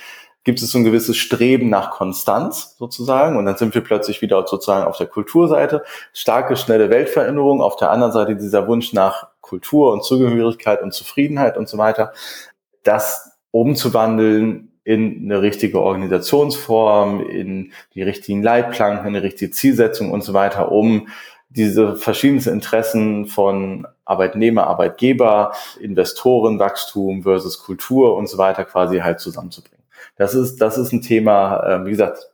gibt 0.44 0.62
es 0.62 0.72
so 0.72 0.78
ein 0.78 0.86
gewisses 0.86 1.18
Streben 1.18 1.70
nach 1.70 1.92
Konstanz 1.92 2.76
sozusagen. 2.78 3.38
Und 3.38 3.46
dann 3.46 3.58
sind 3.58 3.76
wir 3.76 3.84
plötzlich 3.84 4.22
wieder 4.22 4.46
sozusagen 4.48 4.86
auf 4.86 4.98
der 4.98 5.08
Kulturseite, 5.08 5.84
starke, 6.14 6.56
schnelle 6.56 6.90
Weltveränderung, 6.90 7.62
auf 7.62 7.76
der 7.76 7.92
anderen 7.92 8.14
Seite 8.14 8.36
dieser 8.36 8.66
Wunsch 8.68 8.94
nach 8.94 9.28
Kultur 9.42 9.92
und 9.92 10.06
Zugehörigkeit 10.06 10.82
und 10.82 10.94
Zufriedenheit 10.94 11.58
und 11.58 11.68
so 11.68 11.78
weiter, 11.78 12.14
das 12.84 13.38
umzuwandeln 13.52 14.67
in 14.88 15.26
eine 15.26 15.42
richtige 15.42 15.82
Organisationsform, 15.82 17.20
in 17.20 17.74
die 17.94 18.04
richtigen 18.04 18.42
Leitplanken, 18.42 19.08
eine 19.08 19.22
richtige 19.22 19.52
Zielsetzung 19.52 20.12
und 20.12 20.24
so 20.24 20.34
weiter, 20.34 20.72
um 20.72 21.10
diese 21.50 21.98
verschiedensten 21.98 22.54
Interessen 22.54 23.26
von 23.26 23.86
Arbeitnehmer, 24.06 24.66
Arbeitgeber, 24.66 25.52
Investoren, 25.82 26.58
Wachstum 26.58 27.24
versus 27.24 27.60
Kultur 27.60 28.16
und 28.16 28.30
so 28.30 28.38
weiter 28.38 28.64
quasi 28.64 29.00
halt 29.00 29.20
zusammenzubringen. 29.20 29.84
Das 30.16 30.34
ist, 30.34 30.62
das 30.62 30.78
ist 30.78 30.94
ein 30.94 31.02
Thema, 31.02 31.82
äh, 31.82 31.86
wie 31.86 31.90
gesagt, 31.90 32.30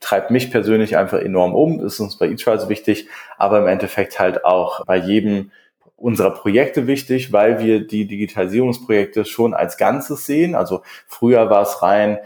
treibt 0.00 0.30
mich 0.30 0.50
persönlich 0.50 0.96
einfach 0.96 1.18
enorm 1.18 1.54
um, 1.54 1.84
ist 1.84 2.00
uns 2.00 2.16
bei 2.16 2.28
eTrials 2.28 2.70
wichtig, 2.70 3.08
aber 3.36 3.58
im 3.58 3.66
Endeffekt 3.66 4.18
halt 4.18 4.46
auch 4.46 4.86
bei 4.86 4.96
jedem 4.96 5.50
unserer 5.98 6.30
Projekte 6.30 6.86
wichtig, 6.86 7.32
weil 7.32 7.58
wir 7.58 7.86
die 7.86 8.06
Digitalisierungsprojekte 8.06 9.24
schon 9.24 9.52
als 9.52 9.76
Ganzes 9.76 10.26
sehen. 10.26 10.54
Also 10.54 10.82
früher 11.06 11.50
war 11.50 11.62
es 11.62 11.82
rein, 11.82 12.18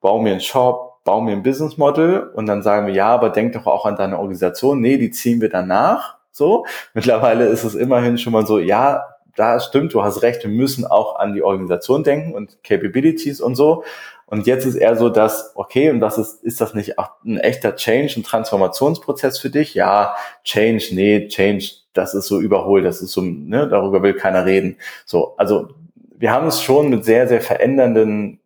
bau 0.00 0.20
mir 0.20 0.32
einen 0.32 0.40
Shop, 0.40 1.04
bauen 1.04 1.26
wir 1.26 1.34
ein 1.34 1.42
Business 1.42 1.76
Model 1.76 2.30
und 2.34 2.46
dann 2.46 2.62
sagen 2.62 2.86
wir, 2.86 2.94
ja, 2.94 3.08
aber 3.08 3.30
denk 3.30 3.52
doch 3.52 3.66
auch 3.66 3.84
an 3.84 3.96
deine 3.96 4.18
Organisation. 4.18 4.80
Nee, 4.80 4.96
die 4.96 5.10
ziehen 5.10 5.40
wir 5.40 5.50
danach. 5.50 6.16
So. 6.30 6.64
Mittlerweile 6.94 7.46
ist 7.46 7.64
es 7.64 7.74
immerhin 7.74 8.18
schon 8.18 8.32
mal 8.32 8.46
so, 8.46 8.58
ja, 8.58 9.04
da 9.36 9.60
stimmt, 9.60 9.94
du 9.94 10.02
hast 10.02 10.22
recht, 10.22 10.42
wir 10.42 10.50
müssen 10.50 10.86
auch 10.86 11.16
an 11.16 11.34
die 11.34 11.42
Organisation 11.42 12.02
denken 12.02 12.34
und 12.34 12.62
Capabilities 12.64 13.40
und 13.40 13.54
so. 13.54 13.84
Und 14.26 14.46
jetzt 14.46 14.64
ist 14.64 14.76
eher 14.76 14.96
so, 14.96 15.08
dass, 15.08 15.52
okay, 15.56 15.90
und 15.90 16.00
was 16.00 16.16
ist, 16.16 16.44
ist 16.44 16.60
das 16.60 16.72
nicht 16.72 16.98
auch 16.98 17.10
ein 17.24 17.36
echter 17.36 17.74
Change, 17.74 18.14
ein 18.16 18.22
Transformationsprozess 18.22 19.40
für 19.40 19.50
dich? 19.50 19.74
Ja, 19.74 20.14
Change, 20.44 20.88
nee, 20.92 21.26
Change, 21.26 21.79
das 21.92 22.14
ist 22.14 22.26
so 22.26 22.40
überholt, 22.40 22.84
das 22.84 23.02
ist 23.02 23.12
so, 23.12 23.20
ne, 23.22 23.68
darüber 23.68 24.02
will 24.02 24.14
keiner 24.14 24.44
reden. 24.44 24.76
So, 25.04 25.34
also 25.36 25.68
wir 26.16 26.32
haben 26.32 26.46
es 26.46 26.62
schon 26.62 26.90
mit 26.90 27.04
sehr, 27.04 27.28
sehr 27.28 27.40
verändernden 27.40 28.40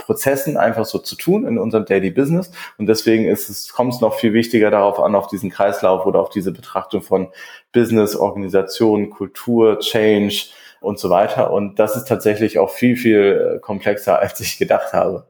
Prozessen 0.00 0.56
einfach 0.56 0.86
so 0.86 0.98
zu 0.98 1.14
tun 1.16 1.46
in 1.46 1.58
unserem 1.58 1.84
Daily 1.84 2.10
Business. 2.10 2.50
Und 2.78 2.86
deswegen 2.86 3.26
ist 3.26 3.48
es, 3.48 3.72
kommt 3.72 3.94
es 3.94 4.00
noch 4.00 4.14
viel 4.14 4.32
wichtiger 4.32 4.70
darauf 4.70 4.98
an, 4.98 5.14
auf 5.14 5.28
diesen 5.28 5.50
Kreislauf 5.50 6.06
oder 6.06 6.20
auf 6.20 6.30
diese 6.30 6.52
Betrachtung 6.52 7.02
von 7.02 7.28
Business, 7.72 8.16
Organisation, 8.16 9.10
Kultur, 9.10 9.78
Change 9.78 10.46
und 10.80 10.98
so 10.98 11.10
weiter. 11.10 11.52
Und 11.52 11.78
das 11.78 11.96
ist 11.96 12.08
tatsächlich 12.08 12.58
auch 12.58 12.70
viel, 12.70 12.96
viel 12.96 13.56
äh, 13.56 13.60
komplexer, 13.60 14.18
als 14.20 14.40
ich 14.40 14.58
gedacht 14.58 14.92
habe. 14.92 15.26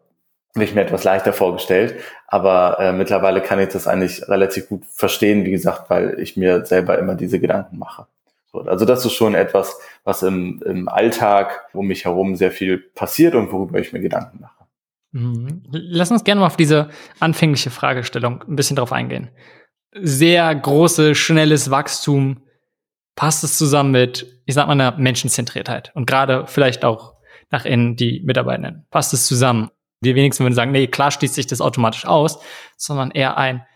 Habe 0.54 0.64
ich 0.64 0.74
mir 0.74 0.80
etwas 0.80 1.04
leichter 1.04 1.32
vorgestellt, 1.32 1.94
aber 2.26 2.78
äh, 2.80 2.92
mittlerweile 2.92 3.40
kann 3.40 3.60
ich 3.60 3.68
das 3.68 3.86
eigentlich 3.86 4.28
relativ 4.28 4.68
gut 4.68 4.84
verstehen, 4.84 5.44
wie 5.44 5.52
gesagt, 5.52 5.90
weil 5.90 6.18
ich 6.18 6.36
mir 6.36 6.66
selber 6.66 6.98
immer 6.98 7.14
diese 7.14 7.38
Gedanken 7.38 7.78
mache. 7.78 8.06
So, 8.52 8.60
also 8.62 8.84
das 8.84 9.04
ist 9.04 9.12
schon 9.12 9.34
etwas, 9.34 9.78
was 10.02 10.22
im, 10.22 10.60
im 10.64 10.88
Alltag 10.88 11.68
um 11.72 11.86
mich 11.86 12.04
herum 12.04 12.34
sehr 12.34 12.50
viel 12.50 12.78
passiert 12.78 13.36
und 13.36 13.52
worüber 13.52 13.78
ich 13.78 13.92
mir 13.92 14.00
Gedanken 14.00 14.40
mache. 14.40 14.64
Mhm. 15.12 15.62
Lass 15.70 16.10
uns 16.10 16.24
gerne 16.24 16.40
mal 16.40 16.46
auf 16.46 16.56
diese 16.56 16.88
anfängliche 17.20 17.70
Fragestellung 17.70 18.42
ein 18.46 18.56
bisschen 18.56 18.76
drauf 18.76 18.92
eingehen. 18.92 19.30
Sehr 19.92 20.52
große, 20.54 21.14
schnelles 21.14 21.70
Wachstum. 21.70 22.42
Passt 23.16 23.44
es 23.44 23.58
zusammen 23.58 23.90
mit, 23.90 24.40
ich 24.46 24.54
sag 24.54 24.66
mal, 24.66 24.72
einer 24.72 24.96
Menschenzentriertheit 24.96 25.92
und 25.94 26.06
gerade 26.06 26.46
vielleicht 26.46 26.84
auch 26.84 27.14
nach 27.50 27.64
innen 27.64 27.96
die 27.96 28.22
Mitarbeitenden? 28.24 28.86
Passt 28.90 29.12
es 29.12 29.26
zusammen? 29.26 29.70
Die 30.02 30.14
wenigsten 30.14 30.44
würden 30.44 30.54
sagen, 30.54 30.72
nee, 30.72 30.86
klar 30.86 31.10
schließt 31.10 31.34
sich 31.34 31.46
das 31.46 31.60
automatisch 31.60 32.06
aus, 32.06 32.38
sondern 32.76 33.10
eher 33.10 33.36
ein, 33.36 33.66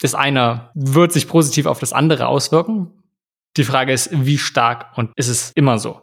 das 0.00 0.14
eine 0.14 0.70
wird 0.74 1.12
sich 1.12 1.28
positiv 1.28 1.66
auf 1.66 1.78
das 1.78 1.92
andere 1.92 2.26
auswirken. 2.26 2.92
Die 3.56 3.64
Frage 3.64 3.92
ist, 3.92 4.10
wie 4.12 4.38
stark 4.38 4.96
und 4.96 5.12
ist 5.16 5.28
es 5.28 5.50
immer 5.52 5.78
so? 5.78 6.00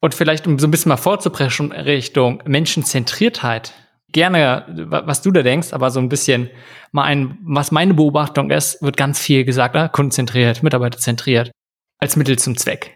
Und 0.00 0.14
vielleicht, 0.14 0.46
um 0.46 0.58
so 0.58 0.66
ein 0.66 0.70
bisschen 0.70 0.90
mal 0.90 0.96
vorzupreschen 0.96 1.72
Richtung 1.72 2.42
Menschenzentriertheit, 2.46 3.72
gerne, 4.12 4.64
was 4.88 5.22
du 5.22 5.30
da 5.30 5.42
denkst, 5.42 5.72
aber 5.72 5.90
so 5.90 6.00
ein 6.00 6.08
bisschen 6.08 6.50
mal 6.92 7.04
ein, 7.04 7.38
was 7.42 7.72
meine 7.72 7.94
Beobachtung 7.94 8.50
ist, 8.50 8.80
wird 8.82 8.96
ganz 8.96 9.18
viel 9.18 9.44
gesagt, 9.44 9.74
ne? 9.74 9.90
kundenzentriert, 9.92 10.62
mitarbeiterzentriert, 10.62 11.50
als 11.98 12.16
Mittel 12.16 12.38
zum 12.38 12.56
Zweck. 12.56 12.95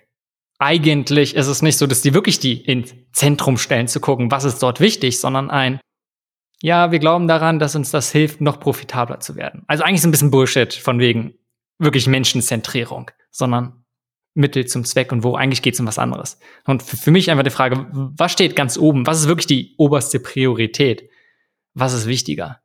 Eigentlich 0.63 1.35
ist 1.35 1.47
es 1.47 1.63
nicht 1.63 1.79
so, 1.79 1.87
dass 1.87 2.03
die 2.03 2.13
wirklich 2.13 2.39
die 2.39 2.61
ins 2.61 2.95
Zentrum 3.13 3.57
stellen 3.57 3.89
zu 3.89 3.99
gucken, 3.99 4.31
was 4.31 4.45
ist 4.45 4.63
dort 4.63 4.79
wichtig, 4.79 5.19
sondern 5.19 5.51
ein, 5.51 5.81
ja, 6.61 6.93
wir 6.93 6.99
glauben 6.99 7.27
daran, 7.29 7.59
dass 7.59 7.75
uns 7.75 7.91
das 7.91 8.13
hilft, 8.13 8.43
noch 8.43 8.61
profitabler 8.61 9.21
zu 9.21 9.37
werden. 9.37 9.65
Also 9.69 9.83
eigentlich 9.83 10.01
ist 10.01 10.05
ein 10.05 10.11
bisschen 10.11 10.31
Bullshit 10.31 10.75
von 10.75 10.99
wegen 10.99 11.35
wirklich 11.79 12.07
Menschenzentrierung, 12.07 13.11
sondern 13.31 13.85
Mittel 14.35 14.67
zum 14.67 14.85
Zweck 14.85 15.13
und 15.13 15.25
wo 15.25 15.35
eigentlich 15.35 15.63
geht 15.63 15.75
es 15.75 15.81
um 15.81 15.87
was 15.87 15.99
anderes. 15.99 16.39
Und 16.67 16.83
für 16.83 17.11
mich 17.11 17.31
einfach 17.31 17.43
die 17.43 17.51
Frage, 17.51 17.87
was 17.91 18.31
steht 18.31 18.55
ganz 18.55 18.77
oben? 18.77 19.07
Was 19.07 19.21
ist 19.21 19.29
wirklich 19.29 19.47
die 19.47 19.75
oberste 19.79 20.21
Priorität? 20.21 21.09
Was 21.73 21.95
ist 21.95 22.07
wichtiger? 22.07 22.61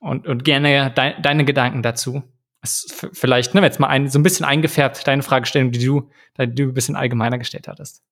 Und, 0.00 0.26
und 0.26 0.44
gerne 0.44 0.90
de 0.90 1.20
deine 1.22 1.44
Gedanken 1.44 1.82
dazu. 1.82 2.24
Vielleicht, 2.64 3.54
ne, 3.54 3.62
jetzt 3.62 3.80
mal 3.80 3.88
ein, 3.88 4.08
so 4.08 4.18
ein 4.18 4.22
bisschen 4.22 4.46
eingefärbt, 4.46 5.06
deine 5.06 5.22
Fragestellung, 5.22 5.72
die 5.72 5.84
du, 5.84 6.08
die 6.38 6.54
du 6.54 6.64
ein 6.64 6.74
bisschen 6.74 6.96
allgemeiner 6.96 7.38
gestellt 7.38 7.68
hattest. 7.68 8.02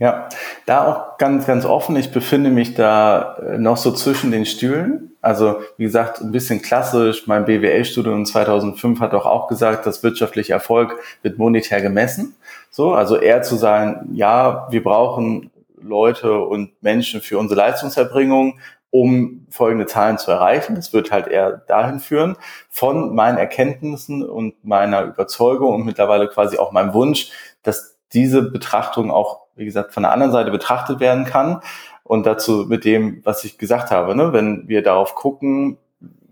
Ja, 0.00 0.28
da 0.66 0.88
auch 0.88 1.18
ganz, 1.18 1.46
ganz 1.46 1.64
offen. 1.64 1.94
Ich 1.94 2.10
befinde 2.10 2.50
mich 2.50 2.74
da 2.74 3.36
äh, 3.36 3.58
noch 3.58 3.76
so 3.76 3.92
zwischen 3.92 4.32
den 4.32 4.44
Stühlen. 4.44 5.12
Also, 5.20 5.60
wie 5.76 5.84
gesagt, 5.84 6.20
ein 6.20 6.32
bisschen 6.32 6.62
klassisch. 6.62 7.28
Mein 7.28 7.44
BWL-Studium 7.44 8.26
2005 8.26 8.98
hat 8.98 9.14
auch, 9.14 9.24
auch 9.24 9.46
gesagt, 9.46 9.86
dass 9.86 10.02
wirtschaftlicher 10.02 10.54
Erfolg 10.54 10.96
wird 11.22 11.38
monetär 11.38 11.80
gemessen. 11.80 12.34
So, 12.70 12.92
also 12.92 13.16
eher 13.16 13.42
zu 13.42 13.54
sagen, 13.54 14.10
ja, 14.14 14.66
wir 14.70 14.82
brauchen 14.82 15.52
Leute 15.80 16.38
und 16.40 16.82
Menschen 16.82 17.20
für 17.20 17.38
unsere 17.38 17.60
Leistungserbringung, 17.60 18.58
um 18.94 19.46
folgende 19.50 19.86
Zahlen 19.86 20.18
zu 20.18 20.30
erreichen. 20.30 20.76
Das 20.76 20.92
wird 20.92 21.10
halt 21.10 21.26
eher 21.26 21.50
dahin 21.66 21.98
führen, 21.98 22.36
von 22.70 23.12
meinen 23.14 23.38
Erkenntnissen 23.38 24.22
und 24.22 24.64
meiner 24.64 25.02
Überzeugung 25.02 25.74
und 25.74 25.84
mittlerweile 25.84 26.28
quasi 26.28 26.58
auch 26.58 26.70
meinem 26.70 26.94
Wunsch, 26.94 27.32
dass 27.64 27.96
diese 28.12 28.42
Betrachtung 28.42 29.10
auch 29.10 29.44
wie 29.56 29.64
gesagt, 29.64 29.92
von 29.92 30.02
der 30.02 30.12
anderen 30.12 30.32
Seite 30.32 30.50
betrachtet 30.50 31.00
werden 31.00 31.24
kann. 31.24 31.60
Und 32.02 32.26
dazu 32.26 32.66
mit 32.68 32.84
dem, 32.84 33.20
was 33.24 33.44
ich 33.44 33.58
gesagt 33.58 33.90
habe, 33.90 34.14
ne? 34.14 34.32
wenn 34.32 34.68
wir 34.68 34.82
darauf 34.82 35.14
gucken, 35.14 35.78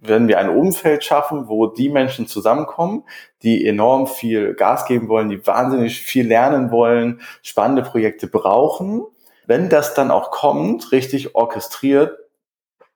wenn 0.01 0.29
wir 0.29 0.39
ein 0.39 0.51
Umfeld 0.51 1.05
schaffen, 1.05 1.49
wo 1.49 1.67
die 1.67 1.89
Menschen 1.89 2.27
zusammenkommen, 2.27 3.05
die 3.43 3.67
enorm 3.67 4.07
viel 4.07 4.55
Gas 4.55 4.85
geben 4.87 5.09
wollen, 5.09 5.31
die 5.31 5.47
wahnsinnig 5.47 6.01
viel 6.01 6.27
lernen 6.27 6.71
wollen, 6.71 7.21
spannende 7.43 7.83
Projekte 7.83 8.27
brauchen, 8.27 9.05
wenn 9.47 9.69
das 9.69 9.95
dann 9.95 10.11
auch 10.11 10.31
kommt, 10.31 10.93
richtig 10.93 11.35
orchestriert, 11.35 12.19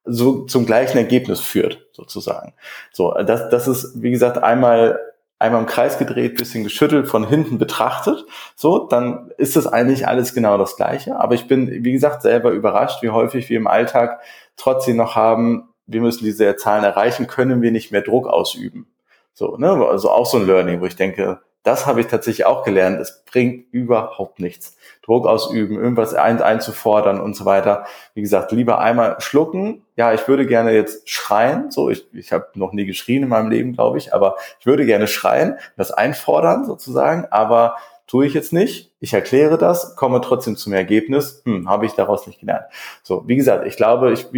so 0.07 0.45
zum 0.45 0.67
gleichen 0.67 0.99
Ergebnis 0.99 1.41
führt, 1.41 1.87
sozusagen. 1.93 2.55
So, 2.93 3.13
das, 3.13 3.49
das 3.51 3.69
ist, 3.69 4.03
wie 4.03 4.11
gesagt, 4.11 4.39
einmal 4.39 4.99
einmal 5.39 5.61
im 5.61 5.67
Kreis 5.67 5.99
gedreht, 5.99 6.37
bisschen 6.37 6.65
geschüttelt, 6.65 7.09
von 7.09 7.27
hinten 7.27 7.59
betrachtet, 7.59 8.25
so, 8.55 8.87
dann 8.87 9.31
ist 9.37 9.57
das 9.57 9.67
eigentlich 9.67 10.09
alles 10.09 10.35
genau 10.35 10.57
das 10.57 10.77
Gleiche. 10.77 11.19
Aber 11.19 11.35
ich 11.35 11.47
bin, 11.47 11.85
wie 11.85 11.93
gesagt, 11.93 12.23
selber 12.23 12.51
überrascht, 12.53 13.03
wie 13.03 13.11
häufig 13.11 13.51
wir 13.51 13.59
im 13.59 13.67
Alltag 13.67 14.21
trotzdem 14.57 14.97
noch 14.97 15.15
haben, 15.15 15.69
wir 15.87 16.01
müssen 16.01 16.25
diese 16.25 16.57
Zahlen 16.57 16.85
erreichen, 16.85 17.27
können 17.27 17.63
wir 17.63 17.71
nicht 17.71 17.93
mehr 17.93 18.03
Druck 18.03 18.27
ausüben. 18.27 18.89
So, 19.35 19.57
ne, 19.59 19.71
also 19.87 20.11
auch 20.11 20.27
so 20.27 20.39
ein 20.39 20.47
Learning, 20.47 20.81
wo 20.81 20.87
ich 20.87 20.97
denke, 20.97 21.41
das 21.67 21.85
habe 21.85 22.01
ich 22.01 22.07
tatsächlich 22.07 22.47
auch 22.47 22.63
gelernt. 22.63 23.01
Es 23.01 23.25
bringt 23.25 23.67
überhaupt 23.73 24.39
nichts. 24.39 24.77
Druck 25.03 25.27
ausüben, 25.27 25.77
irgendwas 25.77 26.15
ein, 26.15 26.41
einzufordern 26.41 27.21
und 27.21 27.35
so 27.35 27.45
weiter. 27.45 27.87
Wie 28.15 28.21
gesagt, 28.21 28.53
lieber 28.53 28.79
einmal 28.79 29.17
schlucken. 29.19 29.83
Ja, 29.97 30.13
ich 30.15 30.29
würde 30.29 30.47
gerne 30.47 30.71
jetzt 30.71 31.11
schreien. 31.11 31.73
So, 31.73 31.91
ich, 31.91 32.07
ich 32.13 32.33
habe 32.33 32.47
noch 32.55 32.73
nie 32.73 32.87
geschrien 32.87 33.25
in 33.25 33.29
meinem 33.29 33.51
Leben, 33.51 33.73
glaube 33.73 33.99
ich, 33.99 34.15
aber 34.15 34.37
ich 34.61 34.67
würde 34.67 34.87
gerne 34.87 35.09
schreien, 35.09 35.59
das 35.77 35.91
einfordern 35.91 36.65
sozusagen, 36.65 37.27
aber 37.33 37.79
tue 38.07 38.27
ich 38.27 38.35
jetzt 38.35 38.53
nicht. 38.53 38.93
Ich 39.01 39.13
erkläre 39.13 39.59
das, 39.59 39.97
komme 39.97 40.21
trotzdem 40.21 40.55
zum 40.55 40.73
Ergebnis. 40.73 41.43
Hm, 41.47 41.69
habe 41.69 41.87
ich 41.87 41.95
daraus 41.95 42.29
nicht 42.29 42.39
gelernt. 42.39 42.67
So, 43.03 43.27
wie 43.27 43.35
gesagt, 43.35 43.67
ich 43.67 43.77
glaube, 43.77 44.13
ich, 44.13 44.29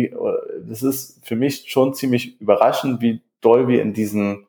das 0.66 0.82
ist 0.82 1.18
für 1.26 1.36
mich 1.36 1.70
schon 1.70 1.92
ziemlich 1.92 2.40
überraschend, 2.40 3.02
wie 3.02 3.20
doll 3.42 3.68
wir 3.68 3.82
in 3.82 3.92
diesen 3.92 4.46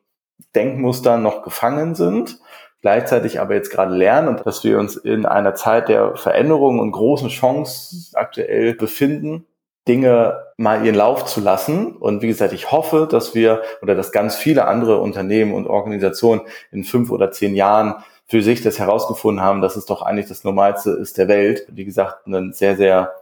Denkmustern 0.54 1.22
noch 1.22 1.42
gefangen 1.42 1.94
sind 1.94 2.38
gleichzeitig 2.82 3.40
aber 3.40 3.54
jetzt 3.54 3.70
gerade 3.70 3.94
lernen 3.94 4.28
und 4.28 4.46
dass 4.46 4.64
wir 4.64 4.78
uns 4.78 4.96
in 4.96 5.26
einer 5.26 5.54
Zeit 5.54 5.88
der 5.88 6.16
Veränderung 6.16 6.78
und 6.78 6.92
großen 6.92 7.28
Chancen 7.28 8.06
aktuell 8.14 8.74
befinden, 8.74 9.46
Dinge 9.88 10.44
mal 10.56 10.84
ihren 10.84 10.94
Lauf 10.94 11.24
zu 11.24 11.40
lassen. 11.40 11.96
Und 11.96 12.22
wie 12.22 12.28
gesagt, 12.28 12.52
ich 12.52 12.70
hoffe, 12.70 13.08
dass 13.10 13.34
wir 13.34 13.62
oder 13.82 13.94
dass 13.94 14.12
ganz 14.12 14.36
viele 14.36 14.66
andere 14.66 15.00
Unternehmen 15.00 15.54
und 15.54 15.66
Organisationen 15.66 16.42
in 16.70 16.84
fünf 16.84 17.10
oder 17.10 17.30
zehn 17.30 17.54
Jahren 17.54 17.96
für 18.26 18.42
sich 18.42 18.62
das 18.62 18.78
herausgefunden 18.78 19.42
haben, 19.42 19.60
dass 19.60 19.76
es 19.76 19.86
doch 19.86 20.02
eigentlich 20.02 20.28
das 20.28 20.44
Normalste 20.44 20.90
ist 20.90 21.18
der 21.18 21.28
Welt. 21.28 21.66
Wie 21.68 21.84
gesagt, 21.84 22.26
einen 22.26 22.52
sehr, 22.52 22.76
sehr 22.76 23.12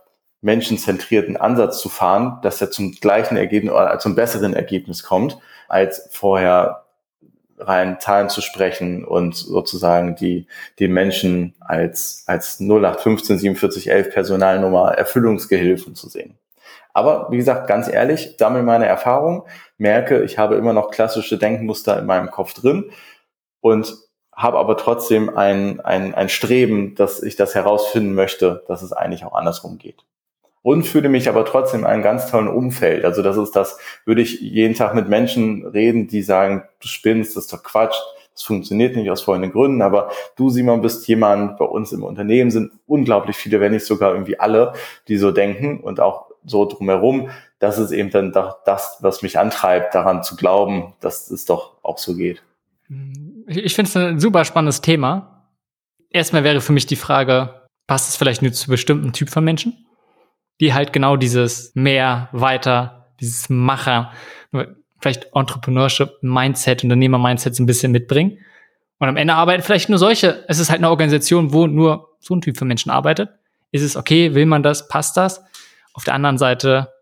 menschenzentrierten 0.40 1.36
Ansatz 1.36 1.80
zu 1.80 1.88
fahren, 1.88 2.38
dass 2.42 2.60
er 2.60 2.70
zum 2.70 2.92
gleichen 2.92 3.36
Ergebnis 3.36 3.72
oder 3.72 3.98
zum 3.98 4.14
besseren 4.14 4.54
Ergebnis 4.54 5.02
kommt, 5.02 5.38
als 5.68 6.08
vorher 6.12 6.84
rein 7.60 8.00
Zahlen 8.00 8.28
zu 8.28 8.40
sprechen 8.40 9.04
und 9.04 9.34
sozusagen 9.36 10.16
die, 10.16 10.46
die 10.78 10.88
Menschen 10.88 11.54
als, 11.60 12.24
als 12.26 12.60
0815 12.60 13.38
47 13.38 13.90
11 13.90 14.10
Personalnummer 14.10 14.92
Erfüllungsgehilfen 14.92 15.94
zu 15.94 16.08
sehen. 16.08 16.38
Aber 16.94 17.28
wie 17.30 17.36
gesagt, 17.36 17.68
ganz 17.68 17.88
ehrlich, 17.88 18.36
sammle 18.38 18.62
meine 18.62 18.86
Erfahrung, 18.86 19.46
merke, 19.76 20.22
ich 20.24 20.38
habe 20.38 20.56
immer 20.56 20.72
noch 20.72 20.90
klassische 20.90 21.38
Denkmuster 21.38 21.98
in 21.98 22.06
meinem 22.06 22.30
Kopf 22.30 22.54
drin 22.54 22.90
und 23.60 23.94
habe 24.32 24.58
aber 24.58 24.76
trotzdem 24.76 25.36
ein, 25.36 25.80
ein, 25.80 26.14
ein 26.14 26.28
Streben, 26.28 26.94
dass 26.94 27.22
ich 27.22 27.36
das 27.36 27.54
herausfinden 27.54 28.14
möchte, 28.14 28.64
dass 28.68 28.82
es 28.82 28.92
eigentlich 28.92 29.24
auch 29.24 29.34
andersrum 29.34 29.78
geht 29.78 30.04
und 30.68 30.82
fühle 30.82 31.08
mich 31.08 31.30
aber 31.30 31.46
trotzdem 31.46 31.80
in 31.80 31.86
einem 31.86 32.02
ganz 32.02 32.30
tollen 32.30 32.46
Umfeld. 32.46 33.06
Also 33.06 33.22
das 33.22 33.38
ist 33.38 33.56
das, 33.56 33.78
würde 34.04 34.20
ich 34.20 34.42
jeden 34.42 34.74
Tag 34.74 34.94
mit 34.94 35.08
Menschen 35.08 35.64
reden, 35.64 36.08
die 36.08 36.20
sagen, 36.20 36.62
du 36.82 36.88
spinnst, 36.88 37.34
das 37.34 37.44
ist 37.44 37.52
doch 37.54 37.62
Quatsch, 37.62 37.96
das 38.34 38.42
funktioniert 38.42 38.94
nicht 38.94 39.10
aus 39.10 39.22
folgenden 39.22 39.50
Gründen, 39.50 39.80
aber 39.80 40.10
du, 40.36 40.50
Simon, 40.50 40.82
bist 40.82 41.08
jemand, 41.08 41.56
bei 41.56 41.64
uns 41.64 41.90
im 41.92 42.02
Unternehmen 42.02 42.50
sind 42.50 42.70
unglaublich 42.86 43.34
viele, 43.34 43.60
wenn 43.60 43.72
nicht 43.72 43.86
sogar 43.86 44.12
irgendwie 44.12 44.38
alle, 44.38 44.74
die 45.08 45.16
so 45.16 45.30
denken 45.30 45.80
und 45.80 46.00
auch 46.00 46.26
so 46.44 46.66
drumherum. 46.66 47.30
Das 47.60 47.78
ist 47.78 47.90
eben 47.90 48.10
dann 48.10 48.32
doch 48.32 48.58
das, 48.66 48.98
was 49.00 49.22
mich 49.22 49.38
antreibt, 49.38 49.94
daran 49.94 50.22
zu 50.22 50.36
glauben, 50.36 50.92
dass 51.00 51.30
es 51.30 51.46
doch 51.46 51.76
auch 51.82 51.96
so 51.96 52.14
geht. 52.14 52.42
Ich 53.46 53.74
finde 53.74 53.88
es 53.88 53.96
ein 53.96 54.20
super 54.20 54.44
spannendes 54.44 54.82
Thema. 54.82 55.46
Erstmal 56.10 56.44
wäre 56.44 56.60
für 56.60 56.74
mich 56.74 56.84
die 56.84 56.96
Frage, 56.96 57.54
passt 57.86 58.10
es 58.10 58.16
vielleicht 58.16 58.42
nur 58.42 58.52
zu 58.52 58.68
bestimmten 58.68 59.14
Typ 59.14 59.30
von 59.30 59.42
Menschen? 59.42 59.86
Die 60.60 60.74
halt 60.74 60.92
genau 60.92 61.16
dieses 61.16 61.72
mehr, 61.74 62.28
weiter, 62.32 63.08
dieses 63.20 63.48
Macher, 63.48 64.12
vielleicht 65.00 65.28
Entrepreneurship 65.34 66.10
Mindset, 66.22 66.82
Unternehmer 66.82 67.18
Mindset 67.18 67.54
so 67.54 67.62
ein 67.62 67.66
bisschen 67.66 67.92
mitbringen. 67.92 68.38
Und 68.98 69.08
am 69.08 69.16
Ende 69.16 69.34
arbeiten 69.34 69.62
vielleicht 69.62 69.88
nur 69.88 69.98
solche. 69.98 70.44
Es 70.48 70.58
ist 70.58 70.70
halt 70.70 70.80
eine 70.80 70.90
Organisation, 70.90 71.52
wo 71.52 71.66
nur 71.66 72.16
so 72.18 72.34
ein 72.34 72.40
Typ 72.40 72.56
von 72.56 72.66
Menschen 72.66 72.90
arbeitet. 72.90 73.30
Ist 73.70 73.82
es 73.82 73.96
okay? 73.96 74.34
Will 74.34 74.46
man 74.46 74.62
das? 74.62 74.88
Passt 74.88 75.16
das? 75.16 75.42
Auf 75.92 76.04
der 76.04 76.14
anderen 76.14 76.38
Seite, 76.38 76.92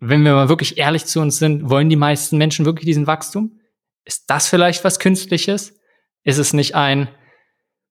wenn 0.00 0.24
wir 0.24 0.34
mal 0.34 0.48
wirklich 0.48 0.78
ehrlich 0.78 1.04
zu 1.06 1.20
uns 1.20 1.38
sind, 1.38 1.70
wollen 1.70 1.88
die 1.88 1.96
meisten 1.96 2.38
Menschen 2.38 2.64
wirklich 2.64 2.86
diesen 2.86 3.06
Wachstum? 3.06 3.60
Ist 4.04 4.28
das 4.30 4.48
vielleicht 4.48 4.84
was 4.84 4.98
Künstliches? 4.98 5.78
Ist 6.24 6.38
es 6.38 6.52
nicht 6.52 6.74
ein, 6.74 7.08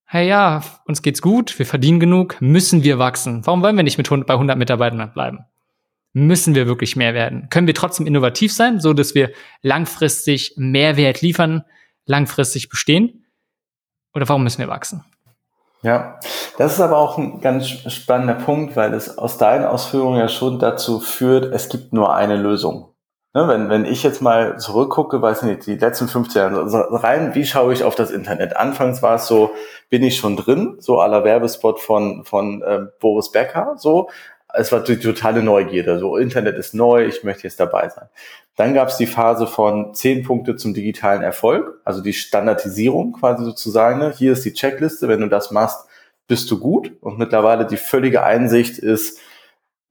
hey 0.06 0.28
ja, 0.28 0.62
uns 0.86 1.01
geht's 1.01 1.22
gut, 1.22 1.58
wir 1.60 1.66
verdienen 1.66 1.99
genug, 1.99 2.38
müssen 2.39 2.84
wir 2.84 2.99
wachsen? 2.99 3.45
Warum 3.45 3.62
wollen 3.62 3.76
wir 3.76 3.84
nicht 3.84 3.97
mit 3.97 4.08
100, 4.08 4.28
bei 4.28 4.36
100 4.36 4.58
Mitarbeitern 4.58 5.12
bleiben? 5.14 5.45
Müssen 6.14 6.56
wir 6.56 6.68
wirklich 6.68 6.95
mehr 6.95 7.14
werden? 7.14 7.49
Können 7.49 7.68
wir 7.68 7.74
trotzdem 7.74 8.08
innovativ 8.08 8.53
sein, 8.53 8.80
so 8.80 8.93
dass 8.93 9.16
wir 9.16 9.32
langfristig 9.62 10.53
Mehrwert 10.56 11.22
liefern, 11.22 11.66
langfristig 12.06 12.70
bestehen? 12.70 13.26
Oder 14.14 14.30
warum 14.30 14.43
müssen 14.43 14.60
wir 14.60 14.70
wachsen? 14.70 15.03
Ja, 15.82 16.20
das 16.58 16.74
ist 16.74 16.80
aber 16.80 16.97
auch 16.97 17.18
ein 17.18 17.41
ganz 17.41 17.68
spannender 17.68 18.34
Punkt, 18.34 18.76
weil 18.76 18.93
es 18.93 19.18
aus 19.18 19.38
deinen 19.38 19.66
Ausführungen 19.66 20.20
ja 20.20 20.30
schon 20.30 20.58
dazu 20.58 20.99
führt, 20.99 21.53
es 21.53 21.70
gibt 21.70 21.93
nur 21.93 22.16
eine 22.16 22.38
Lösung. 22.38 22.95
Ne, 23.36 23.49
wenn, 23.49 23.69
wenn 23.69 23.83
ich 23.83 24.01
jetzt 24.01 24.21
mal 24.21 24.57
zurückgucke, 24.59 25.21
weiß 25.21 25.41
nicht, 25.41 25.65
die 25.65 25.75
letzten 25.75 26.07
15 26.07 26.41
Jahre, 26.41 27.03
rein, 27.03 27.36
wie 27.36 27.45
schaue 27.45 27.73
ich 27.73 27.83
auf 27.83 27.93
das 27.93 28.09
Internet? 28.09 28.55
Anfangs 28.55 29.03
war 29.03 29.15
es 29.15 29.27
so, 29.27 29.51
bin 29.89 30.03
ich 30.03 30.15
schon 30.15 30.38
drin, 30.38 30.77
so 30.79 31.01
aller 31.01 31.25
Werbespot 31.25 31.81
von, 31.81 32.23
von 32.23 32.61
äh, 32.61 32.86
Boris 33.01 33.33
Becker, 33.33 33.75
so. 33.77 34.09
Es 34.53 34.71
war 34.71 34.79
die 34.79 34.97
totale 34.97 35.43
Neugierde, 35.43 35.99
so 35.99 36.15
Internet 36.15 36.55
ist 36.55 36.73
neu, 36.73 37.03
ich 37.03 37.25
möchte 37.25 37.43
jetzt 37.43 37.59
dabei 37.59 37.89
sein. 37.89 38.07
Dann 38.55 38.73
gab 38.73 38.88
es 38.88 38.95
die 38.95 39.05
Phase 39.05 39.47
von 39.47 39.93
10 39.93 40.23
Punkte 40.23 40.55
zum 40.55 40.73
digitalen 40.73 41.21
Erfolg, 41.21 41.81
also 41.83 42.01
die 42.01 42.13
Standardisierung 42.13 43.11
quasi 43.11 43.43
sozusagen. 43.43 43.99
Ne? 43.99 44.13
Hier 44.17 44.31
ist 44.31 44.45
die 44.45 44.53
Checkliste, 44.53 45.09
wenn 45.09 45.19
du 45.19 45.27
das 45.27 45.51
machst, 45.51 45.89
bist 46.29 46.49
du 46.51 46.57
gut. 46.57 46.93
Und 47.01 47.19
mittlerweile 47.19 47.65
die 47.65 47.75
völlige 47.75 48.23
Einsicht 48.23 48.77
ist, 48.77 49.19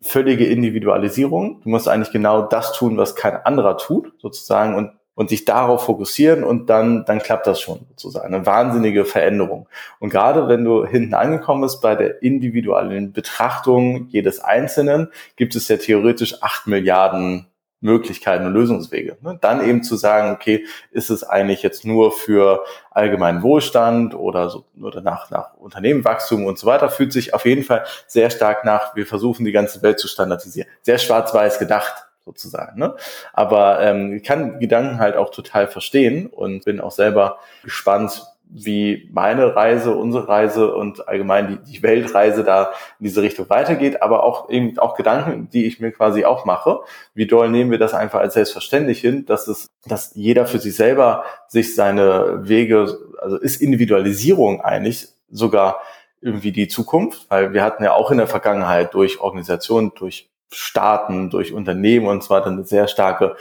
völlige 0.05 0.47
Individualisierung. 0.47 1.61
Du 1.63 1.71
musst 1.71 1.89
eigentlich 1.89 2.13
genau 2.13 2.43
das 2.43 2.73
tun, 2.73 2.97
was 2.97 3.17
kein 3.17 3.37
anderer 3.37 3.79
tut, 3.79 4.13
sozusagen, 4.19 4.75
und, 4.75 4.93
und 5.15 5.31
sich 5.31 5.45
darauf 5.45 5.85
fokussieren 5.85 6.45
und 6.45 6.69
dann, 6.69 7.05
dann 7.07 7.21
klappt 7.21 7.47
das 7.47 7.61
schon, 7.61 7.81
sozusagen. 7.91 8.35
Eine 8.35 8.47
wahnsinnige 8.47 9.05
Veränderung. 9.05 9.69
Und 10.01 10.11
gerade 10.11 10.49
wenn 10.49 10.65
du 10.65 10.85
hinten 10.85 11.15
angekommen 11.15 11.63
bist 11.63 11.81
bei 11.81 11.95
der 11.95 12.23
individuellen 12.23 13.13
Betrachtung 13.13 14.09
jedes 14.09 14.41
Einzelnen, 14.41 15.09
gibt 15.37 15.57
es 15.57 15.69
ja 15.69 15.77
theoretisch 15.77 16.43
acht 16.43 16.67
Milliarden 16.67 17.47
Möglichkeiten 17.85 18.47
und 18.47 18.55
Lösungswege. 18.55 19.19
Ne? 19.21 19.39
Dann 19.41 19.63
eben 19.63 19.83
zu 19.83 19.97
sagen, 19.97 20.33
okay, 20.33 20.65
ist 20.91 21.11
es 21.11 21.23
eigentlich 21.23 21.63
jetzt 21.63 21.85
nur 21.85 22.13
für 22.13 22.65
allgemeinen 22.91 23.43
Wohlstand 23.43 24.15
oder 24.15 24.49
so 24.49 24.65
oder 24.81 25.03
nach, 25.03 25.31
nach 25.31 25.55
Unternehmenwachstum 25.55 26.47
und 26.47 26.59
so 26.59 26.67
weiter, 26.67 26.89
fühlt 26.89 27.13
sich 27.13 27.35
auf 27.35 27.45
jeden 27.45 27.63
Fall 27.63 27.85
sehr 28.07 28.31
stark 28.31 28.65
nach, 28.65 28.97
wir 28.97 29.07
versuchen 29.07 29.45
die 29.45 29.53
ganze 29.53 29.83
Welt 29.83 30.01
zu 30.01 30.09
standardisieren. 30.09 30.69
Sehr 30.81 30.99
schwarz-weiß 30.99 31.59
gedacht 31.59 32.07
sozusagen. 32.25 32.79
Ne? 32.79 32.95
Aber 33.35 33.81
ähm, 33.81 34.15
ich 34.15 34.23
kann 34.23 34.59
Gedanken 34.61 34.99
halt 34.99 35.17
auch 35.17 35.31
total 35.31 35.69
verstehen 35.69 36.27
und 36.27 36.65
bin 36.65 36.81
auch 36.81 36.93
selber 36.93 37.39
gespannt, 37.63 38.23
wie 38.51 39.11
meine 39.13 39.57
Reise, 39.57 39.97
unsere 39.97 40.29
Reise 40.29 40.75
und 40.75 41.09
allgemein 41.09 41.49
die, 41.49 41.73
die 41.73 41.83
Weltreise 41.83 42.45
da 42.45 42.71
in 43.01 43.05
diese 43.05 43.23
Richtung 43.23 43.49
weitergeht, 43.51 44.03
aber 44.03 44.23
auch 44.23 44.49
eben 44.49 44.79
auch 44.79 44.97
Gedanken, 44.97 45.49
die 45.51 45.67
ich 45.67 45.81
mir 45.81 45.91
quasi 45.91 46.25
auch 46.25 46.45
mache. 46.45 46.81
Wie 47.15 47.27
doll 47.27 47.51
nehmen 47.51 47.71
wir 47.71 47.79
das 47.79 47.95
einfach 47.95 48.21
als 48.21 48.35
selbstverständlich 48.35 49.01
hin, 49.01 49.27
dass 49.27 49.49
es, 49.49 49.67
dass 49.87 50.15
jeder 50.15 50.47
für 50.47 50.59
sich 50.59 50.77
selber 50.77 51.25
sich 51.49 51.75
seine 51.75 52.49
Wege, 52.49 52.97
also 53.21 53.37
ist 53.39 53.61
Individualisierung 53.61 54.61
eigentlich 54.61 55.09
sogar 55.31 55.81
irgendwie 56.21 56.53
die 56.53 56.69
Zukunft, 56.69 57.27
weil 57.31 57.53
wir 57.53 57.63
hatten 57.63 57.85
ja 57.85 57.93
auch 57.93 58.11
in 58.11 58.19
der 58.19 58.27
Vergangenheit 58.27 58.95
durch 58.95 59.21
Organisationen, 59.21 59.93
durch 59.95 60.31
Staaten, 60.53 61.31
durch 61.31 61.53
Unternehmen 61.53 62.07
und 62.07 62.23
so 62.23 62.31
weiter 62.31 62.47
eine 62.47 62.65
sehr 62.65 62.87
starke 62.87 63.37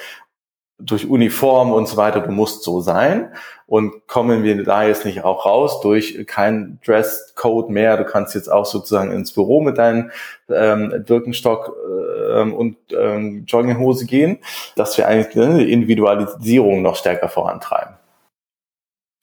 durch 0.80 1.08
Uniform 1.08 1.72
und 1.72 1.88
so 1.88 1.98
weiter, 1.98 2.20
du 2.20 2.32
musst 2.32 2.64
so 2.64 2.82
sein. 2.82 3.34
Und 3.66 4.08
kommen 4.08 4.44
wir 4.44 4.64
da 4.64 4.84
jetzt 4.84 5.06
nicht 5.06 5.24
auch 5.24 5.46
raus 5.46 5.82
durch 5.82 6.26
kein 6.28 6.80
Dresscode 6.86 7.70
mehr. 7.70 7.98
Du 7.98 8.06
kannst 8.06 8.36
jetzt 8.36 8.52
auch 8.52 8.66
sozusagen 8.66 9.12
ins 9.12 9.32
Büro 9.32 9.62
mit 9.62 9.78
deinem 9.78 10.12
ähm, 10.50 11.04
Birkenstock 11.08 11.74
ähm, 12.34 12.54
und 12.54 12.78
ähm, 12.92 13.46
Jogginghose 13.48 14.06
gehen, 14.06 14.40
dass 14.76 14.98
wir 14.98 15.08
eigentlich 15.08 15.36
eine 15.44 15.64
Individualisierung 15.64 16.82
noch 16.82 16.96
stärker 16.96 17.30
vorantreiben. 17.30 17.96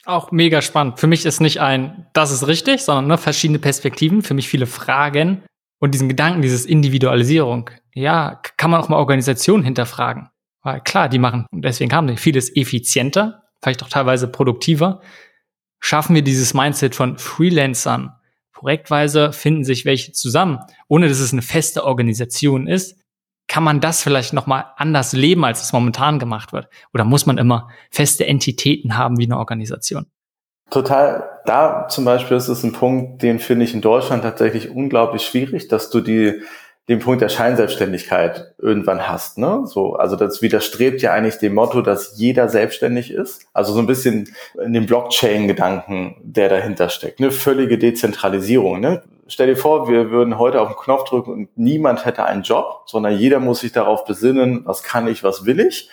Auch 0.06 0.32
mega 0.32 0.62
spannend. 0.62 0.98
Für 0.98 1.06
mich 1.06 1.26
ist 1.26 1.40
nicht 1.40 1.60
ein, 1.60 2.06
das 2.14 2.32
ist 2.32 2.46
richtig, 2.46 2.82
sondern 2.82 3.06
ne, 3.06 3.18
verschiedene 3.18 3.58
Perspektiven, 3.58 4.22
für 4.22 4.34
mich 4.34 4.48
viele 4.48 4.66
Fragen 4.66 5.42
und 5.78 5.92
diesen 5.92 6.08
Gedanken, 6.08 6.42
dieses 6.42 6.64
Individualisierung. 6.64 7.70
Ja, 7.94 8.40
kann 8.56 8.70
man 8.70 8.80
auch 8.80 8.88
mal 8.88 8.96
Organisationen 8.96 9.62
hinterfragen. 9.62 10.30
Weil 10.62 10.80
klar, 10.80 11.08
die 11.08 11.18
machen, 11.18 11.46
und 11.50 11.64
deswegen 11.64 11.92
haben 11.92 12.06
die 12.06 12.16
vieles 12.16 12.54
effizienter, 12.54 13.44
vielleicht 13.62 13.82
auch 13.82 13.88
teilweise 13.88 14.28
produktiver. 14.28 15.00
Schaffen 15.80 16.14
wir 16.14 16.22
dieses 16.22 16.52
Mindset 16.52 16.94
von 16.94 17.16
Freelancern, 17.16 18.12
projektweise 18.52 19.32
finden 19.32 19.64
sich 19.64 19.84
welche 19.84 20.12
zusammen, 20.12 20.58
ohne 20.88 21.08
dass 21.08 21.20
es 21.20 21.32
eine 21.32 21.42
feste 21.42 21.84
Organisation 21.84 22.66
ist, 22.66 23.00
kann 23.50 23.64
man 23.64 23.80
das 23.80 24.02
vielleicht 24.02 24.32
nochmal 24.32 24.66
anders 24.76 25.12
leben, 25.12 25.44
als 25.44 25.62
es 25.62 25.72
momentan 25.72 26.20
gemacht 26.20 26.52
wird? 26.52 26.68
Oder 26.94 27.04
muss 27.04 27.26
man 27.26 27.36
immer 27.36 27.68
feste 27.90 28.24
Entitäten 28.24 28.96
haben 28.96 29.18
wie 29.18 29.24
eine 29.24 29.38
Organisation? 29.38 30.06
Total. 30.70 31.28
Da 31.46 31.88
zum 31.88 32.04
Beispiel 32.04 32.36
ist 32.36 32.46
es 32.46 32.62
ein 32.62 32.72
Punkt, 32.72 33.22
den 33.22 33.40
finde 33.40 33.64
ich 33.64 33.74
in 33.74 33.80
Deutschland 33.80 34.22
tatsächlich 34.22 34.70
unglaublich 34.70 35.22
schwierig, 35.22 35.66
dass 35.66 35.90
du 35.90 36.00
die 36.00 36.42
den 36.90 36.98
Punkt 36.98 37.22
der 37.22 37.28
Scheinselbstständigkeit 37.28 38.52
irgendwann 38.58 39.08
hast. 39.08 39.38
Ne? 39.38 39.62
So, 39.64 39.94
also 39.94 40.16
das 40.16 40.42
widerstrebt 40.42 41.00
ja 41.02 41.12
eigentlich 41.12 41.38
dem 41.38 41.54
Motto, 41.54 41.82
dass 41.82 42.18
jeder 42.18 42.48
selbstständig 42.48 43.12
ist. 43.12 43.46
Also 43.52 43.72
so 43.72 43.78
ein 43.78 43.86
bisschen 43.86 44.34
in 44.60 44.72
dem 44.72 44.86
Blockchain-Gedanken, 44.86 46.16
der 46.20 46.48
dahinter 46.48 46.88
steckt. 46.88 47.20
Ne? 47.20 47.30
Völlige 47.30 47.78
Dezentralisierung. 47.78 48.80
Ne? 48.80 49.04
Stell 49.28 49.46
dir 49.46 49.56
vor, 49.56 49.88
wir 49.88 50.10
würden 50.10 50.36
heute 50.36 50.60
auf 50.60 50.66
den 50.66 50.76
Knopf 50.76 51.04
drücken 51.08 51.30
und 51.30 51.48
niemand 51.56 52.04
hätte 52.06 52.24
einen 52.24 52.42
Job, 52.42 52.82
sondern 52.86 53.16
jeder 53.16 53.38
muss 53.38 53.60
sich 53.60 53.70
darauf 53.70 54.04
besinnen, 54.04 54.62
was 54.64 54.82
kann 54.82 55.06
ich, 55.06 55.22
was 55.22 55.46
will 55.46 55.60
ich. 55.60 55.88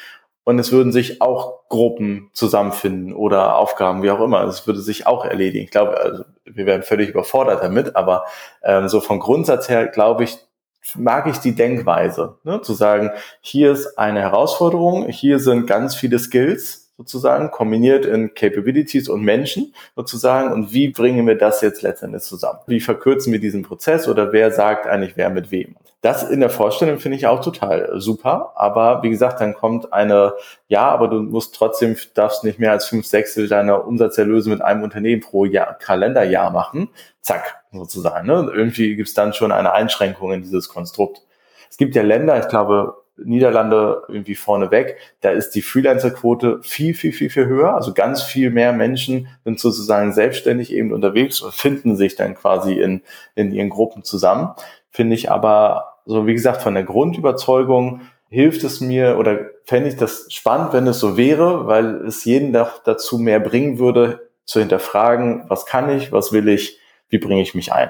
Und 0.45 0.57
es 0.57 0.72
würden 0.72 0.91
sich 0.91 1.22
auch 1.22 1.68
Gruppen 1.69 2.30
zusammenfinden 2.34 3.14
oder 3.14 3.57
Aufgaben, 3.57 4.02
wie 4.02 4.10
auch 4.10 4.22
immer. 4.22 4.45
Es 4.45 4.65
würde 4.65 4.80
sich 4.80 5.06
auch 5.06 5.26
erledigen. 5.26 5.65
Ich 5.65 5.72
glaube, 5.72 5.99
also 5.99 6.24
wir 6.45 6.65
werden 6.65 6.82
völlig 6.82 7.10
überfordert 7.10 7.61
damit, 7.61 7.95
aber 7.95 8.26
ähm, 8.64 8.88
so 8.88 8.99
vom 8.99 9.19
Grundsatz 9.19 9.69
her 9.69 9.88
glaube 9.88 10.24
ich, 10.24 10.47
mag 10.95 11.27
ich 11.27 11.38
die 11.38 11.55
Denkweise, 11.55 12.38
ne? 12.43 12.61
zu 12.61 12.73
sagen, 12.73 13.11
hier 13.41 13.72
ist 13.72 13.97
eine 13.97 14.22
Herausforderung, 14.22 15.07
hier 15.07 15.39
sind 15.39 15.68
ganz 15.68 15.95
viele 15.95 16.19
Skills 16.19 16.86
sozusagen, 16.98 17.52
kombiniert 17.52 18.06
in 18.06 18.34
Capabilities 18.34 19.07
und 19.07 19.22
Menschen 19.22 19.74
sozusagen, 19.95 20.52
und 20.52 20.74
wie 20.74 20.90
bringen 20.90 21.28
wir 21.28 21.38
das 21.38 21.61
jetzt 21.61 21.84
letztendlich 21.84 22.24
zusammen? 22.24 22.60
Wie 22.68 22.80
verkürzen 22.80 23.32
wir 23.32 23.40
diesen 23.40 23.64
Prozess 23.64 24.07
oder 24.07 24.34
wer 24.34 24.52
sagt 24.52 24.88
eigentlich 24.88 25.15
wer 25.15 25.30
mit 25.30 25.52
wem? 25.52 25.76
Das 26.02 26.30
in 26.30 26.40
der 26.40 26.49
Vorstellung 26.49 26.99
finde 26.99 27.18
ich 27.18 27.28
auch 27.28 27.41
total 27.41 27.99
super, 27.99 28.53
aber 28.56 29.03
wie 29.03 29.10
gesagt, 29.10 29.41
dann 29.41 29.53
kommt 29.53 29.94
eine, 29.94 30.34
ja, 30.68 30.88
aber 30.88 31.07
du 31.07 31.22
musst 31.22 31.56
trotzdem, 31.56 31.95
darfst 32.14 32.44
nicht 32.44 32.60
mehr 32.60 32.72
als 32.72 32.86
fünf 32.86 33.06
Sechstel 33.06 33.48
deiner 33.48 33.86
Umsatzerlöse 33.88 34.49
mit 34.49 34.61
einem 34.61 34.84
Unternehmen 34.84 35.22
pro 35.22 35.45
Jahr, 35.45 35.74
Kalenderjahr 35.74 36.52
machen, 36.52 36.90
zack, 37.22 37.64
sozusagen. 37.72 38.28
Ne? 38.28 38.52
Irgendwie 38.53 38.95
gibt 38.95 39.10
es 39.10 39.15
dann 39.15 39.34
schon 39.34 39.52
eine 39.52 39.74
Einschränkung 39.74 40.32
in 40.34 40.41
dieses 40.41 40.69
Konstrukt. 40.69 41.22
Es 41.69 41.78
gibt 41.78 41.95
ja 41.95 42.03
Länder, 42.03 42.40
ich 42.40 42.48
glaube, 42.48 43.03
Niederlande 43.23 44.03
irgendwie 44.07 44.35
vorneweg, 44.35 44.98
da 45.22 45.31
ist 45.31 45.52
die 45.52 45.61
Freelancer-Quote 45.61 46.60
viel, 46.61 46.94
viel, 46.94 47.11
viel, 47.11 47.30
viel 47.30 47.48
höher. 47.48 47.73
Also 47.76 47.94
ganz 47.94 48.22
viel 48.22 48.49
mehr 48.49 48.73
Menschen 48.73 49.27
sind 49.44 49.60
sozusagen 49.60 50.14
selbstständig 50.14 50.73
eben 50.73 50.91
unterwegs 50.91 51.41
und 51.41 51.53
finden 51.53 51.95
sich 51.95 52.15
dann 52.15 52.35
quasi 52.35 52.73
in, 52.73 53.02
in 53.35 53.52
ihren 53.52 53.69
Gruppen 53.69 54.03
zusammen. 54.03 54.52
Finde 54.89 55.15
ich 55.15 55.31
aber, 55.31 55.98
so 56.06 56.27
wie 56.27 56.34
gesagt, 56.34 56.61
von 56.61 56.73
der 56.73 56.84
Grundüberzeugung 56.84 58.02
hilft 58.30 58.64
es 58.64 58.81
mir 58.81 59.18
oder 59.18 59.39
fände 59.64 59.89
ich 59.89 59.95
das 59.95 60.27
spannend, 60.30 60.73
wenn 60.73 60.88
es 60.88 60.99
so 60.99 61.18
wäre, 61.18 61.68
weil 61.68 62.06
es 62.06 62.26
jeden 62.26 62.53
dazu 62.53 63.18
mehr 63.18 63.39
bringen 63.39 63.80
würde, 63.80 64.27
zu 64.45 64.60
hinterfragen, 64.60 65.44
was 65.49 65.65
kann 65.65 65.89
ich, 65.89 66.11
was 66.11 66.31
will 66.31 66.48
ich, 66.48 66.80
wie 67.10 67.18
bringe 67.18 67.41
ich 67.41 67.53
mich 67.53 67.73
ein. 67.73 67.89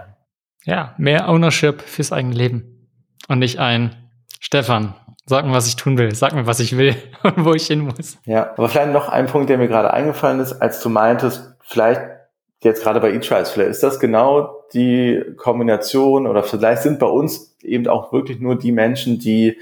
Ja, 0.66 0.96
mehr 0.98 1.30
Ownership 1.30 1.82
fürs 1.82 2.12
eigene 2.12 2.36
Leben 2.36 2.90
und 3.28 3.40
nicht 3.40 3.60
ein 3.60 3.96
Stefan, 4.40 4.96
sag 5.28 5.46
mir, 5.46 5.54
was 5.54 5.68
ich 5.68 5.76
tun 5.76 5.98
will, 5.98 6.16
sag 6.16 6.34
mir, 6.34 6.48
was 6.48 6.60
ich 6.60 6.78
will 6.78 6.96
und 7.24 7.46
wo 7.46 7.54
ich 7.54 7.68
hin 7.68 7.82
muss. 7.82 8.18
Ja, 8.26 8.52
aber 8.58 8.70
vielleicht 8.70 8.94
noch 8.94 9.10
ein 9.10 9.28
Punkt, 9.28 9.50
der 9.50 9.58
mir 9.58 9.68
gerade 9.68 9.94
eingefallen 9.94 10.40
ist, 10.40 10.54
als 10.54 10.82
du 10.82 10.90
meintest, 10.90 11.54
vielleicht 11.62 12.02
jetzt 12.64 12.82
gerade 12.82 13.00
bei 13.00 13.12
eTrials, 13.12 13.52
vielleicht 13.52 13.72
ist 13.72 13.84
das 13.84 14.00
genau 14.00 14.64
die 14.74 15.24
Kombination 15.38 16.26
oder 16.26 16.44
vielleicht 16.44 16.82
sind 16.82 16.98
bei 16.98 17.06
uns 17.06 17.56
eben 17.62 17.88
auch 17.88 18.12
wirklich 18.12 18.40
nur 18.40 18.58
die 18.58 18.72
Menschen, 18.72 19.20
die 19.20 19.58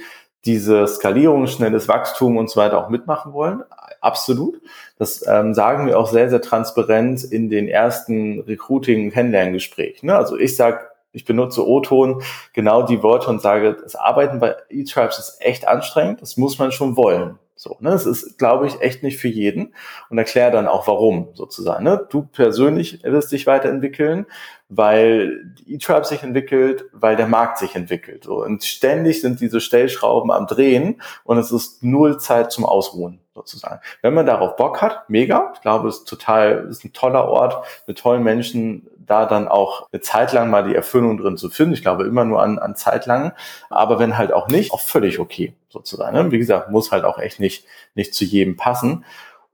diese 0.45 0.85
Skalierung, 0.87 1.47
schnelles 1.47 1.87
Wachstum 1.87 2.37
und 2.37 2.49
so 2.49 2.59
weiter 2.59 2.77
auch 2.77 2.89
mitmachen 2.89 3.33
wollen. 3.33 3.63
Absolut. 3.99 4.61
Das 4.99 5.25
ähm, 5.27 5.55
sagen 5.55 5.87
wir 5.87 5.97
auch 5.99 6.07
sehr, 6.07 6.29
sehr 6.29 6.41
transparent 6.41 7.23
in 7.23 7.49
den 7.49 7.67
ersten 7.67 8.41
Recruiting-Kennenlerngesprächen. 8.41 10.07
Ne? 10.07 10.15
Also 10.15 10.37
ich 10.37 10.55
sage, 10.55 10.81
ich 11.15 11.25
benutze 11.25 11.67
O-Ton 11.67 12.21
genau 12.53 12.83
die 12.83 13.01
Worte 13.01 13.29
und 13.29 13.41
sage, 13.41 13.75
das 13.81 13.95
Arbeiten 13.95 14.39
bei 14.39 14.55
eTribes 14.69 15.17
ist 15.17 15.37
echt 15.39 15.67
anstrengend, 15.67 16.21
das 16.21 16.37
muss 16.37 16.59
man 16.59 16.71
schon 16.71 16.97
wollen. 16.97 17.39
So, 17.57 17.77
ne, 17.79 17.91
es 17.91 18.05
ist, 18.05 18.37
glaube 18.37 18.67
ich, 18.67 18.81
echt 18.81 19.01
nicht 19.01 19.17
für 19.17 19.29
jeden 19.29 19.73
und 20.09 20.17
erkläre 20.17 20.51
dann 20.51 20.67
auch 20.67 20.87
warum 20.87 21.29
sozusagen. 21.35 21.85
Ne? 21.85 22.05
Du 22.09 22.23
persönlich 22.23 23.01
wirst 23.03 23.31
dich 23.31 23.47
weiterentwickeln, 23.47 24.25
weil 24.67 25.53
E-Tribe 25.65 26.03
sich 26.03 26.21
entwickelt, 26.21 26.85
weil 26.91 27.15
der 27.15 27.27
Markt 27.27 27.59
sich 27.59 27.73
entwickelt. 27.75 28.25
So. 28.25 28.43
Und 28.43 28.65
ständig 28.65 29.21
sind 29.21 29.39
diese 29.39 29.61
Stellschrauben 29.61 30.31
am 30.31 30.47
Drehen 30.47 31.01
und 31.23 31.37
es 31.37 31.53
ist 31.53 31.81
null 31.81 32.19
Zeit 32.19 32.51
zum 32.51 32.65
Ausruhen 32.65 33.21
sozusagen. 33.33 33.79
Wenn 34.01 34.13
man 34.13 34.25
darauf 34.25 34.57
Bock 34.57 34.81
hat, 34.81 35.09
mega. 35.09 35.51
Ich 35.55 35.61
glaube, 35.61 35.87
es 35.87 35.99
ist 35.99 36.09
total, 36.09 36.67
es 36.69 36.79
ist 36.79 36.85
ein 36.85 36.93
toller 36.93 37.27
Ort 37.29 37.65
mit 37.87 37.97
tollen 37.97 38.23
Menschen, 38.23 38.87
da 39.05 39.25
dann 39.25 39.47
auch 39.47 39.87
eine 39.91 40.01
Zeit 40.01 40.33
lang 40.33 40.49
mal 40.49 40.67
die 40.67 40.75
Erfüllung 40.75 41.17
drin 41.17 41.37
zu 41.37 41.49
finden. 41.49 41.73
Ich 41.73 41.81
glaube 41.81 42.05
immer 42.05 42.25
nur 42.25 42.41
an, 42.41 42.59
an 42.59 42.75
Zeit 42.75 43.05
lang. 43.05 43.33
Aber 43.69 43.99
wenn 43.99 44.17
halt 44.17 44.33
auch 44.33 44.47
nicht, 44.47 44.71
auch 44.71 44.81
völlig 44.81 45.19
okay 45.19 45.53
sozusagen. 45.69 46.15
Ne? 46.15 46.31
Wie 46.31 46.39
gesagt, 46.39 46.71
muss 46.71 46.91
halt 46.91 47.05
auch 47.05 47.19
echt 47.19 47.39
nicht, 47.39 47.65
nicht 47.93 48.13
zu 48.13 48.25
jedem 48.25 48.55
passen. 48.55 49.05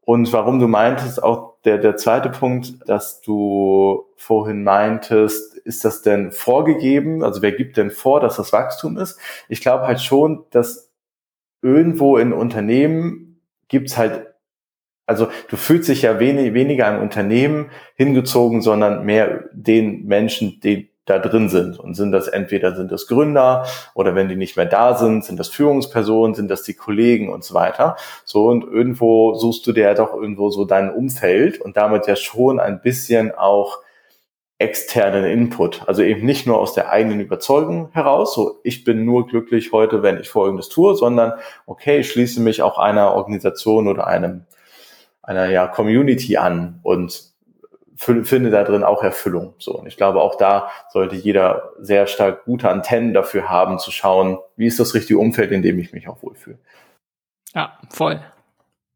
Und 0.03 0.33
warum 0.33 0.59
du 0.59 0.67
meintest, 0.67 1.21
auch 1.21 1.55
der, 1.63 1.77
der 1.77 1.95
zweite 1.95 2.29
Punkt, 2.29 2.73
dass 2.87 3.21
du 3.21 4.05
vorhin 4.15 4.63
meintest, 4.63 5.55
ist 5.57 5.85
das 5.85 6.01
denn 6.01 6.31
vorgegeben? 6.31 7.23
Also 7.23 7.41
wer 7.41 7.51
gibt 7.51 7.77
denn 7.77 7.91
vor, 7.91 8.19
dass 8.19 8.35
das 8.35 8.51
Wachstum 8.51 8.97
ist? 8.97 9.19
Ich 9.47 9.61
glaube 9.61 9.85
halt 9.85 10.01
schon, 10.01 10.45
dass 10.49 10.91
irgendwo 11.61 12.17
in 12.17 12.33
Unternehmen 12.33 13.39
gibt's 13.67 13.97
halt 13.97 14.30
also 15.11 15.27
du 15.49 15.57
fühlst 15.57 15.89
dich 15.89 16.03
ja 16.03 16.19
wenig, 16.19 16.53
weniger 16.53 16.87
im 16.87 17.01
Unternehmen 17.01 17.69
hingezogen, 17.95 18.61
sondern 18.61 19.03
mehr 19.05 19.43
den 19.51 20.05
Menschen, 20.05 20.61
die 20.61 20.89
da 21.05 21.19
drin 21.19 21.49
sind. 21.49 21.77
Und 21.77 21.95
sind 21.95 22.13
das 22.13 22.29
entweder 22.29 22.73
sind 22.75 22.91
das 22.91 23.07
Gründer 23.07 23.65
oder 23.93 24.15
wenn 24.15 24.29
die 24.29 24.37
nicht 24.37 24.55
mehr 24.55 24.65
da 24.65 24.95
sind, 24.95 25.25
sind 25.25 25.37
das 25.37 25.49
Führungspersonen, 25.49 26.33
sind 26.33 26.49
das 26.49 26.63
die 26.63 26.75
Kollegen 26.75 27.29
und 27.29 27.43
so 27.43 27.53
weiter. 27.53 27.97
So 28.23 28.47
und 28.47 28.63
irgendwo 28.63 29.33
suchst 29.33 29.67
du 29.67 29.73
dir 29.73 29.83
ja 29.83 29.93
doch 29.93 30.13
irgendwo 30.13 30.49
so 30.49 30.63
dein 30.63 30.89
Umfeld 30.93 31.59
und 31.59 31.75
damit 31.75 32.07
ja 32.07 32.15
schon 32.15 32.59
ein 32.59 32.81
bisschen 32.81 33.35
auch 33.35 33.79
externen 34.59 35.25
Input. 35.25 35.81
Also 35.87 36.03
eben 36.03 36.23
nicht 36.23 36.45
nur 36.45 36.59
aus 36.59 36.73
der 36.73 36.91
eigenen 36.91 37.19
Überzeugung 37.19 37.89
heraus, 37.93 38.35
so 38.35 38.59
ich 38.63 38.83
bin 38.83 39.05
nur 39.05 39.27
glücklich 39.27 39.71
heute, 39.71 40.03
wenn 40.03 40.19
ich 40.19 40.29
Folgendes 40.29 40.69
tue, 40.69 40.95
sondern 40.95 41.33
okay, 41.65 41.99
ich 41.99 42.11
schließe 42.11 42.39
mich 42.41 42.61
auch 42.61 42.77
einer 42.77 43.15
Organisation 43.15 43.87
oder 43.87 44.05
einem 44.05 44.45
einer 45.23 45.49
ja, 45.49 45.67
Community 45.67 46.37
an 46.37 46.79
und 46.83 47.31
finde 47.95 48.49
da 48.49 48.63
drin 48.63 48.83
auch 48.83 49.03
Erfüllung. 49.03 49.53
So. 49.59 49.77
Und 49.77 49.85
ich 49.85 49.95
glaube, 49.95 50.21
auch 50.21 50.35
da 50.35 50.69
sollte 50.89 51.15
jeder 51.15 51.71
sehr 51.79 52.07
stark 52.07 52.45
gute 52.45 52.69
Antennen 52.69 53.13
dafür 53.13 53.47
haben, 53.47 53.77
zu 53.77 53.91
schauen, 53.91 54.39
wie 54.55 54.65
ist 54.65 54.79
das 54.79 54.95
richtige 54.95 55.19
Umfeld, 55.19 55.51
in 55.51 55.61
dem 55.61 55.77
ich 55.77 55.93
mich 55.93 56.07
auch 56.07 56.23
wohlfühle. 56.23 56.57
Ja, 57.53 57.77
voll. 57.89 58.21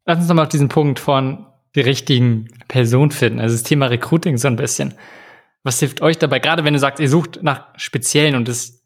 Lass 0.06 0.18
uns 0.18 0.28
nochmal 0.28 0.46
auf 0.46 0.52
diesen 0.52 0.70
Punkt 0.70 1.00
von 1.00 1.46
die 1.76 1.82
richtigen 1.82 2.48
Personen 2.68 3.12
finden. 3.12 3.40
Also 3.40 3.54
das 3.54 3.64
Thema 3.64 3.88
Recruiting 3.88 4.38
so 4.38 4.48
ein 4.48 4.56
bisschen. 4.56 4.96
Was 5.64 5.80
hilft 5.80 6.02
euch 6.02 6.18
dabei? 6.18 6.40
Gerade 6.40 6.64
wenn 6.64 6.74
du 6.74 6.80
sagst, 6.80 7.00
ihr 7.00 7.10
sucht 7.10 7.44
nach 7.44 7.68
Speziellen 7.78 8.36
und 8.36 8.48
es 8.50 8.84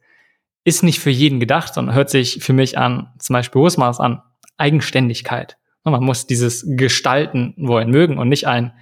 ist 0.63 0.83
nicht 0.83 0.99
für 0.99 1.09
jeden 1.09 1.39
gedacht, 1.39 1.73
sondern 1.73 1.95
hört 1.95 2.09
sich 2.09 2.43
für 2.43 2.53
mich 2.53 2.77
an, 2.77 3.13
zum 3.19 3.33
Beispiel 3.33 3.61
Husmaß 3.61 3.99
an, 3.99 4.21
Eigenständigkeit. 4.57 5.58
Man 5.89 6.03
muss 6.03 6.27
dieses 6.27 6.65
Gestalten 6.67 7.53
wollen 7.57 7.89
mögen 7.89 8.17
und 8.17 8.29
nicht 8.29 8.47
ein, 8.47 8.73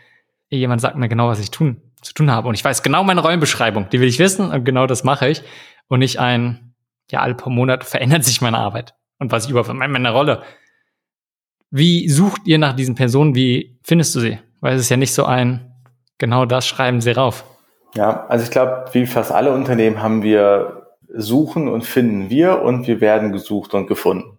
jemand 0.50 0.82
sagt 0.82 0.96
mir 0.96 1.10
genau, 1.10 1.28
was 1.28 1.40
ich 1.40 1.52
tun, 1.52 1.82
zu 2.02 2.14
tun 2.14 2.32
habe. 2.32 2.48
Und 2.48 2.56
ich 2.56 2.64
weiß 2.64 2.84
genau 2.84 3.04
meine 3.04 3.22
Rollenbeschreibung, 3.22 3.90
die 3.90 4.00
will 4.00 4.08
ich 4.08 4.20
wissen 4.20 4.52
und 4.52 4.64
genau 4.64 4.88
das 4.88 5.04
mache 5.04 5.28
ich. 5.30 5.44
Und 5.88 6.00
nicht 6.00 6.20
ein, 6.20 6.74
ja, 7.12 7.22
alle 7.22 7.36
paar 7.36 7.52
Monate 7.52 7.86
verändert 7.86 8.24
sich 8.24 8.42
meine 8.42 8.58
Arbeit 8.58 8.94
und 9.20 9.32
was 9.32 9.46
ich 9.46 9.52
überhaupt 9.52 9.74
meine 9.74 10.12
Rolle. 10.12 10.44
Wie 11.70 12.08
sucht 12.10 12.42
ihr 12.46 12.58
nach 12.58 12.74
diesen 12.74 12.96
Personen? 12.96 13.36
Wie 13.36 13.80
findest 13.84 14.16
du 14.16 14.20
sie? 14.20 14.40
Weil 14.62 14.76
es 14.76 14.82
ist 14.82 14.90
ja 14.90 14.98
nicht 14.98 15.14
so 15.14 15.26
ein, 15.26 15.74
genau 16.18 16.46
das 16.46 16.68
schreiben 16.68 17.02
sie 17.02 17.12
rauf. 17.12 17.44
Ja, 17.96 18.26
also 18.28 18.44
ich 18.44 18.52
glaube, 18.52 18.86
wie 18.94 19.06
fast 19.06 19.32
alle 19.32 19.54
Unternehmen 19.54 20.02
haben 20.02 20.24
wir 20.24 20.88
suchen 21.10 21.68
und 21.68 21.86
finden 21.86 22.30
wir 22.30 22.62
und 22.62 22.88
wir 22.88 23.02
werden 23.02 23.32
gesucht 23.32 23.74
und 23.74 23.88
gefunden. 23.88 24.37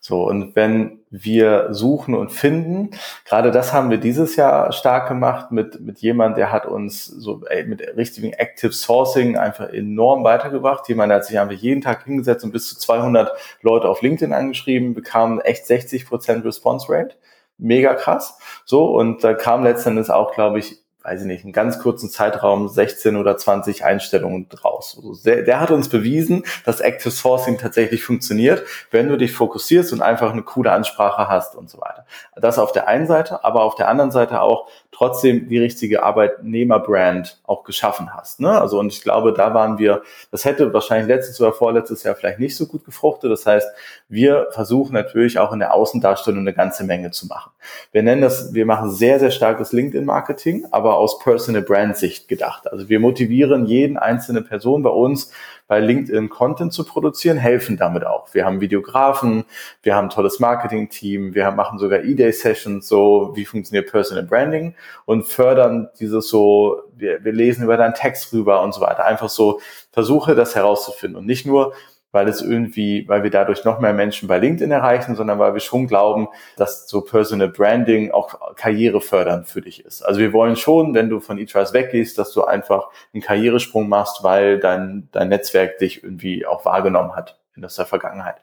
So, 0.00 0.26
und 0.26 0.54
wenn 0.56 1.00
wir 1.10 1.68
suchen 1.70 2.14
und 2.14 2.30
finden, 2.30 2.90
gerade 3.24 3.50
das 3.50 3.72
haben 3.72 3.90
wir 3.90 3.98
dieses 3.98 4.36
Jahr 4.36 4.72
stark 4.72 5.08
gemacht 5.08 5.50
mit, 5.52 5.80
mit 5.80 5.98
jemand, 5.98 6.36
der 6.36 6.52
hat 6.52 6.66
uns 6.66 7.06
so 7.06 7.44
ey, 7.46 7.64
mit 7.64 7.80
richtigen 7.96 8.32
Active 8.32 8.72
Sourcing 8.72 9.36
einfach 9.36 9.68
enorm 9.70 10.24
weitergebracht. 10.24 10.88
Jemand 10.88 11.12
hat 11.12 11.24
sich 11.24 11.38
einfach 11.38 11.56
jeden 11.56 11.80
Tag 11.80 12.04
hingesetzt 12.04 12.44
und 12.44 12.52
bis 12.52 12.68
zu 12.68 12.78
200 12.78 13.32
Leute 13.62 13.88
auf 13.88 14.02
LinkedIn 14.02 14.32
angeschrieben, 14.32 14.94
bekam 14.94 15.40
echt 15.40 15.66
60 15.66 16.06
Prozent 16.06 16.44
Response 16.44 16.86
Rate. 16.88 17.16
Mega 17.58 17.94
krass. 17.94 18.38
So, 18.64 18.86
und 18.96 19.24
da 19.24 19.34
kam 19.34 19.64
letztendlich 19.64 20.10
auch, 20.10 20.32
glaube 20.32 20.60
ich, 20.60 20.78
weiß 21.02 21.22
ich 21.22 21.26
nicht, 21.26 21.44
einen 21.44 21.52
ganz 21.52 21.78
kurzen 21.78 22.10
Zeitraum 22.10 22.68
16 22.68 23.16
oder 23.16 23.36
20 23.36 23.84
Einstellungen 23.84 24.48
draus. 24.48 24.96
Also 24.96 25.14
der, 25.24 25.42
der, 25.42 25.60
hat 25.60 25.70
uns 25.70 25.88
bewiesen, 25.88 26.44
dass 26.64 26.80
Active 26.80 27.10
Sourcing 27.10 27.56
tatsächlich 27.56 28.02
funktioniert, 28.02 28.64
wenn 28.90 29.08
du 29.08 29.16
dich 29.16 29.32
fokussierst 29.32 29.92
und 29.92 30.02
einfach 30.02 30.32
eine 30.32 30.42
coole 30.42 30.72
Ansprache 30.72 31.28
hast 31.28 31.54
und 31.54 31.70
so 31.70 31.80
weiter. 31.80 32.04
Das 32.36 32.58
auf 32.58 32.72
der 32.72 32.88
einen 32.88 33.06
Seite, 33.06 33.44
aber 33.44 33.62
auf 33.62 33.76
der 33.76 33.88
anderen 33.88 34.10
Seite 34.10 34.40
auch 34.42 34.68
trotzdem 34.90 35.48
die 35.48 35.58
richtige 35.58 36.02
Arbeitnehmerbrand 36.02 37.40
auch 37.44 37.62
geschaffen 37.62 38.14
hast. 38.14 38.40
Ne? 38.40 38.60
Also 38.60 38.78
und 38.78 38.92
ich 38.92 39.02
glaube, 39.02 39.32
da 39.32 39.54
waren 39.54 39.78
wir, 39.78 40.02
das 40.30 40.44
hätte 40.44 40.72
wahrscheinlich 40.72 41.08
letztes 41.08 41.40
oder 41.40 41.52
vorletztes 41.52 42.02
Jahr 42.02 42.14
vielleicht 42.14 42.38
nicht 42.38 42.56
so 42.56 42.66
gut 42.66 42.84
gefruchtet. 42.84 43.30
Das 43.30 43.46
heißt, 43.46 43.68
wir 44.08 44.48
versuchen 44.50 44.94
natürlich 44.94 45.38
auch 45.38 45.52
in 45.52 45.58
der 45.58 45.74
Außendarstellung 45.74 46.40
eine 46.40 46.54
ganze 46.54 46.84
Menge 46.84 47.10
zu 47.10 47.26
machen. 47.26 47.52
Wir 47.92 48.02
nennen 48.02 48.22
das, 48.22 48.54
wir 48.54 48.66
machen 48.66 48.90
sehr, 48.90 49.20
sehr 49.20 49.30
starkes 49.30 49.72
LinkedIn-Marketing, 49.72 50.66
aber 50.70 50.96
aus 50.96 51.18
Personal 51.18 51.62
Brand 51.62 51.96
Sicht 51.96 52.26
gedacht. 52.26 52.70
Also 52.72 52.88
wir 52.88 52.98
motivieren 52.98 53.66
jeden 53.66 53.98
einzelne 53.98 54.42
Person 54.42 54.82
bei 54.82 54.90
uns, 54.90 55.30
bei 55.68 55.80
LinkedIn 55.80 56.30
Content 56.30 56.72
zu 56.72 56.82
produzieren, 56.82 57.36
helfen 57.36 57.76
damit 57.76 58.04
auch. 58.04 58.34
Wir 58.34 58.44
haben 58.44 58.60
Videografen, 58.60 59.44
wir 59.82 59.94
haben 59.94 60.06
ein 60.06 60.10
tolles 60.10 60.40
Marketing-Team, 60.40 61.34
wir 61.34 61.50
machen 61.52 61.78
sogar 61.78 62.02
E-Day-Sessions, 62.02 62.88
so 62.88 63.32
wie 63.34 63.44
funktioniert 63.44 63.90
Personal 63.90 64.24
Branding 64.24 64.74
und 65.04 65.26
fördern 65.26 65.88
dieses 66.00 66.28
so, 66.28 66.82
wir, 66.96 67.22
wir 67.22 67.32
lesen 67.32 67.64
über 67.64 67.76
deinen 67.76 67.94
Text 67.94 68.32
rüber 68.32 68.62
und 68.62 68.72
so 68.74 68.80
weiter. 68.80 69.04
Einfach 69.04 69.28
so 69.28 69.60
Versuche, 69.92 70.34
das 70.34 70.56
herauszufinden 70.56 71.18
und 71.18 71.26
nicht 71.26 71.46
nur, 71.46 71.74
weil 72.12 72.28
es 72.28 72.40
irgendwie, 72.40 73.06
weil 73.08 73.22
wir 73.22 73.30
dadurch 73.30 73.64
noch 73.64 73.80
mehr 73.80 73.92
Menschen 73.92 74.28
bei 74.28 74.38
LinkedIn 74.38 74.70
erreichen, 74.70 75.14
sondern 75.14 75.38
weil 75.38 75.52
wir 75.52 75.60
schon 75.60 75.86
glauben, 75.86 76.28
dass 76.56 76.88
so 76.88 77.02
Personal 77.02 77.48
Branding 77.48 78.10
auch 78.12 78.54
Karriere 78.56 79.00
fördernd 79.00 79.46
für 79.46 79.60
dich 79.60 79.84
ist. 79.84 80.02
Also 80.02 80.20
wir 80.20 80.32
wollen 80.32 80.56
schon, 80.56 80.94
wenn 80.94 81.10
du 81.10 81.20
von 81.20 81.38
eTrust 81.38 81.74
weggehst, 81.74 82.18
dass 82.18 82.32
du 82.32 82.44
einfach 82.44 82.88
einen 83.12 83.22
Karrieresprung 83.22 83.88
machst, 83.88 84.22
weil 84.22 84.58
dein, 84.58 85.08
dein 85.12 85.28
Netzwerk 85.28 85.78
dich 85.78 86.02
irgendwie 86.02 86.46
auch 86.46 86.64
wahrgenommen 86.64 87.14
hat 87.14 87.38
in 87.54 87.62
der 87.62 87.70
Vergangenheit. 87.70 88.36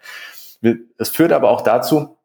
Es 0.97 1.09
führt 1.09 1.31
aber 1.31 1.49
auch 1.49 1.61
dazu, 1.61 2.17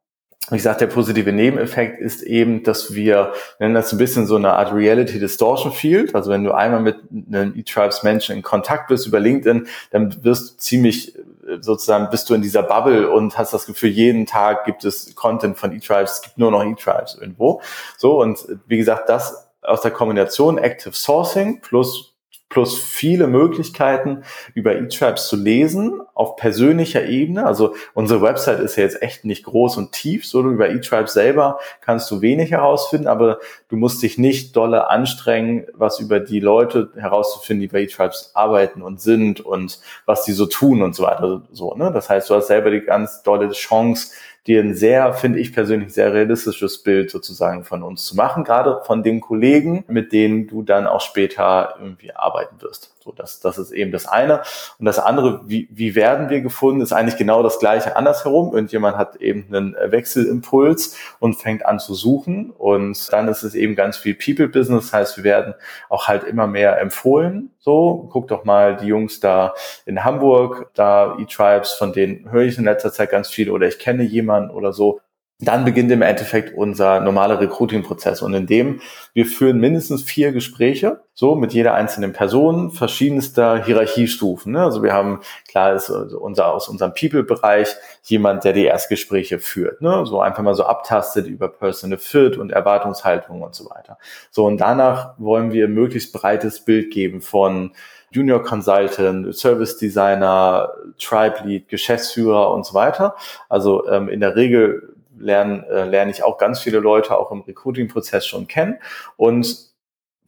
wie 0.50 0.56
gesagt, 0.56 0.80
der 0.80 0.86
positive 0.88 1.32
Nebeneffekt 1.32 2.00
ist 2.00 2.22
eben, 2.22 2.64
dass 2.64 2.94
wir, 2.94 3.34
nennen 3.60 3.74
das 3.74 3.92
ein 3.92 3.98
bisschen 3.98 4.26
so 4.26 4.36
eine 4.36 4.54
Art 4.54 4.72
Reality 4.72 5.20
Distortion 5.20 5.72
Field. 5.72 6.14
Also 6.14 6.30
wenn 6.30 6.42
du 6.42 6.52
einmal 6.52 6.80
mit 6.80 6.96
einem 7.10 7.54
E-Tribes 7.56 8.02
Menschen 8.02 8.36
in 8.36 8.42
Kontakt 8.42 8.88
bist 8.88 9.06
über 9.06 9.20
LinkedIn, 9.20 9.68
dann 9.90 10.24
wirst 10.24 10.54
du 10.54 10.56
ziemlich 10.58 11.14
sozusagen 11.60 12.08
bist 12.10 12.30
du 12.30 12.34
in 12.34 12.42
dieser 12.42 12.62
Bubble 12.62 13.10
und 13.10 13.36
hast 13.38 13.52
das 13.52 13.66
Gefühl, 13.66 13.90
jeden 13.90 14.26
Tag 14.26 14.64
gibt 14.64 14.84
es 14.84 15.14
Content 15.14 15.58
von 15.58 15.72
E-Tribes, 15.72 16.12
es 16.12 16.22
gibt 16.22 16.38
nur 16.38 16.50
noch 16.50 16.64
E-Tribes 16.64 17.18
irgendwo. 17.20 17.60
So, 17.96 18.20
und 18.20 18.46
wie 18.66 18.76
gesagt, 18.76 19.08
das 19.08 19.48
aus 19.62 19.82
der 19.82 19.90
Kombination 19.90 20.58
Active 20.58 20.94
Sourcing 20.94 21.60
plus 21.60 22.09
plus 22.50 22.78
viele 22.78 23.28
Möglichkeiten 23.28 24.24
über 24.54 24.74
eTribes 24.74 25.28
zu 25.28 25.36
lesen 25.36 26.02
auf 26.14 26.34
persönlicher 26.36 27.06
Ebene. 27.06 27.46
Also 27.46 27.74
unsere 27.94 28.20
Website 28.20 28.58
ist 28.58 28.76
ja 28.76 28.82
jetzt 28.82 29.00
echt 29.02 29.24
nicht 29.24 29.44
groß 29.44 29.76
und 29.76 29.92
tief, 29.92 30.26
so 30.26 30.42
über 30.42 30.68
eTribes 30.68 31.14
selber 31.14 31.60
kannst 31.80 32.10
du 32.10 32.20
wenig 32.20 32.50
herausfinden, 32.50 33.06
aber 33.06 33.38
du 33.68 33.76
musst 33.76 34.02
dich 34.02 34.18
nicht 34.18 34.56
dolle 34.56 34.90
anstrengen, 34.90 35.66
was 35.74 36.00
über 36.00 36.18
die 36.18 36.40
Leute 36.40 36.90
herauszufinden, 36.96 37.62
die 37.62 37.68
bei 37.68 37.82
eTribes 37.82 38.32
arbeiten 38.34 38.82
und 38.82 39.00
sind 39.00 39.40
und 39.40 39.78
was 40.04 40.24
die 40.24 40.32
so 40.32 40.46
tun 40.46 40.82
und 40.82 40.94
so 40.96 41.04
weiter. 41.04 41.42
So, 41.52 41.74
ne? 41.74 41.92
Das 41.92 42.10
heißt, 42.10 42.28
du 42.28 42.34
hast 42.34 42.48
selber 42.48 42.70
die 42.72 42.80
ganz 42.80 43.22
dolle 43.22 43.48
Chance, 43.52 44.10
dir 44.46 44.62
ein 44.62 44.74
sehr, 44.74 45.12
finde 45.12 45.38
ich 45.38 45.52
persönlich, 45.52 45.92
sehr 45.92 46.12
realistisches 46.12 46.82
Bild 46.82 47.10
sozusagen 47.10 47.64
von 47.64 47.82
uns 47.82 48.04
zu 48.06 48.16
machen, 48.16 48.44
gerade 48.44 48.82
von 48.84 49.02
den 49.02 49.20
Kollegen, 49.20 49.84
mit 49.88 50.12
denen 50.12 50.46
du 50.46 50.62
dann 50.62 50.86
auch 50.86 51.00
später 51.00 51.76
irgendwie 51.78 52.12
arbeiten 52.12 52.60
wirst. 52.62 52.94
So, 53.02 53.12
das, 53.12 53.40
das 53.40 53.56
ist 53.56 53.70
eben 53.70 53.92
das 53.92 54.06
eine. 54.06 54.42
Und 54.78 54.84
das 54.84 54.98
andere, 54.98 55.40
wie, 55.46 55.68
wie 55.70 55.94
werden 55.94 56.28
wir 56.28 56.42
gefunden, 56.42 56.82
ist 56.82 56.92
eigentlich 56.92 57.16
genau 57.16 57.42
das 57.42 57.58
gleiche 57.58 57.96
andersherum. 57.96 58.52
Irgendjemand 58.54 58.98
hat 58.98 59.16
eben 59.16 59.46
einen 59.48 59.74
Wechselimpuls 59.74 60.96
und 61.18 61.34
fängt 61.34 61.64
an 61.64 61.78
zu 61.78 61.94
suchen. 61.94 62.50
Und 62.50 63.10
dann 63.10 63.28
ist 63.28 63.42
es 63.42 63.54
eben 63.54 63.74
ganz 63.74 63.96
viel 63.96 64.14
People-Business. 64.14 64.90
Das 64.90 64.92
heißt, 64.92 65.16
wir 65.16 65.24
werden 65.24 65.54
auch 65.88 66.08
halt 66.08 66.24
immer 66.24 66.46
mehr 66.46 66.78
empfohlen. 66.78 67.50
So, 67.58 68.08
guck 68.12 68.28
doch 68.28 68.44
mal 68.44 68.76
die 68.76 68.86
Jungs 68.86 69.20
da 69.20 69.54
in 69.86 70.04
Hamburg, 70.04 70.70
da 70.74 71.16
E-Tribes, 71.18 71.72
von 71.72 71.92
denen 71.92 72.30
höre 72.30 72.44
ich 72.44 72.58
in 72.58 72.64
letzter 72.64 72.92
Zeit 72.92 73.10
ganz 73.10 73.28
viel 73.28 73.50
oder 73.50 73.66
ich 73.66 73.78
kenne 73.78 74.02
jemanden 74.02 74.50
oder 74.50 74.72
so 74.72 75.00
dann 75.42 75.64
beginnt 75.64 75.90
im 75.90 76.02
Endeffekt 76.02 76.54
unser 76.56 77.00
normaler 77.00 77.40
Recruiting-Prozess 77.40 78.22
und 78.22 78.34
in 78.34 78.46
dem 78.46 78.80
wir 79.14 79.26
führen 79.26 79.58
mindestens 79.58 80.02
vier 80.02 80.32
Gespräche, 80.32 81.00
so 81.14 81.34
mit 81.34 81.52
jeder 81.52 81.74
einzelnen 81.74 82.12
Person, 82.12 82.70
verschiedenster 82.70 83.64
Hierarchiestufen. 83.64 84.52
Ne? 84.52 84.62
Also 84.62 84.82
wir 84.82 84.92
haben, 84.92 85.20
klar 85.48 85.74
ist 85.74 85.90
also 85.90 86.18
unser, 86.18 86.52
aus 86.52 86.68
unserem 86.68 86.92
People-Bereich 86.94 87.68
jemand, 88.02 88.44
der 88.44 88.52
die 88.52 88.64
Erstgespräche 88.64 89.38
führt, 89.38 89.80
ne? 89.80 90.04
so 90.06 90.20
einfach 90.20 90.42
mal 90.42 90.54
so 90.54 90.64
abtastet 90.64 91.26
über 91.26 91.48
Personal 91.48 91.98
Fit 91.98 92.36
und 92.36 92.52
Erwartungshaltung 92.52 93.42
und 93.42 93.54
so 93.54 93.68
weiter. 93.70 93.98
So 94.30 94.44
und 94.46 94.58
danach 94.58 95.14
wollen 95.18 95.52
wir 95.52 95.68
möglichst 95.68 96.12
breites 96.12 96.64
Bild 96.64 96.92
geben 96.92 97.22
von 97.22 97.72
Junior 98.12 98.42
Consultant, 98.42 99.34
Service 99.36 99.76
Designer, 99.76 100.68
Tribe 100.98 101.36
Lead, 101.44 101.68
Geschäftsführer 101.68 102.52
und 102.52 102.66
so 102.66 102.74
weiter. 102.74 103.14
Also 103.48 103.86
ähm, 103.88 104.08
in 104.08 104.20
der 104.20 104.34
Regel 104.34 104.96
lernen, 105.20 105.64
äh, 105.64 105.84
lerne 105.84 106.10
ich 106.10 106.22
auch 106.22 106.38
ganz 106.38 106.60
viele 106.60 106.80
Leute 106.80 107.16
auch 107.16 107.30
im 107.30 107.42
Recruiting-Prozess 107.42 108.26
schon 108.26 108.48
kennen. 108.48 108.78
Und 109.16 109.70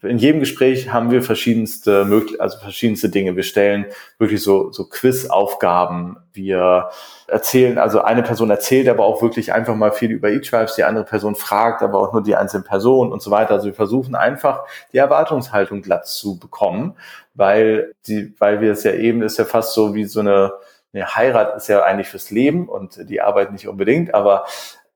in 0.03 0.19
jedem 0.19 0.41
Gespräch 0.41 0.93
haben 0.93 1.13
wir 1.13 1.23
verschiedenste, 1.23 2.07
also 2.41 2.59
verschiedenste 2.59 3.09
Dinge. 3.09 3.37
Wir 3.37 3.45
stellen 3.45 3.87
wirklich 4.19 4.43
so, 4.43 4.73
so 4.73 4.89
Quiz-Aufgaben. 4.89 6.17
Wir 6.33 6.91
erzählen, 7.29 7.79
also 7.79 8.03
eine 8.03 8.25
Person 8.25 8.51
erzählt 8.51 8.89
aber 8.89 9.05
auch 9.05 9.23
wirklich 9.23 9.53
einfach 9.53 9.77
mal 9.77 9.93
viel 9.93 10.11
über 10.11 10.31
E-Tribes, 10.31 10.75
die 10.75 10.83
andere 10.83 11.05
Person 11.05 11.37
fragt 11.37 11.83
aber 11.83 12.01
auch 12.01 12.13
nur 12.13 12.23
die 12.23 12.35
einzelne 12.35 12.65
Person 12.65 13.13
und 13.13 13.23
so 13.23 13.31
weiter. 13.31 13.53
Also 13.53 13.67
wir 13.67 13.75
versuchen 13.75 14.17
einfach 14.17 14.65
die 14.93 14.99
Erwartungshaltung 14.99 15.83
glatt 15.83 16.09
zu 16.09 16.37
bekommen, 16.37 16.97
weil 17.35 17.95
die, 18.09 18.35
weil 18.39 18.61
wir 18.61 18.73
es 18.73 18.83
ja 18.83 18.93
eben 18.93 19.23
ist 19.23 19.39
ja 19.39 19.45
fast 19.45 19.73
so 19.75 19.95
wie 19.95 20.05
so 20.05 20.19
eine, 20.19 20.53
eine 20.93 21.15
Heirat 21.15 21.57
ist 21.57 21.69
ja 21.69 21.85
eigentlich 21.85 22.09
fürs 22.09 22.31
Leben 22.31 22.69
und 22.69 23.09
die 23.09 23.21
Arbeit 23.21 23.53
nicht 23.53 23.69
unbedingt, 23.69 24.15
aber 24.15 24.47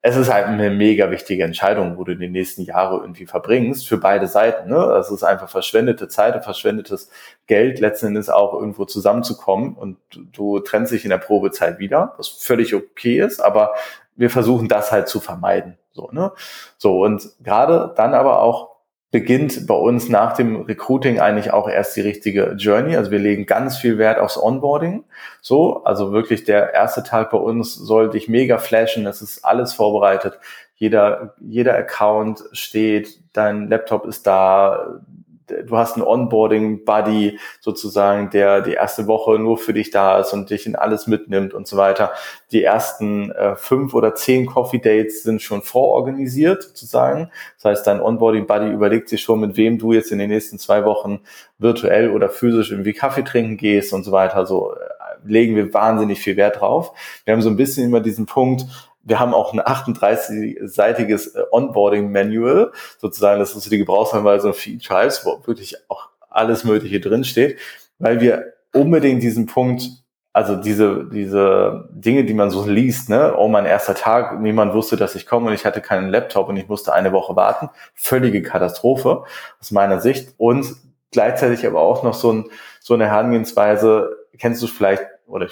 es 0.02 0.16
ist 0.16 0.32
halt 0.32 0.46
eine 0.46 0.70
mega 0.70 1.10
wichtige 1.10 1.42
Entscheidung, 1.42 1.98
wo 1.98 2.04
du 2.04 2.16
die 2.16 2.28
nächsten 2.28 2.62
Jahre 2.62 2.98
irgendwie 2.98 3.26
verbringst, 3.26 3.88
für 3.88 3.96
beide 3.96 4.28
Seiten. 4.28 4.70
Ne? 4.70 4.78
Es 5.00 5.10
ist 5.10 5.24
einfach 5.24 5.48
verschwendete 5.48 6.06
Zeit 6.06 6.36
und 6.36 6.44
verschwendetes 6.44 7.10
Geld, 7.46 7.80
letzten 7.80 8.08
Endes 8.08 8.28
auch 8.28 8.54
irgendwo 8.54 8.84
zusammenzukommen 8.84 9.74
und 9.74 9.98
du, 10.10 10.24
du 10.32 10.60
trennst 10.60 10.92
dich 10.92 11.04
in 11.04 11.10
der 11.10 11.18
Probezeit 11.18 11.80
wieder, 11.80 12.14
was 12.18 12.28
völlig 12.28 12.74
okay 12.74 13.18
ist, 13.18 13.40
aber 13.40 13.74
wir 14.14 14.30
versuchen 14.30 14.68
das 14.68 14.92
halt 14.92 15.08
zu 15.08 15.18
vermeiden. 15.18 15.76
So, 15.92 16.10
ne? 16.12 16.32
so 16.76 17.02
und 17.02 17.28
gerade 17.42 17.92
dann 17.96 18.14
aber 18.14 18.42
auch 18.42 18.75
beginnt 19.10 19.66
bei 19.66 19.74
uns 19.74 20.08
nach 20.08 20.34
dem 20.34 20.62
Recruiting 20.62 21.20
eigentlich 21.20 21.52
auch 21.52 21.68
erst 21.68 21.96
die 21.96 22.00
richtige 22.00 22.54
Journey. 22.58 22.96
Also 22.96 23.10
wir 23.10 23.18
legen 23.18 23.46
ganz 23.46 23.76
viel 23.76 23.98
Wert 23.98 24.18
aufs 24.18 24.36
Onboarding. 24.36 25.04
So, 25.40 25.84
also 25.84 26.12
wirklich 26.12 26.44
der 26.44 26.74
erste 26.74 27.02
Tag 27.02 27.30
bei 27.30 27.38
uns 27.38 27.74
soll 27.74 28.10
dich 28.10 28.28
mega 28.28 28.58
flashen. 28.58 29.06
Es 29.06 29.22
ist 29.22 29.44
alles 29.44 29.72
vorbereitet. 29.74 30.38
Jeder, 30.74 31.34
jeder 31.40 31.74
Account 31.76 32.44
steht, 32.52 33.20
dein 33.32 33.68
Laptop 33.68 34.04
ist 34.06 34.26
da, 34.26 35.00
du 35.46 35.76
hast 35.76 35.94
einen 35.94 36.04
Onboarding-Buddy 36.04 37.38
sozusagen, 37.60 38.30
der 38.30 38.60
die 38.60 38.72
erste 38.72 39.06
Woche 39.06 39.38
nur 39.38 39.58
für 39.58 39.72
dich 39.72 39.90
da 39.90 40.18
ist 40.18 40.32
und 40.32 40.50
dich 40.50 40.66
in 40.66 40.76
alles 40.76 41.06
mitnimmt 41.06 41.54
und 41.54 41.66
so 41.66 41.76
weiter. 41.76 42.12
Die 42.52 42.62
ersten 42.62 43.30
äh, 43.32 43.56
fünf 43.56 43.94
oder 43.94 44.14
zehn 44.14 44.46
Coffee-Dates 44.46 45.22
sind 45.22 45.42
schon 45.42 45.62
vororganisiert 45.62 46.62
sozusagen. 46.62 47.30
Das 47.56 47.64
heißt, 47.64 47.86
dein 47.86 48.00
Onboarding-Buddy 48.00 48.70
überlegt 48.70 49.08
sich 49.08 49.22
schon, 49.22 49.40
mit 49.40 49.56
wem 49.56 49.78
du 49.78 49.92
jetzt 49.92 50.12
in 50.12 50.18
den 50.18 50.30
nächsten 50.30 50.58
zwei 50.58 50.84
Wochen 50.84 51.20
virtuell 51.58 52.10
oder 52.10 52.28
physisch 52.28 52.70
irgendwie 52.70 52.92
Kaffee 52.92 53.24
trinken 53.24 53.56
gehst 53.56 53.92
und 53.92 54.04
so 54.04 54.12
weiter. 54.12 54.46
So 54.46 54.72
äh, 54.72 54.76
legen 55.24 55.56
wir 55.56 55.72
wahnsinnig 55.72 56.20
viel 56.20 56.36
Wert 56.36 56.60
drauf. 56.60 56.92
Wir 57.24 57.34
haben 57.34 57.42
so 57.42 57.50
ein 57.50 57.56
bisschen 57.56 57.84
immer 57.84 58.00
diesen 58.00 58.26
Punkt, 58.26 58.66
wir 59.06 59.20
haben 59.20 59.32
auch 59.32 59.54
ein 59.54 59.60
38-seitiges 59.60 61.34
äh, 61.34 61.44
Onboarding-Manual, 61.50 62.72
sozusagen, 62.98 63.40
das 63.40 63.54
ist 63.54 63.64
so 63.64 63.70
die 63.70 63.78
Gebrauchsanweisung 63.78 64.52
für 64.52 64.70
E-Tribes, 64.70 65.24
wo 65.24 65.40
wirklich 65.46 65.76
auch 65.88 66.08
alles 66.28 66.64
Mögliche 66.64 67.00
drinsteht, 67.00 67.58
weil 67.98 68.20
wir 68.20 68.52
unbedingt 68.72 69.22
diesen 69.22 69.46
Punkt 69.46 69.88
also 70.36 70.54
diese, 70.54 71.08
diese 71.10 71.88
Dinge, 71.92 72.24
die 72.24 72.34
man 72.34 72.50
so 72.50 72.68
liest, 72.68 73.08
ne, 73.08 73.34
oh, 73.38 73.48
mein 73.48 73.64
erster 73.64 73.94
Tag, 73.94 74.38
niemand 74.38 74.74
wusste, 74.74 74.98
dass 74.98 75.14
ich 75.14 75.24
komme 75.24 75.46
und 75.46 75.54
ich 75.54 75.64
hatte 75.64 75.80
keinen 75.80 76.10
Laptop 76.10 76.50
und 76.50 76.58
ich 76.58 76.68
musste 76.68 76.92
eine 76.92 77.10
Woche 77.12 77.36
warten. 77.36 77.70
Völlige 77.94 78.42
Katastrophe 78.42 79.24
aus 79.58 79.70
meiner 79.70 79.98
Sicht. 79.98 80.34
Und 80.36 80.76
gleichzeitig 81.10 81.66
aber 81.66 81.80
auch 81.80 82.02
noch 82.02 82.12
so, 82.12 82.34
ein, 82.34 82.50
so 82.80 82.92
eine 82.92 83.06
Herangehensweise, 83.06 84.14
kennst 84.38 84.62
du 84.62 84.66
vielleicht, 84.66 85.02
oder 85.26 85.48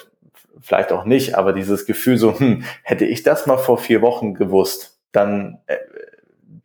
vielleicht 0.61 0.91
auch 0.91 1.05
nicht, 1.05 1.35
aber 1.35 1.53
dieses 1.53 1.85
Gefühl 1.85 2.17
so, 2.17 2.39
hm, 2.39 2.63
hätte 2.83 3.05
ich 3.05 3.23
das 3.23 3.45
mal 3.45 3.57
vor 3.57 3.77
vier 3.77 4.01
Wochen 4.01 4.33
gewusst, 4.33 4.99
dann 5.11 5.59
äh, 5.67 5.77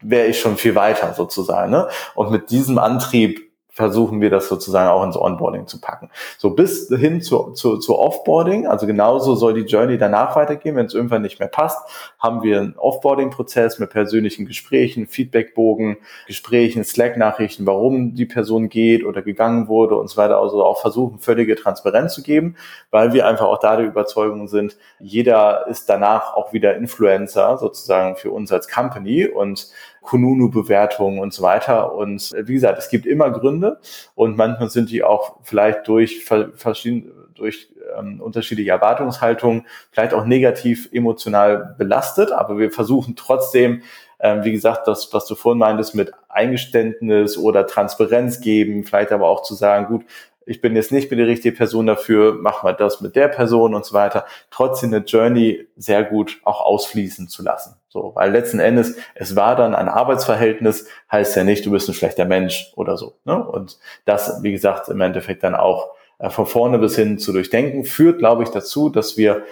wäre 0.03 0.27
ich 0.27 0.41
schon 0.41 0.57
viel 0.57 0.75
weiter 0.75 1.15
sozusagen. 1.15 1.71
Ne? 1.71 1.89
Und 2.15 2.31
mit 2.31 2.51
diesem 2.51 2.79
Antrieb 2.79 3.50
versuchen 3.71 4.21
wir 4.21 4.31
das 4.31 4.49
sozusagen 4.49 4.91
auch 4.91 5.05
ins 5.05 5.17
Onboarding 5.17 5.67
zu 5.67 5.81
packen. 5.81 6.11
So 6.39 6.51
bis 6.51 6.89
hin 6.89 7.23
zu, 7.23 7.53
zu, 7.53 7.79
zu 7.79 7.99
Offboarding, 7.99 8.67
also 8.67 8.87
genauso 8.87 9.35
soll 9.35 9.55
die 9.55 9.61
Journey 9.61 9.97
danach 9.97 10.37
weitergehen. 10.37 10.77
Wenn 10.77 10.87
es 10.87 10.95
irgendwann 10.95 11.23
nicht 11.23 11.39
mehr 11.39 11.49
passt, 11.49 11.79
haben 12.19 12.43
wir 12.43 12.59
einen 12.59 12.77
Offboarding-Prozess 12.77 13.79
mit 13.79 13.91
persönlichen 13.91 14.47
Gesprächen, 14.47 15.07
Feedbackbogen, 15.07 15.99
Gesprächen, 16.27 16.85
Slack-Nachrichten, 16.85 17.67
warum 17.67 18.15
die 18.15 18.27
Person 18.27 18.69
geht 18.69 19.05
oder 19.05 19.23
gegangen 19.23 19.69
wurde 19.69 19.97
und 19.97 20.09
so 20.09 20.17
weiter. 20.17 20.39
Also 20.39 20.65
auch 20.65 20.81
versuchen, 20.81 21.19
völlige 21.21 21.55
Transparenz 21.55 22.15
zu 22.15 22.23
geben, 22.23 22.57
weil 22.91 23.13
wir 23.13 23.27
einfach 23.27 23.47
auch 23.47 23.59
da 23.59 23.77
der 23.77 23.87
Überzeugung 23.87 24.49
sind, 24.49 24.77
jeder 24.99 25.67
ist 25.69 25.89
danach 25.89 26.35
auch 26.35 26.53
wieder 26.53 26.77
Influencer 26.77 27.57
sozusagen 27.59 28.17
für 28.17 28.31
uns 28.31 28.53
als 28.53 28.69
Company 28.69 29.27
und 29.27 29.71
Kununu-Bewertungen 30.01 31.19
und 31.19 31.33
so 31.33 31.43
weiter. 31.43 31.95
Und 31.95 32.33
äh, 32.33 32.49
wie 32.49 32.55
gesagt, 32.55 32.79
es 32.79 32.89
gibt 32.89 33.07
immer 33.07 33.31
Gründe 33.31 33.81
und 34.15 34.37
manchmal 34.37 34.71
sind 34.71 34.91
die 34.91 35.03
auch 35.03 35.37
vielleicht 35.43 35.87
durch 35.89 36.25
verschiedene 36.25 37.21
durch 37.41 37.71
ähm, 37.99 38.21
unterschiedliche 38.21 38.71
Erwartungshaltungen 38.71 39.67
vielleicht 39.91 40.15
auch 40.15 40.25
negativ 40.25 40.89
emotional 40.93 41.75
belastet, 41.79 42.31
aber 42.33 42.59
wir 42.59 42.71
versuchen 42.71 43.17
trotzdem, 43.17 43.83
ähm, 44.21 44.45
wie 44.45 44.53
gesagt, 44.53 44.87
das, 44.87 45.13
was 45.13 45.27
du 45.27 45.35
vorhin 45.35 45.59
meintest, 45.59 45.95
mit 45.95 46.13
Eingeständnis 46.29 47.39
oder 47.39 47.67
Transparenz 47.67 48.41
geben, 48.41 48.85
vielleicht 48.85 49.11
aber 49.11 49.29
auch 49.29 49.43
zu 49.43 49.55
sagen, 49.55 49.87
gut, 49.87 50.05
ich 50.47 50.61
bin 50.61 50.77
jetzt 50.77 50.93
nicht 50.93 51.11
mehr 51.11 51.19
die 51.19 51.31
richtige 51.31 51.57
Person 51.57 51.87
dafür, 51.87 52.37
mach 52.41 52.63
mal 52.63 52.73
das 52.73 53.01
mit 53.01 53.17
der 53.17 53.29
Person 53.29 53.75
und 53.75 53.85
so 53.85 53.95
weiter, 53.95 54.27
trotzdem 54.51 54.93
eine 54.93 55.05
Journey 55.05 55.67
sehr 55.77 56.05
gut 56.05 56.41
auch 56.45 56.61
ausfließen 56.61 57.29
zu 57.29 57.43
lassen. 57.43 57.80
So, 57.93 58.13
weil 58.15 58.31
letzten 58.31 58.61
Endes, 58.61 58.97
es 59.17 59.35
war 59.35 59.57
dann 59.57 59.75
ein 59.75 59.89
Arbeitsverhältnis, 59.89 60.87
heißt 61.11 61.35
ja 61.35 61.43
nicht, 61.43 61.67
du 61.67 61.73
bist 61.73 61.89
ein 61.89 61.95
schlechter 61.95 62.25
Mensch 62.25 62.73
oder 62.77 62.97
so. 62.97 63.17
Ne? 63.25 63.45
Und 63.45 63.81
das, 64.05 64.45
wie 64.45 64.53
gesagt, 64.53 64.89
im 64.89 65.01
Endeffekt 65.01 65.43
dann 65.43 65.57
auch 65.57 65.91
äh, 66.21 66.31
von 66.31 66.47
vorne 66.47 66.79
bis 66.79 66.95
hin 66.95 67.19
zu 67.19 67.33
durchdenken, 67.33 67.85
führt, 67.85 68.21
glaube 68.21 68.45
ich, 68.45 68.51
dazu, 68.51 68.91
dass 68.91 69.17
wir 69.17 69.43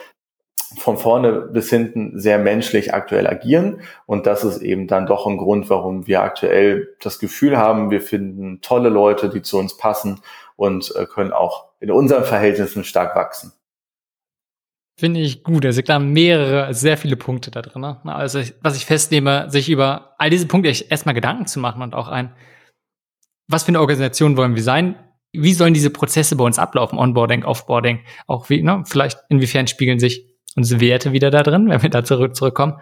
von 0.76 0.98
vorne 0.98 1.32
bis 1.32 1.68
hinten 1.68 2.20
sehr 2.20 2.38
menschlich 2.38 2.94
aktuell 2.94 3.26
agieren. 3.26 3.80
Und 4.06 4.28
das 4.28 4.44
ist 4.44 4.62
eben 4.62 4.86
dann 4.86 5.06
doch 5.06 5.26
ein 5.26 5.38
Grund, 5.38 5.68
warum 5.68 6.06
wir 6.06 6.22
aktuell 6.22 6.94
das 7.02 7.18
Gefühl 7.18 7.56
haben, 7.56 7.90
wir 7.90 8.00
finden 8.00 8.60
tolle 8.60 8.88
Leute, 8.88 9.30
die 9.30 9.42
zu 9.42 9.58
uns 9.58 9.76
passen 9.76 10.20
und 10.54 10.94
äh, 10.94 11.06
können 11.06 11.32
auch 11.32 11.68
in 11.80 11.90
unseren 11.90 12.24
Verhältnissen 12.24 12.84
stark 12.84 13.16
wachsen. 13.16 13.52
Finde 14.98 15.20
ich 15.20 15.44
gut. 15.44 15.64
Also 15.64 15.80
klar, 15.82 16.00
mehrere, 16.00 16.74
sehr 16.74 16.96
viele 16.96 17.14
Punkte 17.14 17.52
da 17.52 17.62
drin. 17.62 17.82
Ne? 17.82 18.00
Also 18.04 18.40
was 18.62 18.76
ich 18.76 18.84
festnehme, 18.84 19.48
sich 19.48 19.70
über 19.70 20.16
all 20.18 20.28
diese 20.28 20.46
Punkte 20.46 20.68
erstmal 20.68 21.14
Gedanken 21.14 21.46
zu 21.46 21.60
machen 21.60 21.82
und 21.82 21.94
auch 21.94 22.08
ein, 22.08 22.34
was 23.46 23.62
für 23.62 23.68
eine 23.68 23.80
Organisation 23.80 24.36
wollen 24.36 24.56
wir 24.56 24.62
sein? 24.62 24.96
Wie 25.32 25.54
sollen 25.54 25.72
diese 25.72 25.90
Prozesse 25.90 26.34
bei 26.34 26.42
uns 26.42 26.58
ablaufen? 26.58 26.98
Onboarding, 26.98 27.44
Offboarding, 27.44 28.00
auch 28.26 28.50
wie, 28.50 28.60
ne? 28.60 28.82
Vielleicht 28.86 29.20
inwiefern 29.28 29.68
spiegeln 29.68 30.00
sich 30.00 30.26
unsere 30.56 30.80
Werte 30.80 31.12
wieder 31.12 31.30
da 31.30 31.44
drin, 31.44 31.68
wenn 31.68 31.80
wir 31.80 31.90
da 31.90 32.02
zurück 32.02 32.34
zurückkommen. 32.34 32.80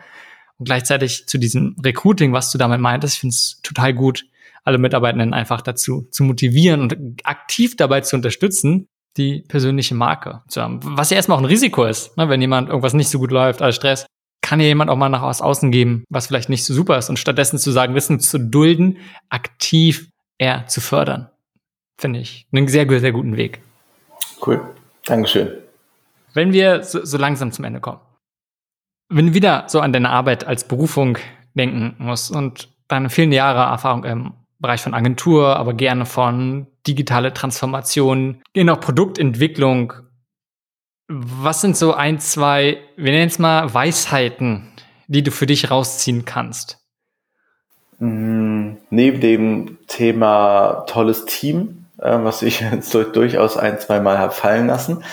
Und 0.56 0.64
gleichzeitig 0.64 1.26
zu 1.26 1.36
diesem 1.36 1.76
Recruiting, 1.84 2.32
was 2.32 2.50
du 2.50 2.56
damit 2.56 2.80
meintest, 2.80 3.16
ich 3.16 3.20
finde 3.20 3.34
es 3.34 3.60
total 3.62 3.92
gut, 3.92 4.24
alle 4.64 4.78
Mitarbeitenden 4.78 5.34
einfach 5.34 5.60
dazu 5.60 6.08
zu 6.10 6.24
motivieren 6.24 6.80
und 6.80 6.96
aktiv 7.24 7.76
dabei 7.76 8.00
zu 8.00 8.16
unterstützen, 8.16 8.88
die 9.16 9.44
persönliche 9.48 9.94
Marke 9.94 10.42
zu 10.48 10.60
haben. 10.60 10.80
Was 10.82 11.10
ja 11.10 11.16
erstmal 11.16 11.36
auch 11.36 11.42
ein 11.42 11.46
Risiko 11.46 11.84
ist, 11.84 12.16
ne? 12.16 12.28
wenn 12.28 12.40
jemand 12.40 12.68
irgendwas 12.68 12.94
nicht 12.94 13.08
so 13.08 13.18
gut 13.18 13.30
läuft, 13.30 13.62
als 13.62 13.76
Stress, 13.76 14.06
kann 14.42 14.60
ja 14.60 14.66
jemand 14.66 14.90
auch 14.90 14.96
mal 14.96 15.08
nach 15.08 15.22
außen 15.22 15.72
geben, 15.72 16.04
was 16.08 16.28
vielleicht 16.28 16.48
nicht 16.48 16.64
so 16.64 16.72
super 16.72 16.98
ist 16.98 17.08
und 17.08 17.18
stattdessen 17.18 17.58
zu 17.58 17.72
sagen, 17.72 17.94
Wissen 17.94 18.20
zu 18.20 18.38
dulden, 18.38 18.98
aktiv 19.28 20.08
eher 20.38 20.66
zu 20.68 20.80
fördern. 20.80 21.30
Finde 21.98 22.20
ich 22.20 22.46
einen 22.52 22.68
sehr, 22.68 22.88
sehr 23.00 23.12
guten 23.12 23.36
Weg. 23.36 23.60
Cool. 24.44 24.60
Dankeschön. 25.04 25.50
Wenn 26.34 26.52
wir 26.52 26.84
so, 26.84 27.04
so 27.04 27.16
langsam 27.16 27.50
zum 27.50 27.64
Ende 27.64 27.80
kommen, 27.80 28.00
wenn 29.08 29.28
du 29.28 29.34
wieder 29.34 29.64
so 29.68 29.80
an 29.80 29.92
deine 29.92 30.10
Arbeit 30.10 30.46
als 30.46 30.68
Berufung 30.68 31.18
denken 31.54 31.94
musst 31.98 32.30
und 32.30 32.68
deine 32.88 33.08
vielen 33.10 33.32
Jahre 33.32 33.70
Erfahrung 33.70 34.04
im 34.04 34.34
Bereich 34.58 34.80
von 34.80 34.94
Agentur, 34.94 35.56
aber 35.56 35.74
gerne 35.74 36.06
von 36.06 36.66
digitale 36.86 37.32
Transformation, 37.32 38.42
gerne 38.52 38.72
auch 38.72 38.80
Produktentwicklung. 38.80 39.92
Was 41.08 41.60
sind 41.60 41.76
so 41.76 41.94
ein, 41.94 42.18
zwei, 42.18 42.78
wir 42.96 43.12
nennen 43.12 43.28
es 43.28 43.38
mal 43.38 43.72
Weisheiten, 43.72 44.72
die 45.06 45.22
du 45.22 45.30
für 45.30 45.46
dich 45.46 45.70
rausziehen 45.70 46.24
kannst? 46.24 46.78
Mhm. 47.98 48.78
Neben 48.90 49.20
dem 49.20 49.78
Thema 49.86 50.84
tolles 50.86 51.24
Team, 51.24 51.86
äh, 51.98 52.18
was 52.22 52.42
ich 52.42 52.60
jetzt 52.72 52.94
durchaus 52.94 53.56
ein, 53.56 53.78
zwei 53.80 54.00
Mal 54.00 54.18
habe 54.18 54.32
fallen 54.32 54.66
lassen, 54.66 55.04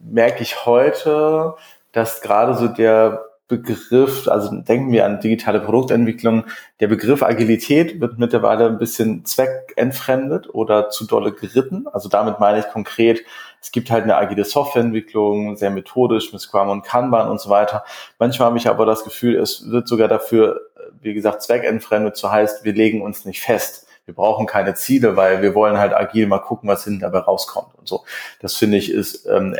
merke 0.00 0.42
ich 0.42 0.64
heute, 0.64 1.54
dass 1.92 2.22
gerade 2.22 2.54
so 2.54 2.68
der 2.68 3.24
Begriff, 3.50 4.28
also 4.28 4.54
denken 4.62 4.92
wir 4.92 5.04
an 5.04 5.20
digitale 5.20 5.60
Produktentwicklung, 5.60 6.44
der 6.78 6.86
Begriff 6.86 7.22
Agilität 7.22 8.00
wird 8.00 8.18
mittlerweile 8.18 8.66
ein 8.66 8.78
bisschen 8.78 9.24
zweckentfremdet 9.24 10.54
oder 10.54 10.88
zu 10.88 11.04
dolle 11.04 11.32
geritten. 11.32 11.88
Also 11.92 12.08
damit 12.08 12.38
meine 12.38 12.60
ich 12.60 12.68
konkret, 12.68 13.22
es 13.60 13.72
gibt 13.72 13.90
halt 13.90 14.04
eine 14.04 14.16
agile 14.16 14.44
Softwareentwicklung, 14.44 15.56
sehr 15.56 15.70
methodisch 15.70 16.32
mit 16.32 16.40
Scrum 16.40 16.68
und 16.68 16.82
Kanban 16.82 17.28
und 17.28 17.40
so 17.40 17.50
weiter. 17.50 17.84
Manchmal 18.20 18.46
habe 18.46 18.58
ich 18.58 18.68
aber 18.68 18.86
das 18.86 19.02
Gefühl, 19.02 19.36
es 19.36 19.68
wird 19.68 19.88
sogar 19.88 20.06
dafür, 20.06 20.60
wie 21.02 21.12
gesagt, 21.12 21.42
zweckentfremdet, 21.42 22.16
so 22.16 22.30
heißt, 22.30 22.64
wir 22.64 22.72
legen 22.72 23.02
uns 23.02 23.24
nicht 23.24 23.42
fest. 23.42 23.88
Wir 24.04 24.14
brauchen 24.14 24.46
keine 24.46 24.74
Ziele, 24.74 25.16
weil 25.16 25.42
wir 25.42 25.56
wollen 25.56 25.76
halt 25.76 25.92
agil 25.92 26.28
mal 26.28 26.38
gucken, 26.38 26.68
was 26.68 26.84
hinten 26.84 27.00
dabei 27.00 27.18
rauskommt 27.18 27.74
und 27.76 27.88
so. 27.88 28.04
Das 28.40 28.56
finde 28.56 28.78
ich 28.78 28.92
ist, 28.92 29.26
ähm, 29.26 29.56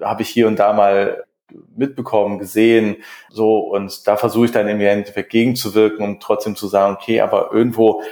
habe 0.00 0.22
ich 0.22 0.28
hier 0.30 0.48
und 0.48 0.58
da 0.58 0.72
mal 0.72 1.25
mitbekommen, 1.76 2.38
gesehen, 2.38 2.96
so 3.30 3.58
und 3.58 4.06
da 4.06 4.16
versuche 4.16 4.46
ich 4.46 4.52
dann 4.52 4.68
im 4.68 4.80
Endeffekt 4.80 5.30
gegenzuwirken, 5.30 6.04
um 6.04 6.20
trotzdem 6.20 6.56
zu 6.56 6.66
sagen, 6.66 6.96
okay, 6.96 7.20
aber 7.20 7.52
irgendwo 7.52 8.02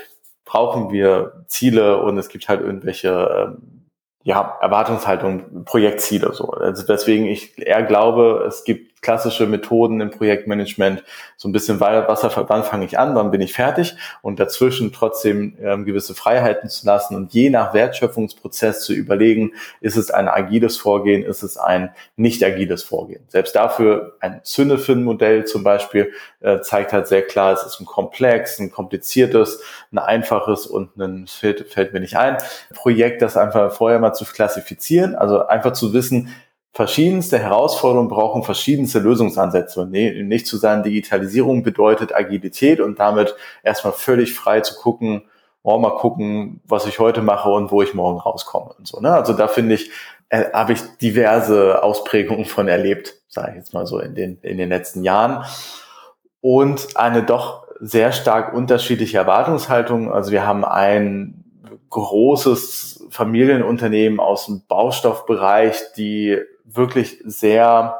brauchen 0.44 0.92
wir 0.92 1.44
Ziele 1.48 2.00
und 2.00 2.18
es 2.18 2.28
gibt 2.28 2.48
halt 2.48 2.60
irgendwelche 2.60 3.56
ähm, 3.56 3.84
ja, 4.22 4.56
Erwartungshaltung, 4.60 5.64
Projektziele 5.64 6.32
so. 6.32 6.50
Also 6.50 6.86
deswegen 6.86 7.26
ich 7.26 7.58
eher 7.58 7.82
glaube, 7.82 8.44
es 8.46 8.64
gibt 8.64 8.93
klassische 9.04 9.46
Methoden 9.46 10.00
im 10.00 10.10
Projektmanagement, 10.10 11.04
so 11.36 11.48
ein 11.48 11.52
bisschen 11.52 11.78
Wasser, 11.78 12.32
wann 12.48 12.64
fange 12.64 12.86
ich 12.86 12.98
an, 12.98 13.14
wann 13.14 13.30
bin 13.30 13.42
ich 13.42 13.52
fertig? 13.52 13.94
Und 14.22 14.40
dazwischen 14.40 14.92
trotzdem 14.92 15.56
ähm, 15.60 15.84
gewisse 15.84 16.14
Freiheiten 16.14 16.68
zu 16.70 16.86
lassen 16.86 17.14
und 17.14 17.32
je 17.34 17.50
nach 17.50 17.74
Wertschöpfungsprozess 17.74 18.84
zu 18.84 18.94
überlegen, 18.94 19.52
ist 19.80 19.96
es 19.96 20.10
ein 20.10 20.28
agiles 20.28 20.78
Vorgehen, 20.78 21.22
ist 21.22 21.42
es 21.42 21.58
ein 21.58 21.90
nicht 22.16 22.42
agiles 22.42 22.82
Vorgehen. 22.82 23.22
Selbst 23.28 23.54
dafür 23.54 24.16
ein 24.20 24.40
Cinefin-Modell 24.42 25.44
zum 25.44 25.62
Beispiel 25.62 26.12
äh, 26.40 26.60
zeigt 26.60 26.92
halt 26.92 27.06
sehr 27.06 27.22
klar, 27.22 27.52
es 27.52 27.62
ist 27.62 27.80
ein 27.80 27.86
komplex, 27.86 28.58
ein 28.58 28.70
kompliziertes, 28.70 29.62
ein 29.92 29.98
einfaches 29.98 30.66
und 30.66 30.96
ein, 30.96 31.26
fällt, 31.26 31.68
fällt 31.68 31.92
mir 31.92 32.00
nicht 32.00 32.16
ein, 32.16 32.38
Projekt, 32.74 33.20
das 33.20 33.36
einfach 33.36 33.72
vorher 33.72 33.98
mal 33.98 34.14
zu 34.14 34.24
klassifizieren, 34.24 35.14
also 35.14 35.46
einfach 35.46 35.74
zu 35.74 35.92
wissen, 35.92 36.34
verschiedenste 36.74 37.38
Herausforderungen 37.38 38.08
brauchen 38.08 38.42
verschiedenste 38.42 38.98
Lösungsansätze. 38.98 39.86
Nicht 39.86 40.46
zu 40.46 40.56
sagen, 40.56 40.82
Digitalisierung 40.82 41.62
bedeutet 41.62 42.14
Agilität 42.14 42.80
und 42.80 42.98
damit 42.98 43.34
erstmal 43.62 43.92
völlig 43.92 44.34
frei 44.34 44.60
zu 44.60 44.74
gucken, 44.74 45.22
oh, 45.62 45.78
mal 45.78 45.96
gucken, 45.96 46.60
was 46.66 46.86
ich 46.86 46.98
heute 46.98 47.22
mache 47.22 47.48
und 47.48 47.70
wo 47.70 47.80
ich 47.80 47.94
morgen 47.94 48.18
rauskomme 48.18 48.74
und 48.76 48.88
so. 48.88 49.00
Ne? 49.00 49.14
Also 49.14 49.32
da 49.32 49.46
finde 49.46 49.76
ich, 49.76 49.90
äh, 50.28 50.50
habe 50.52 50.72
ich 50.72 50.80
diverse 51.00 51.82
Ausprägungen 51.82 52.44
von 52.44 52.66
erlebt, 52.66 53.14
sage 53.28 53.52
ich 53.52 53.56
jetzt 53.58 53.72
mal 53.72 53.86
so 53.86 54.00
in 54.00 54.16
den, 54.16 54.38
in 54.42 54.58
den 54.58 54.68
letzten 54.68 55.04
Jahren. 55.04 55.44
Und 56.40 56.96
eine 56.96 57.22
doch 57.22 57.66
sehr 57.80 58.10
stark 58.10 58.52
unterschiedliche 58.52 59.16
Erwartungshaltung. 59.16 60.12
Also 60.12 60.32
wir 60.32 60.44
haben 60.44 60.64
ein 60.64 61.44
großes 61.90 63.06
Familienunternehmen 63.10 64.18
aus 64.18 64.46
dem 64.46 64.62
Baustoffbereich, 64.66 65.76
die 65.96 66.40
wirklich 66.76 67.22
sehr 67.24 67.98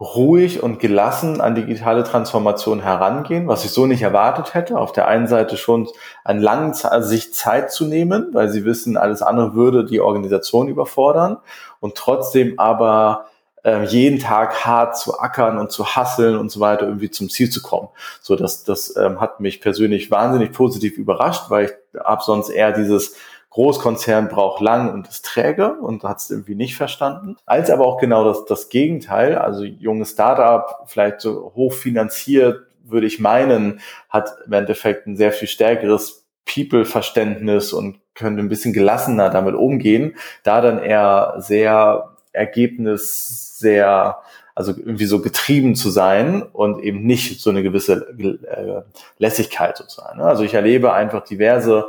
ruhig 0.00 0.62
und 0.62 0.78
gelassen 0.78 1.40
an 1.40 1.56
digitale 1.56 2.04
Transformation 2.04 2.80
herangehen, 2.80 3.48
was 3.48 3.64
ich 3.64 3.72
so 3.72 3.86
nicht 3.86 4.02
erwartet 4.02 4.54
hätte. 4.54 4.78
Auf 4.78 4.92
der 4.92 5.08
einen 5.08 5.26
Seite 5.26 5.56
schon 5.56 5.88
an 6.24 6.40
langen 6.40 6.72
also 6.84 7.08
sich 7.08 7.34
Zeit 7.34 7.72
zu 7.72 7.84
nehmen, 7.84 8.28
weil 8.32 8.48
sie 8.48 8.64
wissen, 8.64 8.96
alles 8.96 9.22
andere 9.22 9.54
würde 9.54 9.84
die 9.84 10.00
Organisation 10.00 10.68
überfordern 10.68 11.38
und 11.80 11.96
trotzdem 11.96 12.60
aber 12.60 13.26
äh, 13.64 13.84
jeden 13.86 14.20
Tag 14.20 14.64
hart 14.64 14.96
zu 14.96 15.18
ackern 15.18 15.58
und 15.58 15.72
zu 15.72 15.96
hasseln 15.96 16.38
und 16.38 16.52
so 16.52 16.60
weiter 16.60 16.86
irgendwie 16.86 17.10
zum 17.10 17.28
Ziel 17.28 17.50
zu 17.50 17.60
kommen. 17.60 17.88
So, 18.20 18.36
das, 18.36 18.62
das 18.62 18.96
ähm, 18.96 19.20
hat 19.20 19.40
mich 19.40 19.60
persönlich 19.60 20.12
wahnsinnig 20.12 20.52
positiv 20.52 20.96
überrascht, 20.96 21.50
weil 21.50 21.64
ich 21.66 22.00
habe 22.00 22.22
sonst 22.22 22.50
eher 22.50 22.70
dieses 22.70 23.16
Großkonzern 23.58 24.28
braucht 24.28 24.60
lang 24.60 24.94
und 24.94 25.08
ist 25.08 25.24
träge 25.24 25.72
und 25.72 26.04
hat 26.04 26.18
es 26.18 26.30
irgendwie 26.30 26.54
nicht 26.54 26.76
verstanden. 26.76 27.36
Als 27.44 27.70
aber 27.70 27.86
auch 27.86 27.98
genau 27.98 28.22
das, 28.22 28.44
das 28.44 28.68
Gegenteil, 28.68 29.36
also 29.36 29.64
junges 29.64 30.12
Startup, 30.12 30.84
vielleicht 30.86 31.20
so 31.20 31.52
hoch 31.56 31.72
finanziert, 31.72 32.68
würde 32.84 33.08
ich 33.08 33.18
meinen, 33.18 33.80
hat 34.10 34.30
im 34.46 34.52
Endeffekt 34.52 35.08
ein 35.08 35.16
sehr 35.16 35.32
viel 35.32 35.48
stärkeres 35.48 36.24
People-Verständnis 36.46 37.72
und 37.72 37.98
könnte 38.14 38.40
ein 38.44 38.48
bisschen 38.48 38.72
gelassener 38.72 39.28
damit 39.28 39.56
umgehen, 39.56 40.14
da 40.44 40.60
dann 40.60 40.78
eher 40.78 41.34
sehr 41.38 42.10
Ergebnis, 42.30 43.58
sehr 43.58 44.18
also 44.54 44.72
irgendwie 44.72 45.06
so 45.06 45.20
getrieben 45.20 45.74
zu 45.74 45.90
sein 45.90 46.42
und 46.42 46.80
eben 46.82 47.04
nicht 47.04 47.40
so 47.40 47.50
eine 47.50 47.64
gewisse 47.64 48.08
äh, 48.18 48.82
Lässigkeit 49.18 49.76
sozusagen. 49.76 50.20
Also 50.20 50.44
ich 50.44 50.54
erlebe 50.54 50.92
einfach 50.92 51.24
diverse 51.24 51.88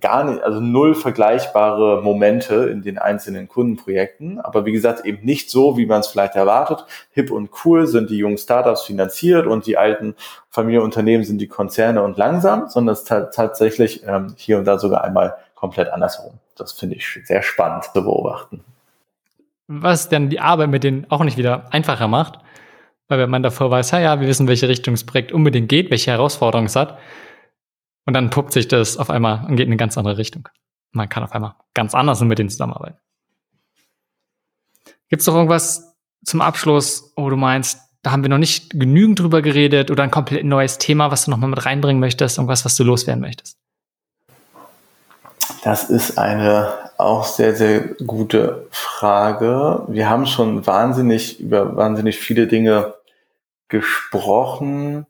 gar 0.00 0.24
nicht, 0.24 0.42
also 0.42 0.60
null 0.60 0.94
vergleichbare 0.94 2.02
Momente 2.02 2.68
in 2.70 2.82
den 2.82 2.98
einzelnen 2.98 3.48
Kundenprojekten. 3.48 4.40
Aber 4.40 4.64
wie 4.64 4.72
gesagt, 4.72 5.04
eben 5.04 5.24
nicht 5.24 5.50
so, 5.50 5.76
wie 5.76 5.86
man 5.86 6.00
es 6.00 6.08
vielleicht 6.08 6.34
erwartet. 6.34 6.84
Hip 7.12 7.30
und 7.30 7.50
cool 7.64 7.86
sind 7.86 8.10
die 8.10 8.18
jungen 8.18 8.38
Startups 8.38 8.82
finanziert 8.82 9.46
und 9.46 9.66
die 9.66 9.78
alten 9.78 10.14
Familienunternehmen 10.50 11.24
sind 11.24 11.38
die 11.38 11.48
Konzerne 11.48 12.02
und 12.02 12.16
langsam, 12.16 12.68
sondern 12.68 12.92
es 12.92 13.00
ist 13.00 13.08
tatsächlich 13.08 14.02
ähm, 14.06 14.34
hier 14.36 14.58
und 14.58 14.64
da 14.64 14.78
sogar 14.78 15.04
einmal 15.04 15.36
komplett 15.54 15.90
andersherum. 15.90 16.34
Das 16.56 16.72
finde 16.72 16.96
ich 16.96 17.20
sehr 17.24 17.42
spannend 17.42 17.84
zu 17.84 18.02
beobachten. 18.02 18.64
Was 19.68 20.08
denn 20.08 20.30
die 20.30 20.40
Arbeit 20.40 20.70
mit 20.70 20.84
denen 20.84 21.06
auch 21.10 21.22
nicht 21.22 21.36
wieder 21.36 21.66
einfacher 21.70 22.08
macht, 22.08 22.40
weil 23.08 23.18
wenn 23.18 23.30
man 23.30 23.42
davor 23.42 23.70
weiß, 23.70 23.90
ja, 23.92 24.00
ja, 24.00 24.20
wir 24.20 24.28
wissen, 24.28 24.48
welche 24.48 24.68
Richtung 24.68 24.94
das 24.94 25.04
Projekt 25.04 25.32
unbedingt 25.32 25.68
geht, 25.68 25.90
welche 25.90 26.10
Herausforderungen 26.10 26.66
es 26.66 26.76
hat, 26.76 26.98
und 28.06 28.14
dann 28.14 28.30
puppt 28.30 28.52
sich 28.52 28.68
das 28.68 28.96
auf 28.96 29.10
einmal 29.10 29.44
und 29.46 29.56
geht 29.56 29.66
in 29.66 29.72
eine 29.72 29.76
ganz 29.76 29.96
andere 29.98 30.18
Richtung. 30.18 30.48
Man 30.92 31.08
kann 31.08 31.22
auf 31.22 31.32
einmal 31.32 31.54
ganz 31.74 31.94
anders 31.94 32.20
mit 32.20 32.38
denen 32.38 32.50
zusammenarbeiten. 32.50 32.98
Gibt 35.08 35.20
es 35.20 35.26
noch 35.26 35.34
irgendwas 35.34 35.96
zum 36.24 36.40
Abschluss, 36.40 37.12
wo 37.16 37.30
du 37.30 37.36
meinst, 37.36 37.80
da 38.02 38.12
haben 38.12 38.22
wir 38.22 38.30
noch 38.30 38.38
nicht 38.38 38.70
genügend 38.70 39.18
drüber 39.18 39.42
geredet 39.42 39.90
oder 39.90 40.02
ein 40.02 40.10
komplett 40.10 40.44
neues 40.44 40.78
Thema, 40.78 41.10
was 41.10 41.24
du 41.24 41.30
nochmal 41.30 41.50
mit 41.50 41.64
reinbringen 41.66 42.00
möchtest, 42.00 42.38
irgendwas, 42.38 42.64
was 42.64 42.76
du 42.76 42.84
loswerden 42.84 43.20
möchtest? 43.20 43.58
Das 45.62 45.90
ist 45.90 46.16
eine 46.16 46.72
auch 46.96 47.24
sehr, 47.24 47.54
sehr 47.56 47.80
gute 48.06 48.66
Frage. 48.70 49.82
Wir 49.88 50.08
haben 50.08 50.26
schon 50.26 50.66
wahnsinnig 50.66 51.40
über 51.40 51.76
wahnsinnig 51.76 52.18
viele 52.18 52.46
Dinge 52.46 52.94
gesprochen 53.68 55.06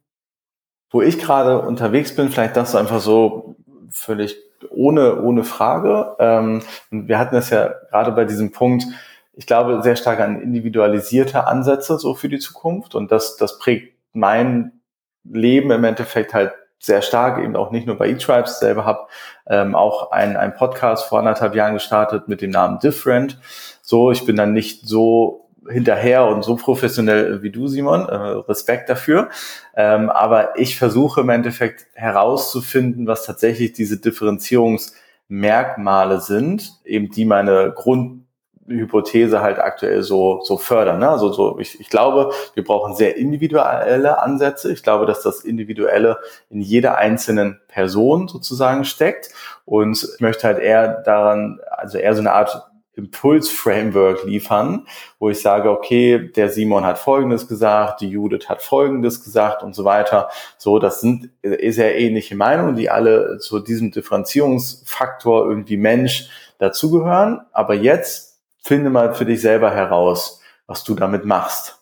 wo 0.90 1.02
ich 1.02 1.18
gerade 1.18 1.60
unterwegs 1.60 2.14
bin, 2.14 2.30
vielleicht 2.30 2.56
das 2.56 2.74
einfach 2.74 3.00
so 3.00 3.56
völlig 3.90 4.36
ohne, 4.70 5.22
ohne 5.22 5.44
Frage. 5.44 6.16
Ähm, 6.18 6.62
wir 6.90 7.18
hatten 7.18 7.36
es 7.36 7.50
ja 7.50 7.74
gerade 7.90 8.12
bei 8.12 8.24
diesem 8.24 8.52
Punkt, 8.52 8.84
ich 9.32 9.46
glaube, 9.46 9.80
sehr 9.82 9.96
stark 9.96 10.20
an 10.20 10.40
individualisierte 10.40 11.46
Ansätze 11.46 11.98
so 11.98 12.14
für 12.14 12.28
die 12.28 12.38
Zukunft. 12.38 12.94
Und 12.94 13.10
das, 13.10 13.36
das 13.36 13.58
prägt 13.58 13.94
mein 14.12 14.80
Leben 15.24 15.70
im 15.70 15.84
Endeffekt 15.84 16.34
halt 16.34 16.52
sehr 16.78 17.02
stark, 17.02 17.42
eben 17.42 17.56
auch 17.56 17.70
nicht 17.70 17.86
nur 17.86 17.96
bei 17.96 18.08
eTribes 18.08 18.58
selber 18.58 18.86
habe 18.86 19.06
ähm, 19.46 19.74
auch 19.74 20.12
ein, 20.12 20.36
ein 20.36 20.54
Podcast 20.54 21.04
vor 21.04 21.18
anderthalb 21.18 21.54
Jahren 21.54 21.74
gestartet 21.74 22.26
mit 22.26 22.40
dem 22.40 22.50
Namen 22.50 22.78
Different. 22.78 23.38
So, 23.82 24.10
ich 24.10 24.24
bin 24.24 24.36
dann 24.36 24.54
nicht 24.54 24.88
so 24.88 25.49
hinterher 25.68 26.26
und 26.26 26.42
so 26.42 26.56
professionell 26.56 27.42
wie 27.42 27.50
du, 27.50 27.68
Simon. 27.68 28.08
Äh, 28.08 28.14
Respekt 28.14 28.88
dafür. 28.88 29.28
Ähm, 29.76 30.10
aber 30.10 30.58
ich 30.58 30.78
versuche 30.78 31.20
im 31.20 31.28
Endeffekt 31.28 31.86
herauszufinden, 31.94 33.06
was 33.06 33.24
tatsächlich 33.24 33.72
diese 33.72 33.98
Differenzierungsmerkmale 33.98 36.20
sind, 36.20 36.72
eben 36.84 37.10
die 37.10 37.24
meine 37.24 37.72
Grundhypothese 37.74 39.42
halt 39.42 39.58
aktuell 39.58 40.02
so, 40.02 40.40
so 40.42 40.56
fördern. 40.56 40.98
Ne? 40.98 41.08
Also 41.08 41.32
so, 41.32 41.58
ich, 41.58 41.80
ich 41.80 41.88
glaube, 41.88 42.32
wir 42.54 42.64
brauchen 42.64 42.94
sehr 42.94 43.16
individuelle 43.16 44.22
Ansätze. 44.22 44.72
Ich 44.72 44.82
glaube, 44.82 45.06
dass 45.06 45.22
das 45.22 45.40
Individuelle 45.40 46.18
in 46.48 46.60
jeder 46.60 46.96
einzelnen 46.96 47.60
Person 47.68 48.28
sozusagen 48.28 48.84
steckt. 48.84 49.30
Und 49.66 50.08
ich 50.14 50.20
möchte 50.20 50.46
halt 50.46 50.58
eher 50.58 51.02
daran, 51.02 51.60
also 51.70 51.98
eher 51.98 52.14
so 52.14 52.20
eine 52.20 52.32
Art 52.32 52.69
Impuls-Framework 52.94 54.24
liefern, 54.24 54.86
wo 55.18 55.30
ich 55.30 55.40
sage, 55.40 55.70
okay, 55.70 56.30
der 56.30 56.48
Simon 56.48 56.84
hat 56.84 56.98
Folgendes 56.98 57.46
gesagt, 57.48 58.00
die 58.00 58.08
Judith 58.08 58.48
hat 58.48 58.62
Folgendes 58.62 59.22
gesagt 59.22 59.62
und 59.62 59.74
so 59.74 59.84
weiter. 59.84 60.28
So, 60.58 60.78
das 60.78 61.00
sind 61.00 61.30
sehr 61.42 61.98
ähnliche 61.98 62.36
Meinungen, 62.36 62.76
die 62.76 62.90
alle 62.90 63.38
zu 63.38 63.60
diesem 63.60 63.90
Differenzierungsfaktor 63.90 65.48
irgendwie 65.48 65.76
Mensch 65.76 66.28
dazugehören. 66.58 67.40
Aber 67.52 67.74
jetzt 67.74 68.40
finde 68.62 68.90
mal 68.90 69.14
für 69.14 69.24
dich 69.24 69.40
selber 69.40 69.70
heraus, 69.70 70.40
was 70.66 70.84
du 70.84 70.94
damit 70.94 71.24
machst. 71.24 71.78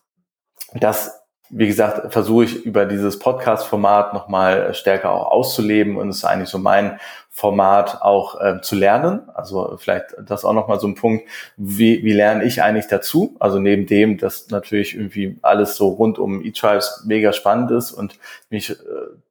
Das 0.75 1.19
wie 1.51 1.67
gesagt, 1.67 2.13
versuche 2.13 2.45
ich 2.45 2.65
über 2.65 2.85
dieses 2.85 3.19
Podcast-Format 3.19 4.13
nochmal 4.13 4.75
stärker 4.75 5.13
auch 5.13 5.31
auszuleben 5.31 5.97
und 5.97 6.11
es 6.11 6.19
ist 6.19 6.25
eigentlich 6.25 6.51
so 6.51 6.59
mein 6.59 7.01
Format 7.39 8.03
auch 8.03 8.41
äh, 8.41 8.61
zu 8.63 8.75
lernen. 8.75 9.29
Also 9.33 9.77
vielleicht 9.79 10.07
das 10.21 10.45
auch 10.45 10.55
nochmal 10.55 10.81
so 10.81 10.89
ein 10.89 10.97
Punkt, 10.97 11.29
wie, 11.57 12.03
wie 12.03 12.13
lerne 12.13 12.43
ich 12.43 12.65
eigentlich 12.65 12.89
dazu? 12.89 13.37
Also 13.39 13.61
neben 13.61 13.87
dem, 13.87 14.19
dass 14.19 14.51
natürlich 14.51 14.97
irgendwie 14.97 15.39
alles 15.43 15.77
so 15.77 15.87
rund 15.87 16.19
um 16.19 16.45
E-Tribes 16.45 17.05
mega 17.07 17.33
spannend 17.33 17.71
ist 17.71 17.93
und 17.93 18.19
mich 18.51 18.71
äh, 18.71 18.75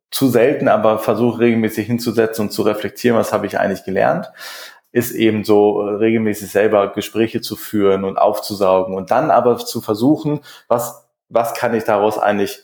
zu 0.09 0.29
selten, 0.29 0.69
aber 0.69 0.99
versuche 0.99 1.41
regelmäßig 1.41 1.85
hinzusetzen 1.85 2.45
und 2.45 2.51
zu 2.51 2.61
reflektieren, 2.61 3.17
was 3.17 3.33
habe 3.33 3.45
ich 3.45 3.59
eigentlich 3.59 3.83
gelernt 3.83 4.31
ist 4.93 5.11
eben 5.11 5.43
so 5.43 5.81
äh, 5.81 5.95
regelmäßig 5.95 6.49
selber 6.49 6.93
Gespräche 6.93 7.41
zu 7.41 7.57
führen 7.57 8.05
und 8.05 8.17
aufzusaugen 8.17 8.95
und 8.95 9.11
dann 9.11 9.31
aber 9.31 9.57
zu 9.57 9.81
versuchen, 9.81 10.39
was 10.69 11.05
was 11.27 11.53
kann 11.53 11.75
ich 11.75 11.83
daraus 11.83 12.17
eigentlich 12.17 12.63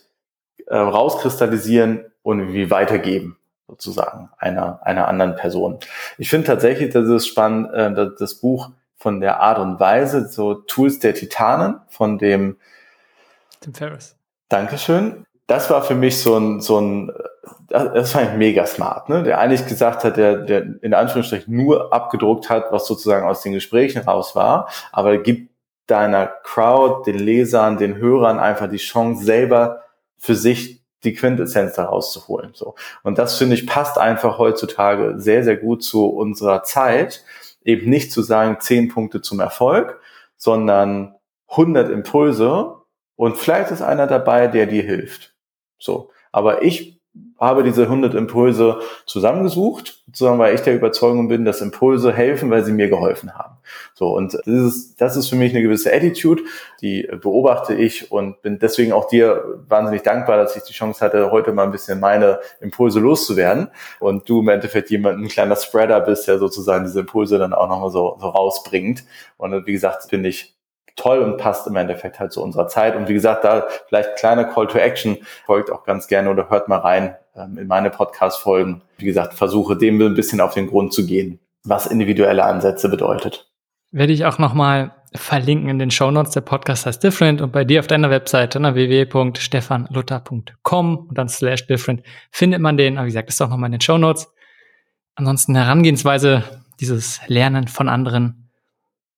äh, 0.66 0.74
rauskristallisieren 0.74 2.06
und 2.22 2.54
wie 2.54 2.70
weitergeben 2.70 3.36
sozusagen 3.68 4.30
einer 4.38 4.80
einer 4.82 5.08
anderen 5.08 5.36
Person. 5.36 5.78
Ich 6.18 6.30
finde 6.30 6.46
tatsächlich, 6.46 6.92
das 6.92 7.08
ist 7.08 7.26
spannend, 7.26 7.72
äh, 7.72 8.10
das 8.18 8.36
Buch 8.36 8.70
von 8.96 9.20
der 9.20 9.40
Art 9.40 9.58
und 9.58 9.80
Weise, 9.80 10.28
so 10.28 10.54
Tools 10.54 10.98
der 10.98 11.14
Titanen 11.14 11.80
von 11.88 12.18
dem 12.18 12.56
Tim 13.60 13.74
Ferriss. 13.74 14.16
Dankeschön. 14.48 15.26
Das 15.46 15.68
war 15.68 15.82
für 15.82 15.94
mich 15.94 16.22
so 16.22 16.38
ein, 16.38 16.60
so 16.60 16.80
ein, 16.80 17.12
das 17.68 18.14
war 18.14 18.22
ein 18.22 18.38
mega 18.38 18.66
smart, 18.66 19.08
ne? 19.08 19.22
Der 19.22 19.38
eigentlich 19.38 19.66
gesagt 19.66 20.04
hat, 20.04 20.16
der, 20.16 20.36
der 20.38 20.82
in 20.82 20.94
Anführungsstrichen 20.94 21.54
nur 21.54 21.92
abgedruckt 21.92 22.48
hat, 22.48 22.72
was 22.72 22.86
sozusagen 22.86 23.26
aus 23.26 23.42
den 23.42 23.52
Gesprächen 23.52 24.02
raus 24.02 24.34
war, 24.34 24.68
aber 24.92 25.18
gibt 25.18 25.50
deiner 25.86 26.26
Crowd, 26.26 27.10
den 27.10 27.18
Lesern, 27.18 27.76
den 27.76 27.96
Hörern 27.96 28.38
einfach 28.38 28.70
die 28.70 28.78
Chance, 28.78 29.24
selber 29.24 29.82
für 30.16 30.34
sich 30.34 30.83
die 31.04 31.14
Quintessenz 31.14 31.74
daraus 31.74 32.12
zu 32.12 32.28
holen. 32.28 32.50
So. 32.54 32.74
Und 33.02 33.18
das 33.18 33.38
finde 33.38 33.54
ich 33.54 33.66
passt 33.66 33.98
einfach 33.98 34.38
heutzutage 34.38 35.14
sehr, 35.18 35.44
sehr 35.44 35.56
gut 35.56 35.82
zu 35.82 36.06
unserer 36.06 36.62
Zeit. 36.62 37.24
Eben 37.64 37.88
nicht 37.88 38.12
zu 38.12 38.22
sagen, 38.22 38.58
zehn 38.60 38.88
Punkte 38.88 39.22
zum 39.22 39.40
Erfolg, 39.40 40.00
sondern 40.36 41.14
100 41.48 41.90
Impulse 41.90 42.74
und 43.16 43.36
vielleicht 43.36 43.70
ist 43.70 43.82
einer 43.82 44.06
dabei, 44.06 44.48
der 44.48 44.66
dir 44.66 44.82
hilft. 44.82 45.34
So. 45.78 46.10
Aber 46.32 46.62
ich 46.62 46.93
habe 47.38 47.62
diese 47.62 47.82
100 47.82 48.14
Impulse 48.14 48.80
zusammengesucht, 49.06 50.02
sozusagen, 50.06 50.38
weil 50.38 50.54
ich 50.54 50.62
der 50.62 50.74
Überzeugung 50.74 51.28
bin, 51.28 51.44
dass 51.44 51.60
Impulse 51.60 52.12
helfen, 52.12 52.50
weil 52.50 52.64
sie 52.64 52.72
mir 52.72 52.88
geholfen 52.88 53.34
haben. 53.34 53.56
So, 53.94 54.14
und 54.16 54.34
das 54.34 54.46
ist, 54.46 55.00
das 55.00 55.16
ist 55.16 55.28
für 55.28 55.36
mich 55.36 55.52
eine 55.52 55.62
gewisse 55.62 55.92
Attitude, 55.92 56.42
die 56.80 57.08
beobachte 57.20 57.74
ich 57.74 58.10
und 58.10 58.40
bin 58.42 58.58
deswegen 58.58 58.92
auch 58.92 59.08
dir 59.08 59.44
wahnsinnig 59.68 60.02
dankbar, 60.02 60.36
dass 60.36 60.56
ich 60.56 60.62
die 60.62 60.72
Chance 60.72 61.04
hatte, 61.04 61.30
heute 61.30 61.52
mal 61.52 61.64
ein 61.64 61.72
bisschen 61.72 62.00
meine 62.00 62.40
Impulse 62.60 63.00
loszuwerden 63.00 63.68
und 64.00 64.28
du 64.28 64.40
im 64.40 64.48
Endeffekt 64.48 64.90
jemand, 64.90 65.18
ein 65.18 65.28
kleiner 65.28 65.56
Spreader 65.56 66.00
bist, 66.00 66.28
der 66.28 66.38
sozusagen 66.38 66.84
diese 66.84 67.00
Impulse 67.00 67.38
dann 67.38 67.52
auch 67.52 67.68
nochmal 67.68 67.90
so, 67.90 68.16
so 68.20 68.28
rausbringt. 68.28 69.04
Und 69.36 69.66
wie 69.66 69.72
gesagt, 69.72 70.08
bin 70.10 70.24
ich 70.24 70.53
toll 70.96 71.18
und 71.18 71.38
passt 71.38 71.66
im 71.66 71.76
Endeffekt 71.76 72.20
halt 72.20 72.32
zu 72.32 72.42
unserer 72.42 72.68
Zeit. 72.68 72.96
Und 72.96 73.08
wie 73.08 73.14
gesagt, 73.14 73.44
da 73.44 73.66
vielleicht 73.88 74.16
kleiner 74.16 74.44
Call 74.44 74.66
to 74.66 74.78
Action, 74.78 75.18
folgt 75.44 75.70
auch 75.70 75.84
ganz 75.84 76.06
gerne 76.06 76.30
oder 76.30 76.48
hört 76.50 76.68
mal 76.68 76.78
rein 76.78 77.16
ähm, 77.36 77.58
in 77.58 77.66
meine 77.66 77.90
Podcast-Folgen. 77.90 78.82
Wie 78.98 79.06
gesagt, 79.06 79.34
versuche 79.34 79.76
dem 79.76 80.00
ein 80.00 80.14
bisschen 80.14 80.40
auf 80.40 80.54
den 80.54 80.68
Grund 80.68 80.92
zu 80.92 81.06
gehen, 81.06 81.40
was 81.64 81.86
individuelle 81.86 82.44
Ansätze 82.44 82.88
bedeutet. 82.88 83.50
Werde 83.90 84.12
ich 84.12 84.24
auch 84.24 84.38
nochmal 84.38 84.92
verlinken 85.14 85.68
in 85.68 85.78
den 85.78 85.90
Show 85.90 86.10
Notes. 86.10 86.32
Der 86.32 86.40
Podcast 86.40 86.86
heißt 86.86 87.02
Different 87.02 87.40
und 87.40 87.52
bei 87.52 87.64
dir 87.64 87.80
auf 87.80 87.86
deiner 87.86 88.10
Webseite 88.10 88.60
ne, 88.60 88.74
www.stefanluther.com 88.74 91.06
und 91.08 91.18
dann 91.18 91.28
slash 91.28 91.66
different 91.66 92.02
findet 92.30 92.60
man 92.60 92.76
den. 92.76 92.98
Aber 92.98 93.06
wie 93.06 93.10
gesagt, 93.10 93.28
ist 93.28 93.40
auch 93.40 93.48
nochmal 93.48 93.68
in 93.68 93.72
den 93.72 93.80
Show 93.80 93.98
Notes. 93.98 94.32
Ansonsten 95.14 95.54
Herangehensweise, 95.54 96.42
dieses 96.80 97.20
Lernen 97.28 97.68
von 97.68 97.88
anderen, 97.88 98.50